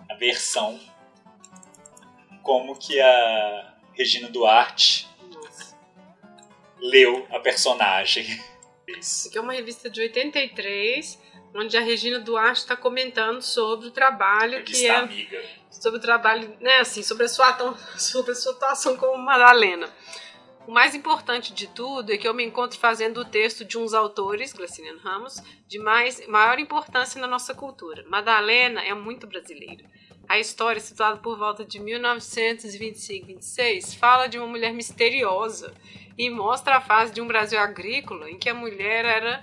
a 0.09 0.15
versão 0.15 0.79
como 2.47 2.79
que 2.79 2.97
a 2.97 3.73
Regina 3.91 4.29
Duarte 4.29 5.05
leu 6.79 7.27
a 7.29 7.39
personagem. 7.39 8.25
Isso 8.87 9.27
aqui 9.27 9.37
é 9.37 9.41
uma 9.41 9.51
revista 9.51 9.89
de 9.89 9.99
83, 9.99 11.21
onde 11.53 11.75
a 11.75 11.81
Regina 11.81 12.19
Duarte 12.19 12.61
está 12.61 12.77
comentando 12.77 13.41
sobre 13.41 13.87
o 13.87 13.91
trabalho 13.91 14.63
que 14.63 14.87
é 14.87 14.95
amiga. 14.95 15.43
sobre 15.69 15.99
o 15.99 16.01
trabalho, 16.01 16.55
né, 16.61 16.77
assim, 16.77 17.03
sobre 17.03 17.25
a 17.25 17.27
sua 17.27 17.75
sobre 17.97 18.31
a 18.31 18.35
sua 18.35 18.53
atuação 18.53 18.95
como 18.95 19.21
Madalena. 19.21 19.93
O 20.65 20.71
mais 20.71 20.95
importante 20.95 21.53
de 21.53 21.67
tudo 21.67 22.13
é 22.13 22.17
que 22.17 22.27
eu 22.27 22.33
me 22.33 22.45
encontro 22.45 22.79
fazendo 22.79 23.19
o 23.19 23.25
texto 23.25 23.65
de 23.65 23.77
uns 23.77 23.93
autores, 23.93 24.53
Glaciliano 24.53 24.99
Ramos, 24.99 25.41
de 25.67 25.79
mais, 25.79 26.25
maior 26.27 26.59
importância 26.59 27.19
na 27.19 27.27
nossa 27.27 27.53
cultura. 27.53 28.05
Madalena 28.07 28.81
é 28.81 28.93
muito 28.93 29.27
brasileira. 29.27 29.83
A 30.27 30.39
história, 30.39 30.81
situada 30.81 31.17
por 31.17 31.37
volta 31.37 31.63
de 31.63 31.79
1925-26, 31.79 33.97
fala 33.97 34.27
de 34.27 34.37
uma 34.37 34.47
mulher 34.47 34.73
misteriosa 34.73 35.73
e 36.17 36.29
mostra 36.29 36.75
a 36.77 36.81
fase 36.81 37.13
de 37.13 37.21
um 37.21 37.27
Brasil 37.27 37.59
agrícola 37.59 38.29
em 38.29 38.37
que 38.37 38.49
a 38.49 38.53
mulher 38.53 39.05
era 39.05 39.41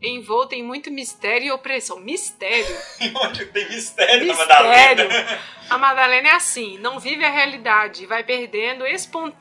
envolta 0.00 0.54
em 0.54 0.62
muito 0.62 0.90
mistério 0.90 1.46
e 1.46 1.50
opressão. 1.50 1.98
Mistério? 1.98 2.76
Onde 3.22 3.46
tem 3.46 3.68
mistério, 3.68 4.26
na 4.26 4.34
Mistério. 4.34 5.08
Madalena. 5.08 5.40
A 5.68 5.78
Madalena 5.78 6.28
é 6.28 6.34
assim, 6.34 6.78
não 6.78 7.00
vive 7.00 7.24
a 7.24 7.30
realidade 7.30 8.04
e 8.04 8.06
vai 8.06 8.24
perdendo 8.24 8.84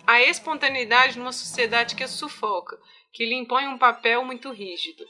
a 0.05 0.21
espontaneidade 0.21 1.17
numa 1.17 1.31
sociedade 1.31 1.95
que 1.95 2.03
a 2.03 2.07
sufoca, 2.07 2.77
que 3.13 3.25
lhe 3.25 3.35
impõe 3.35 3.67
um 3.67 3.77
papel 3.77 4.25
muito 4.25 4.51
rígido. 4.51 5.05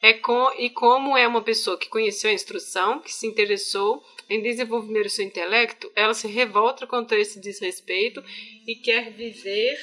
É 0.00 0.12
com, 0.12 0.50
e 0.58 0.70
como 0.70 1.16
é 1.16 1.26
uma 1.26 1.42
pessoa 1.42 1.78
que 1.78 1.88
conheceu 1.88 2.30
a 2.30 2.34
instrução, 2.34 3.00
que 3.00 3.12
se 3.12 3.26
interessou 3.26 4.04
em 4.28 4.42
desenvolver 4.42 5.06
o 5.06 5.10
seu 5.10 5.24
intelecto, 5.24 5.90
ela 5.94 6.14
se 6.14 6.28
revolta 6.28 6.86
contra 6.86 7.18
esse 7.18 7.40
desrespeito 7.40 8.22
e 8.66 8.74
quer 8.74 9.10
viver 9.12 9.78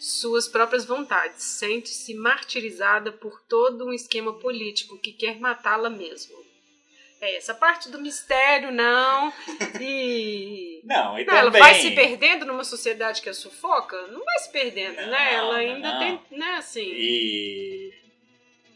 suas 0.00 0.46
próprias 0.46 0.84
vontades. 0.84 1.42
Sente-se 1.42 2.14
martirizada 2.14 3.10
por 3.10 3.40
todo 3.48 3.86
um 3.86 3.92
esquema 3.92 4.34
político 4.34 4.98
que 4.98 5.12
quer 5.12 5.40
matá-la 5.40 5.88
mesmo. 5.88 6.44
É, 7.20 7.36
essa 7.36 7.54
parte 7.54 7.88
do 7.88 7.98
mistério, 7.98 8.70
não. 8.70 9.32
E. 9.80 10.80
Não, 10.84 11.18
e 11.18 11.24
Não, 11.24 11.34
ela 11.34 11.50
também... 11.50 11.62
vai 11.62 11.74
se 11.76 11.92
perdendo 11.92 12.44
numa 12.44 12.62
sociedade 12.62 13.22
que 13.22 13.30
a 13.30 13.32
sufoca? 13.32 13.96
Não 14.08 14.22
vai 14.22 14.38
se 14.40 14.52
perdendo, 14.52 14.96
Não, 14.96 15.06
né? 15.06 15.34
Ela 15.34 15.56
ainda 15.56 15.92
não. 15.92 15.98
tem, 15.98 16.38
né, 16.38 16.56
assim. 16.58 16.84
E 16.84 18.03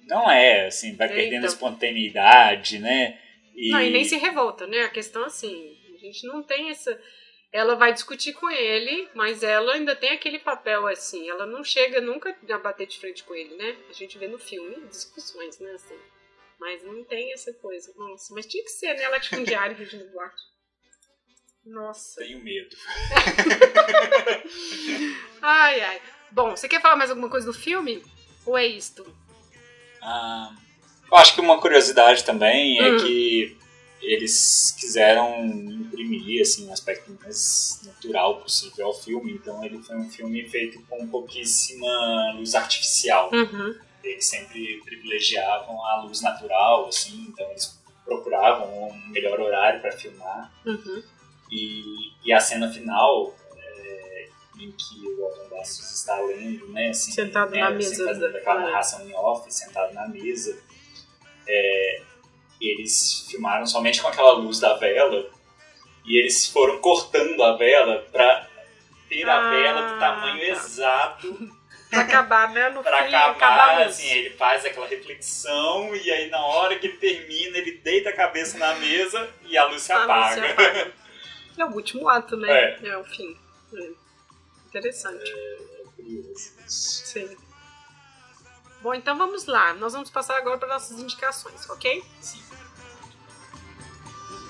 não 0.08 0.30
é, 0.30 0.66
assim, 0.66 0.96
vai 0.96 1.06
É, 1.08 1.10
perdendo 1.10 1.44
então. 1.44 1.48
espontaneidade, 1.48 2.78
né? 2.78 3.20
E... 3.54 3.70
Não, 3.70 3.80
e 3.80 3.90
nem 3.90 4.04
se 4.04 4.16
revolta, 4.16 4.66
né? 4.66 4.82
A 4.82 4.88
questão 4.88 5.24
assim, 5.24 5.76
a 5.94 5.98
gente 5.98 6.26
não 6.26 6.42
tem 6.42 6.70
essa. 6.70 6.98
Ela 7.52 7.74
vai 7.76 7.92
discutir 7.92 8.34
com 8.34 8.50
ele, 8.50 9.08
mas 9.14 9.42
ela 9.42 9.74
ainda 9.74 9.96
tem 9.96 10.10
aquele 10.10 10.38
papel 10.38 10.86
assim. 10.86 11.28
Ela 11.30 11.46
não 11.46 11.64
chega 11.64 12.00
nunca 12.00 12.36
a 12.50 12.58
bater 12.58 12.86
de 12.86 12.98
frente 12.98 13.24
com 13.24 13.34
ele, 13.34 13.54
né? 13.56 13.76
A 13.88 13.92
gente 13.92 14.18
vê 14.18 14.28
no 14.28 14.38
filme 14.38 14.76
discussões, 14.88 15.58
né? 15.58 15.70
Assim. 15.72 15.96
Mas 16.60 16.82
não 16.84 17.02
tem 17.04 17.32
essa 17.32 17.52
coisa. 17.54 17.92
Nossa, 17.96 18.34
mas 18.34 18.46
tinha 18.46 18.62
que 18.62 18.70
ser, 18.70 18.94
né? 18.94 19.08
Latifundiária 19.08 19.76
Regina 19.76 20.04
Duarte. 20.04 20.42
Nossa. 21.64 22.20
Tenho 22.20 22.42
medo. 22.42 22.76
Ai, 25.42 25.80
ai. 25.80 26.02
Bom, 26.30 26.50
você 26.56 26.68
quer 26.68 26.80
falar 26.80 26.96
mais 26.96 27.10
alguma 27.10 27.28
coisa 27.30 27.46
do 27.46 27.52
filme? 27.52 28.02
Ou 28.46 28.56
é 28.56 28.66
isto? 28.66 29.04
Ah, 30.02 30.50
eu 31.10 31.16
acho 31.16 31.34
que 31.34 31.40
uma 31.40 31.60
curiosidade 31.60 32.24
também 32.24 32.78
é 32.78 32.92
Hum. 32.92 32.96
que 32.98 33.56
eles 34.00 34.74
quiseram 34.78 35.44
imprimir 35.44 36.40
assim 36.42 36.68
um 36.68 36.72
aspecto 36.72 37.16
mais 37.22 37.80
natural 37.84 38.40
possível 38.40 38.86
ao 38.86 38.94
filme, 38.94 39.32
então 39.32 39.64
ele 39.64 39.82
foi 39.82 39.96
um 39.96 40.08
filme 40.08 40.48
feito 40.48 40.80
com 40.88 41.06
pouquíssima 41.08 42.32
luz 42.36 42.54
artificial. 42.54 43.30
Uhum. 43.32 43.74
Eles 44.04 44.26
sempre 44.26 44.80
privilegiavam 44.84 45.84
a 45.84 46.02
luz 46.02 46.20
natural, 46.20 46.86
assim, 46.86 47.26
então 47.28 47.50
eles 47.50 47.78
procuravam 48.04 48.88
um 48.88 49.08
melhor 49.08 49.38
horário 49.40 49.80
para 49.80 49.92
filmar. 49.92 50.52
Uhum. 50.64 51.02
E, 51.50 51.82
e 52.24 52.32
a 52.32 52.40
cena 52.40 52.70
final, 52.70 53.34
é, 53.34 53.37
em 54.58 54.72
que 54.72 55.06
o 55.06 55.24
Alton 55.24 55.48
Bastos 55.56 55.90
está 55.92 56.18
lendo, 56.20 56.68
né, 56.68 56.88
assim, 56.90 57.12
Sentado 57.12 57.50
né, 57.50 57.60
na 57.60 57.68
assim, 57.68 57.76
mesa 57.76 58.04
fazendo 58.06 58.32
da- 58.32 58.38
aquela 58.38 58.60
é. 58.62 58.64
narração 58.64 59.08
em 59.08 59.14
off, 59.14 59.52
sentado 59.52 59.92
na 59.94 60.08
mesa, 60.08 60.58
é, 61.46 62.02
eles 62.60 63.26
filmaram 63.30 63.66
somente 63.66 64.00
com 64.02 64.08
aquela 64.08 64.32
luz 64.32 64.58
da 64.60 64.74
vela 64.74 65.30
e 66.04 66.18
eles 66.18 66.46
foram 66.46 66.78
cortando 66.78 67.40
a 67.42 67.56
vela 67.56 68.06
para 68.10 68.46
ter 69.08 69.28
a 69.28 69.36
Ah, 69.38 69.50
vela 69.50 69.82
do 69.92 69.98
tamanho 70.00 70.38
tá. 70.40 70.52
exato 70.52 71.58
Pra 71.88 72.00
acabar, 72.00 72.52
né? 72.52 72.68
No 72.68 72.82
Pra 72.82 72.98
fim, 73.06 73.14
acabar, 73.14 73.80
a 73.80 73.84
assim, 73.86 74.06
ele 74.10 74.28
faz 74.36 74.62
aquela 74.62 74.86
reflexão 74.86 75.96
e 75.96 76.10
aí 76.10 76.28
na 76.28 76.44
hora 76.44 76.78
que 76.78 76.86
ele 76.86 76.98
termina, 76.98 77.56
ele 77.56 77.78
deita 77.78 78.10
a 78.10 78.12
cabeça 78.12 78.58
na 78.58 78.74
mesa 78.74 79.26
e 79.46 79.56
a 79.56 79.64
luz 79.64 79.80
se 79.82 79.92
A 79.92 79.96
luz 80.04 80.10
apaga. 80.10 80.34
se 80.34 80.52
apaga. 80.52 80.92
É 81.58 81.64
o 81.64 81.72
último 81.72 82.06
ato, 82.08 82.36
né? 82.36 82.78
É, 82.84 82.96
o 82.98 83.02
fim. 83.04 83.36
É. 83.74 83.90
Interessante. 84.68 85.32
Sim. 86.66 87.36
Bom, 88.82 88.94
então 88.94 89.16
vamos 89.18 89.46
lá. 89.46 89.72
Nós 89.74 89.92
vamos 89.94 90.10
passar 90.10 90.36
agora 90.36 90.58
para 90.58 90.68
nossas 90.68 90.98
indicações, 90.98 91.68
ok? 91.68 92.04
Sim. 92.20 92.42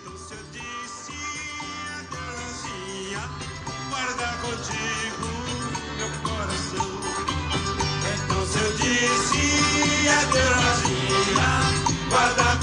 Então 0.01 0.19
se 0.19 0.35
eu 0.35 0.43
disse 0.53 1.12
Terezinha, 2.11 3.20
guarda 3.89 4.27
contigo 4.43 5.28
meu 5.97 6.11
coração. 6.28 6.89
Então 8.24 8.47
se 8.47 8.59
eu 8.59 8.73
disse 8.77 10.09
a 10.09 10.20
Terezinha, 10.32 11.51
guarda 12.11 12.58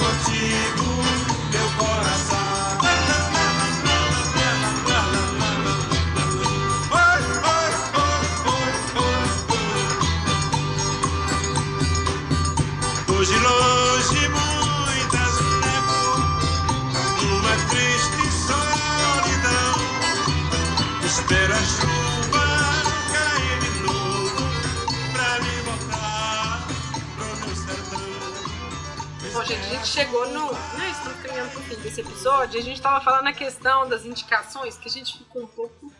gente, 29.45 29.65
a 29.65 29.69
gente 29.69 29.87
chegou 29.87 30.27
no. 30.29 30.51
Né, 30.51 30.89
estamos 30.91 31.21
caminhando 31.21 31.51
pro 31.51 31.61
fim 31.61 31.75
desse 31.75 32.01
episódio. 32.01 32.59
A 32.59 32.63
gente 32.63 32.81
tava 32.81 33.03
falando 33.03 33.27
a 33.27 33.33
questão 33.33 33.87
das 33.87 34.03
indicações, 34.03 34.77
que 34.77 34.87
a 34.87 34.91
gente 34.91 35.17
ficou 35.17 35.43
um 35.43 35.47
pouco 35.47 35.93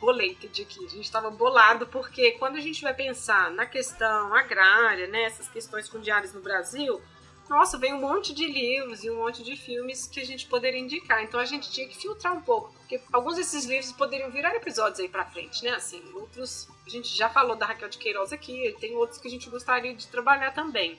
bolated 0.00 0.62
aqui. 0.62 0.84
A 0.84 0.88
gente 0.88 1.10
tava 1.10 1.30
bolado, 1.30 1.86
porque 1.86 2.32
quando 2.32 2.56
a 2.56 2.60
gente 2.60 2.82
vai 2.82 2.94
pensar 2.94 3.50
na 3.50 3.66
questão 3.66 4.34
agrária, 4.34 5.06
né, 5.06 5.24
essas 5.24 5.48
questões 5.48 5.88
fundiárias 5.88 6.32
no 6.32 6.40
Brasil, 6.40 7.00
nossa, 7.48 7.78
vem 7.78 7.92
um 7.92 8.00
monte 8.00 8.34
de 8.34 8.46
livros 8.46 9.04
e 9.04 9.10
um 9.10 9.16
monte 9.16 9.42
de 9.42 9.56
filmes 9.56 10.06
que 10.06 10.20
a 10.20 10.24
gente 10.24 10.46
poderia 10.46 10.80
indicar. 10.80 11.22
Então 11.22 11.38
a 11.38 11.44
gente 11.44 11.70
tinha 11.70 11.86
que 11.86 11.96
filtrar 11.96 12.34
um 12.34 12.40
pouco, 12.40 12.72
porque 12.72 13.00
alguns 13.12 13.36
desses 13.36 13.66
livros 13.66 13.92
poderiam 13.92 14.30
virar 14.30 14.54
episódios 14.54 14.98
aí 14.98 15.08
pra 15.08 15.26
frente, 15.26 15.62
né? 15.62 15.72
Assim, 15.72 16.02
outros. 16.14 16.68
A 16.86 16.88
gente 16.88 17.14
já 17.14 17.28
falou 17.28 17.54
da 17.54 17.66
Raquel 17.66 17.88
de 17.88 17.98
Queiroz 17.98 18.32
aqui, 18.32 18.74
tem 18.80 18.94
outros 18.94 19.20
que 19.20 19.28
a 19.28 19.30
gente 19.30 19.50
gostaria 19.50 19.94
de 19.94 20.06
trabalhar 20.06 20.52
também. 20.52 20.98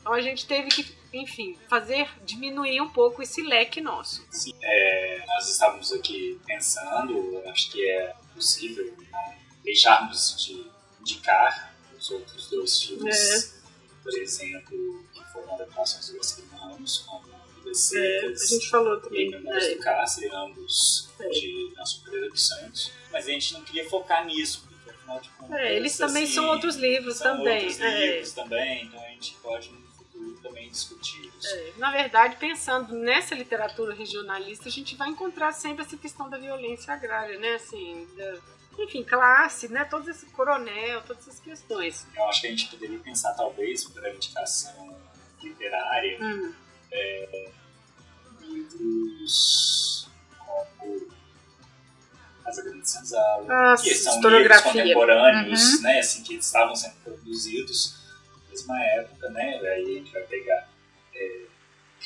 Então 0.00 0.12
a 0.12 0.20
gente 0.20 0.46
teve 0.46 0.68
que, 0.68 0.94
enfim, 1.12 1.58
fazer 1.68 2.08
diminuir 2.24 2.80
um 2.80 2.88
pouco 2.90 3.22
esse 3.22 3.42
leque 3.42 3.80
nosso. 3.80 4.26
É, 4.62 5.24
nós 5.26 5.48
estávamos 5.48 5.92
aqui 5.92 6.40
pensando, 6.46 7.42
acho 7.48 7.70
que 7.70 7.88
é 7.90 8.14
possível 8.34 8.94
não 8.96 9.34
deixarmos 9.62 10.36
de 10.44 10.66
indicar 11.00 11.74
os 11.98 12.10
outros 12.10 12.48
dois 12.48 12.82
filmes, 12.82 13.62
por 14.02 14.16
exemplo, 14.18 15.04
que 15.12 15.22
foram 15.32 15.54
adaptações 15.54 16.08
do 16.08 16.14
Garcia 16.14 16.44
Ramos, 16.52 16.98
como 17.00 17.28
Vidas 17.56 17.92
É, 17.92 18.18
a 18.26 18.34
gente 18.34 18.70
falou 18.70 18.96
e 18.96 19.00
também. 19.02 19.30
Memórias 19.30 19.64
É, 19.64 19.74
do 19.74 19.80
Cárcere, 19.82 20.30
ambos 20.32 21.10
É. 21.20 21.28
de 21.28 21.72
Nelson 21.76 22.02
Pereira 22.04 22.30
dos 22.30 22.46
Santos. 22.46 22.92
Mas 23.12 23.26
a 23.26 23.30
gente 23.30 23.52
não 23.52 23.62
queria 23.62 23.88
focar 23.88 24.24
nisso, 24.24 24.66
porque 24.66 24.90
afinal 24.90 25.20
de 25.20 25.28
contas. 25.30 25.58
É, 25.58 25.74
eles 25.76 25.96
também 25.98 26.24
assim, 26.24 26.32
são 26.34 26.48
outros 26.48 26.76
livros 26.76 27.16
são 27.18 27.36
também, 27.36 27.58
Outros 27.66 27.80
é. 27.80 28.06
livros 28.06 28.32
também, 28.32 28.84
então 28.86 29.00
a 29.04 29.08
gente 29.08 29.34
pode 29.42 29.79
também 30.42 30.68
discuti-los. 30.70 31.44
é, 31.44 31.72
na 31.76 31.90
verdade, 31.90 32.36
pensando 32.36 32.94
nessa 32.94 33.34
literatura 33.34 33.94
regionalista, 33.94 34.68
a 34.68 34.72
gente 34.72 34.96
vai 34.96 35.08
encontrar 35.08 35.52
sempre 35.52 35.84
essa 35.84 35.96
questão 35.96 36.28
da 36.30 36.38
violência 36.38 36.92
agrária, 36.94 37.38
né? 37.38 37.54
Assim, 37.54 38.08
da- 38.16 38.38
enfim, 38.82 39.02
classe, 39.04 39.68
né? 39.68 39.84
Todo 39.84 40.08
esse 40.10 40.26
coronel, 40.26 41.02
todas 41.02 41.26
essas 41.28 41.40
questões. 41.40 42.06
Eu 42.16 42.24
acho 42.28 42.40
que 42.40 42.46
a 42.46 42.50
gente 42.50 42.66
poderia 42.68 42.98
pensar, 42.98 43.34
talvez, 43.34 43.84
para 43.84 44.08
a 44.08 44.14
indicação 44.14 44.96
literária, 45.42 46.18
Hum, 46.22 46.54
livros 48.40 50.08
como 50.46 51.08
Casa 52.44 52.62
Grande 52.62 52.88
Senzala, 52.88 53.46
Ah, 53.48 53.74
que 53.80 53.94
são 53.94 54.20
livros 54.22 54.60
contemporâneos, 54.62 55.62
Uhum. 55.74 55.82
né, 55.82 55.98
assim, 56.00 56.22
que 56.22 56.34
estavam 56.34 56.74
sendo 56.74 56.94
produzidos 57.04 57.99
mesma 58.50 58.84
época, 58.84 59.28
né, 59.30 59.60
aí 59.62 59.82
a 59.82 59.98
gente 59.98 60.12
vai 60.12 60.22
pegar 60.22 60.68
é, 61.14 61.40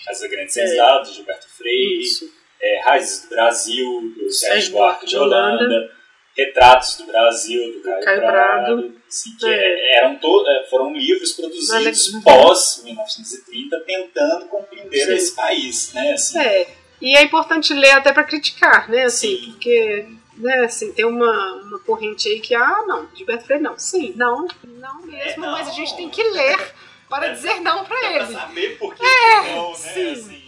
Casa 0.05 0.29
Grande 0.29 0.53
Senzala, 0.53 1.03
do 1.03 1.12
Gilberto 1.12 1.49
Freire, 1.49 2.01
isso. 2.03 2.31
é, 2.61 2.81
Raízes 2.81 3.23
do 3.25 3.29
Brasil, 3.31 4.15
do 4.16 4.31
Sérgio 4.33 4.73
Buarque 4.73 5.05
de 5.07 5.11
de 5.12 5.16
Holanda, 5.19 5.91
Retratos 6.37 6.97
do 6.97 7.07
Brasil, 7.07 7.73
do 7.75 7.81
Caio, 7.83 8.05
Caio 8.05 8.21
Prado, 8.21 8.65
Prado. 8.83 9.03
assim, 9.07 9.37
que 9.39 9.47
É. 9.47 9.99
eram 9.99 10.16
to, 10.19 10.45
é, 10.49 10.66
foram 10.69 10.93
livros 10.93 11.33
produzidos 11.33 12.09
pós 12.25 12.83
1930, 12.85 13.81
tentando 13.87 14.47
compreender 14.47 15.07
Sim. 15.07 15.15
esse 15.15 15.35
país, 15.37 15.93
né? 15.93 16.12
Assim, 16.12 16.39
É, 16.41 16.66
e 17.01 17.16
é 17.16 17.23
importante 17.23 17.73
ler 17.73 17.93
até 17.93 18.12
para 18.12 18.25
criticar, 18.25 18.89
né? 18.91 19.05
Assim, 19.05 19.37
Sim. 19.37 19.51
porque 19.53 20.07
né, 20.36 20.65
assim, 20.65 20.93
tem 20.93 21.05
uma, 21.05 21.55
uma 21.62 21.78
corrente 21.81 22.28
aí 22.28 22.40
que, 22.40 22.55
ah, 22.55 22.82
não, 22.86 23.09
Gilberto 23.15 23.44
Freire 23.44 23.62
não. 23.62 23.78
Sim, 23.78 24.12
não, 24.16 24.47
não 24.65 25.02
mesmo, 25.02 25.44
É, 25.44 25.47
não. 25.47 25.52
mas 25.52 25.69
a 25.69 25.73
gente 25.73 25.94
tem 25.97 26.09
que 26.11 26.23
ler 26.23 26.74
para 27.09 27.27
É. 27.28 27.32
dizer 27.32 27.61
não 27.61 27.85
para 27.85 27.98
Pra 27.98 28.12
ele. 28.12 28.32
saber 28.32 28.78
por 28.78 28.94
que 28.94 29.02
que 29.02 29.52
não, 29.52 29.70
né? 29.70 29.74
sim. 29.77 30.12
Assim, 30.12 30.44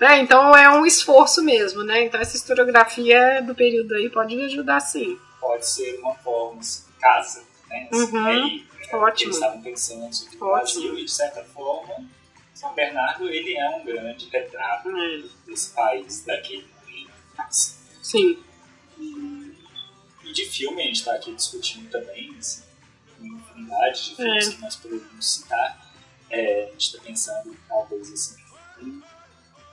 Né? 0.00 0.18
Então 0.20 0.56
é 0.56 0.70
um 0.70 0.86
esforço 0.86 1.42
mesmo, 1.42 1.82
né? 1.82 2.04
Então 2.04 2.20
essa 2.20 2.36
historiografia 2.36 3.42
do 3.42 3.54
período 3.54 3.94
aí 3.94 4.08
pode 4.08 4.40
ajudar 4.44 4.78
sim. 4.80 5.18
pode 5.40 5.66
ser 5.66 5.98
uma 6.00 6.14
forma, 6.16 6.60
assim, 6.60 6.84
casa, 7.00 7.42
né? 7.68 7.88
Assim, 7.92 8.16
Uhum. 8.16 8.26
aí, 8.26 8.66
né, 8.80 8.88
Ótimo. 8.98 9.30
Eles 9.30 9.36
estavam 9.36 9.60
pensando 9.62 10.12
sobre 10.14 10.36
o 10.38 10.44
Ótimo. 10.46 10.82
Brasil 10.82 10.98
e, 11.00 11.04
de 11.04 11.10
certa 11.10 11.42
forma, 11.44 11.94
São 12.54 12.72
Bernardo 12.74 13.28
ele 13.28 13.56
é 13.56 13.68
um 13.70 13.84
grande 13.84 14.28
retrato 14.32 14.88
É, 14.96 15.22
desse 15.46 15.74
país 15.74 16.24
daquele 16.24 16.66
momento. 16.80 17.10
Sim. 18.02 18.38
E 19.00 20.32
de 20.32 20.44
filme 20.46 20.82
a 20.82 20.86
gente 20.86 20.96
está 20.96 21.14
aqui 21.14 21.34
discutindo 21.34 21.88
também, 21.90 22.34
assim, 22.38 22.62
uma 23.18 23.38
infinidade 23.38 24.04
de 24.10 24.16
filmes 24.16 24.48
É. 24.48 24.50
que 24.52 24.60
nós 24.60 24.76
podemos 24.76 25.26
citar. 25.34 25.92
É, 26.30 26.64
a 26.68 26.70
gente 26.72 26.80
está 26.94 27.02
pensando, 27.02 27.56
talvez, 27.66 28.12
assim, 28.12 28.36
um, 28.82 29.02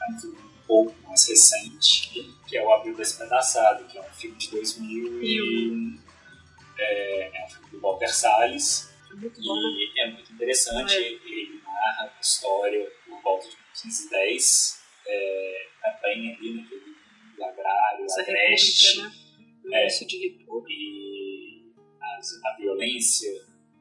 um 0.09 0.19
filme 0.19 0.37
um 0.37 0.65
pouco 0.67 0.95
mais 1.07 1.27
recente, 1.27 2.33
que 2.47 2.57
é 2.57 2.63
o 2.65 2.73
Abril 2.73 2.95
Despedaçado, 2.95 3.83
que 3.85 3.97
é 3.97 4.01
um 4.01 4.13
filme 4.13 4.37
de 4.37 4.49
2001. 4.51 5.99
É, 6.77 7.41
é 7.41 7.45
um 7.45 7.49
filme 7.49 7.69
do 7.71 7.79
Walter 7.81 8.13
Salles. 8.13 8.89
Muito 9.13 9.41
bom. 9.41 9.55
E 9.55 9.93
é 10.01 10.11
muito 10.11 10.31
interessante, 10.33 10.93
É. 10.93 11.01
ele 11.11 11.61
narra 11.63 12.13
a 12.17 12.21
história 12.21 12.91
por 13.05 13.21
volta 13.21 13.47
de 13.49 13.55
1510, 13.55 14.81
é, 15.07 15.67
também 15.81 16.33
ali 16.35 16.53
naquele 16.61 16.81
mundo 16.81 16.84
agrário, 17.43 18.05
Essa 18.05 18.21
agreste, 18.21 18.97
república, 18.97 19.25
né? 19.65 19.83
É. 19.83 19.87
De 19.87 20.17
república. 20.29 20.73
e 20.73 21.63
as- 22.01 22.39
a 22.45 22.55
violência 22.57 23.31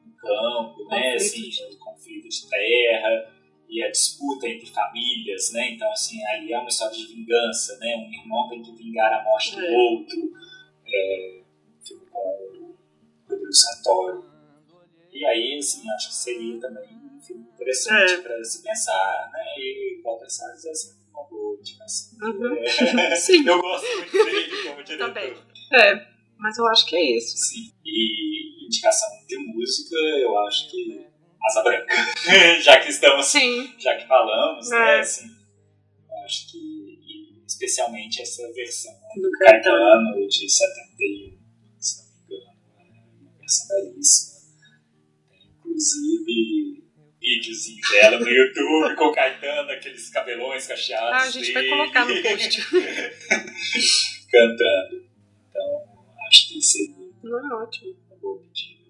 no 0.05 0.13
campo, 0.17 0.87
né, 0.89 1.13
assim, 1.15 1.49
de- 1.49 1.63
o 1.63 1.77
conflito 1.77 2.27
de 2.27 2.49
terra 2.49 3.33
e 3.69 3.83
a 3.83 3.89
disputa 3.91 4.47
entre 4.47 4.67
famílias, 4.67 5.51
né, 5.53 5.71
então 5.71 5.89
assim, 5.91 6.23
ali 6.27 6.51
é 6.53 6.57
uma 6.59 6.67
história 6.67 6.95
de 6.95 7.07
vingança, 7.07 7.77
né, 7.79 7.95
um 7.95 8.11
irmão 8.13 8.49
tem 8.49 8.61
que 8.61 8.71
vingar 8.75 9.11
a 9.13 9.23
morte 9.23 9.55
do 9.55 9.61
É. 9.65 9.71
outro, 9.71 10.31
é, 10.87 11.41
filme 11.85 12.05
com 12.07 12.19
o 12.19 12.75
Rodrigo 13.29 13.53
Santoro. 13.53 14.25
E 15.11 15.25
aí, 15.25 15.57
assim, 15.57 15.89
acho 15.91 16.09
que 16.09 16.15
seria 16.15 16.59
também 16.59 16.83
um 17.15 17.19
filme 17.21 17.43
interessante 17.43 18.13
É. 18.13 18.17
para 18.21 18.43
se 18.43 18.61
pensar, 18.63 19.29
né, 19.33 19.45
e 19.57 20.01
Walter 20.03 20.29
Salles 20.29 20.65
é 20.65 20.73
sempre 20.73 21.04
indicação. 21.59 22.17
Uhum. 22.21 22.55
É, 22.57 23.15
Sim. 23.15 23.47
Eu 23.47 23.61
gosto 23.61 23.97
muito 23.97 24.11
dele 24.11 24.63
como 24.63 24.83
diretor. 24.83 25.07
Também. 25.07 25.33
É, 25.73 26.07
mas 26.37 26.57
eu 26.57 26.67
acho 26.67 26.85
que 26.87 26.95
é 26.95 27.17
isso. 27.17 27.37
Sim. 27.37 27.71
E 27.85 28.65
indicação 28.65 29.07
de 29.27 29.37
música, 29.37 29.95
eu 30.21 30.37
acho 30.47 30.69
que 30.71 31.05
Asa 31.47 31.63
Branca. 31.63 31.95
já 32.61 32.79
que 32.79 32.89
estamos, 32.89 33.25
Sim. 33.27 33.73
já 33.77 33.95
que 33.95 34.07
falamos, 34.07 34.71
É. 34.71 34.75
né? 34.79 34.99
Assim, 34.99 35.27
eu 36.09 36.17
acho 36.25 36.51
que 36.51 37.43
especialmente 37.47 38.21
essa 38.21 38.51
versão 38.53 38.91
Do 39.15 39.29
Caetano 39.39 40.27
de 40.27 40.49
71, 40.49 41.34
videozinho 47.45 47.81
dela 47.91 48.19
no 48.19 48.29
YouTube 48.29 48.95
com 48.95 49.05
o 49.05 49.13
Caetano, 49.13 49.71
aqueles 49.71 50.09
cabelões 50.09 50.67
cacheados. 50.67 51.13
Ah, 51.13 51.27
a 51.27 51.29
gente 51.29 51.53
vai 51.53 51.63
dele, 51.63 51.75
colocar 51.75 52.05
no 52.05 52.21
post. 52.21 52.61
cantando. 54.31 55.05
Então, 55.49 55.83
acho 56.27 56.49
que 56.49 56.61
seria 56.61 57.11
Não 57.23 57.39
é 57.39 57.63
ótimo. 57.63 57.95
uma 58.09 58.17
boa 58.19 58.39
pedida. 58.39 58.85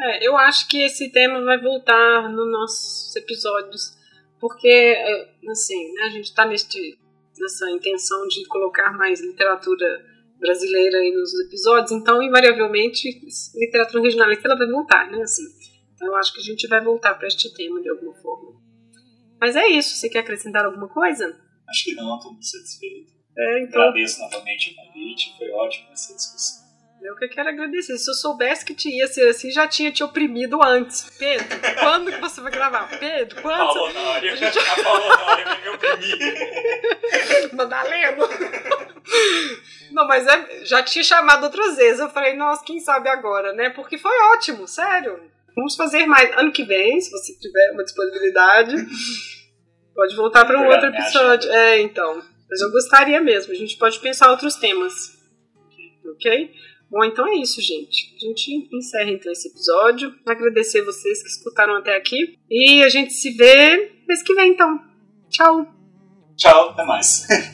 É, 0.00 0.26
eu 0.26 0.36
acho 0.36 0.68
que 0.68 0.82
esse 0.82 1.10
tema 1.10 1.44
vai 1.44 1.60
voltar 1.60 2.28
nos 2.28 2.50
nossos 2.50 3.14
episódios, 3.14 3.96
porque, 4.40 4.68
é, 4.68 5.30
assim, 5.50 5.92
né, 5.92 6.02
a 6.02 6.10
gente 6.10 6.26
está 6.26 6.44
nessa 6.44 7.70
intenção 7.70 8.26
de 8.26 8.44
colocar 8.46 8.92
mais 8.92 9.20
literatura 9.20 9.86
brasileira 10.38 10.98
aí 10.98 11.12
nos 11.12 11.32
episódios, 11.46 11.92
então, 11.92 12.20
invariavelmente, 12.22 13.08
literatura 13.54 14.02
regionalista 14.02 14.48
ela 14.48 14.58
vai 14.58 14.66
voltar, 14.66 15.10
né, 15.10 15.22
assim. 15.22 15.44
Eu 16.04 16.14
acho 16.16 16.32
que 16.34 16.40
a 16.40 16.44
gente 16.44 16.66
vai 16.68 16.82
voltar 16.82 17.14
para 17.14 17.26
este 17.26 17.52
tema 17.54 17.80
de 17.80 17.88
alguma 17.88 18.14
forma. 18.14 18.60
Mas 19.40 19.56
é 19.56 19.66
isso, 19.68 19.96
você 19.96 20.08
quer 20.08 20.20
acrescentar 20.20 20.64
alguma 20.64 20.88
coisa? 20.88 21.38
Acho 21.68 21.84
que 21.84 21.94
não, 21.94 22.16
estou 22.16 22.32
muito 22.32 22.46
satisfeito. 22.46 23.12
É, 23.36 23.62
então, 23.62 23.82
Agradeço 23.82 24.20
novamente 24.20 24.70
o 24.70 24.74
convite, 24.76 25.34
foi 25.36 25.50
ótimo 25.50 25.88
essa 25.92 26.14
discussão. 26.14 26.64
eu 27.02 27.16
que 27.16 27.28
quero 27.28 27.48
agradecer. 27.48 27.98
Se 27.98 28.08
eu 28.08 28.14
soubesse 28.14 28.64
que 28.64 28.74
tinha 28.74 29.06
ser 29.08 29.28
assim, 29.28 29.50
já 29.50 29.66
tinha 29.66 29.90
te 29.90 30.04
oprimido 30.04 30.62
antes. 30.62 31.10
Pedro, 31.18 31.46
quando 31.80 32.12
que 32.12 32.20
você 32.20 32.40
vai 32.40 32.52
gravar? 32.52 32.88
Pedro, 32.98 33.42
quando? 33.42 33.56
Paulo 33.58 33.90
Honório, 33.90 34.32
a 34.34 34.82
Paulo 34.82 35.04
Honório 35.04 35.44
vai 35.44 35.62
me 35.62 35.68
oprimir. 35.70 37.50
Madalena. 37.54 38.16
Não, 39.90 40.06
mas 40.06 40.26
é- 40.26 40.64
já 40.64 40.82
tinha 40.82 41.04
chamado 41.04 41.44
outras 41.44 41.76
vezes. 41.76 42.00
Eu 42.00 42.10
falei, 42.10 42.34
nossa, 42.34 42.64
quem 42.64 42.78
sabe 42.80 43.08
agora, 43.08 43.52
né? 43.52 43.70
Porque 43.70 43.98
foi 43.98 44.16
ótimo, 44.32 44.66
sério. 44.68 45.33
Vamos 45.54 45.76
fazer 45.76 46.06
mais 46.06 46.36
ano 46.36 46.52
que 46.52 46.64
vem, 46.64 47.00
se 47.00 47.10
você 47.10 47.32
tiver 47.38 47.70
uma 47.72 47.84
disponibilidade. 47.84 48.76
Pode 49.94 50.16
voltar 50.16 50.44
para 50.44 50.60
um 50.60 50.66
outro 50.66 50.90
me 50.90 50.98
episódio. 50.98 51.50
É, 51.50 51.80
então. 51.80 52.20
Mas 52.50 52.60
eu 52.60 52.70
gostaria 52.70 53.20
mesmo. 53.20 53.52
A 53.52 53.56
gente 53.56 53.76
pode 53.76 54.00
pensar 54.00 54.30
outros 54.30 54.56
temas. 54.56 55.16
Ok? 56.04 56.50
Bom, 56.90 57.04
então 57.04 57.26
é 57.26 57.36
isso, 57.36 57.60
gente. 57.62 58.14
A 58.16 58.26
gente 58.26 58.68
encerra 58.72 59.10
então 59.10 59.32
esse 59.32 59.48
episódio. 59.48 60.14
Agradecer 60.26 60.82
vocês 60.82 61.22
que 61.22 61.28
escutaram 61.28 61.76
até 61.76 61.96
aqui. 61.96 62.38
E 62.50 62.82
a 62.82 62.88
gente 62.88 63.12
se 63.12 63.30
vê 63.30 63.92
mês 64.06 64.22
que 64.22 64.34
vem, 64.34 64.50
então. 64.52 64.80
Tchau! 65.30 65.66
Tchau, 66.36 66.70
até 66.70 66.84
mais. 66.84 67.26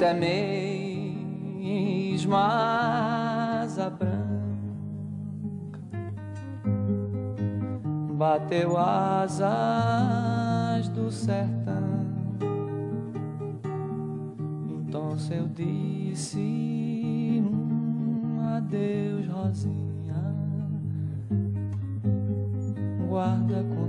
Até 0.00 0.14
mesmo 0.14 1.44
a 2.34 3.60
asa 3.60 3.90
branca 3.90 4.08
bateu 8.14 8.78
asas 8.78 10.88
do 10.88 11.10
sertão. 11.10 12.06
Então 14.70 15.10
eu 15.30 15.46
disse 15.48 17.42
um 17.44 18.40
adeus, 18.56 19.28
Rosinha, 19.28 20.34
guarda 23.06 23.62
contigo 23.64 23.79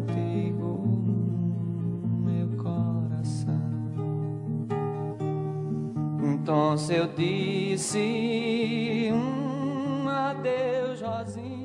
Então 6.41 6.75
eu 6.89 7.05
disse 7.05 9.11
um 9.13 10.09
adeus, 10.09 10.99
Rosinha. 10.99 11.60